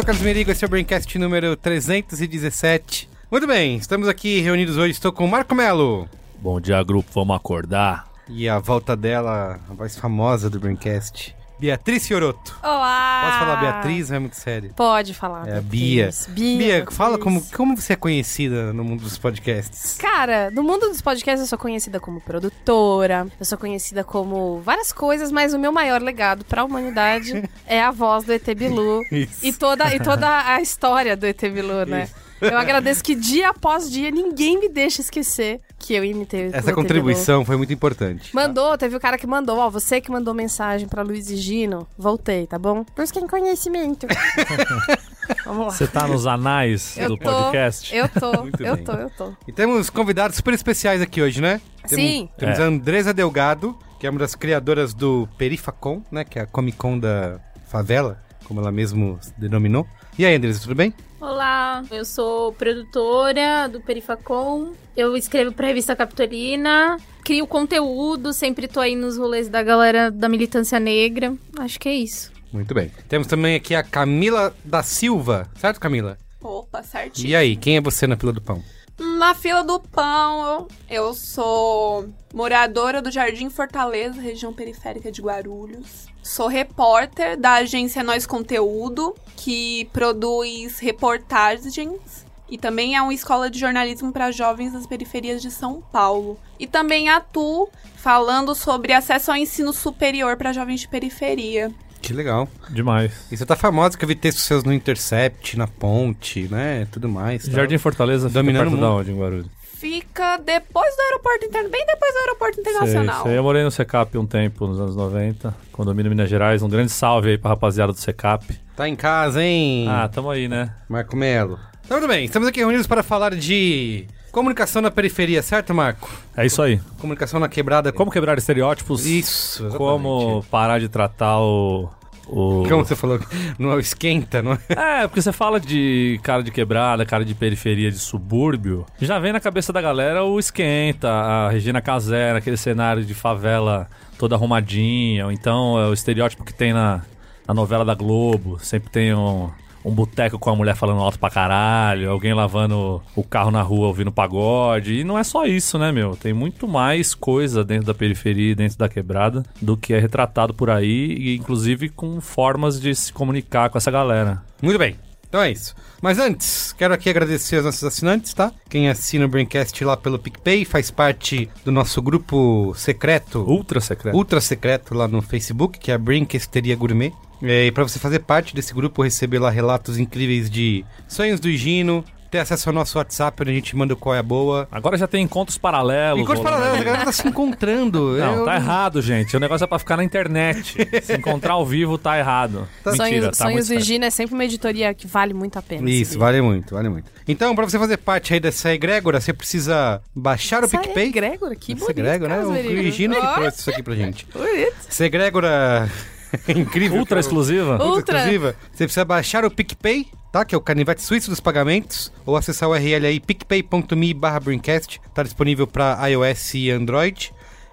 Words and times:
sou 0.00 0.02
o 0.02 0.06
Carlos 0.06 0.24
Merigo, 0.24 0.50
esse 0.50 0.64
é 0.64 0.66
o 0.66 0.70
Braincast 0.70 1.18
número 1.18 1.54
317. 1.56 3.06
Muito 3.30 3.46
bem, 3.46 3.76
estamos 3.76 4.08
aqui 4.08 4.40
reunidos 4.40 4.78
hoje, 4.78 4.92
estou 4.92 5.12
com 5.12 5.26
o 5.26 5.28
Marco 5.28 5.54
Melo. 5.54 6.08
Bom 6.40 6.58
dia, 6.58 6.82
grupo. 6.82 7.10
Vamos 7.12 7.36
acordar. 7.36 8.10
E 8.26 8.48
a 8.48 8.58
volta 8.58 8.96
dela, 8.96 9.60
a 9.68 9.74
voz 9.74 9.96
famosa 9.96 10.48
do 10.48 10.58
Braincast, 10.58 11.36
Beatriz 11.60 12.06
Fioroto. 12.06 12.58
Olá! 12.62 13.20
Posso 13.26 13.38
falar 13.38 13.56
Beatriz? 13.56 14.08
Não 14.08 14.16
é 14.16 14.18
muito 14.18 14.36
sério. 14.36 14.72
Pode 14.74 15.12
falar. 15.12 15.46
É 15.46 15.58
a 15.58 15.60
Bia. 15.60 16.08
Bia. 16.28 16.34
Bia, 16.34 16.76
Beatriz. 16.76 16.96
fala 16.96 17.18
como, 17.18 17.44
como 17.54 17.76
você 17.76 17.92
é 17.92 17.96
conhecida 17.96 18.72
no 18.72 18.82
mundo 18.82 19.02
dos 19.02 19.18
podcasts. 19.18 19.98
Cara, 19.98 20.50
no 20.50 20.62
mundo 20.62 20.88
dos 20.88 21.02
podcasts 21.02 21.42
eu 21.42 21.46
sou 21.46 21.58
conhecida 21.58 22.00
como 22.00 22.18
produtora, 22.18 23.26
eu 23.38 23.44
sou 23.44 23.58
conhecida 23.58 24.02
como 24.02 24.62
várias 24.62 24.90
coisas, 24.90 25.30
mas 25.30 25.52
o 25.52 25.58
meu 25.58 25.70
maior 25.70 26.00
legado 26.00 26.46
pra 26.46 26.64
humanidade 26.64 27.46
é 27.66 27.82
a 27.82 27.90
voz 27.90 28.24
do 28.24 28.32
ET 28.32 28.54
Bilu 28.54 29.02
Isso. 29.12 29.44
e 29.44 29.52
toda, 29.52 29.94
e 29.94 30.00
toda 30.00 30.54
a 30.54 30.62
história 30.62 31.14
do 31.14 31.26
ET 31.26 31.40
Bilu, 31.42 31.84
né? 31.84 32.08
Eu 32.40 32.56
agradeço 32.58 33.02
que 33.04 33.14
dia 33.14 33.50
após 33.50 33.90
dia 33.90 34.10
ninguém 34.10 34.58
me 34.58 34.68
deixa 34.68 35.00
esquecer 35.00 35.60
que 35.78 35.94
eu 35.94 36.04
imitei 36.04 36.50
Essa 36.52 36.72
contribuição 36.72 37.44
foi 37.44 37.56
muito 37.56 37.72
importante. 37.72 38.34
Mandou, 38.34 38.76
teve 38.78 38.96
o 38.96 39.00
cara 39.00 39.18
que 39.18 39.26
mandou, 39.26 39.58
ó, 39.58 39.68
você 39.70 40.00
que 40.00 40.10
mandou 40.10 40.32
mensagem 40.34 40.88
pra 40.88 41.02
Luiz 41.02 41.30
e 41.30 41.36
Gino, 41.36 41.86
voltei, 41.98 42.46
tá 42.46 42.58
bom? 42.58 42.84
Busquem 42.96 43.26
conhecimento. 43.26 44.06
Vamos 45.44 45.66
lá. 45.66 45.70
Você 45.72 45.86
tá 45.86 46.08
nos 46.08 46.26
anais 46.26 46.96
Eu 46.98 47.08
do 47.10 47.16
tô, 47.16 47.30
podcast? 47.30 47.94
Eu 47.94 48.08
tô, 48.08 48.32
Muito 48.42 48.62
eu 48.62 48.74
bem. 48.76 48.84
tô, 48.84 48.92
eu 48.92 49.10
tô. 49.10 49.32
E 49.46 49.52
temos 49.52 49.88
convidados 49.88 50.36
super 50.36 50.54
especiais 50.54 51.00
aqui 51.00 51.22
hoje, 51.22 51.40
né? 51.40 51.60
Temos, 51.88 52.04
Sim. 52.04 52.28
Temos 52.36 52.58
É. 52.58 52.62
a 52.62 52.66
Andresa 52.66 53.14
Delgado, 53.14 53.78
que 54.00 54.06
é 54.06 54.10
uma 54.10 54.18
das 54.18 54.34
criadoras 54.34 54.92
do 54.92 55.28
Perifacon, 55.38 56.02
né? 56.10 56.24
Que 56.24 56.38
é 56.38 56.42
a 56.42 56.46
Comic 56.46 56.76
Con 56.76 56.98
da 56.98 57.38
favela, 57.68 58.20
como 58.44 58.60
ela 58.60 58.72
mesmo 58.72 59.18
se 59.20 59.32
denominou. 59.38 59.86
E 60.18 60.24
aí, 60.24 60.34
Andresa, 60.36 60.60
tudo 60.62 60.74
bem? 60.74 60.92
Olá, 61.20 61.82
eu 61.90 62.04
sou 62.04 62.52
produtora 62.52 63.68
do 63.68 63.80
Perifacom. 63.80 64.72
Eu 64.96 65.16
escrevo 65.16 65.52
pra 65.52 65.66
revista 65.68 65.96
Capitolina, 65.96 66.96
crio 67.24 67.46
conteúdo, 67.46 68.32
sempre 68.32 68.68
tô 68.68 68.80
aí 68.80 68.94
nos 68.94 69.16
rolês 69.16 69.48
da 69.48 69.62
galera 69.62 70.10
da 70.10 70.28
militância 70.28 70.78
negra. 70.80 71.34
Acho 71.58 71.78
que 71.78 71.88
é 71.88 71.94
isso. 71.94 72.30
Muito 72.52 72.74
bem. 72.74 72.90
Temos 73.08 73.26
também 73.26 73.54
aqui 73.54 73.74
a 73.74 73.82
Camila 73.82 74.54
da 74.64 74.82
Silva, 74.82 75.48
certo, 75.56 75.78
Camila? 75.80 76.18
Opa, 76.42 76.82
certinho. 76.82 77.28
E 77.28 77.36
aí, 77.36 77.56
quem 77.56 77.76
é 77.76 77.80
você 77.80 78.06
na 78.06 78.16
fila 78.16 78.32
do 78.32 78.40
pão? 78.40 78.62
Na 79.00 79.34
fila 79.34 79.64
do 79.64 79.80
pão, 79.80 80.68
eu, 80.86 81.14
sou 81.14 82.06
moradora 82.34 83.00
do 83.00 83.10
Jardim 83.10 83.48
Fortaleza, 83.48 84.20
região 84.20 84.52
periférica 84.52 85.10
de 85.10 85.22
Guarulhos. 85.22 86.06
Sou 86.22 86.48
repórter 86.48 87.34
da 87.38 87.54
agência 87.54 88.04
Nós 88.04 88.26
Conteúdo, 88.26 89.14
que 89.36 89.86
produz 89.90 90.78
reportagens 90.80 92.26
e 92.46 92.58
também 92.58 92.94
é 92.94 93.00
uma 93.00 93.14
escola 93.14 93.48
de 93.48 93.58
jornalismo 93.58 94.12
para 94.12 94.30
jovens 94.30 94.74
das 94.74 94.86
periferias 94.86 95.40
de 95.40 95.50
São 95.50 95.80
Paulo. 95.80 96.38
E 96.58 96.66
também 96.66 97.08
atuo 97.08 97.70
falando 97.96 98.54
sobre 98.54 98.92
acesso 98.92 99.30
ao 99.30 99.36
ensino 99.38 99.72
superior 99.72 100.36
para 100.36 100.52
jovens 100.52 100.80
de 100.80 100.88
periferia. 100.88 101.72
Que 102.00 102.12
legal. 102.12 102.48
Demais. 102.70 103.12
E 103.30 103.36
você 103.36 103.44
tá 103.46 103.54
famosa 103.56 103.96
que 103.96 104.04
eu 104.04 104.08
vi 104.08 104.14
textos 104.14 104.44
seus 104.44 104.64
no 104.64 104.72
Intercept, 104.72 105.56
na 105.58 105.66
Ponte, 105.66 106.48
né? 106.50 106.86
Tudo 106.90 107.08
mais. 107.08 107.44
tal. 107.44 107.54
Jardim 107.54 107.78
Fortaleza 107.78 108.28
fica 108.28 108.40
Dominando 108.40 108.76
da 108.76 108.90
onde, 108.90 109.12
em 109.12 109.18
Guarulhos? 109.18 109.46
Fica 109.76 110.36
depois 110.38 110.94
do 110.94 111.00
aeroporto 111.02 111.46
interno, 111.46 111.70
bem 111.70 111.84
depois 111.86 112.12
do 112.12 112.18
aeroporto 112.18 112.54
Sei, 112.56 112.62
internacional. 112.62 113.22
sei. 113.22 113.38
Eu 113.38 113.42
morei 113.42 113.62
no 113.64 113.70
Secap 113.70 114.16
um 114.18 114.26
tempo, 114.26 114.66
nos 114.66 114.78
anos 114.78 114.94
90, 114.94 115.54
condomínio 115.72 116.10
Minas 116.10 116.28
Gerais. 116.28 116.62
Um 116.62 116.68
grande 116.68 116.90
salve 116.92 117.30
aí 117.30 117.38
pra 117.38 117.50
rapaziada 117.50 117.92
do 117.92 117.98
Secap. 117.98 118.44
Tá 118.76 118.86
em 118.88 118.94
casa, 118.96 119.42
hein? 119.42 119.86
Ah, 119.88 120.06
tamo 120.08 120.28
aí, 120.30 120.48
né? 120.48 120.74
Marco 120.88 121.16
Melo. 121.16 121.58
Então, 121.84 121.98
tudo 121.98 122.08
bem. 122.08 122.24
Estamos 122.26 122.46
aqui 122.46 122.60
reunidos 122.60 122.86
para 122.86 123.02
falar 123.02 123.34
de 123.34 124.06
comunicação 124.30 124.80
na 124.82 124.90
periferia, 124.90 125.42
certo, 125.42 125.74
Marco? 125.74 126.10
É 126.36 126.46
isso 126.46 126.62
aí. 126.62 126.80
Comunicação 126.98 127.40
na 127.40 127.48
quebrada. 127.48 127.92
Como 127.92 128.10
quebrar 128.10 128.38
estereótipos? 128.38 129.06
Isso, 129.06 129.64
exatamente. 129.64 129.78
Como 129.78 130.44
parar 130.50 130.78
de 130.78 130.88
tratar 130.88 131.40
o... 131.40 131.88
o... 132.26 132.64
Como 132.68 132.84
você 132.84 132.94
falou, 132.94 133.18
não 133.58 133.72
é 133.72 133.74
o 133.74 133.80
esquenta, 133.80 134.42
não 134.42 134.52
é? 134.52 135.02
É, 135.02 135.08
porque 135.08 135.20
você 135.20 135.32
fala 135.32 135.58
de 135.58 136.20
cara 136.22 136.42
de 136.42 136.50
quebrada, 136.50 137.04
cara 137.04 137.24
de 137.24 137.34
periferia, 137.34 137.90
de 137.90 137.98
subúrbio, 137.98 138.86
já 139.00 139.18
vem 139.18 139.32
na 139.32 139.40
cabeça 139.40 139.72
da 139.72 139.80
galera 139.80 140.24
o 140.24 140.38
esquenta, 140.38 141.08
a 141.10 141.50
Regina 141.50 141.80
Casé, 141.80 142.32
aquele 142.32 142.56
cenário 142.56 143.04
de 143.04 143.14
favela 143.14 143.88
toda 144.18 144.34
arrumadinha, 144.34 145.24
ou 145.24 145.32
então 145.32 145.78
é 145.78 145.86
o 145.86 145.92
estereótipo 145.92 146.44
que 146.44 146.52
tem 146.52 146.72
na, 146.72 147.02
na 147.48 147.54
novela 147.54 147.84
da 147.84 147.94
Globo, 147.94 148.58
sempre 148.60 148.90
tem 148.90 149.14
um, 149.14 149.50
um 149.84 149.92
boteco 149.92 150.38
com 150.38 150.50
a 150.50 150.56
mulher 150.56 150.76
falando 150.76 151.00
alto 151.00 151.18
pra 151.18 151.30
caralho, 151.30 152.10
alguém 152.10 152.34
lavando 152.34 153.02
o 153.14 153.22
carro 153.24 153.50
na 153.50 153.62
rua 153.62 153.86
ouvindo 153.88 154.12
pagode, 154.12 154.94
e 155.00 155.04
não 155.04 155.18
é 155.18 155.24
só 155.24 155.46
isso, 155.46 155.78
né, 155.78 155.90
meu? 155.92 156.16
Tem 156.16 156.32
muito 156.32 156.68
mais 156.68 157.14
coisa 157.14 157.64
dentro 157.64 157.86
da 157.86 157.94
periferia, 157.94 158.52
e 158.52 158.54
dentro 158.54 158.78
da 158.78 158.88
quebrada, 158.88 159.42
do 159.60 159.76
que 159.76 159.92
é 159.94 159.98
retratado 159.98 160.52
por 160.54 160.70
aí, 160.70 161.14
e 161.18 161.36
inclusive 161.36 161.88
com 161.88 162.20
formas 162.20 162.80
de 162.80 162.94
se 162.94 163.12
comunicar 163.12 163.70
com 163.70 163.78
essa 163.78 163.90
galera. 163.90 164.42
Muito 164.62 164.78
bem. 164.78 164.96
Então 165.28 165.40
é 165.40 165.52
isso. 165.52 165.76
Mas 166.02 166.18
antes, 166.18 166.72
quero 166.72 166.92
aqui 166.92 167.08
agradecer 167.08 167.56
aos 167.56 167.64
nossos 167.64 167.84
assinantes, 167.84 168.34
tá? 168.34 168.52
Quem 168.68 168.88
assina 168.88 169.26
o 169.26 169.28
Braincast 169.28 169.84
lá 169.84 169.96
pelo 169.96 170.18
PicPay 170.18 170.64
faz 170.64 170.90
parte 170.90 171.48
do 171.64 171.70
nosso 171.70 172.02
grupo 172.02 172.72
secreto, 172.74 173.38
Ultra 173.46 173.80
secreto. 173.80 174.16
ultra 174.16 174.40
secreto 174.40 174.92
lá 174.92 175.06
no 175.06 175.22
Facebook, 175.22 175.78
que 175.78 175.92
é 175.92 175.94
a 175.94 175.98
Brinquesteria 175.98 176.74
Gourmet. 176.74 177.12
É, 177.42 177.66
E 177.66 177.72
para 177.72 177.82
você 177.84 177.98
fazer 177.98 178.20
parte 178.20 178.54
desse 178.54 178.72
grupo, 178.74 179.02
receber 179.02 179.38
lá 179.38 179.50
relatos 179.50 179.98
incríveis 179.98 180.50
de 180.50 180.84
sonhos 181.08 181.40
do 181.40 181.50
Gino, 181.52 182.04
ter 182.30 182.38
acesso 182.38 182.68
ao 182.68 182.72
nosso 182.72 182.96
WhatsApp, 182.96 183.42
onde 183.42 183.50
a 183.50 183.54
gente 183.54 183.74
manda 183.74 183.92
o 183.94 183.96
qual 183.96 184.14
é 184.14 184.18
a 184.20 184.22
boa. 184.22 184.68
Agora 184.70 184.96
já 184.96 185.08
tem 185.08 185.24
encontros 185.24 185.58
paralelos. 185.58 186.20
Encontros 186.22 186.38
rolando 186.44 186.60
paralelos, 186.60 186.80
a 186.80 186.84
galera 186.84 187.04
tá 187.06 187.10
se 187.12 187.26
encontrando. 187.26 188.16
Não, 188.16 188.34
Eu- 188.36 188.44
tá 188.44 188.54
errado, 188.54 189.02
gente. 189.02 189.36
O 189.36 189.40
negócio 189.40 189.64
é 189.64 189.66
pra 189.66 189.80
ficar 189.80 189.96
na 189.96 190.04
internet. 190.04 190.76
Se 191.02 191.14
encontrar 191.16 191.54
ao 191.54 191.66
vivo, 191.66 191.98
tá 191.98 192.16
errado. 192.16 192.68
Mentira, 192.86 192.96
Sonhos, 192.96 193.24
tá 193.38 193.44
Sonhos 193.44 193.52
muito 193.54 193.64
do 193.64 193.68
certo. 193.68 193.84
Gino 193.84 194.04
é 194.04 194.10
sempre 194.10 194.34
uma 194.34 194.44
editoria 194.44 194.94
que 194.94 195.08
vale 195.08 195.34
muito 195.34 195.58
a 195.58 195.62
pena. 195.62 195.90
Isso, 195.90 196.18
vale 196.20 196.40
muito, 196.40 196.74
vale 196.76 196.88
muito. 196.88 197.10
Então, 197.26 197.52
pra 197.56 197.64
você 197.68 197.80
fazer 197.80 197.96
parte 197.96 198.32
aí 198.32 198.38
dessa 198.38 198.72
egrégora, 198.72 199.20
você 199.20 199.32
precisa 199.32 200.00
baixar 200.14 200.62
o 200.62 200.66
Essa 200.66 200.78
PicPay. 200.78 201.08
é 201.08 201.10
Gregor, 201.10 201.56
que 201.56 201.72
Essa 201.72 201.80
bonito, 201.80 201.98
egrégora, 201.98 202.36
né? 202.36 202.46
O 202.46 202.52
Merigo. 202.52 202.74
Regina 202.74 203.16
que 203.16 203.34
trouxe 203.34 203.58
isso 203.58 203.70
aqui 203.70 203.82
pra 203.82 203.94
gente. 203.96 204.24
bonito. 204.32 204.72
Essa 204.88 205.04
egrégora 205.04 205.90
incrível. 206.48 206.98
Ultra 206.98 207.16
eu- 207.16 207.20
exclusiva? 207.20 207.72
Ultra. 207.72 207.86
Ultra 207.86 208.18
exclusiva. 208.18 208.56
Você 208.72 208.84
precisa 208.84 209.04
baixar 209.04 209.44
o 209.44 209.50
PicPay, 209.50 210.06
tá? 210.32 210.44
Que 210.44 210.54
é 210.54 210.58
o 210.58 210.60
canivete 210.60 211.02
suíço 211.02 211.30
dos 211.30 211.40
pagamentos. 211.40 212.12
Ou 212.26 212.36
acessar 212.36 212.68
o 212.68 212.72
URL 212.72 213.06
aí, 213.06 213.20
picpay.me 213.20 214.14
barra 214.14 214.40
Braincast. 214.40 215.00
Tá 215.14 215.22
disponível 215.22 215.66
pra 215.66 215.98
iOS 216.08 216.54
e 216.54 216.70
Android. 216.70 217.32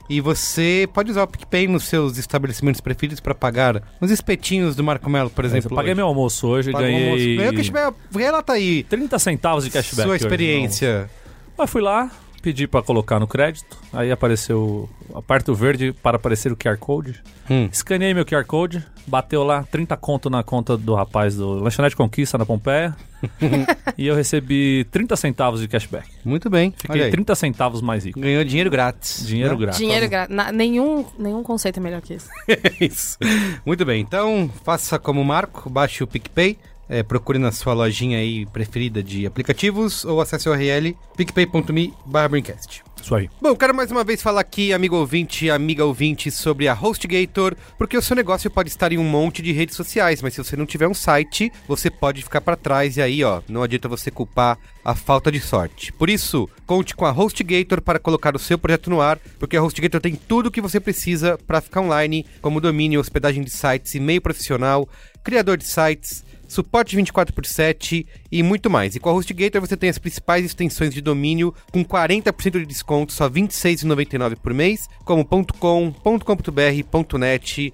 E 0.09 0.21
você 0.21 0.87
pode 0.93 1.11
usar 1.11 1.23
o 1.23 1.27
PicPay 1.27 1.67
nos 1.67 1.83
seus 1.83 2.17
estabelecimentos 2.17 2.79
preferidos 2.79 3.19
pra 3.19 3.35
pagar 3.35 3.83
uns 4.01 4.09
espetinhos 4.09 4.73
do 4.73 4.81
Marco 4.81 5.09
Melo, 5.09 5.29
por 5.29 5.43
exemplo. 5.43 5.69
Eu 5.69 5.75
paguei 5.75 5.91
hoje. 5.91 5.97
meu 5.97 6.07
almoço 6.07 6.47
hoje 6.47 6.71
Pagou 6.71 6.87
o 6.87 6.93
almoço. 6.93 7.15
ganhei 7.17 7.35
Ganhou 7.37 7.53
cashback. 7.53 7.93
Relata 8.15 8.53
aí 8.53 8.83
30 8.83 9.19
centavos 9.19 9.65
de 9.65 9.69
cashback. 9.69 10.03
sua 10.07 10.15
hoje, 10.15 10.23
experiência. 10.23 11.01
não. 11.01 11.09
Mas 11.57 11.69
fui 11.69 11.81
lá, 11.81 12.09
pedi 12.47 12.65
pra 12.65 12.81
colocar 12.81 13.19
no 13.19 13.27
crédito. 13.27 13.77
Aí 13.91 14.09
apareceu 14.09 14.89
a 15.13 15.21
parte 15.21 15.51
verde 15.51 15.91
para 15.91 16.15
aparecer 16.15 16.49
o 16.49 16.55
QR 16.55 16.77
Code. 16.77 17.21
Hum. 17.49 17.67
Escaneei 17.69 18.13
meu 18.13 18.25
QR 18.25 18.45
Code, 18.45 18.85
bateu 19.05 19.43
lá 19.43 19.63
30 19.63 19.97
conto 19.97 20.29
na 20.29 20.43
conta 20.43 20.77
do 20.77 20.95
rapaz 20.95 21.35
do 21.35 21.55
Lanchonete 21.55 21.93
Conquista 21.93 22.37
na 22.37 22.45
Pompeia. 22.45 22.95
e 23.97 24.07
eu 24.07 24.15
recebi 24.15 24.85
30 24.91 25.17
centavos 25.17 25.59
de 25.59 25.67
cashback. 25.67 26.07
Muito 26.23 26.49
bem. 26.49 26.73
Fiquei 26.77 27.03
aí. 27.03 27.11
30 27.11 27.35
centavos 27.35 27.81
mais 27.81 28.05
rico. 28.05 28.17
Ganhou 28.17 28.45
dinheiro 28.45 28.69
grátis. 28.69 29.27
Dinheiro 29.27 29.55
né? 29.55 29.59
grátis. 29.59 29.79
Dinheiro 29.79 30.07
grátis. 30.07 30.33
Na- 30.33 30.49
Nenhum, 30.53 31.05
nenhum 31.19 31.43
conceito 31.43 31.81
é 31.81 31.83
melhor 31.83 31.99
que 32.01 32.13
esse. 32.13 32.29
Isso. 32.79 33.17
Muito 33.65 33.83
bem, 33.83 33.99
então 34.01 34.49
faça 34.63 34.97
como 34.97 35.19
o 35.19 35.25
Marco, 35.25 35.69
baixe 35.69 36.01
o 36.01 36.07
PicPay, 36.07 36.57
É, 36.89 37.03
procure 37.03 37.37
na 37.37 37.51
sua 37.51 37.73
lojinha 37.73 38.17
aí 38.17 38.45
preferida 38.45 39.03
de 39.03 39.25
aplicativos 39.25 40.05
ou 40.05 40.21
acesse 40.21 40.47
o 40.47 40.51
URL 40.51 40.95
picpay.me 41.15 41.93
barra 42.05 42.29
Braincast. 42.29 42.83
Isso 43.01 43.15
aí. 43.15 43.29
Bom, 43.41 43.55
quero 43.55 43.73
mais 43.75 43.91
uma 43.91 44.03
vez 44.03 44.21
falar 44.21 44.41
aqui, 44.41 44.73
amigo 44.73 44.95
ouvinte 44.95 45.49
amiga 45.49 45.85
ouvinte, 45.85 46.31
sobre 46.31 46.67
a 46.67 46.73
HostGator, 46.73 47.55
porque 47.77 47.97
o 47.97 48.01
seu 48.01 48.15
negócio 48.15 48.49
pode 48.49 48.69
estar 48.69 48.91
em 48.91 48.97
um 48.97 49.03
monte 49.03 49.41
de 49.41 49.51
redes 49.51 49.75
sociais, 49.75 50.21
mas 50.21 50.33
se 50.33 50.43
você 50.43 50.55
não 50.55 50.65
tiver 50.65 50.87
um 50.87 50.93
site, 50.93 51.51
você 51.67 51.89
pode 51.89 52.21
ficar 52.21 52.41
para 52.41 52.55
trás 52.55 52.97
e 52.97 53.01
aí, 53.01 53.23
ó, 53.23 53.41
não 53.47 53.63
adianta 53.63 53.87
você 53.87 54.11
culpar 54.11 54.57
a 54.83 54.95
falta 54.95 55.31
de 55.31 55.39
sorte. 55.39 55.91
Por 55.93 56.09
isso, 56.09 56.49
conte 56.65 56.95
com 56.95 57.05
a 57.05 57.11
HostGator 57.11 57.81
para 57.81 57.99
colocar 57.99 58.35
o 58.35 58.39
seu 58.39 58.57
projeto 58.57 58.89
no 58.89 59.01
ar, 59.01 59.19
porque 59.39 59.57
a 59.57 59.63
HostGator 59.63 60.01
tem 60.01 60.15
tudo 60.15 60.47
o 60.47 60.51
que 60.51 60.61
você 60.61 60.79
precisa 60.79 61.37
para 61.45 61.61
ficar 61.61 61.81
online, 61.81 62.25
como 62.41 62.61
domínio, 62.61 62.99
hospedagem 62.99 63.43
de 63.43 63.51
sites, 63.51 63.95
e-mail 63.95 64.21
profissional, 64.21 64.87
criador 65.23 65.57
de 65.57 65.65
sites, 65.65 66.23
suporte 66.47 66.95
24 66.95 67.33
por 67.33 67.45
7 67.45 68.07
e 68.31 68.43
muito 68.43 68.69
mais. 68.69 68.95
E 68.95 68.99
com 68.99 69.09
a 69.09 69.13
HostGator 69.13 69.61
você 69.61 69.75
tem 69.75 69.89
as 69.89 69.97
principais 69.97 70.45
extensões 70.45 70.93
de 70.93 71.01
domínio 71.01 71.53
com 71.71 71.83
40% 71.83 72.59
de 72.59 72.65
desconto, 72.65 73.13
só 73.13 73.25
R$ 73.27 73.41
26,99 73.41 74.37
por 74.37 74.53
mês, 74.53 74.87
como 75.03 75.25
.com, 75.25 75.91
.com.br, 75.91 77.17
.net, 77.19 77.73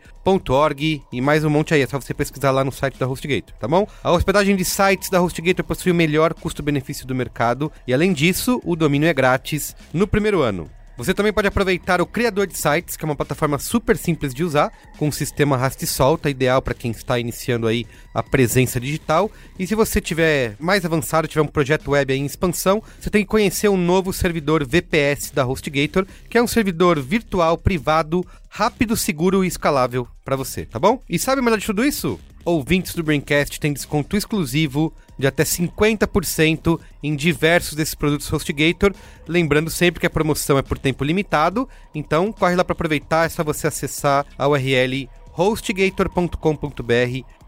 .org 0.49 1.01
e 1.11 1.21
mais 1.21 1.43
um 1.43 1.49
monte 1.49 1.73
aí, 1.73 1.81
é 1.81 1.87
só 1.87 1.99
você 1.99 2.13
pesquisar 2.13 2.51
lá 2.51 2.63
no 2.63 2.71
site 2.71 2.97
da 2.97 3.07
HostGator, 3.07 3.55
tá 3.59 3.67
bom? 3.67 3.87
A 4.03 4.11
hospedagem 4.11 4.55
de 4.55 4.65
sites 4.65 5.09
da 5.09 5.21
HostGator 5.21 5.65
possui 5.65 5.91
o 5.91 5.95
melhor 5.95 6.33
custo-benefício 6.33 7.05
do 7.05 7.15
mercado 7.15 7.71
e 7.87 7.93
além 7.93 8.13
disso, 8.13 8.61
o 8.63 8.75
domínio 8.75 9.07
é 9.07 9.13
grátis 9.13 9.75
no 9.93 10.07
primeiro 10.07 10.41
ano. 10.41 10.69
Você 11.03 11.13
também 11.13 11.33
pode 11.33 11.49
aproveitar 11.49 11.99
o 11.99 12.05
Criador 12.05 12.47
de 12.47 12.57
Sites, 12.57 12.95
que 12.95 13.03
é 13.03 13.05
uma 13.05 13.13
plataforma 13.13 13.59
super 13.59 13.97
simples 13.97 14.33
de 14.33 14.41
usar, 14.41 14.71
com 14.97 15.09
um 15.09 15.11
sistema 15.11 15.57
raste 15.57 15.83
e 15.83 15.87
solta, 15.87 16.29
ideal 16.29 16.61
para 16.61 16.73
quem 16.73 16.91
está 16.91 17.19
iniciando 17.19 17.67
aí 17.67 17.85
a 18.13 18.23
presença 18.23 18.79
digital. 18.79 19.29
E 19.59 19.67
se 19.67 19.75
você 19.75 19.99
tiver 19.99 20.55
mais 20.57 20.85
avançado, 20.85 21.27
tiver 21.27 21.41
um 21.41 21.47
projeto 21.47 21.91
web 21.91 22.13
em 22.13 22.25
expansão, 22.25 22.81
você 22.97 23.09
tem 23.09 23.23
que 23.23 23.27
conhecer 23.27 23.67
o 23.67 23.75
novo 23.75 24.13
servidor 24.13 24.65
VPS 24.65 25.31
da 25.31 25.45
HostGator, 25.45 26.07
que 26.29 26.37
é 26.37 26.41
um 26.41 26.47
servidor 26.47 27.01
virtual 27.01 27.57
privado, 27.57 28.25
rápido, 28.47 28.95
seguro 28.95 29.43
e 29.43 29.47
escalável 29.49 30.07
para 30.23 30.37
você, 30.37 30.65
tá 30.65 30.79
bom? 30.79 31.01
E 31.09 31.19
sabe 31.19 31.41
melhor 31.41 31.59
de 31.59 31.65
tudo 31.65 31.83
isso? 31.83 32.17
Ouvintes 32.45 32.95
do 32.95 33.03
Braincast 33.03 33.59
têm 33.59 33.73
desconto 33.73 34.15
exclusivo 34.15 34.93
de 35.17 35.27
até 35.27 35.43
50% 35.43 36.79
em 37.01 37.15
diversos 37.15 37.73
desses 37.73 37.95
produtos 37.95 38.31
HostGator. 38.31 38.93
Lembrando 39.27 39.69
sempre 39.69 39.99
que 39.99 40.07
a 40.07 40.09
promoção 40.09 40.57
é 40.57 40.61
por 40.61 40.77
tempo 40.77 41.03
limitado, 41.03 41.67
então 41.93 42.31
corre 42.31 42.55
lá 42.55 42.63
para 42.63 42.73
aproveitar, 42.73 43.25
é 43.25 43.29
só 43.29 43.43
você 43.43 43.67
acessar 43.67 44.25
a 44.37 44.47
URL 44.47 45.09
hostgator.com.br 45.33 46.37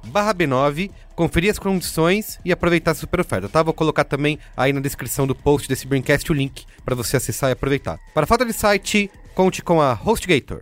barra 0.06 0.34
B9, 0.34 0.92
conferir 1.16 1.52
as 1.52 1.60
condições 1.60 2.40
e 2.46 2.52
aproveitar 2.52 2.92
a 2.92 2.96
super 2.96 3.20
oferta, 3.20 3.50
tá? 3.50 3.64
Vou 3.64 3.74
colocar 3.74 4.04
também 4.04 4.40
aí 4.56 4.72
na 4.72 4.80
descrição 4.80 5.26
do 5.26 5.36
post 5.36 5.68
desse 5.68 5.88
Braincast 5.88 6.32
o 6.32 6.36
link 6.36 6.66
para 6.84 6.96
você 6.96 7.18
acessar 7.18 7.50
e 7.50 7.54
aproveitar. 7.54 8.00
Para 8.14 8.28
falta 8.28 8.46
de 8.46 8.54
site, 8.54 9.10
conte 9.34 9.62
com 9.62 9.82
a 9.82 9.94
HostGator. 9.94 10.62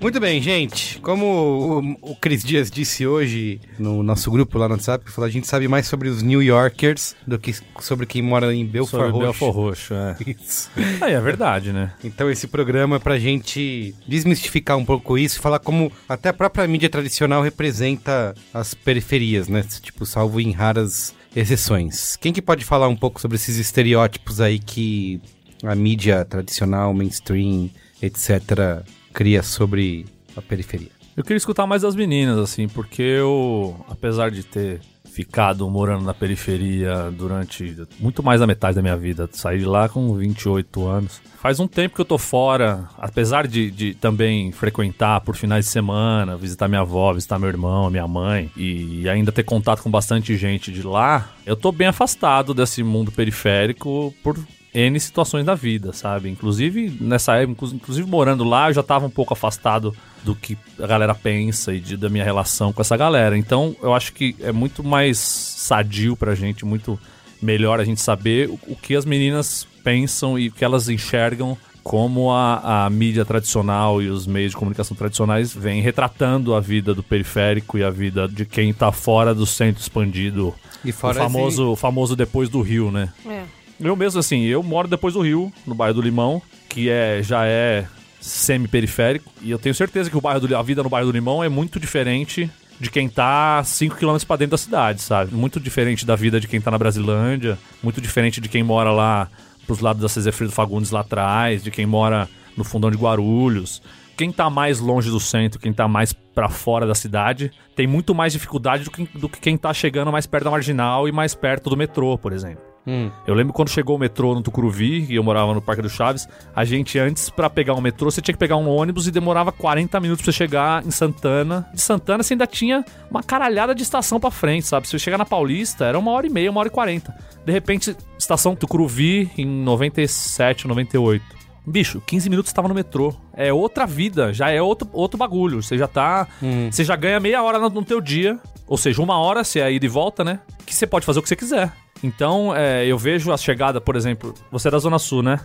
Muito 0.00 0.18
bem, 0.18 0.40
gente. 0.40 0.98
Como 1.00 1.96
o, 2.02 2.12
o 2.12 2.16
Cris 2.16 2.42
Dias 2.42 2.70
disse 2.70 3.06
hoje 3.06 3.60
no 3.78 4.02
nosso 4.02 4.30
grupo 4.30 4.56
lá 4.56 4.66
no 4.66 4.74
WhatsApp, 4.74 5.10
falou, 5.10 5.28
a 5.28 5.30
gente 5.30 5.46
sabe 5.46 5.68
mais 5.68 5.86
sobre 5.86 6.08
os 6.08 6.22
New 6.22 6.42
Yorkers 6.42 7.14
do 7.26 7.38
que 7.38 7.54
sobre 7.80 8.06
quem 8.06 8.22
mora 8.22 8.54
em 8.54 8.64
Belfort 8.64 9.02
Sobre 9.02 9.12
Roxo. 9.12 9.24
Belfort 9.24 9.54
Roxo, 9.54 9.94
é. 9.94 10.16
Isso. 10.42 10.70
Aí 11.02 11.12
é 11.12 11.20
verdade, 11.20 11.70
né? 11.70 11.92
Então 12.02 12.30
esse 12.30 12.46
programa 12.46 12.96
é 12.96 12.98
pra 12.98 13.18
gente 13.18 13.94
desmistificar 14.08 14.78
um 14.78 14.86
pouco 14.86 15.18
isso 15.18 15.38
e 15.38 15.42
falar 15.42 15.58
como 15.58 15.92
até 16.08 16.30
a 16.30 16.34
própria 16.34 16.66
mídia 16.66 16.88
tradicional 16.88 17.42
representa 17.42 18.34
as 18.54 18.72
periferias, 18.72 19.48
né? 19.48 19.62
Tipo, 19.82 20.06
salvo 20.06 20.40
em 20.40 20.50
raras 20.50 21.14
exceções. 21.36 22.16
Quem 22.16 22.32
que 22.32 22.40
pode 22.40 22.64
falar 22.64 22.88
um 22.88 22.96
pouco 22.96 23.20
sobre 23.20 23.36
esses 23.36 23.58
estereótipos 23.58 24.40
aí 24.40 24.58
que 24.58 25.20
a 25.62 25.74
mídia 25.74 26.24
tradicional, 26.24 26.94
mainstream, 26.94 27.68
etc., 28.00 28.82
cria 29.12 29.42
sobre 29.42 30.06
a 30.36 30.42
periferia? 30.42 30.90
Eu 31.16 31.22
queria 31.22 31.36
escutar 31.36 31.66
mais 31.66 31.82
das 31.82 31.94
meninas, 31.94 32.38
assim, 32.38 32.68
porque 32.68 33.02
eu, 33.02 33.84
apesar 33.88 34.30
de 34.30 34.42
ter 34.42 34.80
ficado 35.10 35.68
morando 35.68 36.04
na 36.04 36.14
periferia 36.14 37.10
durante 37.10 37.76
muito 37.98 38.22
mais 38.22 38.40
da 38.40 38.46
metade 38.46 38.76
da 38.76 38.82
minha 38.82 38.96
vida, 38.96 39.28
saí 39.32 39.58
de 39.58 39.64
lá 39.64 39.88
com 39.88 40.14
28 40.14 40.86
anos. 40.86 41.20
Faz 41.40 41.58
um 41.58 41.66
tempo 41.66 41.94
que 41.96 42.00
eu 42.00 42.06
tô 42.06 42.16
fora, 42.16 42.88
apesar 42.96 43.46
de, 43.46 43.70
de 43.70 43.94
também 43.94 44.52
frequentar 44.52 45.20
por 45.20 45.36
finais 45.36 45.64
de 45.64 45.70
semana, 45.70 46.36
visitar 46.36 46.68
minha 46.68 46.82
avó, 46.82 47.12
visitar 47.12 47.38
meu 47.38 47.48
irmão, 47.48 47.90
minha 47.90 48.06
mãe, 48.06 48.50
e 48.56 49.08
ainda 49.08 49.32
ter 49.32 49.42
contato 49.42 49.82
com 49.82 49.90
bastante 49.90 50.36
gente 50.36 50.72
de 50.72 50.82
lá, 50.82 51.30
eu 51.44 51.56
tô 51.56 51.72
bem 51.72 51.88
afastado 51.88 52.54
desse 52.54 52.82
mundo 52.82 53.10
periférico 53.10 54.14
por 54.22 54.38
N 54.74 54.98
situações 55.00 55.44
da 55.44 55.54
vida, 55.54 55.92
sabe? 55.92 56.28
Inclusive, 56.30 56.96
nessa 57.00 57.34
época, 57.36 57.52
inclu- 57.66 57.74
inclusive 57.76 58.08
morando 58.08 58.44
lá, 58.44 58.68
eu 58.70 58.74
já 58.74 58.82
tava 58.82 59.06
um 59.06 59.10
pouco 59.10 59.32
afastado 59.32 59.94
do 60.24 60.34
que 60.34 60.56
a 60.78 60.86
galera 60.86 61.14
pensa 61.14 61.72
e 61.74 61.80
de- 61.80 61.96
da 61.96 62.08
minha 62.08 62.22
relação 62.24 62.72
com 62.72 62.80
essa 62.80 62.96
galera. 62.96 63.36
Então, 63.36 63.74
eu 63.82 63.92
acho 63.94 64.12
que 64.12 64.36
é 64.40 64.52
muito 64.52 64.84
mais 64.84 65.18
sadio 65.18 66.16
pra 66.16 66.34
gente, 66.34 66.64
muito 66.64 66.98
melhor 67.42 67.80
a 67.80 67.84
gente 67.84 68.00
saber 68.00 68.48
o, 68.48 68.58
o 68.68 68.76
que 68.76 68.94
as 68.94 69.04
meninas 69.04 69.66
pensam 69.82 70.38
e 70.38 70.48
o 70.48 70.52
que 70.52 70.64
elas 70.64 70.88
enxergam 70.88 71.56
como 71.82 72.30
a, 72.30 72.84
a 72.84 72.90
mídia 72.90 73.24
tradicional 73.24 74.02
e 74.02 74.08
os 74.08 74.26
meios 74.26 74.50
de 74.50 74.56
comunicação 74.56 74.94
tradicionais 74.94 75.52
vêm 75.54 75.80
retratando 75.80 76.54
a 76.54 76.60
vida 76.60 76.94
do 76.94 77.02
periférico 77.02 77.78
e 77.78 77.82
a 77.82 77.88
vida 77.90 78.28
de 78.28 78.44
quem 78.44 78.72
tá 78.74 78.92
fora 78.92 79.34
do 79.34 79.46
centro 79.46 79.80
expandido. 79.80 80.54
E 80.84 80.90
O 80.90 80.92
fora 80.92 81.14
famoso, 81.14 81.70
o 81.72 81.76
famoso 81.76 82.14
depois 82.14 82.50
do 82.50 82.60
Rio, 82.60 82.90
né? 82.90 83.08
É. 83.26 83.44
Eu 83.80 83.96
mesmo, 83.96 84.20
assim, 84.20 84.42
eu 84.44 84.62
moro 84.62 84.86
depois 84.86 85.14
do 85.14 85.20
Rio, 85.20 85.50
no 85.66 85.74
bairro 85.74 85.94
do 85.94 86.02
Limão, 86.02 86.42
que 86.68 86.90
é, 86.90 87.22
já 87.22 87.46
é 87.46 87.86
semi-periférico. 88.20 89.32
E 89.40 89.50
eu 89.50 89.58
tenho 89.58 89.74
certeza 89.74 90.10
que 90.10 90.16
o 90.16 90.20
bairro 90.20 90.46
do, 90.46 90.56
a 90.56 90.62
vida 90.62 90.82
no 90.82 90.90
bairro 90.90 91.06
do 91.06 91.12
Limão 91.12 91.42
é 91.42 91.48
muito 91.48 91.80
diferente 91.80 92.50
de 92.78 92.90
quem 92.90 93.08
tá 93.08 93.62
5 93.64 93.96
km 93.96 94.16
pra 94.26 94.36
dentro 94.36 94.52
da 94.52 94.58
cidade, 94.58 95.02
sabe? 95.02 95.34
Muito 95.34 95.58
diferente 95.58 96.04
da 96.04 96.14
vida 96.14 96.38
de 96.38 96.46
quem 96.46 96.60
tá 96.60 96.70
na 96.70 96.78
Brasilândia, 96.78 97.58
muito 97.82 98.00
diferente 98.00 98.40
de 98.40 98.48
quem 98.48 98.62
mora 98.62 98.90
lá 98.90 99.28
pros 99.66 99.80
lados 99.80 100.02
da 100.02 100.08
César 100.08 100.32
Freire 100.32 100.54
Fagundes 100.54 100.90
lá 100.90 101.00
atrás, 101.00 101.62
de 101.62 101.70
quem 101.70 101.86
mora 101.86 102.28
no 102.56 102.64
fundão 102.64 102.90
de 102.90 102.96
Guarulhos. 102.96 103.82
Quem 104.16 104.30
tá 104.30 104.50
mais 104.50 104.80
longe 104.80 105.10
do 105.10 105.20
centro, 105.20 105.58
quem 105.58 105.72
tá 105.72 105.88
mais 105.88 106.12
pra 106.12 106.48
fora 106.48 106.86
da 106.86 106.94
cidade, 106.94 107.50
tem 107.74 107.86
muito 107.86 108.14
mais 108.14 108.32
dificuldade 108.32 108.84
do 108.84 108.90
que, 108.90 109.04
do 109.18 109.28
que 109.28 109.40
quem 109.40 109.56
tá 109.56 109.72
chegando 109.72 110.12
mais 110.12 110.26
perto 110.26 110.44
da 110.44 110.50
marginal 110.50 111.08
e 111.08 111.12
mais 111.12 111.34
perto 111.34 111.70
do 111.70 111.76
metrô, 111.76 112.18
por 112.18 112.32
exemplo. 112.32 112.69
Hum. 112.86 113.10
Eu 113.26 113.34
lembro 113.34 113.52
quando 113.52 113.68
chegou 113.68 113.96
o 113.96 113.98
metrô 113.98 114.34
no 114.34 114.42
Tucuruvi, 114.42 115.06
e 115.08 115.14
eu 115.14 115.22
morava 115.22 115.52
no 115.54 115.60
Parque 115.60 115.82
do 115.82 115.90
Chaves, 115.90 116.28
a 116.54 116.64
gente 116.64 116.98
antes, 116.98 117.28
pra 117.30 117.50
pegar 117.50 117.74
um 117.74 117.80
metrô, 117.80 118.10
você 118.10 118.20
tinha 118.20 118.32
que 118.32 118.38
pegar 118.38 118.56
um 118.56 118.68
ônibus 118.68 119.06
e 119.06 119.10
demorava 119.10 119.52
40 119.52 120.00
minutos 120.00 120.24
pra 120.24 120.32
você 120.32 120.36
chegar 120.36 120.84
em 120.86 120.90
Santana. 120.90 121.68
De 121.74 121.80
Santana 121.80 122.22
você 122.22 122.34
ainda 122.34 122.46
tinha 122.46 122.84
uma 123.10 123.22
caralhada 123.22 123.74
de 123.74 123.82
estação 123.82 124.18
pra 124.18 124.30
frente, 124.30 124.66
sabe? 124.66 124.86
Se 124.86 124.92
você 124.92 124.98
chegar 124.98 125.18
na 125.18 125.26
Paulista, 125.26 125.84
era 125.84 125.98
uma 125.98 126.10
hora 126.10 126.26
e 126.26 126.30
meia, 126.30 126.50
uma 126.50 126.60
hora 126.60 126.68
e 126.68 126.72
quarenta. 126.72 127.14
De 127.44 127.52
repente, 127.52 127.96
estação 128.18 128.56
Tucuruvi 128.56 129.30
em 129.36 129.46
97, 129.46 130.66
98. 130.66 131.40
Bicho, 131.66 132.02
15 132.06 132.30
minutos 132.30 132.50
estava 132.50 132.68
no 132.68 132.74
metrô. 132.74 133.14
É 133.34 133.52
outra 133.52 133.86
vida, 133.86 134.32
já 134.32 134.50
é 134.50 134.60
outro, 134.60 134.88
outro 134.92 135.18
bagulho. 135.18 135.62
Você 135.62 135.76
já 135.76 135.86
tá. 135.86 136.26
Você 136.70 136.82
já 136.84 136.96
ganha 136.96 137.20
meia 137.20 137.42
hora 137.42 137.58
no, 137.58 137.68
no 137.68 137.84
teu 137.84 138.00
dia. 138.00 138.38
Ou 138.66 138.76
seja, 138.76 139.02
uma 139.02 139.18
hora, 139.18 139.44
se 139.44 139.60
é 139.60 139.70
ida 139.70 139.84
e 139.84 139.88
volta, 139.88 140.24
né? 140.24 140.40
Que 140.64 140.74
você 140.74 140.86
pode 140.86 141.04
fazer 141.04 141.18
o 141.18 141.22
que 141.22 141.28
você 141.28 141.36
quiser. 141.36 141.72
Então, 142.02 142.54
é, 142.56 142.86
eu 142.86 142.96
vejo 142.96 143.30
a 143.32 143.36
chegada, 143.36 143.80
por 143.80 143.94
exemplo. 143.94 144.34
Você 144.50 144.68
é 144.68 144.70
da 144.70 144.78
Zona 144.78 144.98
Sul, 144.98 145.22
né? 145.22 145.38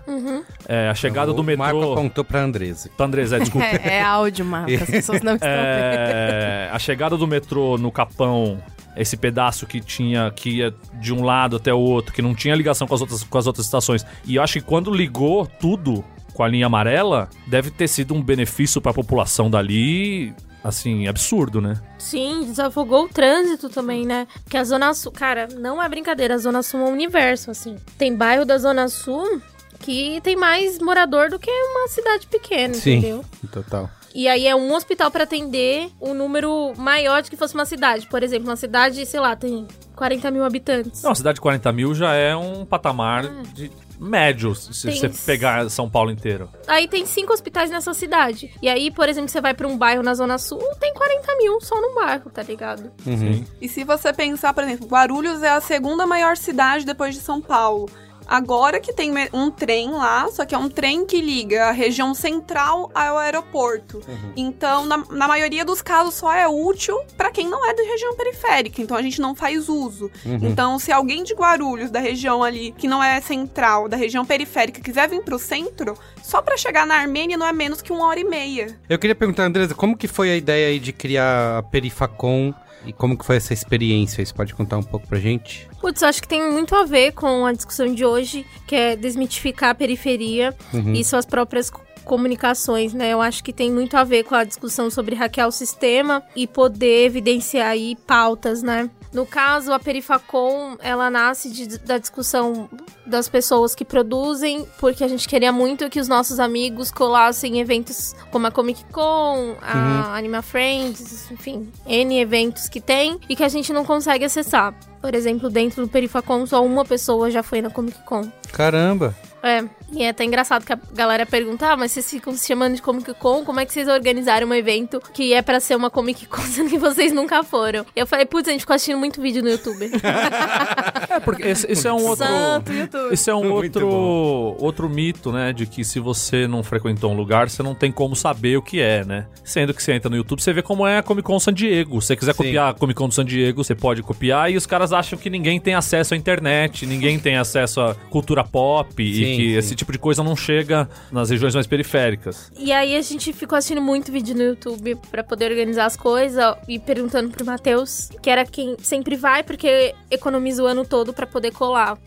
É, 0.67 0.87
a 0.89 0.95
chegada 0.95 1.33
do 1.33 1.41
O 1.41 1.45
Marco 1.57 1.77
metrô. 1.77 1.93
apontou 1.93 2.23
pra 2.23 2.41
Andresa. 2.41 2.89
Pra 2.95 3.05
Andresa, 3.05 3.39
desculpa. 3.39 3.65
É, 3.83 3.95
é 3.97 4.01
áudio, 4.01 4.45
Marco. 4.45 4.73
As 4.73 4.89
pessoas 4.89 5.21
não 5.21 5.35
estão. 5.35 5.49
É, 5.49 6.69
a 6.71 6.79
chegada 6.79 7.17
do 7.17 7.27
metrô 7.27 7.77
no 7.77 7.91
Capão, 7.91 8.61
esse 8.95 9.17
pedaço 9.17 9.65
que 9.67 9.81
tinha 9.81 10.31
que 10.31 10.49
ia 10.57 10.73
de 10.93 11.13
um 11.13 11.23
lado 11.23 11.57
até 11.57 11.73
o 11.73 11.79
outro, 11.79 12.13
que 12.13 12.21
não 12.21 12.33
tinha 12.33 12.55
ligação 12.55 12.87
com 12.87 12.95
as 12.95 13.01
outras, 13.01 13.23
com 13.23 13.37
as 13.37 13.47
outras 13.47 13.65
estações. 13.65 14.05
E 14.25 14.35
eu 14.35 14.43
acho 14.43 14.53
que 14.53 14.61
quando 14.61 14.93
ligou 14.93 15.45
tudo 15.45 16.03
com 16.33 16.43
a 16.43 16.47
linha 16.47 16.65
amarela, 16.65 17.29
deve 17.47 17.69
ter 17.71 17.87
sido 17.87 18.13
um 18.13 18.21
benefício 18.21 18.81
pra 18.81 18.93
população 18.93 19.49
dali, 19.49 20.33
assim, 20.65 21.07
absurdo, 21.07 21.61
né? 21.61 21.79
Sim, 21.99 22.43
desafogou 22.45 23.05
o 23.05 23.09
trânsito 23.09 23.69
também, 23.69 24.03
né? 24.03 24.27
Porque 24.43 24.57
a 24.57 24.63
Zona 24.63 24.93
Sul, 24.95 25.11
cara, 25.11 25.47
não 25.59 25.81
é 25.81 25.87
brincadeira, 25.87 26.33
a 26.33 26.39
Zona 26.39 26.63
Sul 26.63 26.79
é 26.79 26.83
um 26.85 26.91
universo, 26.91 27.51
assim. 27.51 27.77
Tem 27.99 28.15
bairro 28.15 28.43
da 28.43 28.57
Zona 28.57 28.87
Sul 28.87 29.41
que 29.79 30.19
tem 30.21 30.35
mais 30.35 30.79
morador 30.79 31.29
do 31.29 31.37
que 31.37 31.51
uma 31.51 31.87
cidade 31.87 32.25
pequena, 32.25 32.75
entendeu? 32.75 33.23
total. 33.51 33.89
E 34.15 34.27
aí 34.27 34.47
é 34.47 34.55
um 34.55 34.73
hospital 34.73 35.11
pra 35.11 35.25
atender 35.25 35.89
um 36.01 36.13
número 36.13 36.73
maior 36.77 37.21
de 37.21 37.29
que 37.29 37.35
fosse 37.35 37.53
uma 37.53 37.65
cidade. 37.65 38.07
Por 38.07 38.23
exemplo, 38.23 38.49
uma 38.49 38.55
cidade, 38.55 39.05
sei 39.05 39.19
lá, 39.19 39.35
tem 39.35 39.67
40 39.95 40.31
mil 40.31 40.43
habitantes. 40.45 41.03
Não, 41.03 41.11
a 41.11 41.15
cidade 41.15 41.35
de 41.35 41.41
40 41.41 41.71
mil 41.73 41.93
já 41.93 42.13
é 42.13 42.35
um 42.35 42.65
patamar 42.65 43.27
de 43.53 43.69
médio 43.99 44.53
se 44.55 44.87
Tem- 44.87 44.95
você 44.97 45.09
pegar 45.25 45.69
São 45.69 45.89
Paulo 45.89 46.11
inteiro. 46.11 46.49
Aí 46.67 46.87
tem 46.87 47.05
cinco 47.05 47.33
hospitais 47.33 47.69
nessa 47.69 47.93
cidade. 47.93 48.51
E 48.61 48.67
aí, 48.69 48.91
por 48.91 49.07
exemplo, 49.09 49.29
você 49.29 49.41
vai 49.41 49.53
pra 49.53 49.67
um 49.67 49.77
bairro 49.77 50.03
na 50.03 50.13
Zona 50.13 50.37
Sul, 50.37 50.61
tem 50.79 50.93
40 50.93 51.35
mil 51.37 51.59
só 51.61 51.79
num 51.81 51.95
bairro, 51.95 52.29
tá 52.29 52.43
ligado? 52.43 52.91
Sim. 53.03 53.45
E 53.61 53.67
se 53.69 53.83
você 53.83 54.11
pensar, 54.13 54.53
por 54.53 54.63
exemplo, 54.63 54.87
Guarulhos 54.87 55.41
é 55.43 55.49
a 55.49 55.61
segunda 55.61 56.05
maior 56.05 56.37
cidade 56.37 56.85
depois 56.85 57.13
de 57.15 57.21
São 57.21 57.41
Paulo. 57.41 57.89
Agora 58.27 58.79
que 58.79 58.93
tem 58.93 59.11
um 59.33 59.51
trem 59.51 59.91
lá, 59.91 60.27
só 60.31 60.45
que 60.45 60.55
é 60.55 60.57
um 60.57 60.69
trem 60.69 61.05
que 61.05 61.21
liga 61.21 61.65
a 61.65 61.71
região 61.71 62.13
central 62.13 62.89
ao 62.93 63.17
aeroporto. 63.17 64.01
Então, 64.35 64.85
na, 64.85 64.97
na 65.09 65.27
maioria 65.27 65.63
dos 65.63 65.81
casos, 65.81 66.15
só 66.15 66.33
é 66.33 66.47
útil 66.47 66.97
para 67.17 67.31
quem 67.31 67.47
não 67.47 67.65
é 67.69 67.73
da 67.73 67.83
região 67.83 68.15
periférica. 68.15 68.81
Então, 68.81 68.97
a 68.97 69.01
gente 69.01 69.21
não 69.21 69.35
faz 69.35 69.69
uso. 69.69 70.09
Então, 70.25 70.79
se 70.79 70.91
alguém 70.91 71.23
de 71.23 71.33
Guarulhos, 71.33 71.91
da 71.91 71.99
região 71.99 72.43
ali, 72.43 72.73
que 72.77 72.87
não 72.87 73.03
é 73.03 73.19
central, 73.21 73.87
da 73.87 73.97
região 73.97 74.25
periférica, 74.25 74.81
quiser 74.81 75.07
vir 75.07 75.21
pro 75.21 75.39
centro, 75.39 75.97
só 76.23 76.41
para 76.41 76.57
chegar 76.57 76.85
na 76.85 76.95
Armênia 76.95 77.37
não 77.37 77.45
é 77.45 77.53
menos 77.53 77.81
que 77.81 77.91
uma 77.91 78.05
hora 78.07 78.19
e 78.19 78.23
meia. 78.23 78.77
Eu 78.89 78.97
queria 78.97 79.15
perguntar, 79.15 79.43
Andresa, 79.43 79.75
como 79.75 79.97
que 79.97 80.07
foi 80.07 80.31
a 80.31 80.35
ideia 80.35 80.67
aí 80.67 80.79
de 80.79 80.91
criar 80.91 81.59
a 81.59 81.63
Perifacom 81.63 82.53
e 82.85 82.91
como 82.93 83.17
que 83.17 83.25
foi 83.25 83.35
essa 83.37 83.53
experiência? 83.53 84.25
Você 84.25 84.33
pode 84.33 84.53
contar 84.55 84.77
um 84.77 84.83
pouco 84.83 85.07
pra 85.07 85.19
gente? 85.19 85.67
Putz, 85.79 86.01
eu 86.01 86.07
acho 86.07 86.21
que 86.21 86.27
tem 86.27 86.51
muito 86.51 86.75
a 86.75 86.83
ver 86.83 87.11
com 87.13 87.45
a 87.45 87.51
discussão 87.53 87.93
de 87.93 88.03
hoje, 88.05 88.45
que 88.67 88.75
é 88.75 88.95
desmitificar 88.95 89.69
a 89.69 89.75
periferia 89.75 90.55
e 90.93 91.03
suas 91.03 91.25
próprias 91.25 91.69
co- 91.69 91.81
comunicações, 92.03 92.93
né? 92.93 93.11
Eu 93.11 93.21
acho 93.21 93.43
que 93.43 93.51
tem 93.53 93.71
muito 93.71 93.95
a 93.97 94.03
ver 94.03 94.23
com 94.23 94.35
a 94.35 94.43
discussão 94.43 94.89
sobre 94.89 95.15
hackear 95.15 95.47
o 95.47 95.51
sistema 95.51 96.23
e 96.35 96.47
poder 96.47 97.05
evidenciar 97.05 97.67
aí 97.69 97.95
pautas, 98.07 98.61
né? 98.63 98.89
No 99.15 99.25
caso, 99.25 99.71
a 99.71 99.79
Perifacom, 99.79 100.75
ela 100.81 101.09
nasce 101.09 101.49
de- 101.49 101.77
da 101.79 101.97
discussão 101.97 102.69
das 103.05 103.29
pessoas 103.29 103.73
que 103.73 103.85
produzem, 103.85 104.67
porque 104.77 105.05
a 105.05 105.07
gente 105.07 105.25
queria 105.27 105.53
muito 105.53 105.89
que 105.89 106.01
os 106.01 106.07
nossos 106.09 106.37
amigos 106.37 106.91
colassem 106.91 107.55
em 107.55 107.61
eventos 107.61 108.13
como 108.29 108.45
a 108.45 108.51
Comic 108.51 108.83
Con, 108.91 109.55
a 109.61 110.15
Anima 110.17 110.41
Friends, 110.41 111.31
enfim, 111.31 111.71
N 111.87 112.19
eventos 112.19 112.67
que 112.67 112.81
tem 112.81 113.17
e 113.29 113.35
que 113.37 113.43
a 113.43 113.47
gente 113.47 113.71
não 113.71 113.85
consegue 113.85 114.25
acessar. 114.25 114.73
Por 115.01 115.15
exemplo, 115.15 115.49
dentro 115.49 115.83
do 115.83 115.87
Perifacom, 115.87 116.45
só 116.45 116.61
uma 116.65 116.83
pessoa 116.83 117.31
já 117.31 117.41
foi 117.41 117.61
na 117.61 117.69
Comic 117.69 117.97
Con. 118.03 118.29
Caramba! 118.51 119.15
É, 119.45 119.63
e 119.93 120.01
é 120.01 120.09
até 120.09 120.23
engraçado 120.23 120.65
que 120.65 120.73
a 120.73 120.79
galera 120.91 121.23
pergunta, 121.23 121.67
ah, 121.67 121.77
mas 121.77 121.91
vocês 121.91 122.09
ficam 122.09 122.33
se 122.33 122.47
chamando 122.47 122.73
de 122.73 122.81
Comic 122.81 123.13
Con, 123.13 123.45
como 123.45 123.59
é 123.59 123.65
que 123.65 123.71
vocês 123.71 123.87
organizaram 123.87 124.47
um 124.47 124.53
evento 124.55 124.99
que 125.13 125.33
é 125.33 125.41
pra 125.43 125.59
ser 125.59 125.75
uma 125.75 125.91
Comic 125.91 126.25
Con, 126.25 126.41
sendo 126.49 126.71
que 126.71 126.79
vocês 126.79 127.13
nunca 127.13 127.43
foram? 127.43 127.85
Eu 127.95 128.07
falei, 128.07 128.25
putz, 128.25 128.49
a 128.49 128.51
gente 128.51 128.61
ficou 128.61 128.73
assistindo 128.73 128.97
muito 128.97 129.21
vídeo 129.21 129.43
no 129.43 129.49
YouTube. 129.49 129.91
É, 131.07 131.19
porque 131.19 131.43
esse, 131.43 131.71
esse 131.71 131.87
é 131.87 131.93
um 131.93 132.03
outro. 132.03 132.25
Santo 132.25 132.73
YouTube. 132.73 133.13
Esse 133.13 133.29
é 133.29 133.35
um 133.35 133.43
Muito 133.43 133.79
outro, 133.79 133.89
bom. 133.89 134.57
outro 134.59 134.89
mito, 134.89 135.31
né? 135.31 135.53
De 135.53 135.65
que 135.65 135.83
se 135.83 135.99
você 135.99 136.47
não 136.47 136.63
frequentou 136.63 137.11
um 137.11 137.15
lugar, 137.15 137.49
você 137.49 137.63
não 137.63 137.75
tem 137.75 137.91
como 137.91 138.15
saber 138.15 138.57
o 138.57 138.61
que 138.61 138.81
é, 138.81 139.05
né? 139.05 139.25
Sendo 139.43 139.73
que 139.73 139.81
você 139.81 139.93
entra 139.93 140.09
no 140.09 140.15
YouTube, 140.15 140.41
você 140.41 140.51
vê 140.51 140.61
como 140.61 140.85
é 140.85 140.97
a 140.97 141.03
Comic 141.03 141.25
Con 141.25 141.39
San 141.39 141.53
Diego. 141.53 142.01
Se 142.01 142.07
você 142.07 142.15
quiser 142.15 142.33
Sim. 142.33 142.37
copiar 142.37 142.71
a 142.71 142.73
Comic 142.73 142.97
Con 142.97 143.07
do 143.07 143.13
San 143.13 143.25
Diego, 143.25 143.63
você 143.63 143.75
pode 143.75 144.01
copiar. 144.01 144.51
E 144.51 144.57
os 144.57 144.65
caras 144.65 144.91
acham 144.91 145.17
que 145.17 145.29
ninguém 145.29 145.59
tem 145.59 145.73
acesso 145.73 146.13
à 146.13 146.17
internet, 146.17 146.85
ninguém 146.85 147.19
tem 147.19 147.37
acesso 147.37 147.79
à 147.79 147.95
cultura 148.09 148.43
pop 148.43 148.93
Sim, 148.95 149.21
e 149.21 149.34
que 149.35 149.51
sim. 149.51 149.57
esse 149.57 149.75
tipo 149.75 149.91
de 149.91 149.97
coisa 149.97 150.23
não 150.23 150.35
chega 150.35 150.89
nas 151.11 151.29
regiões 151.29 151.53
mais 151.53 151.67
periféricas. 151.67 152.51
E 152.57 152.71
aí 152.71 152.95
a 152.95 153.01
gente 153.01 153.31
ficou 153.33 153.57
assistindo 153.57 153.81
muito 153.81 154.11
vídeo 154.11 154.35
no 154.35 154.43
YouTube 154.43 154.95
pra 155.11 155.23
poder 155.23 155.51
organizar 155.51 155.85
as 155.85 155.95
coisas 155.95 156.55
e 156.67 156.79
perguntando 156.79 157.29
pro 157.29 157.45
Matheus, 157.45 158.09
que 158.21 158.29
era 158.29 158.45
quem 158.45 158.75
sempre 158.79 159.15
vai, 159.15 159.43
porque 159.43 159.93
economiza 160.09 160.63
o 160.63 160.65
ano 160.65 160.85
todo 160.85 161.13
pra 161.13 161.25
poder 161.25 161.51
colar. 161.51 161.97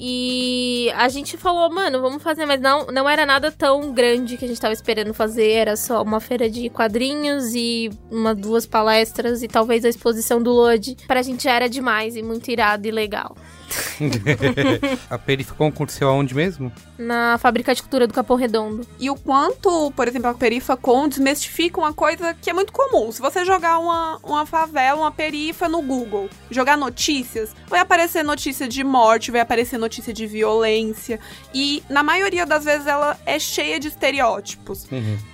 E 0.00 0.90
a 0.96 1.08
gente 1.08 1.36
falou, 1.36 1.70
mano, 1.70 2.00
vamos 2.00 2.22
fazer, 2.22 2.46
mas 2.46 2.60
não, 2.60 2.86
não 2.86 3.08
era 3.08 3.24
nada 3.26 3.50
tão 3.50 3.92
grande 3.92 4.36
que 4.36 4.44
a 4.44 4.48
gente 4.48 4.60
tava 4.60 4.72
esperando 4.72 5.12
fazer, 5.12 5.50
era 5.52 5.76
só 5.76 6.02
uma 6.02 6.20
feira 6.20 6.48
de 6.48 6.68
quadrinhos 6.70 7.54
e 7.54 7.90
uma 8.10 8.34
duas 8.34 8.66
palestras 8.66 9.42
e 9.42 9.48
talvez 9.48 9.84
a 9.84 9.88
exposição 9.88 10.42
do 10.42 10.52
Lodi. 10.52 10.96
Pra 11.06 11.22
gente 11.22 11.44
já 11.44 11.52
era 11.52 11.68
demais 11.68 12.16
e 12.16 12.22
muito 12.22 12.50
irado 12.50 12.86
e 12.86 12.90
legal. 12.90 13.36
a 15.10 15.18
Perifacom 15.18 15.68
aconteceu 15.68 16.08
aonde 16.08 16.34
mesmo? 16.34 16.72
Na 16.96 17.38
fábrica 17.38 17.74
de 17.74 17.82
cultura 17.82 18.06
do 18.06 18.14
Capão 18.14 18.36
Redondo. 18.36 18.86
E 18.98 19.10
o 19.10 19.14
quanto, 19.14 19.90
por 19.92 20.08
exemplo, 20.08 20.28
a 20.30 20.34
Perifacom 20.34 21.08
desmistifica 21.08 21.80
uma 21.80 21.92
coisa 21.92 22.34
que 22.34 22.50
é 22.50 22.52
muito 22.52 22.72
comum. 22.72 23.10
Se 23.12 23.20
você 23.20 23.44
jogar 23.44 23.78
uma, 23.78 24.18
uma 24.22 24.46
favela, 24.46 25.00
uma 25.00 25.12
perifa 25.12 25.68
no 25.68 25.82
Google, 25.82 26.28
jogar 26.50 26.76
notícias, 26.76 27.54
vai 27.66 27.80
aparecer 27.80 28.22
notícia 28.22 28.66
de 28.68 28.82
morte, 28.82 29.30
vai 29.30 29.40
aparecer 29.40 29.78
notícia 29.78 30.12
de 30.12 30.26
violência. 30.26 31.20
E 31.54 31.82
na 31.88 32.02
maioria 32.02 32.46
das 32.46 32.64
vezes 32.64 32.86
ela 32.86 33.18
é 33.26 33.38
cheia 33.38 33.78
de 33.78 33.88
estereótipos. 33.88 34.86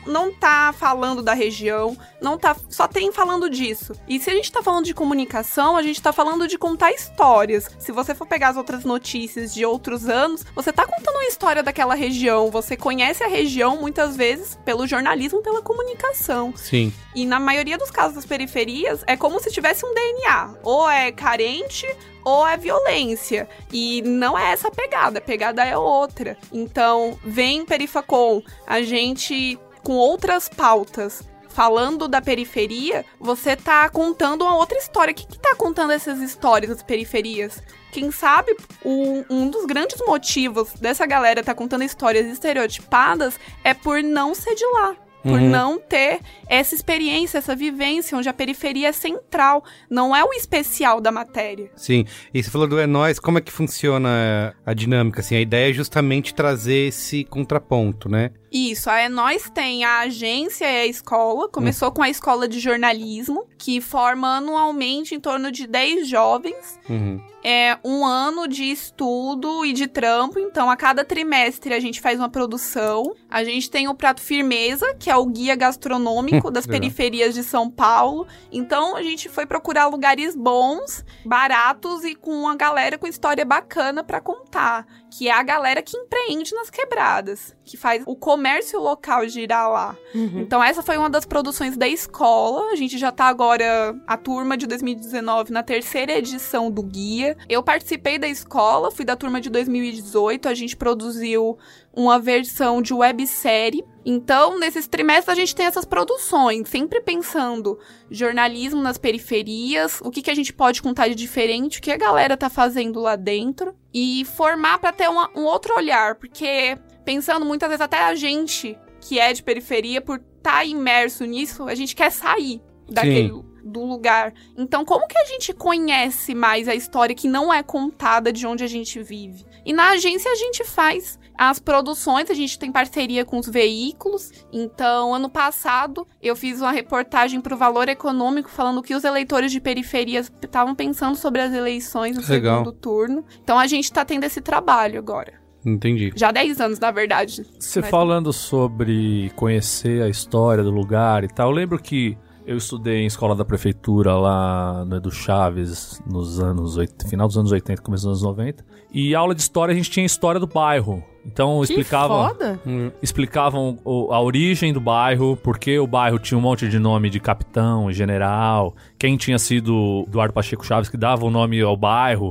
Não 0.07 0.33
tá 0.33 0.75
falando 0.77 1.23
da 1.23 1.35
região, 1.35 1.97
não 2.21 2.37
tá. 2.39 2.57
Só 2.69 2.87
tem 2.87 3.13
falando 3.13 3.49
disso. 3.49 3.93
E 4.09 4.19
se 4.21 4.31
a 4.31 4.35
gente 4.35 4.51
tá 4.51 4.63
falando 4.63 4.85
de 4.85 4.95
comunicação, 4.95 5.77
a 5.77 5.83
gente 5.83 6.01
tá 6.01 6.13
falando 6.13 6.47
de 6.47 6.59
contar 6.59 6.93
histórias. 6.93 7.71
Se 7.79 7.93
você 7.93 8.15
for 8.15 8.24
pegar 8.27 8.49
as 8.49 8.57
outras 8.57 8.85
notícias 8.85 9.53
de 9.53 9.65
outros 9.65 10.09
anos, 10.09 10.45
você 10.55 10.73
tá 10.73 10.87
contando 10.87 11.17
uma 11.17 11.27
história 11.27 11.63
daquela 11.63 11.95
região. 11.95 12.51
Você 12.51 12.77
conhece 12.77 13.23
a 13.23 13.29
região 13.29 13.81
muitas 13.81 14.17
vezes 14.17 14.59
pelo 14.65 14.87
jornalismo, 14.87 15.43
pela 15.43 15.63
comunicação. 15.63 16.55
Sim. 16.57 16.93
E 17.15 17.25
na 17.25 17.39
maioria 17.39 17.79
dos 17.79 17.91
casos 17.91 18.15
das 18.15 18.27
periferias, 18.27 19.03
é 19.07 19.17
como 19.17 19.41
se 19.41 19.51
tivesse 19.51 19.85
um 19.87 19.95
DNA. 19.95 20.55
Ou 20.63 20.91
é 20.91 21.13
carente, 21.13 21.87
ou 22.25 22.47
é 22.47 22.57
violência. 22.57 23.49
E 23.73 24.03
não 24.03 24.39
é 24.39 24.53
essa 24.53 24.69
a 24.69 24.71
pegada, 24.71 25.19
a 25.19 25.23
pegada 25.23 25.65
é 25.65 25.77
outra. 25.77 26.37
Então, 26.53 27.19
vem 27.25 27.65
Perifacom, 27.65 28.43
a 28.67 28.83
gente 28.83 29.59
com 29.83 29.93
outras 29.93 30.49
pautas. 30.49 31.23
Falando 31.55 32.09
da 32.09 32.21
periferia, 32.21 33.05
você 33.19 33.55
tá 33.55 33.89
contando 33.89 34.43
uma 34.43 34.57
outra 34.57 34.77
história. 34.77 35.13
O 35.13 35.15
que, 35.15 35.25
que 35.25 35.39
tá 35.39 35.55
contando 35.55 35.93
essas 35.93 36.19
histórias 36.21 36.69
das 36.71 36.83
periferias? 36.83 37.63
Quem 37.93 38.11
sabe 38.11 38.57
o- 38.85 39.25
um 39.31 39.49
dos 39.49 39.65
grandes 39.65 40.01
motivos 40.05 40.73
dessa 40.75 41.07
galera 41.07 41.45
tá 41.45 41.55
contando 41.55 41.85
histórias 41.85 42.27
estereotipadas 42.27 43.39
é 43.63 43.73
por 43.73 44.03
não 44.03 44.35
ser 44.35 44.57
de 44.57 44.67
lá. 44.67 44.97
Por 45.25 45.41
Uhum. 45.41 45.49
não 45.49 45.79
ter 45.81 46.21
essa 46.47 46.75
experiência, 46.75 47.39
essa 47.39 47.57
vivência, 47.57 48.17
onde 48.17 48.29
a 48.29 48.33
periferia 48.33 48.89
é 48.89 48.93
central, 48.93 49.65
não 49.89 50.15
é 50.15 50.23
o 50.23 50.33
especial 50.35 51.01
da 51.01 51.11
matéria. 51.11 51.71
Sim. 51.75 52.05
E 52.33 52.43
você 52.43 52.51
falou 52.51 52.69
do 52.69 52.79
É 52.79 52.87
Nós, 52.87 53.19
como 53.19 53.39
é 53.39 53.41
que 53.41 53.51
funciona 53.51 54.55
a 54.65 54.75
dinâmica? 54.75 55.21
Assim, 55.21 55.35
a 55.37 55.41
ideia 55.41 55.71
é 55.71 55.73
justamente 55.73 56.35
trazer 56.35 56.89
esse 56.89 57.25
contraponto, 57.25 58.09
né? 58.09 58.31
Isso, 58.53 58.89
a 58.89 59.09
Nós 59.09 59.51
tem 59.51 59.83
a 59.83 60.01
agência 60.01 60.65
e 60.65 60.83
a 60.83 60.87
escola. 60.87 61.49
Começou 61.49 61.91
com 61.91 62.03
a 62.03 62.09
escola 62.09 62.47
de 62.47 62.61
jornalismo, 62.61 63.49
que 63.59 63.81
forma 63.81 64.37
anualmente 64.37 65.13
em 65.13 65.19
torno 65.19 65.51
de 65.51 65.67
10 65.67 66.07
jovens. 66.07 66.79
Uhum. 66.89 67.21
É 67.43 67.77
um 67.85 68.05
ano 68.07 68.47
de 68.47 68.63
estudo 68.65 69.65
e 69.67 69.73
de 69.73 69.89
trampo. 69.89 70.39
Então, 70.39 70.71
a 70.71 70.77
cada 70.77 71.05
trimestre 71.05 71.75
a 71.75 71.81
gente 71.81 72.01
faz 72.01 72.19
uma 72.19 72.29
produção. 72.29 73.15
A 73.29 73.43
gente 73.43 73.69
tem 73.69 73.89
o 73.89 73.95
Prato 73.95 74.21
Firmeza, 74.21 74.95
que 75.01 75.11
é 75.11 75.14
o 75.19 75.27
guia 75.27 75.55
gastronômico 75.55 76.51
das 76.51 76.67
Legal. 76.67 76.81
periferias 76.81 77.35
de 77.35 77.43
São 77.43 77.71
Paulo. 77.71 78.27
Então, 78.51 78.97
a 78.97 79.03
gente 79.03 79.29
foi 79.29 79.47
procurar 79.47 79.87
lugares 79.87 80.35
bons, 80.35 81.05
baratos 81.25 82.05
e 82.05 82.15
com 82.15 82.33
uma 82.33 82.57
galera 82.57 82.99
com 82.99 83.07
história 83.07 83.45
bacana 83.45 84.03
pra 84.05 84.21
contar. 84.21 84.87
Que 85.11 85.29
é 85.29 85.33
a 85.33 85.43
galera 85.43 85.81
que 85.81 85.97
empreende 85.97 86.53
nas 86.55 86.71
quebradas, 86.71 87.55
que 87.65 87.77
faz 87.77 88.03
o 88.05 88.17
comércio 88.17 88.81
local 88.81 89.29
girar 89.29 89.71
lá. 89.71 89.97
Então, 90.13 90.63
essa 90.63 90.83
foi 90.83 90.97
uma 90.97 91.09
das 91.09 91.25
produções 91.25 91.77
da 91.77 91.87
escola. 91.87 92.73
A 92.73 92.77
gente 92.77 92.99
já 92.99 93.13
tá 93.13 93.27
agora, 93.27 93.95
a 94.07 94.17
turma 94.17 94.57
de 94.57 94.67
2019, 94.67 95.53
na 95.53 95.63
terceira 95.63 96.13
edição 96.13 96.71
do 96.71 96.83
guia. 96.83 97.37
Eu 97.49 97.63
participei 97.63 98.19
da 98.19 98.27
escola, 98.27 98.91
fui 98.91 99.05
da 99.05 99.15
turma 99.15 99.41
de 99.41 99.51
2018. 99.51 100.49
A 100.49 100.55
gente 100.55 100.77
produziu 100.77 101.57
uma 101.97 102.19
versão 102.19 102.83
de 102.83 102.93
websérie. 102.93 103.85
Então, 104.05 104.59
nesses 104.59 104.87
trimestres, 104.87 105.29
a 105.29 105.41
gente 105.41 105.55
tem 105.55 105.65
essas 105.67 105.85
produções, 105.85 106.69
sempre 106.69 107.01
pensando 107.01 107.79
jornalismo 108.11 108.83
nas 108.83 108.99
periferias, 108.99 110.01
o 110.03 110.11
que, 110.11 110.21
que 110.23 110.31
a 110.31 110.35
gente 110.35 110.53
pode 110.53 110.83
contar 110.83 111.09
de 111.09 111.15
diferente, 111.15 111.79
o 111.79 111.83
que 111.83 111.91
a 111.91 111.97
galera 111.97 112.37
tá 112.37 112.51
fazendo 112.51 113.01
lá 113.01 113.17
dentro. 113.17 113.75
E 113.93 114.25
formar 114.37 114.79
para 114.79 114.93
ter 114.93 115.09
uma- 115.09 115.31
um 115.37 115.45
outro 115.45 115.75
olhar, 115.77 116.17
porque 116.17 116.77
pensando 117.05 117.47
muitas 117.47 117.69
vezes 117.69 117.81
até 117.81 117.99
a 118.03 118.15
gente 118.15 118.77
que 119.01 119.19
é 119.19 119.33
de 119.33 119.43
periferia, 119.43 120.01
por 120.01 120.19
estar 120.39 120.65
imerso 120.65 121.25
nisso, 121.25 121.65
a 121.65 121.75
gente 121.75 121.95
quer 121.95 122.11
sair 122.11 122.61
daquele 122.89 123.29
do 123.63 123.83
lugar. 123.85 124.33
Então, 124.59 124.85
como 124.85 125.07
que 125.07 125.17
a 125.17 125.25
gente 125.25 125.53
conhece 125.55 126.35
mais 126.35 126.69
a 126.69 126.75
história 126.75 127.15
que 127.15 127.27
não 127.29 127.53
é 127.53 127.63
contada 127.63 128.31
de 128.33 128.47
onde 128.47 128.63
a 128.65 128.67
gente 128.67 129.03
vive? 129.03 129.45
E 129.65 129.73
na 129.73 129.91
agência 129.91 130.31
a 130.31 130.35
gente 130.35 130.65
faz 130.65 131.19
as 131.37 131.59
produções, 131.59 132.31
a 132.31 132.35
gente 132.35 132.59
tem 132.59 132.71
parceria 132.71 133.25
com 133.25 133.39
os 133.39 133.49
veículos. 133.49 134.31
Então, 134.53 135.15
ano 135.15 135.29
passado, 135.29 136.07
eu 136.23 136.37
fiz 136.37 136.61
uma 136.61 136.73
reportagem 136.73 137.41
para 137.41 137.55
o 137.55 137.59
Valor 137.59 137.89
Econômico 137.89 138.49
falando 138.51 138.83
que 138.83 138.95
os 138.95 139.05
eleitores 139.05 139.51
de 139.53 139.61
periferias 139.61 140.31
estavam 140.43 140.75
pensando 140.75 141.17
sobre 141.17 141.41
as 141.41 141.53
eleições 141.53 142.17
no 142.17 142.23
Legal. 142.29 142.59
segundo 142.59 142.73
turno. 142.73 143.25
Então, 143.43 143.59
a 143.59 143.67
gente 143.67 143.85
está 143.85 144.05
tendo 144.05 144.25
esse 144.25 144.41
trabalho 144.41 144.99
agora. 144.99 145.33
Entendi. 145.67 146.13
Já 146.15 146.29
há 146.29 146.33
10 146.33 146.61
anos, 146.61 146.79
na 146.79 146.91
verdade. 146.91 147.43
Você 147.59 147.81
Mas- 147.81 147.91
falando 147.91 148.33
sobre 148.33 149.33
conhecer 149.35 150.03
a 150.03 150.09
história 150.09 150.63
do 150.63 150.71
lugar 150.71 151.25
e 151.25 151.29
tal, 151.29 151.49
eu 151.49 151.55
lembro 151.55 151.79
que 151.81 152.17
eu 152.47 152.59
estudei 152.59 152.99
em 153.01 153.07
escola 153.07 153.35
da 153.35 153.45
prefeitura 153.47 154.15
lá 154.15 154.85
no 154.85 154.97
Edu 154.97 155.11
Chaves, 155.11 156.03
nos 156.07 156.39
anos 156.39 156.77
80, 156.77 157.09
final 157.09 157.27
dos 157.27 157.39
anos 157.39 157.51
80, 157.51 157.81
começo 157.81 158.03
dos 158.07 158.23
anos 158.23 158.23
90. 158.37 158.63
E 158.93 159.15
aula 159.15 159.35
de 159.35 159.41
história 159.41 159.73
a 159.73 159.75
gente 159.75 159.91
tinha 159.91 160.05
história 160.05 160.39
do 160.39 160.47
bairro. 160.47 161.03
Então 161.27 161.59
Que 161.61 161.73
explicava 161.73 162.29
foda. 162.29 162.61
explicavam 163.03 163.79
o- 163.85 164.13
a 164.13 164.21
origem 164.21 164.73
do 164.73 164.81
bairro, 164.81 165.37
porque 165.43 165.79
o 165.79 165.87
bairro 165.87 166.19
tinha 166.19 166.37
um 166.37 166.41
monte 166.41 166.69
de 166.69 166.79
nome 166.79 167.09
de 167.11 167.21
capitão, 167.21 167.91
general, 167.93 168.75
quem 168.99 169.17
tinha 169.17 169.39
sido 169.39 170.05
Eduardo 170.07 170.35
Pacheco 170.35 170.65
Chaves 170.65 170.89
que 170.89 170.97
dava 170.97 171.25
o 171.25 171.31
nome 171.31 171.61
ao 171.61 171.77
bairro, 171.77 172.31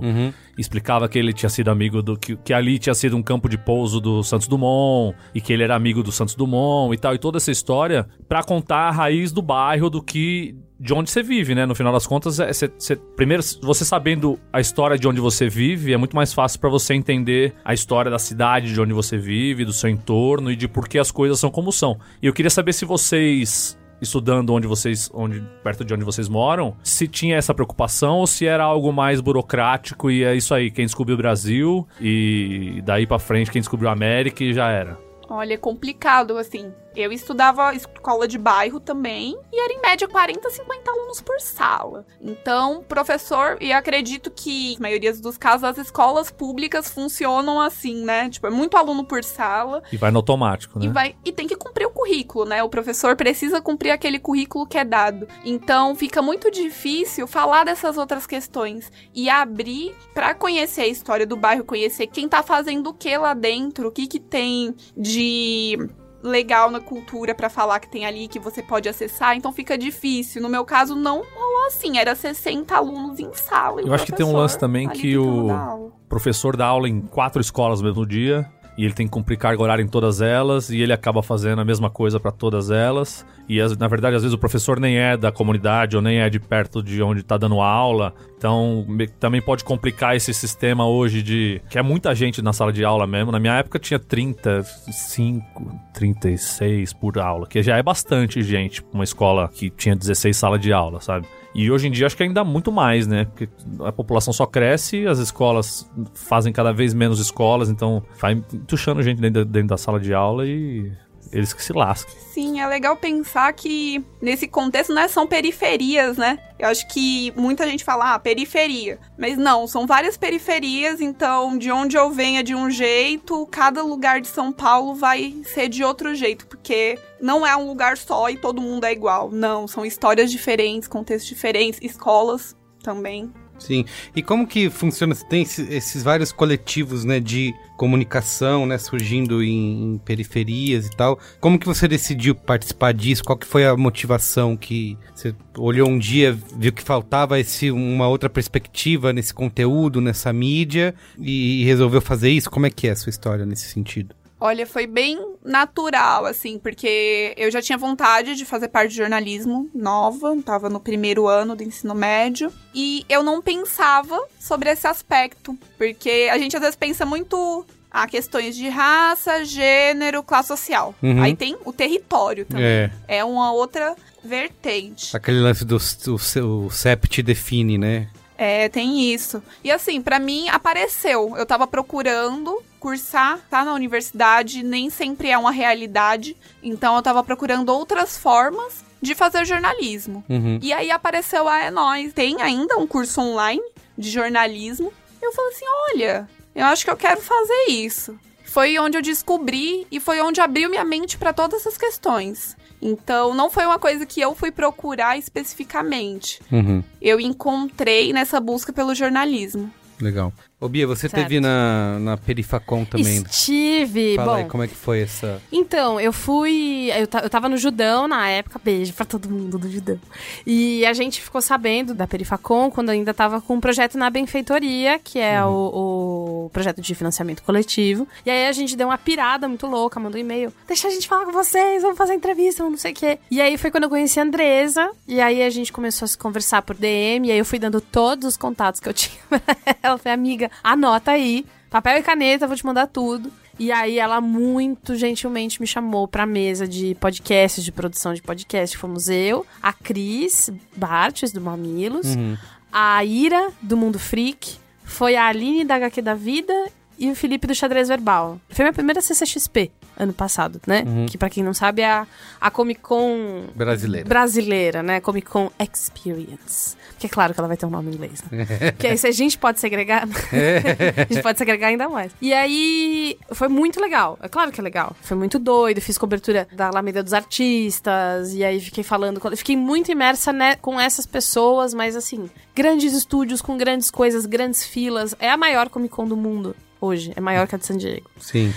explicava 0.57 1.07
que 1.09 1.17
ele 1.17 1.33
tinha 1.33 1.49
sido 1.49 1.69
amigo 1.71 2.01
do 2.03 2.17
que, 2.17 2.35
que 2.37 2.53
ali 2.53 2.77
tinha 2.77 2.93
sido 2.93 3.17
um 3.17 3.23
campo 3.23 3.49
de 3.49 3.57
pouso 3.57 3.99
do 3.99 4.21
Santos 4.23 4.47
Dumont 4.47 5.15
e 5.33 5.41
que 5.41 5.51
ele 5.51 5.63
era 5.63 5.75
amigo 5.75 6.03
do 6.03 6.11
Santos 6.11 6.35
Dumont 6.35 6.93
e 6.93 6.97
tal, 6.97 7.13
e 7.15 7.17
toda 7.17 7.37
essa 7.37 7.51
história 7.51 8.07
pra 8.27 8.43
contar 8.43 8.89
a 8.89 8.91
raiz 8.91 9.31
do 9.31 9.41
bairro 9.41 9.89
do 9.89 10.01
que 10.03 10.55
de 10.83 10.93
onde 10.93 11.09
você 11.09 11.23
vive, 11.23 11.55
né? 11.55 11.65
No 11.65 11.73
final 11.73 11.93
das 11.93 12.05
contas, 12.05 12.39
é, 12.41 12.51
cê- 12.51 12.69
cê- 12.77 12.97
primeiro, 13.15 13.41
você 13.61 13.85
sabendo 13.85 14.37
a 14.51 14.59
história 14.59 14.97
de 14.97 15.07
onde 15.07 15.21
você 15.21 15.47
vive, 15.47 15.93
é 15.93 15.97
muito 15.97 16.13
mais 16.15 16.33
fácil 16.33 16.59
pra 16.59 16.69
você 16.69 16.93
entender 16.93 17.53
a 17.63 17.73
história 17.73 18.11
da 18.11 18.19
cidade 18.19 18.73
de 18.73 18.81
onde 18.81 18.91
você 18.91 19.17
vive, 19.17 19.63
do 19.63 19.71
seu 19.71 19.89
entorno 19.89 20.51
e 20.51 20.55
de 20.57 20.67
por 20.67 20.87
que 20.89 20.99
as 20.99 21.09
coisas 21.09 21.39
são 21.39 21.49
como 21.49 21.71
são. 21.71 21.97
E 22.21 22.27
eu 22.27 22.33
queria 22.33 22.49
saber 22.49 22.73
se 22.73 22.83
vocês 22.83 23.79
estudando 24.01 24.49
onde 24.53 24.67
vocês, 24.67 25.09
onde 25.13 25.41
perto 25.63 25.85
de 25.85 25.93
onde 25.93 26.03
vocês 26.03 26.27
moram, 26.27 26.75
se 26.83 27.07
tinha 27.07 27.37
essa 27.37 27.53
preocupação 27.53 28.17
ou 28.17 28.27
se 28.27 28.45
era 28.45 28.65
algo 28.65 28.91
mais 28.91 29.21
burocrático 29.21 30.11
e 30.11 30.25
é 30.25 30.35
isso 30.35 30.53
aí, 30.53 30.69
quem 30.69 30.85
descobriu 30.85 31.15
o 31.15 31.17
Brasil 31.17 31.87
e 32.01 32.81
daí 32.83 33.07
pra 33.07 33.17
frente 33.19 33.49
quem 33.49 33.61
descobriu 33.61 33.89
a 33.89 33.93
América 33.93 34.43
e 34.43 34.53
já 34.53 34.69
era. 34.69 34.97
Olha, 35.29 35.53
é 35.53 35.57
complicado, 35.57 36.37
assim. 36.37 36.73
Eu 36.95 37.11
estudava 37.11 37.73
escola 37.73 38.27
de 38.27 38.37
bairro 38.37 38.79
também, 38.79 39.37
e 39.51 39.63
era 39.63 39.73
em 39.73 39.81
média 39.81 40.07
40, 40.07 40.49
50 40.49 40.91
alunos 40.91 41.21
por 41.21 41.39
sala. 41.39 42.05
Então, 42.21 42.83
professor, 42.87 43.57
e 43.59 43.71
acredito 43.73 44.29
que, 44.31 44.73
na 44.75 44.83
maioria 44.83 45.13
dos 45.13 45.37
casos, 45.37 45.63
as 45.63 45.77
escolas 45.77 46.29
públicas 46.29 46.89
funcionam 46.89 47.59
assim, 47.59 48.03
né? 48.03 48.29
Tipo, 48.29 48.47
é 48.47 48.49
muito 48.49 48.77
aluno 48.77 49.03
por 49.03 49.23
sala, 49.23 49.81
E 49.91 49.97
vai 49.97 50.11
no 50.11 50.19
automático, 50.19 50.79
né? 50.79 50.85
e, 50.85 50.89
vai, 50.89 51.15
e 51.25 51.31
tem 51.31 51.47
que 51.47 51.55
cumprir 51.55 51.85
o 51.85 51.91
currículo, 51.91 52.45
né? 52.45 52.61
O 52.63 52.69
professor 52.69 53.15
precisa 53.15 53.61
cumprir 53.61 53.91
aquele 53.91 54.19
currículo 54.19 54.67
que 54.67 54.77
é 54.77 54.85
dado. 54.85 55.27
Então 55.43 55.95
fica 55.95 56.21
muito 56.21 56.51
difícil 56.51 57.27
falar 57.27 57.63
dessas 57.63 57.97
outras 57.97 58.27
questões 58.27 58.91
e 59.13 59.29
abrir 59.29 59.95
pra 60.13 60.33
conhecer 60.33 60.81
a 60.81 60.87
história 60.87 61.25
do 61.25 61.35
bairro, 61.35 61.63
conhecer 61.63 62.07
quem 62.07 62.27
tá 62.27 62.43
fazendo 62.43 62.89
o 62.89 62.93
que 62.93 63.17
lá 63.17 63.33
dentro, 63.33 63.87
o 63.87 63.91
que 63.91 64.07
que 64.07 64.19
tem 64.19 64.75
de 64.95 65.77
legal 66.23 66.71
na 66.71 66.79
cultura 66.79 67.35
pra 67.35 67.49
falar 67.49 67.79
que 67.79 67.89
tem 67.89 68.05
ali 68.05 68.27
que 68.27 68.39
você 68.39 68.63
pode 68.63 68.87
acessar, 68.87 69.35
então 69.35 69.51
fica 69.51 69.77
difícil. 69.77 70.41
No 70.41 70.49
meu 70.49 70.63
caso 70.63 70.95
não 70.95 71.21
rolou 71.35 71.67
assim, 71.67 71.97
era 71.97 72.15
60 72.15 72.73
alunos 72.75 73.19
em 73.19 73.31
sala. 73.33 73.81
Eu 73.81 73.93
acho 73.93 74.05
que 74.05 74.13
tem 74.13 74.25
um 74.25 74.35
lance 74.35 74.57
também 74.57 74.87
que 74.87 75.15
aula. 75.15 75.75
O 75.75 75.91
professor 76.07 76.55
dá 76.55 76.65
aula 76.65 76.87
em 76.87 77.01
quatro 77.01 77.41
escolas 77.41 77.81
no 77.81 77.87
mesmo 77.87 78.05
dia 78.05 78.49
e 78.77 78.83
ele 78.85 78.93
tem 78.93 79.05
que 79.07 79.11
cumprir 79.11 79.37
carga 79.37 79.61
horária 79.61 79.83
em 79.83 79.87
todas 79.87 80.21
elas 80.21 80.69
e 80.69 80.81
ele 80.81 80.91
acaba 80.93 81.21
fazendo 81.21 81.59
a 81.61 81.65
mesma 81.65 81.89
coisa 81.89 82.19
pra 82.19 82.31
todas 82.31 82.71
elas. 82.71 83.25
E 83.47 83.59
as- 83.61 83.77
na 83.77 83.87
verdade, 83.87 84.15
às 84.15 84.21
vezes 84.23 84.33
o 84.33 84.37
professor 84.37 84.79
nem 84.79 84.97
é 84.97 85.15
da 85.17 85.31
comunidade 85.31 85.95
ou 85.95 86.01
nem 86.01 86.19
é 86.19 86.29
de 86.29 86.39
perto 86.39 86.81
de 86.81 87.01
onde 87.03 87.21
tá 87.23 87.37
dando 87.37 87.59
aula. 87.61 88.13
Então, 88.37 88.85
me- 88.87 89.07
também 89.07 89.41
pode 89.41 89.63
complicar 89.63 90.15
esse 90.15 90.33
sistema 90.33 90.87
hoje 90.87 91.21
de 91.21 91.61
que 91.69 91.77
é 91.77 91.81
muita 91.81 92.13
gente 92.15 92.41
na 92.41 92.51
sala 92.53 92.71
de 92.73 92.83
aula 92.83 93.05
mesmo. 93.05 93.31
Na 93.31 93.39
minha 93.39 93.53
época 93.55 93.77
tinha 93.79 93.99
35, 93.99 95.79
36 95.93 96.93
por 96.93 97.17
aula, 97.19 97.47
que 97.47 97.61
já 97.61 97.77
é 97.77 97.83
bastante 97.83 98.41
gente 98.41 98.83
uma 98.93 99.03
escola 99.03 99.47
que 99.49 99.69
tinha 99.69 99.95
16 99.95 100.35
salas 100.35 100.59
de 100.61 100.71
aula, 100.73 100.99
sabe? 101.01 101.27
E 101.55 101.69
hoje 101.69 101.87
em 101.87 101.91
dia 101.91 102.07
acho 102.07 102.17
que 102.17 102.23
ainda 102.23 102.43
muito 102.43 102.71
mais, 102.71 103.05
né? 103.05 103.25
Porque 103.25 103.47
a 103.81 103.91
população 103.91 104.33
só 104.33 104.45
cresce, 104.45 105.05
as 105.05 105.19
escolas 105.19 105.89
fazem 106.13 106.51
cada 106.51 106.71
vez 106.71 106.93
menos 106.93 107.19
escolas, 107.19 107.69
então 107.69 108.03
vai 108.19 108.41
tuchando 108.67 109.03
gente 109.03 109.21
dentro, 109.21 109.45
dentro 109.45 109.69
da 109.69 109.77
sala 109.77 109.99
de 109.99 110.13
aula 110.13 110.47
e 110.47 110.91
eles 111.33 111.53
que 111.53 111.63
se 111.63 111.73
lasquem. 111.73 112.15
Sim, 112.31 112.61
é 112.61 112.67
legal 112.67 112.95
pensar 112.95 113.51
que 113.53 114.03
nesse 114.21 114.47
contexto, 114.47 114.93
né, 114.93 115.07
são 115.07 115.27
periferias, 115.27 116.17
né? 116.17 116.39
Eu 116.57 116.67
acho 116.67 116.87
que 116.87 117.33
muita 117.35 117.67
gente 117.67 117.83
fala, 117.83 118.13
ah, 118.13 118.19
periferia. 118.19 118.99
Mas 119.17 119.37
não, 119.37 119.67
são 119.67 119.85
várias 119.85 120.15
periferias, 120.15 121.01
então 121.01 121.57
de 121.57 121.71
onde 121.71 121.97
eu 121.97 122.09
venha 122.11 122.43
de 122.43 122.55
um 122.55 122.69
jeito, 122.69 123.45
cada 123.47 123.83
lugar 123.83 124.21
de 124.21 124.27
São 124.27 124.51
Paulo 124.51 124.95
vai 124.95 125.35
ser 125.43 125.67
de 125.67 125.83
outro 125.83 126.15
jeito, 126.15 126.47
porque 126.47 126.97
não 127.19 127.45
é 127.45 127.55
um 127.55 127.67
lugar 127.67 127.97
só 127.97 128.29
e 128.29 128.37
todo 128.37 128.61
mundo 128.61 128.85
é 128.85 128.91
igual. 128.91 129.29
Não, 129.29 129.67
são 129.67 129.85
histórias 129.85 130.31
diferentes, 130.31 130.87
contextos 130.87 131.27
diferentes, 131.27 131.79
escolas 131.81 132.55
também. 132.81 133.33
Sim. 133.59 133.85
E 134.15 134.21
como 134.21 134.45
que 134.45 134.69
funciona? 134.69 135.15
Tem 135.15 135.43
esse- 135.43 135.61
esses 135.73 136.03
vários 136.03 136.31
coletivos, 136.31 137.05
né, 137.05 137.19
de 137.19 137.53
comunicação, 137.77 138.65
né, 138.65 138.77
surgindo 138.77 139.41
em, 139.43 139.93
em 139.93 139.97
periferias 139.99 140.87
e 140.87 140.91
tal. 140.91 141.17
Como 141.39 141.57
que 141.57 141.65
você 141.65 141.87
decidiu 141.87 142.35
participar 142.35 142.93
disso? 142.93 143.23
Qual 143.23 143.37
que 143.37 143.47
foi 143.47 143.65
a 143.65 143.75
motivação 143.77 144.57
que 144.57 144.97
você 145.15 145.33
olhou 145.57 145.87
um 145.89 145.97
dia, 145.97 146.37
viu 146.57 146.73
que 146.73 146.83
faltava 146.83 147.39
esse 147.39 147.71
uma 147.71 148.07
outra 148.07 148.29
perspectiva 148.29 149.13
nesse 149.13 149.33
conteúdo, 149.33 150.01
nessa 150.01 150.33
mídia 150.33 150.93
e, 151.17 151.63
resolveu 151.63 152.01
fazer 152.01 152.29
isso? 152.31 152.49
Como 152.49 152.65
é 152.65 152.69
que 152.69 152.87
é 152.87 152.91
a 152.91 152.95
sua 152.95 153.09
história 153.11 153.45
nesse 153.45 153.69
sentido? 153.69 154.13
Olha, 154.45 154.67
foi 154.67 154.85
bem 154.85 155.17
natural, 155.41 156.25
assim, 156.25 156.59
porque 156.59 157.33
eu 157.37 157.49
já 157.49 157.61
tinha 157.61 157.77
vontade 157.77 158.35
de 158.35 158.43
fazer 158.43 158.67
parte 158.67 158.89
de 158.91 158.97
jornalismo 158.97 159.69
nova, 159.73 160.35
tava 160.43 160.69
no 160.69 160.81
primeiro 160.81 161.27
ano 161.29 161.55
do 161.55 161.63
ensino 161.63 161.95
médio, 161.95 162.51
e 162.75 163.05
eu 163.07 163.23
não 163.23 163.41
pensava 163.41 164.19
sobre 164.37 164.69
esse 164.69 164.85
aspecto, 164.85 165.57
porque 165.77 166.27
a 166.29 166.37
gente 166.37 166.55
às 166.57 166.61
vezes 166.61 166.75
pensa 166.75 167.05
muito 167.05 167.65
a 167.89 168.05
questões 168.05 168.53
de 168.55 168.67
raça, 168.67 169.45
gênero, 169.45 170.21
classe 170.23 170.49
social. 170.49 170.93
Uhum. 171.01 171.21
Aí 171.21 171.35
tem 171.37 171.55
o 171.63 171.71
território 171.71 172.45
também. 172.45 172.65
É, 172.65 172.91
É 173.07 173.23
uma 173.23 173.53
outra 173.53 173.95
vertente. 174.21 175.15
aquele 175.15 175.39
lance 175.39 175.63
do 175.63 175.75
o, 175.77 175.79
seu- 176.19 176.65
o 176.65 176.69
CEP 176.71 177.07
te 177.07 177.21
define, 177.23 177.77
né? 177.77 178.09
É, 178.37 178.67
tem 178.67 179.13
isso. 179.13 179.41
E 179.63 179.71
assim, 179.71 180.01
pra 180.01 180.17
mim 180.19 180.49
apareceu. 180.49 181.33
Eu 181.37 181.45
tava 181.45 181.67
procurando 181.67 182.61
cursar, 182.83 183.39
tá 183.49 183.63
na 183.63 183.73
universidade, 183.73 184.61
nem 184.61 184.89
sempre 184.89 185.29
é 185.29 185.37
uma 185.37 185.51
realidade. 185.51 186.35
Então 186.61 186.97
eu 186.97 187.01
tava 187.01 187.23
procurando 187.23 187.69
outras 187.69 188.17
formas 188.17 188.83
de 189.01 189.15
fazer 189.15 189.45
jornalismo. 189.45 190.21
Uhum. 190.27 190.59
E 190.61 190.73
aí 190.73 190.91
apareceu 190.91 191.47
a 191.47 191.59
É 191.59 191.71
Nós. 191.71 192.11
Tem 192.11 192.41
ainda 192.41 192.77
um 192.77 192.85
curso 192.85 193.21
online 193.21 193.63
de 193.97 194.09
jornalismo. 194.09 194.91
Eu 195.21 195.31
falei 195.31 195.51
assim: 195.53 195.65
olha, 195.93 196.29
eu 196.53 196.65
acho 196.65 196.83
que 196.83 196.91
eu 196.91 196.97
quero 196.97 197.21
fazer 197.21 197.69
isso. 197.69 198.19
Foi 198.43 198.77
onde 198.77 198.97
eu 198.97 199.01
descobri 199.01 199.87
e 199.89 200.01
foi 200.01 200.19
onde 200.19 200.41
abriu 200.41 200.69
minha 200.69 200.83
mente 200.83 201.17
para 201.17 201.31
todas 201.31 201.61
essas 201.61 201.77
questões. 201.77 202.57
Então, 202.81 203.33
não 203.33 203.49
foi 203.49 203.65
uma 203.65 203.79
coisa 203.79 204.05
que 204.05 204.19
eu 204.19 204.35
fui 204.35 204.51
procurar 204.51 205.17
especificamente. 205.17 206.41
Uhum. 206.51 206.83
Eu 207.01 207.17
encontrei 207.17 208.11
nessa 208.11 208.41
busca 208.41 208.73
pelo 208.73 208.93
jornalismo. 208.93 209.71
Legal. 210.01 210.33
Ô 210.63 210.69
Bia, 210.69 210.87
você 210.87 211.09
Certo. 211.09 211.21
teve 211.21 211.41
na, 211.41 211.99
na 211.99 212.15
Perifacom 212.15 212.85
também. 212.85 213.21
Estive. 213.21 214.15
Fala 214.15 214.37
aí 214.37 214.43
Bom, 214.43 214.49
como 214.49 214.63
é 214.63 214.67
que 214.69 214.73
foi 214.75 215.01
essa. 215.01 215.41
Então, 215.51 215.99
eu 215.99 216.13
fui. 216.13 216.89
Eu, 216.91 217.21
eu 217.21 217.29
tava 217.29 217.49
no 217.49 217.57
Judão 217.57 218.07
na 218.07 218.29
época, 218.29 218.61
beijo 218.63 218.93
pra 218.93 219.03
todo 219.03 219.29
mundo 219.29 219.57
do 219.57 219.69
Judão. 219.69 219.99
E 220.47 220.85
a 220.85 220.93
gente 220.93 221.21
ficou 221.21 221.41
sabendo 221.41 221.93
da 221.93 222.07
Perifacom 222.07 222.71
quando 222.71 222.91
ainda 222.91 223.13
tava 223.13 223.41
com 223.41 223.55
um 223.55 223.59
projeto 223.59 223.97
na 223.97 224.09
Benfeitoria, 224.09 224.97
que 224.99 225.19
é 225.19 225.43
o, 225.43 226.45
o 226.45 226.49
projeto 226.53 226.79
de 226.81 226.95
financiamento 226.95 227.43
coletivo. 227.43 228.07
E 228.25 228.31
aí 228.31 228.47
a 228.47 228.51
gente 228.53 228.77
deu 228.77 228.87
uma 228.87 228.97
pirada 228.97 229.49
muito 229.49 229.67
louca, 229.67 229.99
mandou 229.99 230.17
um 230.17 230.21
e-mail. 230.23 230.53
Deixa 230.65 230.87
a 230.87 230.91
gente 230.91 231.09
falar 231.09 231.25
com 231.25 231.33
vocês, 231.33 231.81
vamos 231.81 231.97
fazer 231.97 232.13
entrevista, 232.13 232.63
não 232.63 232.77
sei 232.77 232.93
o 232.93 232.95
quê. 232.95 233.19
E 233.29 233.41
aí 233.41 233.57
foi 233.57 233.69
quando 233.69 233.83
eu 233.83 233.89
conheci 233.89 234.17
a 234.17 234.23
Andresa. 234.23 234.89
E 235.05 235.19
aí 235.19 235.43
a 235.43 235.49
gente 235.49 235.73
começou 235.73 236.05
a 236.05 236.07
se 236.07 236.17
conversar 236.17 236.61
por 236.61 236.77
DM. 236.77 237.27
E 237.27 237.31
aí 237.33 237.37
eu 237.37 237.45
fui 237.45 237.59
dando 237.59 237.81
todos 237.81 238.25
os 238.29 238.37
contatos 238.37 238.79
que 238.79 238.87
eu 238.87 238.93
tinha 238.95 239.19
pra 239.29 239.41
ela. 239.83 239.97
Falei, 239.97 240.13
amiga, 240.13 240.52
anota 240.63 241.11
aí. 241.11 241.45
Papel 241.69 241.97
e 241.99 242.03
caneta, 242.03 242.45
vou 242.47 242.55
te 242.55 242.65
mandar 242.65 242.87
tudo. 242.87 243.31
E 243.59 243.71
aí 243.71 243.99
ela 243.99 244.19
muito 244.19 244.95
gentilmente 244.95 245.61
me 245.61 245.67
chamou 245.67 246.07
pra 246.07 246.25
mesa 246.25 246.67
de 246.67 246.95
podcasts, 246.95 247.63
de 247.63 247.71
produção 247.71 248.13
de 248.13 248.21
podcast. 248.21 248.75
Fomos 248.77 249.09
eu, 249.09 249.45
a 249.61 249.71
Cris 249.71 250.49
Bartes, 250.75 251.31
do 251.31 251.39
Mamilos, 251.39 252.15
Uhum. 252.15 252.35
a 252.71 253.03
Ira, 253.05 253.49
do 253.61 253.77
Mundo 253.77 253.99
Freak, 253.99 254.55
foi 254.83 255.15
a 255.15 255.27
Aline 255.27 255.63
da 255.63 255.75
HQ 255.75 256.01
da 256.01 256.15
Vida 256.15 256.53
e 256.97 257.09
o 257.11 257.15
Felipe 257.15 257.45
do 257.47 257.53
Xadrez 257.55 257.87
Verbal. 257.87 258.39
Foi 258.49 258.65
minha 258.65 258.73
primeira 258.73 259.01
CCXP. 259.01 259.71
Ano 259.97 260.13
passado, 260.13 260.59
né? 260.65 260.83
Uhum. 260.85 261.05
Que 261.05 261.17
pra 261.17 261.29
quem 261.29 261.43
não 261.43 261.53
sabe 261.53 261.81
é 261.81 261.89
a, 261.89 262.07
a 262.39 262.51
Comic 262.51 262.81
Con 262.81 263.45
Brasileira. 263.55 264.07
brasileira, 264.07 264.83
né? 264.83 264.99
Comic 264.99 265.27
Con 265.27 265.51
Experience. 265.59 266.75
Porque 266.91 267.07
é 267.07 267.09
claro 267.09 267.33
que 267.33 267.39
ela 267.39 267.47
vai 267.47 267.57
ter 267.57 267.65
um 267.65 267.69
nome 267.69 267.91
em 267.91 267.95
inglês, 267.95 268.23
né? 268.31 268.45
Porque 268.73 268.87
aí 268.87 268.97
se 268.97 269.07
a 269.07 269.11
gente 269.11 269.37
pode 269.37 269.59
segregar, 269.59 270.03
a 270.07 271.13
gente 271.13 271.21
pode 271.21 271.37
segregar 271.37 271.67
ainda 271.67 271.89
mais. 271.89 272.11
E 272.21 272.33
aí 272.33 273.17
foi 273.31 273.47
muito 273.47 273.79
legal. 273.81 274.17
É 274.21 274.27
claro 274.27 274.51
que 274.51 274.59
é 274.59 274.63
legal. 274.63 274.95
Foi 275.01 275.17
muito 275.17 275.37
doido. 275.37 275.81
Fiz 275.81 275.97
cobertura 275.97 276.47
da 276.53 276.67
Alameda 276.67 277.03
dos 277.03 277.13
Artistas. 277.13 278.33
E 278.33 278.43
aí 278.43 278.59
fiquei 278.59 278.83
falando. 278.83 279.19
Fiquei 279.35 279.57
muito 279.57 279.91
imersa 279.91 280.31
né, 280.31 280.55
com 280.55 280.79
essas 280.79 281.05
pessoas, 281.05 281.73
mas 281.73 281.95
assim, 281.95 282.29
grandes 282.55 282.93
estúdios 282.93 283.41
com 283.41 283.57
grandes 283.57 283.91
coisas, 283.91 284.25
grandes 284.25 284.63
filas. 284.63 285.15
É 285.19 285.29
a 285.29 285.37
maior 285.37 285.69
Comic 285.69 285.93
Con 285.93 286.07
do 286.07 286.15
mundo 286.15 286.55
hoje. 286.79 287.13
É 287.15 287.21
maior 287.21 287.47
que 287.47 287.55
a 287.55 287.57
de 287.57 287.65
San 287.65 287.77
Diego. 287.77 288.09
Sim. 288.19 288.53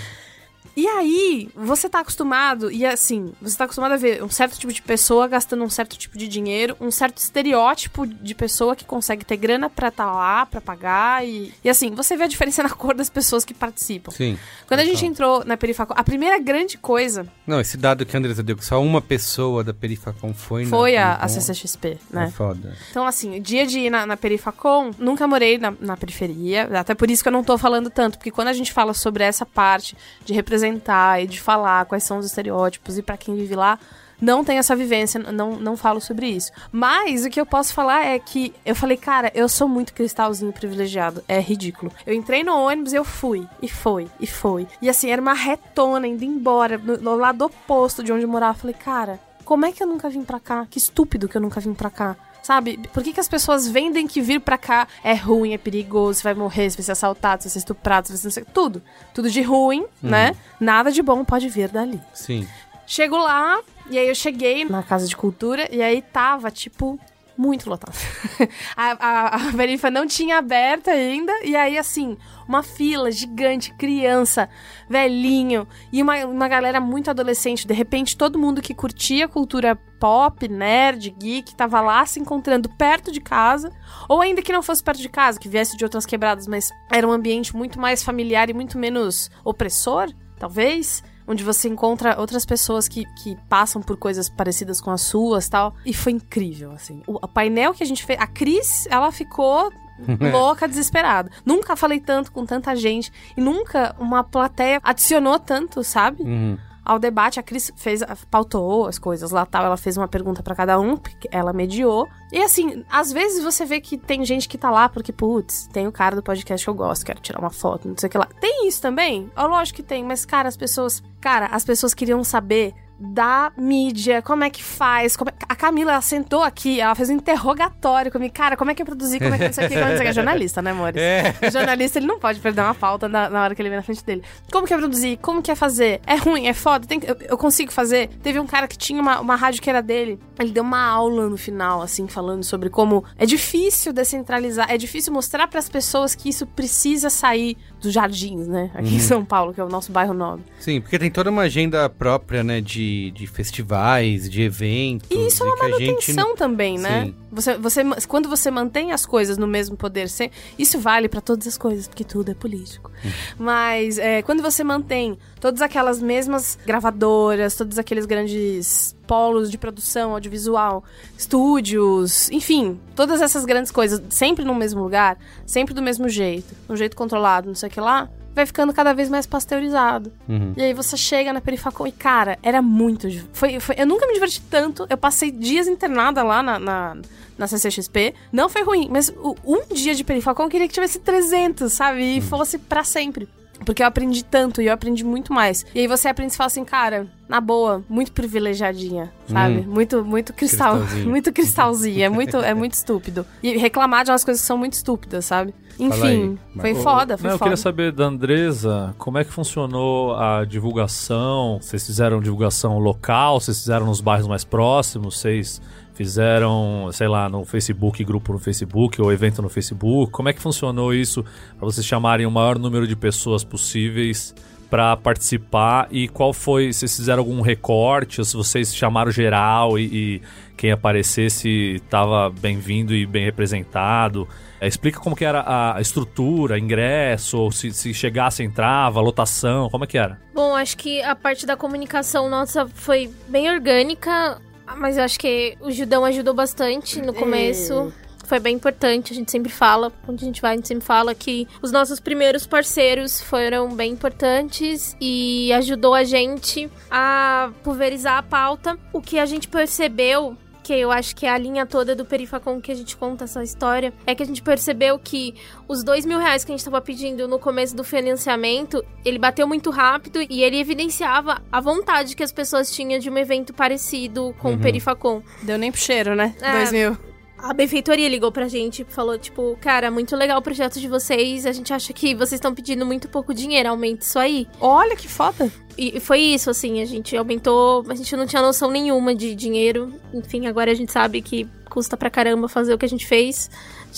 E 0.77 0.87
aí, 0.87 1.49
você 1.55 1.89
tá 1.89 2.01
acostumado, 2.01 2.71
e 2.71 2.85
assim, 2.85 3.33
você 3.41 3.57
tá 3.57 3.63
acostumado 3.63 3.93
a 3.93 3.97
ver 3.97 4.23
um 4.23 4.29
certo 4.29 4.59
tipo 4.59 4.71
de 4.71 4.79
pessoa 4.79 5.27
gastando 5.27 5.63
um 5.63 5.69
certo 5.71 5.97
tipo 5.97 6.15
de 6.15 6.27
dinheiro, 6.27 6.77
um 6.79 6.91
certo 6.91 7.17
estereótipo 7.17 8.05
de 8.05 8.35
pessoa 8.35 8.75
que 8.75 8.85
consegue 8.85 9.25
ter 9.25 9.37
grana 9.37 9.71
pra 9.71 9.89
tá 9.89 10.05
lá, 10.05 10.45
pra 10.45 10.61
pagar, 10.61 11.25
e, 11.25 11.51
e 11.63 11.69
assim, 11.69 11.89
você 11.95 12.15
vê 12.15 12.25
a 12.25 12.27
diferença 12.27 12.61
na 12.63 12.69
cor 12.69 12.93
das 12.93 13.09
pessoas 13.09 13.43
que 13.43 13.55
participam. 13.55 14.11
Sim. 14.11 14.37
Quando 14.67 14.81
a 14.81 14.85
gente 14.85 15.03
entrou 15.03 15.43
na 15.43 15.57
Perifacon, 15.57 15.95
a 15.97 16.03
primeira 16.03 16.37
grande 16.37 16.77
coisa 16.77 17.25
Não, 17.47 17.59
esse 17.59 17.75
dado 17.75 18.05
que 18.05 18.15
a 18.15 18.19
Andresa 18.19 18.43
deu, 18.43 18.55
que 18.55 18.63
só 18.63 18.79
uma 18.79 19.01
pessoa 19.01 19.63
da 19.63 19.73
Perifacon 19.73 20.31
foi 20.31 20.63
na 20.65 20.69
foi 20.69 20.95
a, 20.95 21.13
a 21.15 21.21
Con, 21.21 21.27
CCXP, 21.29 21.87
É 21.87 21.97
né? 22.11 22.33
foda. 22.37 22.77
Então, 22.91 23.07
assim, 23.07 23.37
o 23.37 23.41
dia 23.41 23.65
de 23.65 23.79
ir 23.79 23.89
na, 23.89 24.05
na 24.05 24.15
Perifacon, 24.15 24.91
nunca 24.99 25.27
morei 25.27 25.57
na, 25.57 25.73
na 25.79 25.97
periferia, 25.97 26.69
até 26.79 26.93
por 26.93 27.09
isso 27.09 27.23
que 27.23 27.29
eu 27.29 27.33
não 27.33 27.43
tô 27.43 27.57
falando 27.57 27.89
tanto, 27.89 28.19
porque 28.19 28.29
quando 28.29 28.49
a 28.49 28.53
gente 28.53 28.71
fala 28.71 28.93
sobre 28.93 29.23
essa 29.23 29.43
parte 29.43 29.97
de 30.23 30.33
representar 30.67 31.23
e 31.23 31.27
de 31.27 31.39
falar 31.39 31.85
quais 31.85 32.03
são 32.03 32.19
os 32.19 32.25
estereótipos 32.25 32.97
e 32.97 33.01
pra 33.01 33.17
quem 33.17 33.35
vive 33.35 33.55
lá, 33.55 33.79
não 34.19 34.43
tenho 34.43 34.59
essa 34.59 34.75
vivência, 34.75 35.19
não, 35.19 35.57
não 35.57 35.77
falo 35.77 36.01
sobre 36.01 36.27
isso. 36.27 36.51
Mas 36.71 37.23
o 37.23 37.29
que 37.29 37.39
eu 37.39 37.45
posso 37.45 37.73
falar 37.73 38.03
é 38.03 38.17
que 38.17 38.53
eu 38.65 38.75
falei, 38.75 38.97
cara, 38.97 39.31
eu 39.35 39.47
sou 39.47 39.67
muito 39.67 39.93
cristalzinho 39.93 40.51
privilegiado. 40.51 41.23
É 41.27 41.39
ridículo. 41.39 41.91
Eu 42.05 42.15
entrei 42.15 42.43
no 42.43 42.55
ônibus 42.55 42.93
eu 42.93 43.03
fui. 43.03 43.47
E 43.61 43.69
foi, 43.69 44.07
e 44.19 44.25
foi. 44.25 44.67
E 44.81 44.89
assim, 44.89 45.11
era 45.11 45.21
uma 45.21 45.33
retona 45.33 46.07
indo 46.07 46.25
embora, 46.25 46.79
no, 46.79 46.97
no 46.97 47.15
lado 47.15 47.45
oposto 47.45 48.03
de 48.03 48.11
onde 48.11 48.23
eu 48.23 48.29
morava. 48.29 48.57
Eu 48.57 48.61
falei, 48.61 48.75
cara, 48.75 49.19
como 49.45 49.65
é 49.65 49.71
que 49.71 49.83
eu 49.83 49.87
nunca 49.87 50.09
vim 50.09 50.23
pra 50.23 50.39
cá? 50.39 50.65
Que 50.67 50.79
estúpido 50.79 51.29
que 51.29 51.37
eu 51.37 51.41
nunca 51.41 51.59
vim 51.59 51.75
pra 51.75 51.91
cá. 51.91 52.15
Sabe? 52.47 52.79
Por 52.93 53.03
que, 53.03 53.11
que 53.11 53.19
as 53.19 53.27
pessoas 53.27 53.67
vendem 53.67 54.07
que 54.07 54.21
vir 54.21 54.39
pra 54.39 54.57
cá 54.57 54.87
é 55.03 55.13
ruim, 55.13 55.53
é 55.53 55.57
perigoso, 55.57 56.19
você 56.19 56.23
vai 56.23 56.33
morrer, 56.33 56.69
você 56.69 56.77
vai 56.77 56.83
ser 56.85 56.91
assaltado, 56.93 57.43
você 57.43 57.49
vai 57.49 57.51
ser 57.51 57.59
estuprado, 57.59 58.07
você 58.07 58.13
vai 58.13 58.17
ser 58.21 58.27
não 58.27 58.31
sei- 58.31 58.45
tudo. 58.53 58.81
Tudo 59.13 59.29
de 59.29 59.41
ruim, 59.41 59.85
né? 60.01 60.33
Nada 60.57 60.89
de 60.89 61.01
bom 61.01 61.25
pode 61.25 61.49
vir 61.49 61.67
dali. 61.67 61.99
Sim. 62.13 62.47
Chego 62.85 63.17
lá, 63.17 63.59
e 63.89 63.99
aí 63.99 64.07
eu 64.07 64.15
cheguei 64.15 64.63
na 64.63 64.81
Casa 64.81 65.05
de 65.09 65.17
Cultura, 65.17 65.67
e 65.69 65.81
aí 65.81 66.01
tava, 66.01 66.49
tipo, 66.49 66.97
muito 67.37 67.69
lotado. 67.69 67.95
a, 68.75 68.91
a, 68.99 69.35
a 69.35 69.37
Verifa 69.51 69.91
não 69.91 70.07
tinha 70.07 70.37
aberto 70.37 70.89
ainda, 70.89 71.31
e 71.43 71.55
aí, 71.55 71.77
assim, 71.77 72.17
uma 72.47 72.63
fila 72.63 73.11
gigante, 73.11 73.73
criança, 73.73 74.49
velhinho, 74.89 75.67
e 75.91 76.01
uma, 76.01 76.25
uma 76.25 76.47
galera 76.47 76.79
muito 76.79 77.09
adolescente. 77.09 77.67
De 77.67 77.73
repente, 77.73 78.17
todo 78.17 78.39
mundo 78.39 78.61
que 78.61 78.73
curtia 78.73 79.27
cultura 79.27 79.75
pop, 79.99 80.47
nerd, 80.47 81.09
geek, 81.11 81.55
tava 81.55 81.81
lá 81.81 82.05
se 82.05 82.19
encontrando 82.19 82.69
perto 82.69 83.11
de 83.11 83.19
casa, 83.19 83.71
ou 84.07 84.21
ainda 84.21 84.41
que 84.41 84.53
não 84.53 84.63
fosse 84.63 84.83
perto 84.83 85.01
de 85.01 85.09
casa, 85.09 85.39
que 85.39 85.49
viesse 85.49 85.77
de 85.77 85.83
outras 85.83 86.05
quebradas, 86.05 86.47
mas 86.47 86.71
era 86.91 87.07
um 87.07 87.11
ambiente 87.11 87.55
muito 87.55 87.79
mais 87.79 88.03
familiar 88.03 88.49
e 88.49 88.53
muito 88.53 88.77
menos 88.77 89.29
opressor, 89.43 90.11
talvez 90.39 91.03
onde 91.27 91.43
você 91.43 91.67
encontra 91.67 92.19
outras 92.19 92.45
pessoas 92.45 92.87
que, 92.87 93.05
que 93.21 93.37
passam 93.49 93.81
por 93.81 93.97
coisas 93.97 94.29
parecidas 94.29 94.79
com 94.79 94.89
as 94.89 95.01
suas 95.01 95.49
tal. 95.49 95.75
E 95.85 95.93
foi 95.93 96.13
incrível, 96.13 96.71
assim. 96.71 97.01
O, 97.05 97.27
painel 97.27 97.73
que 97.73 97.83
a 97.83 97.85
gente 97.85 98.05
fez. 98.05 98.19
A 98.19 98.25
Cris, 98.25 98.87
ela 98.89 99.11
ficou. 99.11 99.71
louca, 100.31 100.67
desesperada. 100.67 101.31
Nunca 101.43 101.75
falei 101.75 101.99
tanto 101.99 102.31
com 102.31 102.45
tanta 102.45 102.75
gente 102.75 103.11
e 103.35 103.41
nunca 103.41 103.95
uma 103.97 104.23
plateia 104.23 104.79
adicionou 104.83 105.39
tanto, 105.39 105.83
sabe? 105.83 106.21
Uhum. 106.21 106.55
Ao 106.87 106.97
debate, 106.97 107.37
a 107.37 107.43
Cris 107.43 107.69
fez, 107.75 108.01
pautou 108.31 108.87
as 108.87 108.97
coisas 108.97 109.31
lá 109.31 109.45
tal. 109.45 109.65
Ela 109.65 109.75
fez 109.75 109.97
uma 109.97 110.07
pergunta 110.07 110.41
pra 110.41 110.55
cada 110.55 110.79
um, 110.79 110.97
ela 111.29 111.51
mediou. 111.51 112.07
E 112.31 112.41
assim, 112.41 112.85
às 112.89 113.11
vezes 113.11 113.43
você 113.43 113.65
vê 113.65 113.81
que 113.81 113.97
tem 113.97 114.23
gente 114.23 114.47
que 114.47 114.57
tá 114.57 114.71
lá 114.71 114.87
porque, 114.87 115.11
putz, 115.11 115.67
tem 115.73 115.85
o 115.85 115.91
cara 115.91 116.15
do 116.15 116.23
podcast 116.23 116.65
que 116.65 116.69
eu 116.69 116.73
gosto, 116.73 117.05
quero 117.05 117.19
tirar 117.19 117.39
uma 117.39 117.49
foto, 117.49 117.89
não 117.89 117.97
sei 117.97 118.07
o 118.07 118.09
que 118.09 118.17
lá. 118.17 118.29
Tem 118.39 118.69
isso 118.69 118.81
também? 118.81 119.29
Ó, 119.35 119.47
lógico 119.47 119.75
que 119.75 119.83
tem, 119.83 120.01
mas, 120.01 120.25
cara, 120.25 120.47
as 120.47 120.55
pessoas. 120.55 121.03
Cara, 121.19 121.47
as 121.47 121.65
pessoas 121.65 121.93
queriam 121.93 122.23
saber 122.23 122.73
da 122.99 123.51
mídia, 123.57 124.21
como 124.21 124.43
é 124.43 124.49
que 124.49 124.63
faz. 124.63 125.15
como 125.15 125.29
é- 125.29 125.33
A 125.47 125.55
Camila, 125.55 125.91
ela 125.91 126.01
sentou 126.01 126.43
aqui, 126.43 126.81
ela 126.81 126.95
fez 126.95 127.09
um 127.09 127.13
interrogatório 127.13 128.11
comigo. 128.11 128.33
Cara, 128.33 128.57
como 128.57 128.71
é 128.71 128.75
que 128.75 128.81
eu 128.81 128.85
produzi? 128.85 129.19
Como 129.19 129.33
é 129.33 129.37
que 129.37 129.45
não 129.45 129.53
sei 129.53 129.65
o 129.65 129.69
que? 129.69 129.75
É 129.75 129.97
que 129.97 130.07
é 130.07 130.13
jornalista, 130.13 130.61
né, 130.61 130.71
amores? 130.71 131.01
É. 131.01 131.51
Jornalista, 131.51 131.99
ele 131.99 132.07
não 132.07 132.19
pode 132.19 132.39
perder 132.39 132.61
uma 132.61 132.73
pauta 132.75 133.07
na, 133.07 133.29
na 133.29 133.43
hora 133.43 133.55
que 133.55 133.61
ele 133.61 133.69
vem 133.69 133.77
na 133.77 133.83
frente 133.83 134.03
dele. 134.03 134.23
Como 134.51 134.65
que 134.65 134.73
é 134.73 134.77
produzir? 134.77 135.17
Como 135.17 135.41
que 135.41 135.51
é 135.51 135.55
fazer? 135.55 136.01
É 136.05 136.15
ruim? 136.15 136.47
É 136.47 136.53
foda? 136.53 136.87
Tem 136.87 136.99
eu, 137.03 137.15
eu 137.21 137.37
consigo 137.37 137.71
fazer? 137.71 138.07
Teve 138.21 138.39
um 138.39 138.47
cara 138.47 138.67
que 138.67 138.77
tinha 138.77 139.01
uma, 139.01 139.19
uma 139.19 139.35
rádio 139.35 139.61
que 139.61 139.69
era 139.69 139.81
dele. 139.81 140.19
Ele 140.39 140.51
deu 140.51 140.63
uma 140.63 140.83
aula 140.83 141.29
no 141.29 141.37
final, 141.37 141.81
assim, 141.81 142.07
falando 142.07 142.43
sobre 142.43 142.69
como 142.69 143.03
é 143.17 143.25
difícil 143.25 143.93
descentralizar, 143.93 144.67
é 144.69 144.77
difícil 144.77 145.13
mostrar 145.13 145.47
para 145.47 145.59
as 145.59 145.69
pessoas 145.69 146.15
que 146.15 146.29
isso 146.29 146.45
precisa 146.45 147.09
sair 147.09 147.57
dos 147.81 147.93
jardins, 147.93 148.47
né? 148.47 148.71
Aqui 148.73 148.95
em 148.95 148.99
São 148.99 149.23
Paulo, 149.23 149.53
que 149.53 149.61
é 149.61 149.63
o 149.63 149.69
nosso 149.69 149.91
bairro 149.91 150.13
nobre. 150.13 150.43
Sim, 150.59 150.81
porque 150.81 150.97
tem 150.97 151.11
toda 151.11 151.29
uma 151.29 151.43
agenda 151.43 151.87
própria, 151.89 152.43
né, 152.43 152.59
de, 152.59 153.11
de 153.11 153.27
festivais, 153.27 154.29
de 154.29 154.41
eventos. 154.41 155.07
E 155.11 155.27
isso 155.27 155.43
é 155.43 155.45
uma 155.47 155.53
a 155.65 155.69
gente 155.71 155.85
manutenção 155.87 156.35
também, 156.35 156.77
né? 156.79 157.05
Sim. 157.05 157.15
Você, 157.31 157.57
você, 157.57 157.81
quando 158.07 158.27
você 158.29 158.49
mantém 158.49 158.91
as 158.91 159.05
coisas 159.05 159.37
no 159.37 159.45
mesmo 159.45 159.77
poder, 159.77 160.09
sem- 160.09 160.31
isso 160.57 160.79
vale 160.79 161.07
pra 161.07 161.21
todas 161.21 161.45
as 161.47 161.57
coisas, 161.57 161.87
porque 161.87 162.03
tudo 162.03 162.31
é 162.31 162.33
político. 162.33 162.91
Mas 163.37 163.99
é, 163.99 164.21
quando 164.23 164.41
você 164.41 164.63
mantém 164.63 165.17
todas 165.39 165.61
aquelas 165.61 166.01
mesmas 166.01 166.57
gravadoras, 166.65 167.55
todos 167.55 167.77
aqueles 167.77 168.05
grandes 168.07 168.95
polos 169.07 169.49
de 169.49 169.57
produção 169.57 170.11
audiovisual, 170.11 170.83
estúdios, 171.17 172.29
enfim, 172.31 172.79
todas 172.95 173.21
essas 173.21 173.45
grandes 173.45 173.71
coisas 173.71 174.01
sempre 174.09 174.43
no 174.43 174.53
mesmo 174.55 174.81
lugar, 174.81 175.17
sempre 175.45 175.73
do 175.73 175.81
mesmo 175.81 176.09
jeito, 176.09 176.53
um 176.69 176.75
jeito 176.75 176.95
controlado, 176.95 177.47
não 177.47 177.55
sei 177.55 177.69
o 177.69 177.71
que 177.71 177.79
lá, 177.79 178.09
vai 178.33 178.45
ficando 178.45 178.73
cada 178.73 178.93
vez 178.93 179.09
mais 179.09 179.25
pasteurizado. 179.25 180.11
Uhum. 180.27 180.53
E 180.57 180.61
aí 180.61 180.73
você 180.73 180.95
chega 180.97 181.31
na 181.33 181.41
Perifacon 181.41 181.87
e, 181.87 181.91
cara, 181.91 182.37
era 182.43 182.61
muito. 182.61 183.07
Foi, 183.33 183.59
foi, 183.59 183.75
eu 183.77 183.85
nunca 183.87 184.05
me 184.05 184.13
diverti 184.13 184.41
tanto. 184.49 184.85
Eu 184.89 184.97
passei 184.97 185.31
dias 185.31 185.67
internada 185.67 186.21
lá 186.21 186.43
na, 186.43 186.59
na, 186.59 186.97
na 187.37 187.47
CCXP. 187.47 188.13
Não 188.31 188.47
foi 188.47 188.63
ruim, 188.63 188.87
mas 188.91 189.09
o- 189.09 189.35
um 189.43 189.73
dia 189.73 189.95
de 189.95 190.03
Perifacon 190.03 190.43
eu 190.43 190.49
queria 190.49 190.67
que 190.67 190.73
tivesse 190.73 190.99
300, 190.99 191.73
sabe? 191.73 192.17
E 192.17 192.21
fosse 192.21 192.59
pra 192.59 192.83
sempre. 192.83 193.27
Porque 193.67 193.83
eu 193.83 193.87
aprendi 193.87 194.23
tanto 194.23 194.61
e 194.61 194.67
eu 194.67 194.73
aprendi 194.73 195.03
muito 195.03 195.33
mais. 195.33 195.65
E 195.75 195.81
aí 195.81 195.87
você 195.87 196.07
aprende 196.07 196.31
e 196.31 196.37
fala 196.37 196.47
assim, 196.47 196.63
cara, 196.63 197.05
na 197.27 197.41
boa, 197.41 197.83
muito 197.89 198.13
privilegiadinha, 198.13 199.11
sabe? 199.27 199.67
Muito, 199.67 200.05
muito 200.05 200.31
cristal. 200.31 200.77
Cristalzinho. 200.77 201.09
muito 201.11 201.33
cristalzinho. 201.33 202.01
É 202.01 202.07
muito, 202.07 202.37
é 202.37 202.53
muito 202.53 202.71
estúpido. 202.71 203.25
E 203.43 203.57
reclamar 203.57 204.05
de 204.05 204.11
umas 204.11 204.23
coisas 204.23 204.39
que 204.39 204.47
são 204.47 204.57
muito 204.57 204.71
estúpidas, 204.71 205.25
sabe? 205.25 205.53
Enfim, 205.77 206.39
aí, 206.55 206.61
foi 206.61 206.75
foda, 206.75 207.17
foi 207.17 207.27
Não, 207.27 207.35
eu 207.35 207.37
foda. 207.37 207.49
queria 207.49 207.61
saber 207.61 207.91
da 207.91 208.05
Andresa, 208.05 208.95
como 208.97 209.17
é 209.17 209.25
que 209.25 209.33
funcionou 209.33 210.15
a 210.15 210.45
divulgação? 210.45 211.59
Vocês 211.61 211.85
fizeram 211.85 212.21
divulgação 212.21 212.79
local? 212.79 213.41
Vocês 213.41 213.59
fizeram 213.59 213.85
nos 213.85 213.99
bairros 213.99 214.29
mais 214.29 214.45
próximos? 214.45 215.19
Vocês 215.19 215.61
fizeram, 215.97 216.89
sei 216.93 217.07
lá, 217.07 217.27
no 217.27 217.43
Facebook, 217.43 218.03
grupo 218.03 218.31
no 218.31 218.39
Facebook 218.39 219.01
ou 219.01 219.11
evento 219.11 219.41
no 219.41 219.49
Facebook? 219.49 220.11
Como 220.11 220.29
é 220.29 220.33
que 220.33 220.41
funcionou 220.41 220.93
isso 220.93 221.23
para 221.57 221.65
vocês 221.65 221.85
chamarem 221.85 222.25
o 222.25 222.31
maior 222.31 222.57
número 222.59 222.87
de 222.87 222.95
pessoas 222.95 223.43
possíveis 223.43 224.33
para 224.69 224.95
participar? 224.95 225.87
E 225.91 226.07
qual 226.07 226.31
foi, 226.33 226.71
se 226.71 226.87
fizeram 226.87 227.19
algum 227.23 227.41
recorte, 227.41 228.21
ou 228.21 228.25
se 228.25 228.37
vocês 228.37 228.75
chamaram 228.75 229.11
geral 229.11 229.77
e, 229.79 229.83
e 229.85 230.21
quem 230.55 230.71
aparecesse 230.71 231.75
estava 231.83 232.29
bem-vindo 232.29 232.93
e 232.93 233.05
bem 233.05 233.25
representado? 233.25 234.27
É, 234.59 234.67
explica 234.67 234.99
como 234.99 235.15
que 235.15 235.23
era 235.25 235.43
a- 235.45 235.79
estrutura, 235.81 236.57
ingresso, 236.57 237.51
se, 237.51 237.71
se 237.71 237.93
chegasse 237.93 238.43
entrava, 238.43 238.99
lotação, 239.01 239.69
como 239.69 239.83
é 239.83 239.87
que 239.87 239.97
era? 239.97 240.19
Bom, 240.33 240.55
acho 240.55 240.75
que 240.77 241.01
a 241.03 241.15
parte 241.15 241.45
da 241.45 241.55
comunicação 241.55 242.27
nossa 242.29 242.67
foi 242.67 243.09
bem 243.27 243.51
orgânica, 243.51 244.39
mas 244.75 244.97
eu 244.97 245.03
acho 245.03 245.19
que 245.19 245.57
o 245.61 245.71
Judão 245.71 246.03
ajudou 246.05 246.33
bastante 246.33 247.01
no 247.01 247.13
começo. 247.13 247.93
Foi 248.25 248.39
bem 248.41 248.55
importante, 248.55 249.13
a 249.13 249.15
gente 249.15 249.31
sempre 249.31 249.49
fala, 249.49 249.89
onde 250.05 250.25
a 250.25 250.27
gente 250.27 250.41
vai, 250.41 250.51
a 250.51 250.55
gente 250.55 250.67
sempre 250.67 250.85
fala 250.85 251.15
que 251.15 251.47
os 251.61 251.71
nossos 251.71 251.97
primeiros 251.97 252.45
parceiros 252.45 253.21
foram 253.21 253.73
bem 253.73 253.93
importantes 253.93 254.97
e 254.99 255.53
ajudou 255.53 255.93
a 255.93 256.03
gente 256.03 256.69
a 256.91 257.51
pulverizar 257.63 258.17
a 258.17 258.23
pauta. 258.23 258.77
O 258.91 259.01
que 259.01 259.17
a 259.17 259.25
gente 259.25 259.47
percebeu 259.47 260.35
que 260.67 260.73
eu 260.73 260.91
acho 260.91 261.15
que 261.15 261.25
é 261.25 261.29
a 261.29 261.37
linha 261.37 261.65
toda 261.65 261.95
do 261.95 262.03
Perifacon 262.03 262.59
que 262.59 262.73
a 262.73 262.75
gente 262.75 262.97
conta 262.97 263.23
essa 263.23 263.41
história, 263.41 263.93
é 264.05 264.13
que 264.13 264.21
a 264.21 264.25
gente 264.25 264.41
percebeu 264.41 264.99
que 264.99 265.33
os 265.65 265.81
dois 265.81 266.05
mil 266.05 266.19
reais 266.19 266.43
que 266.43 266.51
a 266.51 266.53
gente 266.53 266.59
estava 266.59 266.81
pedindo 266.81 267.25
no 267.25 267.39
começo 267.39 267.73
do 267.73 267.85
financiamento, 267.85 268.83
ele 269.05 269.17
bateu 269.17 269.47
muito 269.47 269.69
rápido 269.69 270.19
e 270.29 270.43
ele 270.43 270.59
evidenciava 270.59 271.41
a 271.49 271.61
vontade 271.61 272.17
que 272.17 272.23
as 272.23 272.33
pessoas 272.33 272.69
tinham 272.69 272.99
de 272.99 273.09
um 273.09 273.17
evento 273.17 273.53
parecido 273.53 274.35
com 274.39 274.55
o 274.55 274.59
Perifacon. 274.59 275.23
Deu 275.41 275.57
nem 275.57 275.71
pro 275.71 275.79
cheiro, 275.79 276.15
né? 276.15 276.35
É. 276.41 276.51
Dois 276.51 276.71
mil. 276.73 276.97
A 277.37 277.53
benfeitoria 277.53 278.07
ligou 278.07 278.31
pra 278.31 278.47
gente 278.47 278.81
e 278.81 278.85
falou, 278.85 279.17
tipo, 279.17 279.57
cara, 279.61 279.91
muito 279.91 280.15
legal 280.15 280.39
o 280.39 280.41
projeto 280.41 280.79
de 280.79 280.87
vocês. 280.87 281.45
A 281.45 281.51
gente 281.51 281.73
acha 281.73 281.91
que 281.93 282.13
vocês 282.15 282.33
estão 282.33 282.53
pedindo 282.53 282.85
muito 282.85 283.07
pouco 283.07 283.33
dinheiro, 283.33 283.69
aumente 283.69 284.03
isso 284.03 284.17
aí. 284.17 284.47
Olha 284.59 284.95
que 284.95 285.07
foda. 285.07 285.51
E 285.77 285.87
e 285.97 285.99
foi 285.99 286.19
isso, 286.19 286.49
assim, 286.49 286.81
a 286.81 286.85
gente 286.85 287.15
aumentou, 287.15 287.85
a 287.87 287.95
gente 287.95 288.15
não 288.15 288.25
tinha 288.25 288.41
noção 288.41 288.69
nenhuma 288.69 289.15
de 289.15 289.33
dinheiro. 289.33 289.93
Enfim, 290.13 290.45
agora 290.45 290.71
a 290.71 290.75
gente 290.75 290.91
sabe 290.91 291.21
que 291.21 291.47
custa 291.69 291.95
pra 291.95 292.09
caramba 292.09 292.49
fazer 292.49 292.73
o 292.73 292.77
que 292.77 292.85
a 292.85 292.89
gente 292.89 293.05
fez. 293.05 293.49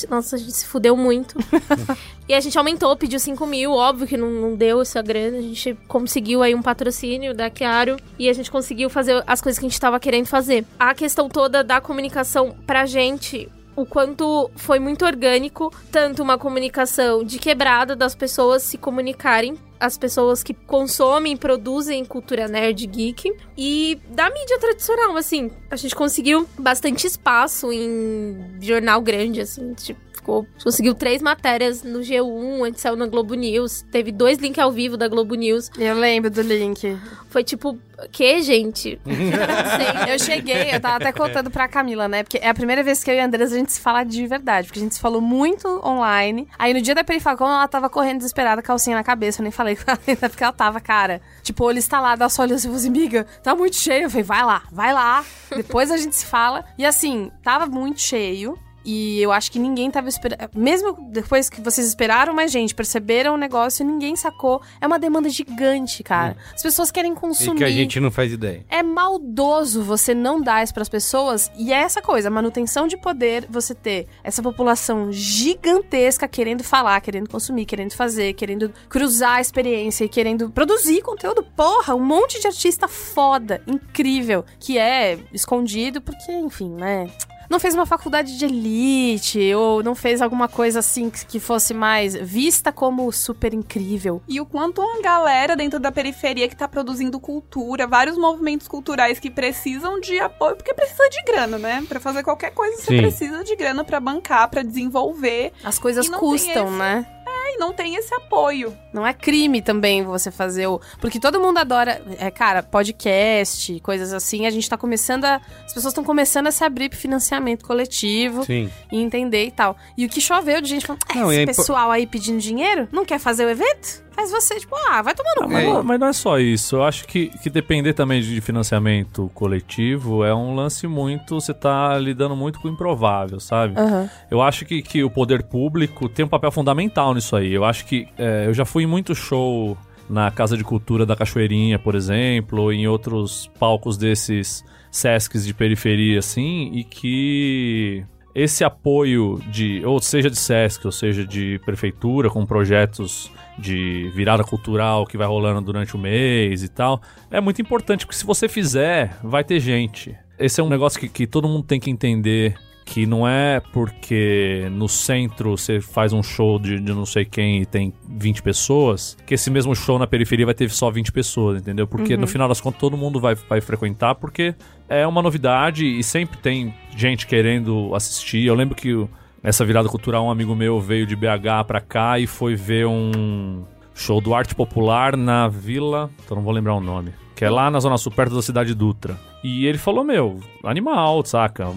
Nossa, 0.10 0.36
a 0.36 0.40
gente 0.40 0.52
se 0.52 0.66
fudeu 0.66 0.96
muito. 0.96 1.36
e 2.28 2.34
a 2.34 2.40
gente 2.40 2.58
aumentou, 2.58 2.96
pediu 2.96 3.20
5 3.20 3.46
mil, 3.46 3.72
óbvio 3.72 4.08
que 4.08 4.18
não, 4.18 4.30
não 4.30 4.56
deu 4.56 4.82
essa 4.82 5.02
grana. 5.02 5.38
A 5.38 5.42
gente 5.42 5.78
conseguiu 5.88 6.44
aí 6.44 6.56
um 6.56 6.62
patrocínio 6.62 7.34
da 7.34 7.50
Chiaro 7.54 7.98
e 8.18 8.30
a 8.30 8.34
gente 8.34 8.52
conseguiu 8.52 8.90
fazer 8.90 9.24
as 9.26 9.42
coisas 9.42 9.60
que 9.60 9.66
a 9.66 9.70
gente 9.70 9.80
tava 9.80 10.00
querendo 10.00 10.26
fazer. 10.26 10.66
A 10.80 10.94
questão 10.94 11.30
toda 11.30 11.64
da 11.64 11.82
comunicação 11.82 12.56
pra 12.66 12.86
gente 12.86 13.50
o 13.82 13.86
quanto 13.86 14.52
foi 14.56 14.80
muito 14.80 15.06
orgânico, 15.06 15.74
tanto 15.92 16.22
uma 16.22 16.38
comunicação 16.38 17.24
de 17.24 17.40
quebrada 17.40 17.96
das 17.96 18.14
pessoas 18.14 18.64
se 18.64 18.78
comunicarem, 18.78 19.58
as 19.80 19.98
pessoas 19.98 20.44
que 20.44 20.54
consomem 20.54 21.38
produzem 21.38 22.04
cultura 22.04 22.48
nerd 22.48 22.86
geek, 22.86 23.32
e 23.58 23.98
da 24.10 24.30
mídia 24.30 24.60
tradicional, 24.60 25.16
assim. 25.16 25.50
A 25.72 25.76
gente 25.78 25.96
conseguiu 25.96 26.48
bastante 26.58 27.08
espaço 27.08 27.72
em 27.72 28.58
jornal 28.60 29.02
grande, 29.02 29.42
assim, 29.42 29.74
tipo. 29.74 30.09
Ficou, 30.20 30.46
conseguiu 30.62 30.94
três 30.94 31.22
matérias 31.22 31.82
no 31.82 32.00
G1, 32.00 32.68
antes 32.68 32.82
saiu 32.82 32.98
na 32.98 33.08
Globo 33.08 33.36
News. 33.36 33.86
Teve 33.90 34.12
dois 34.12 34.38
links 34.38 34.62
ao 34.62 34.70
vivo 34.70 34.98
da 34.98 35.08
Globo 35.08 35.34
News. 35.34 35.72
Eu 35.78 35.96
lembro 35.96 36.30
do 36.30 36.42
link. 36.42 36.98
Foi 37.30 37.42
tipo, 37.42 37.80
que, 38.12 38.42
gente? 38.42 39.00
Não 39.06 39.16
sei. 39.16 40.14
Eu 40.14 40.20
cheguei, 40.20 40.76
eu 40.76 40.80
tava 40.82 40.98
até 40.98 41.14
contando 41.14 41.50
pra 41.50 41.70
Camila, 41.70 42.10
né? 42.10 42.24
Porque 42.24 42.38
é 42.38 42.50
a 42.50 42.54
primeira 42.54 42.84
vez 42.84 43.02
que 43.02 43.10
eu 43.10 43.16
e 43.16 43.20
a 43.22 43.26
Andressa 43.26 43.56
a 43.56 43.58
gente 43.58 43.72
se 43.72 43.80
fala 43.80 44.04
de 44.04 44.28
verdade. 44.28 44.68
Porque 44.68 44.80
a 44.80 44.84
gente 44.84 44.96
se 44.96 45.00
falou 45.00 45.22
muito 45.22 45.68
online. 45.86 46.50
Aí 46.60 46.74
no 46.74 46.82
dia 46.82 46.94
da 46.94 47.04
Perifacon 47.04 47.46
ela 47.46 47.68
tava 47.70 47.90
correndo 47.90 48.18
desesperada, 48.18 48.62
calcinha 48.62 48.98
na 48.98 49.04
cabeça. 49.06 49.40
Eu 49.40 49.44
nem 49.44 49.52
falei 49.54 49.76
com 49.80 49.90
ela 49.90 50.00
ainda 50.06 50.30
porque 50.30 50.44
ela 50.44 50.52
tava, 50.52 50.82
cara. 50.82 51.22
Tipo, 51.44 51.64
olho 51.64 51.78
instalado, 51.78 52.24
ela 52.24 52.30
só 52.30 52.42
olhou 52.42 52.56
assim 52.56 52.68
falou 52.68 52.78
assim, 52.78 52.90
miga, 52.90 53.26
tá 53.42 53.56
muito 53.56 53.78
cheio. 53.78 54.04
Eu 54.04 54.10
falei, 54.10 54.24
vai 54.24 54.44
lá, 54.44 54.64
vai 54.70 54.94
lá. 54.94 55.24
Depois 55.56 55.90
a 55.92 55.96
gente 55.96 56.16
se 56.16 56.26
fala. 56.26 56.66
E 56.78 56.86
assim, 56.86 57.32
tava 57.42 57.68
muito 57.68 58.02
cheio. 58.02 58.58
E 58.92 59.22
eu 59.22 59.32
acho 59.32 59.52
que 59.52 59.60
ninguém 59.60 59.92
tava 59.92 60.10
esperando. 60.10 60.50
Mesmo 60.56 60.98
depois 61.12 61.48
que 61.48 61.62
vocês 61.62 61.86
esperaram 61.88 62.34
mais 62.34 62.52
gente, 62.52 62.74
perceberam 62.74 63.36
o 63.36 63.38
negócio, 63.38 63.86
ninguém 63.86 64.16
sacou. 64.16 64.64
É 64.82 64.88
uma 64.88 64.98
demanda 64.98 65.30
gigante, 65.30 66.02
cara. 66.02 66.36
As 66.56 66.64
pessoas 66.64 66.90
querem 66.90 67.12
E 67.12 67.16
consumir. 67.16 67.58
que 67.60 67.64
a 67.64 67.70
gente 67.70 68.00
não 68.00 68.10
faz 68.10 68.34
ideia. 68.34 68.66
É 68.68 68.82
maldoso 68.82 69.84
você 69.84 70.16
não 70.16 70.42
dar 70.42 70.64
isso 70.64 70.74
pras 70.74 70.90
pessoas. 70.90 71.52
E 71.56 71.72
é 71.72 71.76
essa 71.76 72.02
coisa, 72.02 72.30
a 72.30 72.32
manutenção 72.32 72.88
de 72.88 72.98
poder, 72.98 73.46
você 73.48 73.76
ter 73.76 74.08
essa 74.24 74.42
população 74.42 75.12
gigantesca 75.12 76.28
querendo 76.28 76.64
falar, 76.64 77.00
querendo 77.02 77.30
consumir, 77.30 77.66
querendo 77.66 77.92
fazer, 77.94 78.34
querendo 78.34 78.74
cruzar 78.90 79.36
a 79.36 79.42
experiência 79.42 80.04
e 80.04 80.10
querendo 80.10 80.50
produzir 80.50 81.04
conteúdo. 81.04 81.44
Porra, 81.56 81.94
um 81.94 82.04
monte 82.04 82.42
de 82.42 82.48
artista 82.48 82.88
foda, 82.88 83.62
incrível, 83.68 84.44
que 84.60 84.80
é 84.80 85.20
escondido 85.32 86.02
porque, 86.02 86.32
enfim, 86.32 86.70
né? 86.70 87.08
Não 87.50 87.60
fez 87.60 87.74
uma 87.74 87.86
faculdade 87.86 88.38
de 88.38 88.46
elite, 88.46 89.54
ou 89.56 89.82
não 89.82 89.96
fez 89.96 90.22
alguma 90.22 90.48
coisa 90.48 90.80
assim 90.80 91.10
que 91.10 91.26
que 91.26 91.40
fosse 91.40 91.74
mais 91.74 92.16
vista 92.16 92.72
como 92.72 93.12
super 93.12 93.54
incrível. 93.54 94.22
E 94.28 94.40
o 94.40 94.46
quanto 94.46 94.82
uma 94.82 95.02
galera 95.02 95.56
dentro 95.56 95.80
da 95.80 95.92
periferia 95.92 96.48
que 96.48 96.56
tá 96.56 96.68
produzindo 96.68 97.20
cultura, 97.20 97.88
vários 97.88 98.18
movimentos 98.18 98.68
culturais 98.68 99.20
que 99.20 99.30
precisam 99.30 100.00
de 100.00 100.20
apoio, 100.20 100.56
porque 100.56 100.74
precisa 100.74 101.08
de 101.10 101.24
grana, 101.24 101.58
né? 101.58 101.84
Pra 101.88 102.00
fazer 102.00 102.24
qualquer 102.24 102.52
coisa 102.52 102.78
você 102.78 102.88
Sim. 102.96 102.98
precisa 102.98 103.44
de 103.44 103.56
grana 103.56 103.84
pra 103.84 104.00
bancar, 104.00 104.48
pra 104.50 104.62
desenvolver. 104.64 105.52
As 105.64 105.80
coisas 105.80 106.08
custam, 106.10 106.68
esse- 106.68 106.78
né? 106.78 107.06
E 107.50 107.58
não 107.58 107.74
tem 107.74 107.96
esse 107.96 108.14
apoio. 108.14 108.78
Não 108.94 109.06
é 109.06 109.14
crime 109.14 109.62
também 109.62 110.04
você 110.04 110.30
fazer 110.32 110.68
o. 110.68 110.80
Porque 111.02 111.20
todo 111.20 111.40
mundo 111.40 111.58
adora. 111.58 112.02
É, 112.18 112.30
cara, 112.32 112.62
podcast, 112.62 113.80
coisas 113.82 114.14
assim. 114.14 114.46
A 114.46 114.50
gente 114.50 114.70
tá 114.70 114.78
começando 114.78 115.26
a. 115.26 115.36
As 115.66 115.74
pessoas 115.74 115.88
estão 115.92 116.04
começando 116.04 116.48
a 116.48 116.52
se 116.52 116.64
abrir 116.64 116.90
pro 116.90 116.98
financiamento 116.98 117.66
coletivo 117.66 118.46
Sim. 118.46 118.70
e 118.92 119.02
entender 119.02 119.46
e 119.46 119.52
tal. 119.52 119.76
E 119.98 120.06
o 120.06 120.10
que 120.10 120.22
choveu 120.22 120.62
de 120.62 120.70
gente 120.70 120.86
falando, 120.86 121.02
"É, 121.10 121.16
Não, 121.16 121.32
esse 121.32 121.40
é 121.40 121.44
impo- 121.44 121.56
pessoal 121.56 121.92
aí 121.92 122.06
pedindo 122.06 122.40
dinheiro 122.40 122.88
não 122.92 123.04
quer 123.06 123.20
fazer 123.20 123.46
o 123.46 123.50
evento? 123.50 124.04
Faz 124.20 124.32
você, 124.32 124.60
tipo, 124.60 124.76
ah, 124.76 125.02
vai 125.02 125.16
tomar 125.16 125.34
no 125.38 125.44
cu. 125.44 125.50
Mas, 125.50 125.66
não, 125.66 125.82
mas 125.82 126.00
não 126.00 126.08
é 126.08 126.14
só 126.14 126.38
isso. 126.38 126.76
Eu 126.76 126.84
acho 126.84 127.08
que, 127.08 127.30
que 127.42 127.50
depender 127.50 127.94
também 127.94 128.22
de 128.22 128.42
financiamento 128.42 129.32
coletivo 129.34 130.26
é 130.26 130.36
um 130.36 130.54
lance 130.54 130.86
muito. 130.88 131.40
Você 131.40 131.54
tá 131.54 131.98
lidando 131.98 132.36
muito 132.36 132.60
com 132.60 132.68
o 132.68 132.72
improvável, 132.72 133.40
sabe? 133.40 133.80
Aham. 133.80 134.10
Eu 134.30 134.42
acho 134.42 134.66
que, 134.66 134.82
que 134.82 135.02
o 135.06 135.10
poder 135.10 135.44
público 135.44 136.10
tem 136.10 136.26
um 136.26 136.28
papel 136.28 136.52
fundamental 136.52 137.14
nisso 137.14 137.34
aí. 137.34 137.54
Eu 137.54 137.64
acho 137.64 137.86
que 137.86 138.10
é, 138.18 138.48
eu 138.48 138.54
já 138.54 138.66
fui 138.66 138.84
em 138.84 138.88
muito 138.88 139.16
show 139.16 139.78
na 140.10 140.30
Casa 140.30 140.58
de 140.58 140.66
Cultura 140.66 141.06
da 141.06 141.16
Cachoeirinha, 141.16 141.80
por 141.80 141.96
exemplo, 141.96 142.64
ou 142.64 142.74
em 142.74 142.90
outros 142.90 143.50
palcos 143.58 143.98
desses 143.98 144.66
Sescs 144.92 145.46
de 145.46 145.54
periferia, 145.54 146.20
assim, 146.20 146.72
e 146.74 146.84
que 146.84 148.04
esse 148.40 148.64
apoio 148.64 149.42
de, 149.52 149.84
ou 149.86 150.00
seja 150.00 150.30
de 150.30 150.38
Sesc, 150.38 150.86
ou 150.86 150.92
seja 150.92 151.26
de 151.26 151.60
prefeitura, 151.66 152.30
com 152.30 152.46
projetos 152.46 153.30
de 153.58 154.10
virada 154.16 154.44
cultural 154.44 155.06
que 155.06 155.18
vai 155.18 155.28
rolando 155.28 155.62
durante 155.62 155.96
o 155.96 156.00
mês 156.00 156.64
e 156.64 156.70
tal, 156.70 157.02
é 157.30 157.42
muito 157.42 157.62
importante, 157.62 158.06
porque 158.06 158.18
se 158.18 158.26
você 158.26 158.48
fizer, 158.48 159.18
vai 159.22 159.44
ter 159.44 159.60
gente. 159.60 160.16
Esse 160.38 160.62
é 160.62 160.64
um 160.64 160.70
negócio 160.70 161.00
que, 161.00 161.10
que 161.10 161.28
todo 161.28 161.50
mundo 161.50 161.66
tem 161.66 161.80
que 161.80 161.92
entender 161.92 162.56
que 162.92 163.06
não 163.06 163.28
é 163.28 163.62
porque 163.72 164.68
no 164.72 164.90
centro 164.90 165.52
você 165.56 165.80
faz 165.80 166.12
um 166.12 166.24
show 166.24 166.58
de, 166.58 166.80
de 166.80 166.92
não 166.92 167.06
sei 167.06 167.24
quem 167.24 167.62
e 167.62 167.66
tem 167.66 167.94
20 168.10 168.42
pessoas, 168.42 169.16
que 169.28 169.36
esse 169.36 169.52
mesmo 169.52 169.76
show 169.76 170.00
na 170.00 170.08
periferia 170.08 170.46
vai 170.46 170.56
ter 170.56 170.70
só 170.72 170.90
20 170.90 171.12
pessoas, 171.12 171.62
entendeu? 171.62 171.86
Porque 171.86 172.16
no 172.18 172.26
final 172.28 172.48
das 172.48 172.60
contas 172.60 172.80
todo 172.80 172.98
mundo 172.98 173.20
vai, 173.20 173.36
vai 173.36 173.62
frequentar, 173.62 174.16
porque 174.16 174.56
é 174.88 175.06
uma 175.06 175.22
novidade 175.22 175.86
e 175.86 176.02
sempre 176.04 176.38
tem 176.40 176.74
gente 176.98 177.28
querendo 177.28 177.94
assistir. 177.94 178.46
Eu 178.46 178.56
lembro 178.56 178.74
que 178.76 178.94
o- 178.94 179.08
essa 179.44 179.64
virada 179.64 179.88
cultural, 179.88 180.26
um 180.26 180.32
amigo 180.32 180.56
meu 180.56 180.80
veio 180.82 181.06
de 181.06 181.16
BH 181.16 181.64
pra 181.68 181.80
cá 181.80 182.18
e 182.20 182.26
foi 182.26 182.56
ver 182.56 182.88
um 182.88 183.64
show 183.94 184.20
do 184.20 184.34
Arte 184.34 184.56
Popular 184.56 185.16
na 185.16 185.48
Vila. 185.48 186.10
Então 186.26 186.36
não 186.36 186.44
vou 186.44 186.52
lembrar 186.54 186.74
o 186.74 186.82
nome. 186.82 187.12
Que 187.40 187.46
é 187.46 187.50
lá 187.50 187.72
na 187.72 187.80
Zona 187.80 187.98
Sul, 187.98 188.12
perto 188.12 188.36
da 188.36 188.42
cidade 188.42 188.74
Dutra. 188.76 189.18
E 189.42 189.66
ele 189.66 189.78
falou: 189.78 190.04
Meu, 190.04 190.42
animal, 190.62 191.24
saca? 191.26 191.70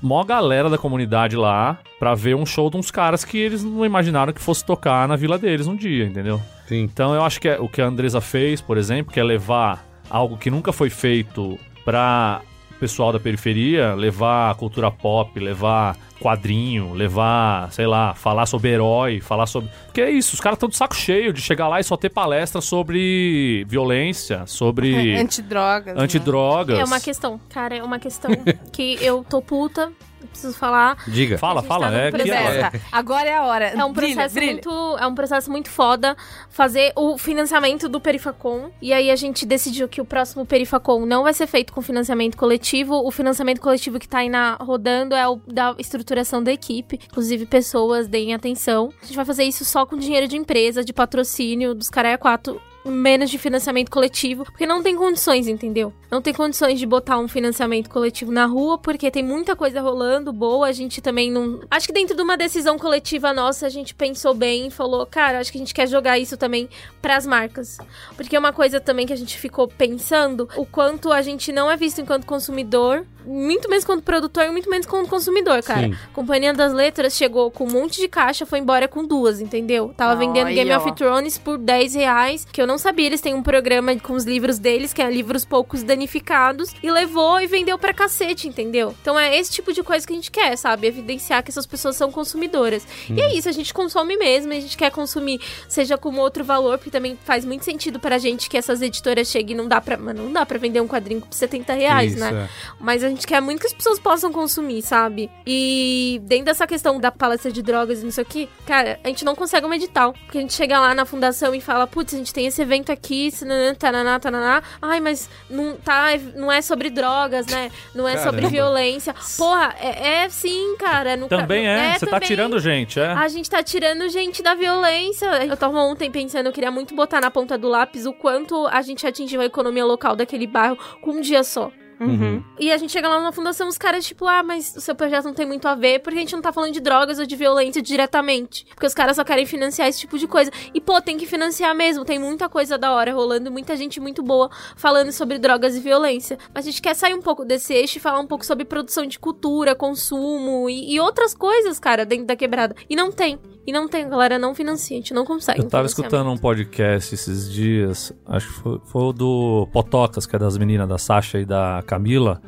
Mó 0.00 0.24
galera 0.24 0.70
da 0.70 0.78
comunidade 0.78 1.36
lá 1.36 1.78
pra 1.98 2.14
ver 2.14 2.34
um 2.34 2.46
show 2.46 2.70
de 2.70 2.78
uns 2.78 2.90
caras 2.90 3.22
que 3.22 3.36
eles 3.36 3.62
não 3.62 3.84
imaginaram 3.84 4.32
que 4.32 4.40
fosse 4.40 4.64
tocar 4.64 5.06
na 5.06 5.14
vila 5.14 5.36
deles 5.36 5.66
um 5.66 5.76
dia, 5.76 6.06
entendeu? 6.06 6.40
Sim. 6.66 6.84
Então 6.84 7.14
eu 7.14 7.22
acho 7.22 7.38
que 7.42 7.46
é- 7.50 7.60
o 7.60 7.68
que 7.68 7.82
a 7.82 7.86
Andresa 7.86 8.22
fez, 8.22 8.62
por 8.62 8.78
exemplo, 8.78 9.12
que 9.12 9.20
é 9.20 9.22
levar 9.22 9.84
algo 10.08 10.38
que 10.38 10.50
nunca 10.50 10.72
foi 10.72 10.88
feito 10.88 11.58
pra 11.84 12.40
pessoal 12.82 13.12
da 13.12 13.20
periferia, 13.20 13.94
levar 13.94 14.56
cultura 14.56 14.90
pop, 14.90 15.38
levar 15.38 15.96
quadrinho, 16.20 16.92
levar, 16.92 17.70
sei 17.70 17.86
lá, 17.86 18.12
falar 18.12 18.44
sobre 18.44 18.70
herói, 18.70 19.20
falar 19.20 19.46
sobre. 19.46 19.70
Porque 19.86 20.00
é 20.00 20.10
isso, 20.10 20.34
os 20.34 20.40
caras 20.40 20.56
estão 20.56 20.68
de 20.68 20.76
saco 20.76 20.96
cheio 20.96 21.32
de 21.32 21.40
chegar 21.40 21.68
lá 21.68 21.78
e 21.78 21.84
só 21.84 21.96
ter 21.96 22.10
palestra 22.10 22.60
sobre 22.60 23.64
violência, 23.68 24.44
sobre 24.48 25.14
Antidrogas. 25.14 25.94
né? 25.94 26.02
antidrogas. 26.02 26.78
É 26.80 26.84
uma 26.84 26.98
questão, 26.98 27.40
cara, 27.48 27.76
é 27.76 27.84
uma 27.84 28.00
questão 28.00 28.32
que 28.72 28.98
eu 29.00 29.24
tô 29.28 29.40
puta, 29.40 29.92
eu 30.22 30.28
preciso 30.28 30.54
falar. 30.56 30.96
Diga. 31.06 31.38
Fala, 31.38 31.62
fala, 31.62 31.86
tá 31.86 31.92
num 31.92 31.98
é 31.98 32.10
que 32.10 32.16
processo. 32.18 32.84
agora. 32.90 33.28
É 33.28 33.36
a 33.36 33.44
hora. 33.44 33.64
É 33.66 33.84
um 33.84 33.92
processo 33.92 34.34
brilha. 34.34 34.52
muito, 34.52 34.96
é 34.98 35.06
um 35.06 35.14
processo 35.14 35.50
muito 35.50 35.70
foda 35.70 36.16
fazer 36.50 36.92
o 36.96 37.16
financiamento 37.18 37.88
do 37.88 38.00
Perifacon. 38.00 38.70
E 38.80 38.92
aí 38.92 39.10
a 39.10 39.16
gente 39.16 39.46
decidiu 39.46 39.88
que 39.88 40.00
o 40.00 40.04
próximo 40.04 40.44
Perifacon 40.44 41.06
não 41.06 41.22
vai 41.22 41.32
ser 41.32 41.46
feito 41.46 41.72
com 41.72 41.80
financiamento 41.82 42.36
coletivo. 42.36 42.94
O 42.94 43.10
financiamento 43.10 43.60
coletivo 43.60 43.98
que 43.98 44.08
tá 44.08 44.18
aí 44.18 44.28
na 44.28 44.54
rodando 44.60 45.14
é 45.14 45.26
o 45.28 45.40
da 45.46 45.74
estruturação 45.78 46.42
da 46.42 46.52
equipe. 46.52 46.98
Inclusive 47.06 47.46
pessoas 47.46 48.08
deem 48.08 48.34
atenção. 48.34 48.92
A 49.02 49.06
gente 49.06 49.16
vai 49.16 49.24
fazer 49.24 49.44
isso 49.44 49.64
só 49.64 49.86
com 49.86 49.96
dinheiro 49.96 50.28
de 50.28 50.36
empresa, 50.36 50.84
de 50.84 50.92
patrocínio 50.92 51.74
dos 51.74 51.88
Caraia 51.88 52.18
4 52.18 52.71
menos 52.84 53.30
de 53.30 53.38
financiamento 53.38 53.90
coletivo, 53.90 54.44
porque 54.44 54.66
não 54.66 54.82
tem 54.82 54.96
condições, 54.96 55.46
entendeu? 55.46 55.92
Não 56.10 56.20
tem 56.20 56.34
condições 56.34 56.78
de 56.78 56.86
botar 56.86 57.18
um 57.18 57.28
financiamento 57.28 57.88
coletivo 57.88 58.32
na 58.32 58.46
rua, 58.46 58.78
porque 58.78 59.10
tem 59.10 59.22
muita 59.22 59.54
coisa 59.56 59.80
rolando 59.80 60.32
boa, 60.32 60.66
a 60.66 60.72
gente 60.72 61.00
também 61.00 61.30
não... 61.30 61.60
Acho 61.70 61.86
que 61.86 61.92
dentro 61.92 62.16
de 62.16 62.22
uma 62.22 62.36
decisão 62.36 62.78
coletiva 62.78 63.32
nossa, 63.32 63.66
a 63.66 63.70
gente 63.70 63.94
pensou 63.94 64.34
bem 64.34 64.66
e 64.66 64.70
falou, 64.70 65.06
cara, 65.06 65.38
acho 65.38 65.50
que 65.50 65.58
a 65.58 65.60
gente 65.60 65.74
quer 65.74 65.86
jogar 65.86 66.18
isso 66.18 66.36
também 66.36 66.68
pras 67.00 67.26
marcas. 67.26 67.78
Porque 68.16 68.36
é 68.36 68.38
uma 68.38 68.52
coisa 68.52 68.80
também 68.80 69.06
que 69.06 69.12
a 69.12 69.16
gente 69.16 69.38
ficou 69.38 69.68
pensando, 69.68 70.48
o 70.56 70.66
quanto 70.66 71.12
a 71.12 71.22
gente 71.22 71.52
não 71.52 71.70
é 71.70 71.76
visto 71.76 72.00
enquanto 72.00 72.26
consumidor, 72.26 73.06
muito 73.24 73.68
menos 73.68 73.84
quanto 73.84 74.02
produtor 74.02 74.44
e 74.44 74.50
muito 74.50 74.68
menos 74.68 74.86
quanto 74.86 75.08
consumidor, 75.08 75.62
cara. 75.62 75.88
Sim. 75.88 75.96
Companhia 76.12 76.52
das 76.52 76.72
Letras 76.72 77.14
chegou 77.14 77.50
com 77.50 77.64
um 77.64 77.70
monte 77.70 78.00
de 78.00 78.08
caixa, 78.08 78.44
foi 78.44 78.58
embora 78.58 78.88
com 78.88 79.06
duas, 79.06 79.40
entendeu? 79.40 79.94
Tava 79.96 80.16
vendendo 80.16 80.48
Aí, 80.48 80.54
Game 80.54 80.72
ó. 80.72 80.78
of 80.78 80.92
Thrones 80.92 81.38
por 81.38 81.58
10 81.58 81.94
reais, 81.94 82.44
que 82.44 82.60
eu 82.60 82.66
não 82.66 82.71
sabia. 82.78 83.06
Eles 83.06 83.20
têm 83.20 83.34
um 83.34 83.42
programa 83.42 83.94
com 83.96 84.14
os 84.14 84.24
livros 84.24 84.58
deles, 84.58 84.92
que 84.92 85.02
é 85.02 85.10
livros 85.10 85.44
poucos 85.44 85.82
danificados, 85.82 86.72
e 86.82 86.90
levou 86.90 87.40
e 87.40 87.46
vendeu 87.46 87.78
pra 87.78 87.92
cacete, 87.92 88.48
entendeu? 88.48 88.94
Então 89.00 89.18
é 89.18 89.36
esse 89.36 89.50
tipo 89.50 89.72
de 89.72 89.82
coisa 89.82 90.06
que 90.06 90.12
a 90.12 90.16
gente 90.16 90.30
quer, 90.30 90.56
sabe? 90.56 90.86
Evidenciar 90.86 91.42
que 91.42 91.50
essas 91.50 91.66
pessoas 91.66 91.96
são 91.96 92.10
consumidoras. 92.10 92.86
E 93.08 93.20
é 93.20 93.34
isso, 93.34 93.48
a 93.48 93.52
gente 93.52 93.72
consome 93.72 94.16
mesmo, 94.16 94.52
a 94.52 94.60
gente 94.60 94.76
quer 94.76 94.90
consumir, 94.90 95.40
seja 95.68 95.96
com 95.98 96.14
outro 96.16 96.44
valor, 96.44 96.78
porque 96.78 96.90
também 96.90 97.18
faz 97.24 97.44
muito 97.44 97.64
sentido 97.64 97.98
pra 97.98 98.18
gente 98.18 98.48
que 98.48 98.56
essas 98.56 98.82
editoras 98.82 99.28
cheguem 99.28 99.54
e 99.54 99.58
não 99.58 99.68
dá 99.68 99.80
pra. 99.80 99.96
Mano, 99.96 100.24
não 100.24 100.32
dá 100.32 100.44
pra 100.46 100.58
vender 100.58 100.80
um 100.80 100.88
quadrinho 100.88 101.20
por 101.20 101.32
70 101.32 101.72
reais, 101.74 102.12
Isso, 102.12 102.20
né? 102.20 102.48
é. 102.48 102.48
Mas 102.80 103.04
a 103.04 103.08
gente 103.08 103.26
quer 103.26 103.40
muito 103.40 103.60
que 103.60 103.66
as 103.66 103.72
pessoas 103.72 103.98
possam 103.98 104.32
consumir, 104.32 104.82
sabe? 104.82 105.30
E 105.46 106.20
dentro 106.24 106.46
dessa 106.46 106.66
questão 106.66 106.98
da 106.98 107.10
palestra 107.10 107.52
de 107.52 107.62
drogas 107.62 108.00
e 108.00 108.04
não 108.04 108.10
sei 108.10 108.22
o 108.22 108.26
que, 108.26 108.48
cara, 108.66 108.98
a 109.02 109.08
gente 109.08 109.24
não 109.24 109.34
consegue 109.34 109.66
um 109.66 109.72
edital. 109.72 110.12
Porque 110.24 110.38
a 110.38 110.40
gente 110.40 110.54
chega 110.54 110.78
lá 110.80 110.94
na 110.94 111.04
fundação 111.04 111.54
e 111.54 111.60
fala, 111.60 111.86
putz, 111.86 112.14
a 112.14 112.16
gente 112.16 112.32
tem 112.32 112.46
esse 112.46 112.61
evento 112.62 112.90
aqui, 112.90 113.30
tananá, 113.78 114.18
tananá. 114.18 114.62
Ai, 114.80 115.00
mas 115.00 115.28
não, 115.48 115.76
tá, 115.76 116.08
não 116.34 116.50
é 116.50 116.62
sobre 116.62 116.90
drogas, 116.90 117.46
né? 117.46 117.70
Não 117.94 118.08
é 118.08 118.16
sobre 118.18 118.42
Caramba. 118.42 118.50
violência. 118.50 119.14
Porra, 119.36 119.74
é, 119.80 120.24
é 120.24 120.28
sim, 120.28 120.76
cara. 120.78 121.16
No 121.16 121.28
Também 121.28 121.66
é, 121.66 121.98
você 121.98 122.06
tá 122.06 122.20
tirando 122.20 122.58
gente, 122.58 122.98
é. 122.98 123.06
A 123.06 123.28
gente 123.28 123.48
tá 123.48 123.62
tirando 123.62 124.08
gente 124.08 124.42
da 124.42 124.54
violência. 124.54 125.26
Eu 125.44 125.56
tava 125.56 125.78
ontem 125.80 126.10
pensando, 126.10 126.46
eu 126.46 126.52
queria 126.52 126.70
muito 126.70 126.94
botar 126.94 127.20
na 127.20 127.30
ponta 127.30 127.58
do 127.58 127.68
lápis 127.68 128.06
o 128.06 128.12
quanto 128.12 128.66
a 128.68 128.82
gente 128.82 129.06
atingiu 129.06 129.40
a 129.40 129.44
economia 129.44 129.84
local 129.84 130.16
daquele 130.16 130.46
bairro 130.46 130.78
com 131.00 131.12
um 131.12 131.20
dia 131.20 131.42
só. 131.44 131.70
Uhum. 132.04 132.44
E 132.58 132.70
a 132.72 132.76
gente 132.76 132.92
chega 132.92 133.08
lá 133.08 133.20
na 133.20 133.32
fundação, 133.32 133.68
os 133.68 133.78
caras, 133.78 134.04
tipo, 134.04 134.26
ah, 134.26 134.42
mas 134.42 134.74
o 134.76 134.80
seu 134.80 134.94
projeto 134.94 135.24
não 135.24 135.34
tem 135.34 135.46
muito 135.46 135.66
a 135.66 135.74
ver, 135.74 136.00
porque 136.00 136.18
a 136.18 136.20
gente 136.20 136.34
não 136.34 136.42
tá 136.42 136.52
falando 136.52 136.72
de 136.72 136.80
drogas 136.80 137.18
ou 137.18 137.26
de 137.26 137.36
violência 137.36 137.82
diretamente. 137.82 138.66
Porque 138.74 138.86
os 138.86 138.94
caras 138.94 139.16
só 139.16 139.24
querem 139.24 139.46
financiar 139.46 139.88
esse 139.88 140.00
tipo 140.00 140.18
de 140.18 140.26
coisa. 140.26 140.50
E, 140.74 140.80
pô, 140.80 141.00
tem 141.00 141.16
que 141.16 141.26
financiar 141.26 141.74
mesmo. 141.74 142.04
Tem 142.04 142.18
muita 142.18 142.48
coisa 142.48 142.76
da 142.78 142.92
hora 142.92 143.12
rolando, 143.12 143.50
muita 143.50 143.76
gente 143.76 144.00
muito 144.00 144.22
boa 144.22 144.50
falando 144.76 145.12
sobre 145.12 145.38
drogas 145.38 145.76
e 145.76 145.80
violência. 145.80 146.38
Mas 146.54 146.66
a 146.66 146.70
gente 146.70 146.82
quer 146.82 146.94
sair 146.94 147.14
um 147.14 147.22
pouco 147.22 147.44
desse 147.44 147.72
eixo 147.72 147.98
e 147.98 148.00
falar 148.00 148.20
um 148.20 148.26
pouco 148.26 148.44
sobre 148.44 148.64
produção 148.64 149.06
de 149.06 149.18
cultura, 149.18 149.74
consumo 149.74 150.68
e, 150.68 150.94
e 150.94 151.00
outras 151.00 151.34
coisas, 151.34 151.78
cara, 151.78 152.04
dentro 152.04 152.26
da 152.26 152.36
quebrada. 152.36 152.74
E 152.88 152.96
não 152.96 153.10
tem. 153.10 153.38
E 153.66 153.72
não 153.72 153.88
tem, 153.88 154.08
galera 154.08 154.38
não 154.38 154.54
financia, 154.54 154.96
a 154.96 155.00
gente 155.00 155.14
não 155.14 155.24
consegue. 155.24 155.60
Eu 155.60 155.68
tava 155.68 155.86
escutando 155.86 156.28
um 156.30 156.36
podcast 156.36 157.14
esses 157.14 157.50
dias, 157.52 158.12
acho 158.26 158.48
que 158.48 158.54
foi, 158.54 158.80
foi 158.86 159.02
o 159.02 159.12
do 159.12 159.68
Potocas, 159.72 160.26
que 160.26 160.34
é 160.34 160.38
das 160.38 160.58
meninas 160.58 160.88
da 160.88 160.98
Sasha 160.98 161.38
e 161.38 161.44
da 161.44 161.82
Camila. 161.86 162.40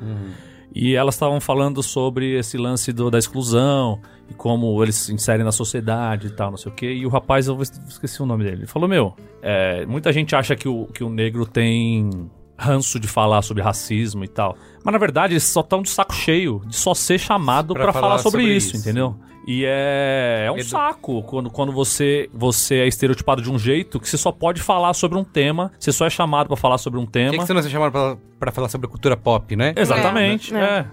E 0.74 0.96
elas 0.96 1.14
estavam 1.14 1.40
falando 1.40 1.82
sobre 1.84 2.36
esse 2.36 2.58
lance 2.58 2.92
do- 2.92 3.08
da 3.10 3.18
exclusão 3.18 4.00
e 4.28 4.34
como 4.34 4.82
eles 4.82 4.96
se 4.96 5.14
inserem 5.14 5.44
na 5.44 5.52
sociedade 5.52 6.26
e 6.26 6.30
tal, 6.30 6.50
não 6.50 6.56
sei 6.58 6.72
o 6.72 6.74
quê. 6.74 6.92
E 6.92 7.06
o 7.06 7.08
rapaz, 7.08 7.46
eu 7.46 7.56
esqueci 7.62 8.20
o 8.20 8.26
nome 8.26 8.42
dele, 8.42 8.56
ele 8.62 8.66
falou: 8.66 8.88
Meu, 8.88 9.14
é, 9.40 9.86
muita 9.86 10.12
gente 10.12 10.34
acha 10.34 10.56
que 10.56 10.66
o, 10.68 10.86
que 10.86 11.04
o 11.04 11.08
negro 11.08 11.46
tem 11.46 12.28
ranço 12.58 12.98
de 12.98 13.06
falar 13.06 13.42
sobre 13.42 13.62
racismo 13.62 14.24
e 14.24 14.28
tal. 14.28 14.56
Mas 14.84 14.92
na 14.92 14.98
verdade, 14.98 15.34
eles 15.34 15.44
só 15.44 15.60
estão 15.60 15.80
de 15.80 15.90
saco 15.90 16.12
cheio 16.14 16.60
de 16.66 16.74
só 16.74 16.92
ser 16.92 17.18
chamado 17.20 17.72
Pra 17.72 17.84
pra 17.84 17.92
falar 17.92 18.08
falar 18.08 18.18
sobre, 18.18 18.40
sobre 18.42 18.56
isso, 18.56 18.68
isso. 18.74 18.76
entendeu? 18.78 19.14
E 19.46 19.64
é, 19.66 20.44
é 20.46 20.50
um 20.52 20.56
Edu- 20.56 20.68
saco 20.68 21.22
quando, 21.22 21.50
quando 21.50 21.72
você, 21.72 22.28
você 22.32 22.76
é 22.76 22.86
estereotipado 22.86 23.42
de 23.42 23.50
um 23.50 23.58
jeito 23.58 24.00
que 24.00 24.08
você 24.08 24.16
só 24.16 24.32
pode 24.32 24.62
falar 24.62 24.94
sobre 24.94 25.18
um 25.18 25.24
tema, 25.24 25.70
você 25.78 25.92
só 25.92 26.06
é 26.06 26.10
chamado 26.10 26.46
pra 26.48 26.56
falar 26.56 26.78
sobre 26.78 26.98
um 26.98 27.04
Por 27.04 27.10
tema. 27.12 27.30
que, 27.32 27.38
que 27.38 27.46
você 27.46 27.52
não 27.52 27.60
é 27.60 27.64
chamado 27.64 27.92
pra, 27.92 28.16
pra 28.38 28.52
falar 28.52 28.68
sobre 28.68 28.88
cultura 28.88 29.16
pop, 29.16 29.54
né? 29.54 29.74
Exatamente, 29.76 30.54
É. 30.54 30.58
é. 30.58 30.86